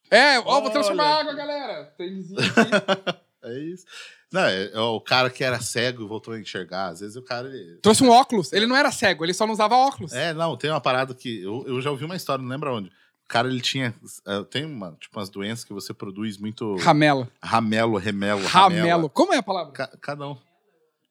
É, 0.10 0.40
ó, 0.40 0.62
vou 0.62 0.70
transformar 0.70 1.06
Olha. 1.06 1.20
água, 1.22 1.34
galera. 1.34 1.86
Tanguezinho 1.98 2.40
aqui. 2.40 3.22
É 3.44 3.60
isso. 3.60 3.86
Não, 4.32 4.42
é, 4.42 4.72
é 4.72 4.80
o 4.80 5.02
cara 5.02 5.30
que 5.30 5.44
era 5.44 5.60
cego 5.60 6.04
e 6.04 6.08
voltou 6.08 6.34
a 6.34 6.40
enxergar. 6.40 6.88
Às 6.88 7.02
vezes 7.02 7.16
o 7.18 7.22
cara. 7.22 7.48
Ele... 7.50 7.78
Trouxe 7.82 8.04
um 8.04 8.10
óculos. 8.10 8.54
Ele 8.54 8.66
não 8.66 8.76
era 8.76 8.92
cego, 8.92 9.26
ele 9.26 9.34
só 9.34 9.46
não 9.46 9.54
usava 9.54 9.76
óculos. 9.76 10.14
É, 10.14 10.34
não, 10.34 10.56
tem 10.56 10.70
uma 10.70 10.80
parada 10.82 11.14
que. 11.14 11.42
Eu, 11.42 11.64
eu 11.68 11.82
já 11.82 11.92
ouvi 11.92 12.06
uma 12.06 12.16
história, 12.16 12.42
não 12.42 12.50
lembro 12.50 12.74
onde. 12.76 12.88
O 12.90 13.28
cara, 13.28 13.48
ele 13.48 13.62
tinha. 13.62 13.94
eh, 14.28 14.44
Tem 14.50 14.66
uma, 14.66 14.92
tipo, 15.00 15.18
umas 15.20 15.30
doenças 15.30 15.64
que 15.66 15.74
você 15.74 15.94
produz 15.94 16.38
muito. 16.38 16.76
Ramela. 16.78 17.30
Ramelo, 17.42 17.98
remelo. 17.98 18.46
Ramelo. 18.46 18.82
ramela. 18.82 19.10
Como 19.10 19.34
é 19.34 19.38
a 19.38 19.44
palavra? 19.44 19.72
Ca- 19.74 19.98
cada 20.02 20.28
um. 20.30 20.38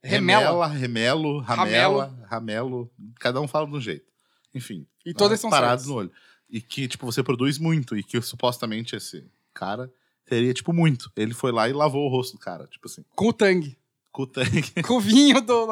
Remela. 0.03 0.67
Remela, 0.67 0.67
remelo, 0.67 1.39
ramela, 1.41 2.27
ramelo. 2.31 2.91
Cada 3.19 3.41
um 3.41 3.47
fala 3.49 3.67
de 3.67 3.75
um 3.75 3.81
jeito. 3.81 4.07
Enfim. 4.55 4.87
E 5.05 5.13
todas 5.13 5.43
umas 5.45 5.51
são 5.55 5.61
certas. 5.69 5.87
no 5.87 5.95
olho. 5.95 6.13
E 6.49 6.61
que, 6.61 6.89
tipo, 6.89 7.05
você 7.07 7.23
produz 7.23 7.59
muito. 7.59 7.97
E 7.97 8.03
que 8.03 8.21
supostamente 8.23 8.97
esse 8.97 9.25
cara 9.55 9.91
teria, 10.31 10.55
tipo, 10.55 10.73
muito. 10.73 11.11
Ele 11.17 11.35
foi 11.35 11.51
lá 11.51 11.69
e 11.69 11.73
lavou 11.73 12.07
o 12.07 12.09
rosto 12.09 12.35
do 12.37 12.39
cara. 12.39 12.69
Tipo 12.69 12.87
assim, 12.87 13.05
Com 13.17 13.29
o 13.29 13.33
tangue. 13.33 13.77
com 14.13 14.23
o 14.23 14.27
tanque. 14.27 14.81
Com 14.87 14.95
o 14.95 15.01
vinho 15.01 15.41
do. 15.41 15.67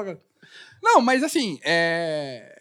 Não, 0.83 1.01
mas 1.01 1.23
assim, 1.23 1.61
é. 1.65 2.57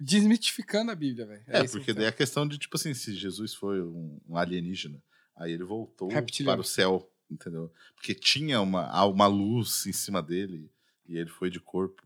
Desmitificando 0.00 0.90
a 0.90 0.94
Bíblia, 0.94 1.26
velho. 1.26 1.42
É, 1.46 1.64
isso 1.64 1.78
porque 1.78 1.92
que 1.92 1.98
daí 1.98 2.06
a 2.06 2.12
questão 2.12 2.46
de, 2.46 2.58
tipo 2.58 2.76
assim, 2.76 2.92
se 2.92 3.14
Jesus 3.14 3.54
foi 3.54 3.80
um, 3.80 4.18
alienígena, 4.34 5.02
aí 5.34 5.52
ele 5.52 5.64
voltou 5.64 6.08
Reptiliano. 6.08 6.58
para 6.58 6.60
o 6.60 6.68
céu, 6.68 7.10
entendeu? 7.30 7.72
Porque 7.94 8.14
tinha 8.14 8.60
uma, 8.60 9.04
uma 9.06 9.26
luz 9.26 9.86
em 9.86 9.92
cima 9.92 10.22
dele 10.22 10.70
e 11.08 11.16
ele 11.16 11.30
foi 11.30 11.48
de 11.48 11.60
corpo 11.60 12.02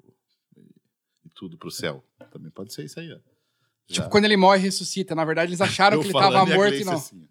e, 0.56 1.28
tudo 1.34 1.58
pro 1.58 1.70
céu. 1.70 2.04
Também 2.30 2.50
pode 2.50 2.72
ser 2.72 2.84
isso 2.84 3.00
aí, 3.00 3.12
ó. 3.12 3.18
Tipo, 3.88 4.04
Já. 4.04 4.08
quando 4.08 4.24
ele 4.24 4.36
morre 4.36 4.60
e 4.60 4.62
ressuscita. 4.62 5.16
Na 5.16 5.24
verdade, 5.24 5.50
eles 5.50 5.60
acharam 5.60 5.98
que 6.00 6.06
ele 6.06 6.12
falando 6.12 6.32
tava 6.32 6.50
e 6.50 6.52
a 6.52 6.56
morto 6.56 6.74
e 6.76 6.84
não. 6.84 6.92
assim. 6.94 7.28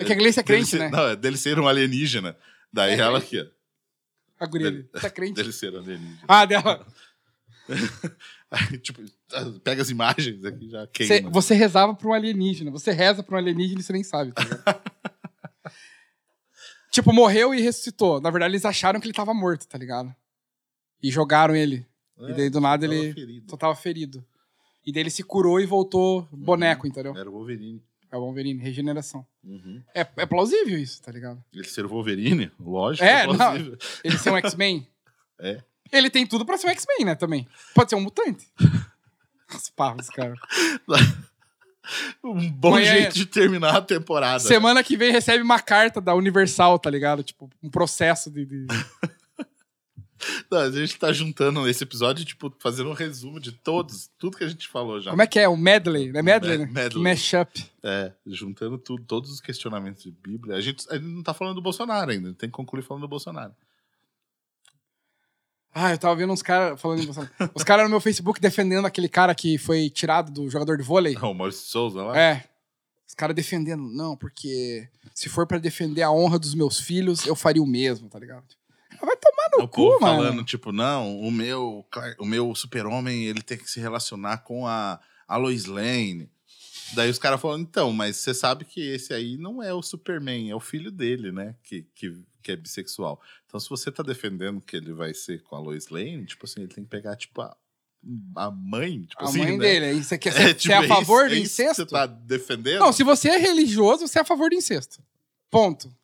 É 0.00 0.04
que 0.04 0.12
a 0.12 0.16
Gleice 0.16 0.40
é 0.40 0.42
crente, 0.42 0.68
ser- 0.68 0.78
né? 0.78 0.88
Não, 0.90 1.08
é 1.08 1.16
dele 1.16 1.36
ser 1.36 1.58
um 1.58 1.66
alienígena. 1.68 2.36
Daí 2.72 2.92
É 2.94 2.98
ela 2.98 3.18
aqui, 3.18 3.40
ó. 3.40 3.46
A 4.40 4.46
guria 4.46 4.70
Dele-. 4.70 4.84
Tá 4.84 5.10
crente. 5.10 5.34
Dele 5.34 5.52
ser 5.52 5.74
alienígena. 5.76 6.18
Ah, 6.28 6.44
dela. 6.44 6.86
Aí, 8.50 8.78
tipo, 8.78 9.02
pega 9.62 9.82
as 9.82 9.90
imagens 9.90 10.42
aqui 10.44 10.70
já 10.70 10.80
Você, 10.86 10.88
queima. 10.92 11.28
você 11.30 11.54
rezava 11.54 11.94
pra 11.94 12.08
um 12.08 12.12
alienígena. 12.14 12.70
Você 12.70 12.92
reza 12.92 13.22
pra 13.22 13.34
um 13.34 13.38
alienígena 13.38 13.80
e 13.80 13.82
você 13.82 13.92
nem 13.92 14.02
sabe, 14.02 14.32
tá 14.32 14.42
ligado? 14.42 14.82
tipo, 16.90 17.12
morreu 17.12 17.54
e 17.54 17.60
ressuscitou. 17.60 18.20
Na 18.20 18.30
verdade, 18.30 18.52
eles 18.52 18.64
acharam 18.64 19.00
que 19.00 19.06
ele 19.06 19.12
tava 19.14 19.34
morto, 19.34 19.66
tá 19.66 19.76
ligado? 19.76 20.14
E 21.02 21.10
jogaram 21.10 21.54
ele. 21.54 21.86
É, 22.20 22.30
e 22.30 22.34
daí, 22.34 22.50
do 22.50 22.60
nada, 22.60 22.84
ele 22.84 23.12
ferido. 23.12 23.50
só 23.50 23.56
tava 23.56 23.74
ferido. 23.74 24.24
E 24.86 24.92
daí 24.92 25.02
ele 25.02 25.10
se 25.10 25.22
curou 25.22 25.60
e 25.60 25.66
voltou 25.66 26.26
boneco, 26.32 26.86
entendeu? 26.86 27.14
Era 27.16 27.28
o 27.28 27.32
Wolverine. 27.32 27.82
É 28.10 28.16
o 28.16 28.20
Wolverine, 28.20 28.60
regeneração. 28.62 29.26
Uhum. 29.44 29.82
É, 29.94 30.00
é 30.16 30.26
plausível 30.26 30.78
isso, 30.78 31.02
tá 31.02 31.12
ligado? 31.12 31.42
Ele 31.52 31.64
ser 31.64 31.84
o 31.84 31.88
Wolverine, 31.88 32.50
lógico. 32.58 33.04
É, 33.04 33.26
que 33.26 33.34
plausível. 33.34 33.78
Ele 34.02 34.18
ser 34.18 34.30
um 34.32 34.36
X-Men. 34.36 34.86
É. 35.40 35.62
Ele 35.92 36.10
tem 36.10 36.26
tudo 36.26 36.44
pra 36.44 36.58
ser 36.58 36.66
um 36.66 36.70
X-Men, 36.70 37.04
né, 37.04 37.14
também. 37.14 37.46
Pode 37.72 37.90
ser 37.90 37.94
um 37.94 38.00
mutante. 38.00 38.44
Os 39.54 39.70
pavos, 39.70 40.08
cara. 40.10 40.34
Um 42.22 42.50
bom 42.50 42.78
é- 42.78 42.84
jeito 42.84 43.14
de 43.14 43.24
terminar 43.24 43.76
a 43.76 43.80
temporada. 43.80 44.40
Semana 44.40 44.82
que 44.82 44.96
vem 44.96 45.10
recebe 45.10 45.42
uma 45.42 45.58
carta 45.60 46.00
da 46.00 46.14
Universal, 46.14 46.78
tá 46.78 46.90
ligado? 46.90 47.22
Tipo, 47.22 47.48
um 47.62 47.70
processo 47.70 48.30
de... 48.30 48.44
de- 48.44 48.66
Não, 50.50 50.58
a 50.58 50.70
gente 50.70 50.98
tá 50.98 51.12
juntando 51.12 51.62
nesse 51.62 51.84
episódio, 51.84 52.24
tipo, 52.24 52.52
fazendo 52.58 52.90
um 52.90 52.94
resumo 52.94 53.38
de 53.38 53.52
todos, 53.52 54.10
tudo 54.18 54.36
que 54.36 54.44
a 54.44 54.48
gente 54.48 54.66
falou 54.68 55.00
já. 55.00 55.10
Como 55.10 55.22
é 55.22 55.26
que 55.26 55.38
é? 55.38 55.48
O 55.48 55.56
medley? 55.56 56.10
Não 56.12 56.20
é 56.20 56.22
medley, 56.22 56.58
Me- 56.58 56.66
né? 56.66 56.70
medley. 56.72 57.02
Mashup. 57.02 57.64
É, 57.82 58.12
juntando 58.26 58.78
tudo, 58.78 59.04
todos 59.04 59.30
os 59.30 59.40
questionamentos 59.40 60.02
de 60.02 60.10
Bíblia. 60.10 60.56
A 60.56 60.60
gente, 60.60 60.84
a 60.90 60.94
gente 60.94 61.06
não 61.06 61.22
tá 61.22 61.32
falando 61.32 61.54
do 61.56 61.62
Bolsonaro 61.62 62.10
ainda, 62.10 62.32
tem 62.34 62.48
que 62.48 62.54
concluir 62.54 62.82
falando 62.82 63.02
do 63.02 63.08
Bolsonaro. 63.08 63.54
Ah, 65.74 65.92
eu 65.92 65.98
tava 65.98 66.16
vendo 66.16 66.32
uns 66.32 66.42
caras 66.42 66.80
falando... 66.80 67.02
em 67.02 67.04
Bolsonaro. 67.06 67.32
Os 67.54 67.62
caras 67.62 67.84
no 67.84 67.90
meu 67.90 68.00
Facebook 68.00 68.40
defendendo 68.40 68.86
aquele 68.86 69.08
cara 69.08 69.34
que 69.34 69.58
foi 69.58 69.88
tirado 69.90 70.32
do 70.32 70.48
jogador 70.50 70.76
de 70.76 70.82
vôlei. 70.82 71.14
O 71.16 71.34
Maurício 71.34 71.62
de 71.62 71.68
Souza 71.70 72.02
lá. 72.02 72.18
É. 72.18 72.44
Os 73.06 73.14
caras 73.14 73.34
defendendo, 73.36 73.82
não, 73.84 74.16
porque 74.16 74.88
se 75.14 75.28
for 75.28 75.46
pra 75.46 75.58
defender 75.58 76.02
a 76.02 76.10
honra 76.10 76.38
dos 76.38 76.54
meus 76.54 76.78
filhos, 76.80 77.26
eu 77.26 77.34
faria 77.34 77.62
o 77.62 77.66
mesmo, 77.66 78.08
tá 78.08 78.18
ligado? 78.18 78.44
Vai 79.00 79.16
tomar 79.16 79.48
no 79.58 79.64
o 79.64 79.68
cu, 79.68 79.86
mano. 79.86 79.98
falando, 80.00 80.44
tipo, 80.44 80.72
não, 80.72 81.18
o 81.20 81.30
meu, 81.30 81.86
o 82.18 82.24
meu 82.26 82.54
super-homem, 82.54 83.24
ele 83.24 83.42
tem 83.42 83.56
que 83.58 83.70
se 83.70 83.80
relacionar 83.80 84.38
com 84.38 84.66
a, 84.66 85.00
a 85.26 85.36
Lois 85.36 85.66
Lane. 85.66 86.28
Daí 86.94 87.10
os 87.10 87.18
caras 87.18 87.40
falam, 87.40 87.58
então, 87.60 87.92
mas 87.92 88.16
você 88.16 88.32
sabe 88.32 88.64
que 88.64 88.80
esse 88.80 89.12
aí 89.12 89.36
não 89.36 89.62
é 89.62 89.72
o 89.74 89.82
Superman, 89.82 90.50
é 90.50 90.54
o 90.54 90.60
filho 90.60 90.90
dele, 90.90 91.30
né? 91.30 91.54
Que, 91.62 91.82
que, 91.94 92.18
que 92.42 92.52
é 92.52 92.56
bissexual. 92.56 93.20
Então, 93.46 93.60
se 93.60 93.68
você 93.68 93.92
tá 93.92 94.02
defendendo 94.02 94.60
que 94.60 94.76
ele 94.76 94.92
vai 94.94 95.12
ser 95.12 95.42
com 95.42 95.54
a 95.54 95.60
Lois 95.60 95.88
Lane, 95.90 96.24
tipo 96.24 96.46
assim, 96.46 96.60
ele 96.62 96.74
tem 96.74 96.84
que 96.84 96.90
pegar, 96.90 97.14
tipo, 97.16 97.42
a, 97.42 97.54
a 98.36 98.50
mãe, 98.50 99.02
tipo 99.02 99.22
A 99.22 99.28
assim, 99.28 99.38
mãe 99.38 99.58
né? 99.58 99.58
dele, 99.58 100.02
você 100.02 100.16
quer 100.16 100.30
É, 100.36 100.46
ser 100.48 100.54
tipo, 100.54 100.72
é 100.72 100.78
a 100.78 100.84
é 100.84 100.88
favor 100.88 101.26
isso- 101.26 101.28
do 101.28 101.34
é 101.34 101.38
isso 101.42 101.56
que 101.56 101.62
incesto? 101.62 101.82
Você 101.84 101.90
tá 101.90 102.06
defendendo, 102.06 102.80
Não, 102.80 102.92
se 102.92 103.02
você 103.04 103.28
é 103.28 103.36
religioso, 103.36 104.08
você 104.08 104.18
é 104.18 104.22
a 104.22 104.24
favor 104.24 104.48
do 104.48 104.56
incesto. 104.56 105.02
Ponto. 105.50 105.94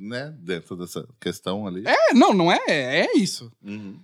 Né? 0.00 0.34
Dentro 0.38 0.74
dessa 0.76 1.06
questão 1.20 1.66
ali. 1.66 1.84
É, 1.86 2.14
não, 2.14 2.32
não 2.32 2.50
é, 2.50 2.60
é 2.66 3.16
isso. 3.16 3.52
Uhum. 3.62 4.00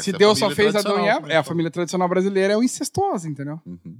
Se 0.00 0.10
é 0.10 0.12
Deus 0.12 0.38
só 0.38 0.50
fez 0.50 0.76
Adão 0.76 1.04
e 1.04 1.08
Eva, 1.08 1.28
é 1.28 1.36
a 1.36 1.42
família 1.42 1.70
tradicional 1.70 2.08
brasileira, 2.08 2.52
é 2.52 2.56
o 2.56 2.62
incestuosa, 2.62 3.28
entendeu? 3.28 3.60
Uhum. 3.66 3.98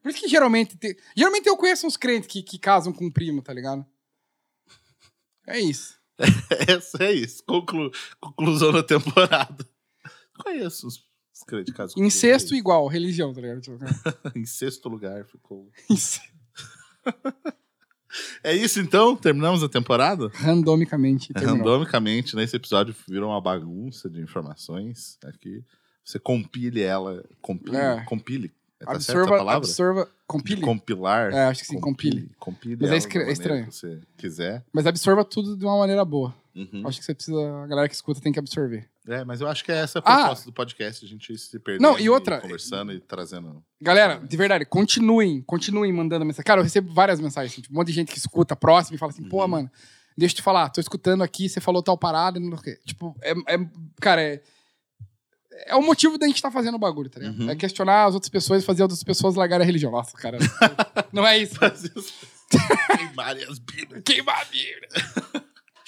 Por 0.00 0.10
isso 0.10 0.20
que 0.20 0.28
geralmente 0.28 0.76
tem, 0.76 0.96
geralmente 1.16 1.46
eu 1.46 1.56
conheço 1.56 1.86
uns 1.86 1.96
crentes 1.96 2.28
que, 2.28 2.42
que 2.42 2.58
casam 2.58 2.92
com 2.92 3.06
um 3.06 3.10
primo, 3.10 3.42
tá 3.42 3.52
ligado? 3.52 3.84
É 5.46 5.60
isso. 5.60 6.00
Essa 6.68 7.04
é 7.04 7.12
isso. 7.12 7.42
Conclu... 7.44 7.90
Conclusão 8.20 8.72
da 8.72 8.82
temporada. 8.82 9.68
Conheço 10.42 10.86
os, 10.86 11.04
crentes 11.46 11.74
casos. 11.74 11.94
com 11.94 12.04
Incesto 12.04 12.50
quem 12.50 12.58
igual, 12.58 12.86
religião, 12.86 13.32
tá 13.32 13.40
ligado? 13.40 13.60
É 14.34 14.38
Em 14.38 14.46
sexto 14.46 14.88
lugar 14.88 15.24
ficou. 15.26 15.70
É 18.44 18.54
isso 18.54 18.80
então? 18.80 19.16
Terminamos 19.16 19.62
a 19.62 19.68
temporada? 19.68 20.30
Randomicamente. 20.34 21.32
terminou. 21.32 21.56
Randomicamente, 21.58 22.36
nesse 22.36 22.56
episódio 22.56 22.94
virou 23.08 23.30
uma 23.30 23.40
bagunça 23.40 24.08
de 24.10 24.20
informações. 24.20 25.18
Aqui. 25.24 25.64
Você 26.04 26.18
compile 26.18 26.82
ela. 26.82 27.24
Compile. 27.40 27.76
É. 27.76 28.04
Compile. 28.04 28.48
Tá 28.80 28.86
certa 28.86 28.90
a 28.90 28.96
Absorva, 28.96 29.36
palavra? 29.38 29.54
absorva, 29.58 30.04
De 30.04 30.10
compile. 30.26 30.60
compilar. 30.60 31.32
É, 31.32 31.46
acho 31.46 31.60
que 31.60 31.66
sim, 31.68 31.80
compile. 31.80 32.30
Compile. 32.38 32.78
Mas 32.80 32.90
é 32.90 32.94
é 32.94 33.32
estranho. 33.32 33.66
que 33.66 33.72
você 33.74 34.00
quiser. 34.16 34.64
Mas 34.72 34.86
absorva 34.86 35.24
tudo 35.24 35.56
de 35.56 35.64
uma 35.64 35.78
maneira 35.78 36.04
boa. 36.04 36.34
Uhum. 36.54 36.86
Acho 36.86 36.98
que 36.98 37.04
você 37.06 37.14
precisa, 37.14 37.38
a 37.62 37.66
galera 37.66 37.88
que 37.88 37.94
escuta 37.94 38.20
tem 38.20 38.30
que 38.32 38.38
absorver. 38.38 38.88
É, 39.08 39.24
mas 39.24 39.40
eu 39.40 39.48
acho 39.48 39.64
que 39.64 39.72
é 39.72 39.76
essa 39.76 40.00
a 40.00 40.02
Ah! 40.04 40.16
proposta 40.18 40.44
do 40.46 40.52
podcast, 40.52 41.04
a 41.04 41.08
gente 41.08 41.36
se 41.38 41.58
perder. 41.58 41.80
Não, 41.82 41.98
e 41.98 42.10
outra- 42.10 42.40
Conversando 42.40 42.92
e 42.92 43.00
trazendo. 43.00 43.64
Galera, 43.80 44.18
de 44.18 44.36
verdade, 44.36 44.64
continuem, 44.66 45.40
continuem 45.42 45.92
mandando 45.92 46.24
mensagem. 46.26 46.44
Cara, 46.44 46.60
eu 46.60 46.64
recebo 46.64 46.92
várias 46.92 47.18
mensagens, 47.20 47.52
assim, 47.52 47.62
tipo, 47.62 47.74
um 47.74 47.78
monte 47.78 47.86
de 47.88 47.94
gente 47.94 48.12
que 48.12 48.18
escuta 48.18 48.54
próximo 48.54 48.94
e 48.96 48.98
fala 48.98 49.10
assim, 49.12 49.22
Uhum. 49.22 49.28
pô, 49.30 49.48
mano, 49.48 49.70
deixa 50.16 50.34
eu 50.34 50.36
te 50.36 50.42
falar, 50.42 50.68
tô 50.68 50.80
escutando 50.80 51.22
aqui, 51.22 51.48
você 51.48 51.58
falou 51.60 51.82
tal 51.82 51.96
parada, 51.96 52.38
não 52.38 52.50
sei 52.50 52.58
o 52.58 52.62
quê. 52.62 52.80
Tipo, 52.86 53.16
é, 53.22 53.32
é- 53.54 53.68
cara, 54.00 54.20
é, 54.22 54.42
é 55.68 55.74
o 55.74 55.82
motivo 55.82 56.18
da 56.18 56.26
gente 56.26 56.36
estar 56.36 56.50
fazendo 56.50 56.74
o 56.74 56.78
bagulho, 56.78 57.08
tá 57.08 57.18
ligado? 57.18 57.40
Uhum. 57.44 57.50
É 57.50 57.56
questionar 57.56 58.04
as 58.04 58.14
outras 58.14 58.28
pessoas 58.28 58.62
e 58.62 58.66
fazer 58.66 58.82
as 58.82 58.90
outras 58.90 59.02
pessoas 59.02 59.34
largarem 59.36 59.64
a 59.64 59.66
religião. 59.66 59.90
Nossa, 59.90 60.14
cara, 60.18 60.36
não 61.12 61.26
é 61.26 61.38
isso. 61.38 61.54
Queimarem 62.96 63.44
as 63.44 63.58
bíblias. 63.58 64.02
Queimar 64.04 64.42
a 64.42 64.44
Bíblia. 64.44 64.88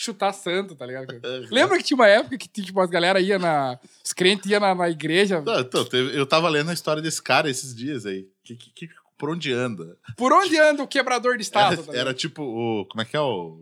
Chutar 0.05 0.33
santo, 0.33 0.75
tá 0.77 0.85
ligado? 0.85 1.07
Lembra 1.51 1.79
que 1.79 1.85
tinha 1.85 1.97
uma 1.97 2.07
época 2.09 2.37
que 2.37 2.49
tipo, 2.49 2.81
as 2.81 2.91
galera 2.91 3.21
ia 3.21 3.39
na. 3.39 3.79
Os 4.05 4.13
crentes 4.13 4.51
iam 4.51 4.61
na, 4.61 4.75
na 4.75 4.89
igreja. 4.91 5.41
Não, 5.41 5.61
então, 5.61 5.85
teve- 5.85 6.19
eu 6.19 6.27
tava 6.27 6.49
lendo 6.49 6.71
a 6.71 6.75
história 6.75 7.01
desse 7.03 7.23
cara 7.23 7.49
esses 7.49 7.75
dias 7.75 8.05
aí. 8.07 8.29
Que, 8.43 8.55
que- 8.57 8.71
que- 8.71 8.91
por 9.17 9.31
onde 9.31 9.53
anda? 9.53 9.97
Por 10.17 10.33
onde 10.33 10.59
anda 10.59 10.83
o 10.83 10.89
quebrador 10.89 11.37
de 11.37 11.43
estátua? 11.43 11.83
Era, 11.85 11.93
tá 11.93 11.97
era 11.99 12.15
tipo 12.15 12.43
o. 12.43 12.85
Como 12.87 13.01
é 13.01 13.05
que 13.05 13.17
é 13.17 13.21
o. 13.21 13.59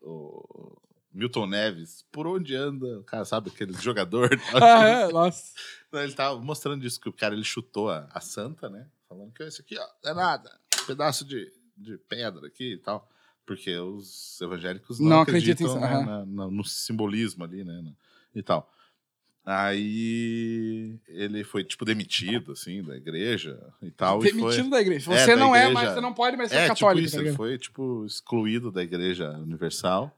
o 0.00 0.78
Milton 1.12 1.46
Neves. 1.46 2.04
Por 2.10 2.26
onde 2.26 2.54
anda? 2.54 3.00
O 3.00 3.04
cara, 3.04 3.24
sabe, 3.24 3.50
aquele 3.50 3.74
jogador. 3.74 4.30
Ah, 4.54 4.86
é, 4.86 5.08
nossa. 5.08 5.52
Não, 5.92 6.02
ele 6.02 6.14
tava 6.14 6.40
mostrando 6.40 6.86
isso, 6.86 6.98
que 7.00 7.08
o 7.08 7.12
cara 7.12 7.34
ele 7.34 7.44
chutou 7.44 7.90
a, 7.90 8.08
a 8.10 8.20
santa, 8.20 8.70
né? 8.70 8.86
Falando 9.08 9.30
que 9.32 9.44
isso 9.44 9.60
aqui, 9.60 9.76
ó, 9.78 10.08
é 10.08 10.14
nada. 10.14 10.50
Um 10.82 10.86
pedaço 10.86 11.24
de, 11.26 11.52
de 11.76 11.98
pedra 12.08 12.46
aqui 12.46 12.72
e 12.72 12.78
tal. 12.78 13.06
Porque 13.46 13.76
os 13.76 14.40
evangélicos 14.40 14.98
não, 15.00 15.08
Não 15.08 15.20
acreditam 15.22 15.66
acreditam, 15.72 16.00
né, 16.00 16.06
na- 16.06 16.26
na- 16.26 16.50
no 16.50 16.64
simbolismo 16.64 17.42
ali, 17.44 17.64
né? 17.64 17.92
E 18.34 18.42
tal. 18.42 18.70
Aí 19.44 20.96
ele 21.08 21.42
foi, 21.42 21.64
tipo, 21.64 21.84
demitido, 21.84 22.52
assim, 22.52 22.82
da 22.82 22.96
igreja 22.96 23.58
e 23.82 23.90
tal. 23.90 24.20
e 24.24 24.32
Demitido 24.32 24.62
foi... 24.62 24.70
da 24.70 24.80
igreja. 24.80 25.12
É, 25.12 25.18
Você 25.18 25.34
da 25.34 25.36
não 25.36 25.54
é, 25.54 25.62
igreja. 25.64 25.74
mas 25.74 25.94
você 25.94 26.00
não 26.00 26.14
pode 26.14 26.36
mais 26.36 26.50
ser 26.50 26.56
É, 26.58 26.68
católico. 26.68 26.94
tipo 27.00 27.06
isso, 27.06 27.12
tá 27.12 27.18
ele 27.18 27.24
ligado? 27.24 27.36
foi, 27.36 27.58
tipo, 27.58 28.06
excluído 28.06 28.70
da 28.70 28.82
igreja 28.82 29.30
universal, 29.38 30.16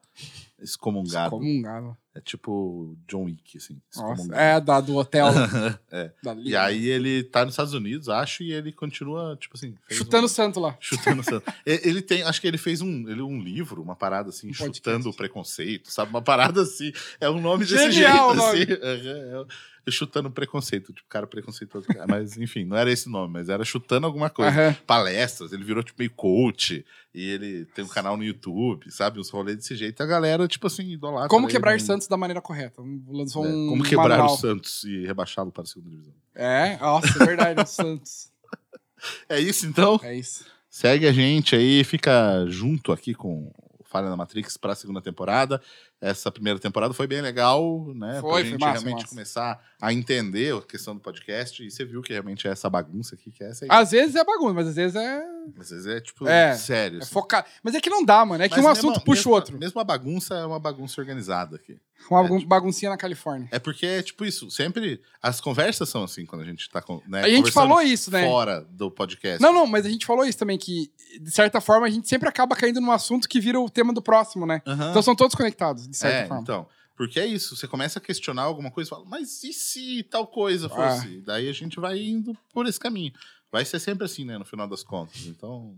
excomungado. 0.58 1.36
Excomungado. 1.36 1.96
É 2.16 2.20
tipo 2.20 2.96
John 3.08 3.24
Wick, 3.24 3.56
assim, 3.58 3.80
Nossa, 3.96 4.32
é 4.36 4.60
da, 4.60 4.80
do 4.80 4.94
hotel. 4.96 5.26
É. 5.90 6.10
E 6.44 6.56
aí 6.56 6.88
ele 6.88 7.22
tá 7.24 7.44
nos 7.44 7.54
Estados 7.54 7.72
Unidos, 7.72 8.08
acho, 8.08 8.42
e 8.42 8.52
ele 8.52 8.72
continua, 8.72 9.36
tipo 9.40 9.56
assim... 9.56 9.74
Chutando 9.90 10.26
um- 10.26 10.28
santo 10.28 10.60
lá. 10.60 10.76
Chutando 10.80 11.22
santo. 11.24 11.52
Ele 11.64 12.02
tem, 12.02 12.22
acho 12.22 12.40
que 12.40 12.46
ele 12.46 12.58
fez 12.58 12.80
um, 12.80 13.08
ele, 13.08 13.22
um 13.22 13.40
livro, 13.40 13.82
uma 13.82 13.94
parada 13.96 14.28
assim, 14.30 14.50
Um 14.50 14.54
chutando 14.54 15.08
o 15.08 15.14
preconceito, 15.14 15.90
sabe? 15.90 16.10
Uma 16.10 16.22
parada 16.22 16.62
assim. 16.62 16.92
É 17.20 17.28
um 17.28 17.40
nome 17.40 17.64
desse 17.64 17.90
Genial 17.92 18.34
jeito, 18.34 18.46
nome. 18.46 18.62
assim. 18.62 18.72
Aham, 18.82 19.46
é, 19.86 19.90
chutando 19.90 20.28
o 20.28 20.32
preconceito, 20.32 20.92
tipo, 20.92 21.06
cara 21.08 21.26
preconceituoso. 21.26 21.86
Mas, 22.08 22.38
enfim, 22.38 22.64
não 22.64 22.76
era 22.76 22.90
esse 22.90 23.08
nome, 23.08 23.34
mas 23.34 23.48
era 23.48 23.64
chutando 23.64 24.06
alguma 24.06 24.30
coisa. 24.30 24.76
Palestras, 24.86 25.52
ele 25.52 25.62
virou, 25.62 25.82
tipo, 25.82 25.98
meio 25.98 26.10
coach, 26.10 26.84
e 27.14 27.22
ele 27.28 27.64
tem 27.66 27.84
um 27.84 27.88
canal 27.88 28.16
no 28.16 28.24
YouTube, 28.24 28.90
sabe? 28.90 29.20
Uns 29.20 29.28
rolês 29.30 29.58
desse 29.58 29.76
jeito. 29.76 30.02
A 30.02 30.06
galera, 30.06 30.48
tipo 30.48 30.66
assim, 30.66 30.90
idolatra. 30.90 31.28
Como 31.28 31.46
ele, 31.46 31.52
quebrar 31.52 31.72
né? 31.72 31.78
santos 31.78 32.03
da 32.08 32.16
maneira 32.16 32.40
correta. 32.40 32.82
Lançou 33.08 33.44
É, 33.44 33.48
um 33.48 33.68
Como 33.68 33.82
quebrar 33.84 34.08
manual. 34.18 34.34
o 34.34 34.38
Santos 34.38 34.84
e 34.84 35.06
rebaixá-lo 35.06 35.50
para 35.52 35.62
a 35.62 35.66
segunda 35.66 35.90
divisão. 35.90 36.14
É, 36.34 36.76
nossa, 36.78 37.22
é 37.22 37.26
verdade, 37.26 37.60
o 37.62 37.66
Santos. 37.66 38.30
É 39.28 39.38
isso, 39.38 39.66
então? 39.66 40.00
É 40.02 40.14
isso. 40.14 40.46
Segue 40.70 41.06
a 41.06 41.12
gente 41.12 41.54
aí, 41.54 41.84
fica 41.84 42.46
junto 42.48 42.90
aqui 42.90 43.12
com 43.14 43.52
o 43.78 43.84
Falha 43.84 44.08
na 44.08 44.16
Matrix 44.16 44.56
para 44.56 44.72
a 44.72 44.76
segunda 44.76 45.02
temporada. 45.02 45.60
Essa 46.04 46.30
primeira 46.30 46.58
temporada 46.58 46.92
foi 46.94 47.06
bem 47.06 47.20
legal, 47.20 47.92
né? 47.94 48.18
Foi, 48.20 48.20
pra 48.20 48.30
foi 48.30 48.44
gente 48.44 48.60
massa, 48.60 48.72
realmente 48.72 48.94
massa. 49.02 49.08
começar 49.08 49.64
a 49.80 49.92
entender 49.92 50.54
a 50.54 50.62
questão 50.62 50.94
do 50.94 51.00
podcast. 51.00 51.64
E 51.64 51.70
você 51.70 51.84
viu 51.84 52.02
que 52.02 52.12
realmente 52.12 52.46
é 52.46 52.50
essa 52.50 52.68
bagunça 52.68 53.14
aqui, 53.14 53.30
que 53.30 53.42
é 53.42 53.50
essa 53.50 53.64
aí. 53.64 53.68
Às 53.70 53.90
vezes 53.92 54.14
é 54.16 54.24
bagunça, 54.24 54.54
mas 54.54 54.68
às 54.68 54.76
vezes 54.76 54.96
é, 54.96 55.24
Às 55.58 55.70
vezes 55.70 55.86
é 55.86 56.00
tipo, 56.00 56.26
É, 56.28 56.54
sério. 56.54 56.98
é 56.98 57.02
assim. 57.02 57.12
focado. 57.12 57.46
Mas 57.62 57.74
é 57.74 57.80
que 57.80 57.90
não 57.90 58.04
dá, 58.04 58.24
mano. 58.24 58.42
É 58.42 58.48
que 58.48 58.56
Mas 58.56 58.64
um 58.64 58.68
mesmo- 58.68 58.90
assunto 58.90 59.04
puxa 59.04 59.28
o 59.28 59.32
outro. 59.32 59.58
Mesmo 59.58 59.80
a 59.80 59.84
bagunça 59.84 60.34
é 60.34 60.44
uma 60.46 60.58
bagunça 60.58 61.00
organizada 61.00 61.56
aqui. 61.56 61.78
Uma 62.10 62.20
é, 62.20 62.22
bagun- 62.24 62.46
baguncinha 62.46 62.90
na 62.90 62.96
Califórnia. 62.98 63.48
É 63.50 63.58
porque 63.58 63.86
é 63.86 64.02
tipo 64.02 64.24
isso, 64.26 64.50
sempre 64.50 65.00
as 65.22 65.40
conversas 65.40 65.88
são 65.88 66.04
assim 66.04 66.26
quando 66.26 66.42
a 66.42 66.44
gente 66.44 66.68
tá 66.68 66.82
né, 67.06 67.22
a 67.22 67.28
gente 67.28 67.50
falou 67.50 67.80
isso, 67.80 68.10
né? 68.10 68.26
fora 68.28 68.60
do 68.70 68.90
podcast. 68.90 69.40
Não, 69.40 69.52
não, 69.54 69.66
mas 69.66 69.86
a 69.86 69.88
gente 69.88 70.04
falou 70.04 70.24
isso 70.26 70.36
também, 70.36 70.58
que 70.58 70.90
de 71.18 71.30
certa 71.30 71.62
forma 71.62 71.86
a 71.86 71.90
gente 71.90 72.06
sempre 72.06 72.28
acaba 72.28 72.54
caindo 72.56 72.78
num 72.80 72.90
assunto 72.92 73.26
que 73.28 73.40
vira 73.40 73.58
o 73.58 73.70
tema 73.70 73.90
do 73.92 74.02
próximo, 74.02 74.44
né? 74.44 74.60
Então 74.90 75.00
são 75.02 75.14
todos 75.16 75.34
conectados, 75.34 75.86
de 75.94 75.98
certa 76.00 76.16
é, 76.16 76.26
forma. 76.26 76.42
então. 76.42 76.68
Porque 76.96 77.18
é 77.18 77.26
isso, 77.26 77.56
você 77.56 77.66
começa 77.66 77.98
a 77.98 78.02
questionar 78.02 78.42
alguma 78.42 78.70
coisa 78.70 78.88
e 78.88 78.90
fala, 78.90 79.04
mas 79.04 79.42
e 79.42 79.52
se 79.52 80.02
tal 80.04 80.26
coisa 80.26 80.66
Ah. 80.66 80.70
fosse? 80.70 81.20
Daí 81.22 81.48
a 81.48 81.52
gente 81.52 81.80
vai 81.80 81.98
indo 82.00 82.36
por 82.52 82.66
esse 82.66 82.78
caminho. 82.78 83.12
Vai 83.50 83.64
ser 83.64 83.78
sempre 83.80 84.04
assim, 84.04 84.24
né, 84.24 84.38
no 84.38 84.44
final 84.44 84.68
das 84.68 84.82
contas. 84.84 85.26
Então, 85.26 85.76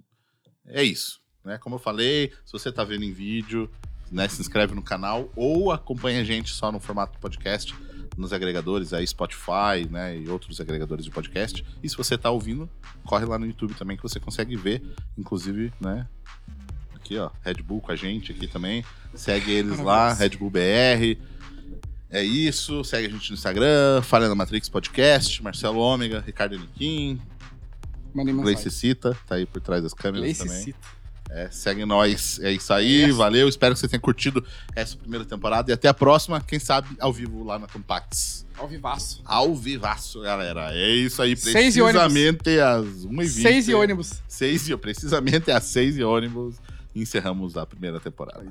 é 0.66 0.82
isso. 0.82 1.20
Né? 1.44 1.58
Como 1.58 1.76
eu 1.76 1.78
falei, 1.78 2.32
se 2.44 2.52
você 2.52 2.70
tá 2.72 2.84
vendo 2.84 3.04
em 3.04 3.12
vídeo, 3.12 3.70
né, 4.10 4.28
se 4.28 4.40
inscreve 4.40 4.74
no 4.74 4.82
canal 4.82 5.30
ou 5.34 5.70
acompanha 5.72 6.20
a 6.20 6.24
gente 6.24 6.50
só 6.50 6.70
no 6.70 6.80
formato 6.80 7.18
podcast, 7.18 7.74
nos 8.16 8.32
agregadores 8.32 8.92
aí, 8.92 9.06
Spotify, 9.06 9.88
né, 9.90 10.18
e 10.18 10.28
outros 10.28 10.60
agregadores 10.60 11.04
de 11.04 11.10
podcast. 11.10 11.64
E 11.82 11.88
se 11.88 11.96
você 11.96 12.16
tá 12.18 12.30
ouvindo, 12.30 12.68
corre 13.04 13.24
lá 13.24 13.38
no 13.38 13.46
YouTube 13.46 13.74
também 13.74 13.96
que 13.96 14.02
você 14.02 14.18
consegue 14.20 14.56
ver, 14.56 14.82
inclusive, 15.16 15.72
né, 15.80 16.06
aqui, 17.06 17.18
ó, 17.18 17.30
Red 17.42 17.62
Bull 17.62 17.80
com 17.80 17.92
a 17.92 17.96
gente 17.96 18.32
aqui 18.32 18.46
também. 18.46 18.84
Segue 19.14 19.50
eles 19.52 19.78
lá. 19.78 20.12
Red 20.12 20.30
Bull 20.30 20.50
BR. 20.50 21.16
É 22.10 22.22
isso, 22.22 22.84
segue 22.84 23.06
a 23.06 23.10
gente 23.10 23.30
no 23.30 23.34
Instagram, 23.34 24.00
Falha 24.02 24.28
na 24.28 24.34
Matrix 24.34 24.68
Podcast, 24.68 25.42
Marcelo 25.42 25.78
Ômega, 25.80 26.22
Ricardo 26.24 26.58
Niquim, 26.58 27.20
Gleice. 28.14 28.70
Cita, 28.70 29.16
tá 29.26 29.34
aí 29.34 29.44
por 29.46 29.60
trás 29.60 29.82
das 29.82 29.92
câmeras 29.92 30.22
Gleice 30.22 30.44
também. 30.46 30.62
cita. 30.62 30.96
É, 31.28 31.50
segue 31.50 31.84
nós. 31.84 32.38
É 32.40 32.52
isso 32.52 32.72
aí, 32.72 33.02
Yes. 33.06 33.16
valeu. 33.16 33.48
Espero 33.48 33.74
que 33.74 33.80
você 33.80 33.88
tenha 33.88 33.98
curtido 34.00 34.44
essa 34.76 34.96
primeira 34.96 35.24
temporada 35.24 35.70
e 35.70 35.74
até 35.74 35.88
a 35.88 35.92
próxima, 35.94 36.40
quem 36.40 36.58
sabe, 36.60 36.88
ao 37.00 37.12
vivo 37.12 37.42
lá 37.42 37.58
na 37.58 37.66
Compax. 37.66 38.46
Ao 38.56 38.68
vivaço. 38.68 39.20
Ao 39.24 39.54
vivaço, 39.54 40.20
galera. 40.22 40.70
É 40.72 40.88
isso 40.94 41.20
aí, 41.20 41.36
Seis 41.36 41.76
ônibus. 41.76 42.00
precisamente 42.00 42.60
às 42.60 42.86
1h20. 43.04 43.28
Seis 43.42 43.68
e 43.68 43.74
ônibus. 43.74 44.22
Seis 44.28 44.68
e, 44.68 44.76
precisamente 44.76 45.50
às 45.50 45.64
6 45.64 45.98
e 45.98 46.04
ônibus. 46.04 46.54
Encerramos 46.96 47.58
a 47.58 47.66
primeira 47.66 48.00
temporada. 48.00 48.50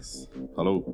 Falou. 0.55 0.85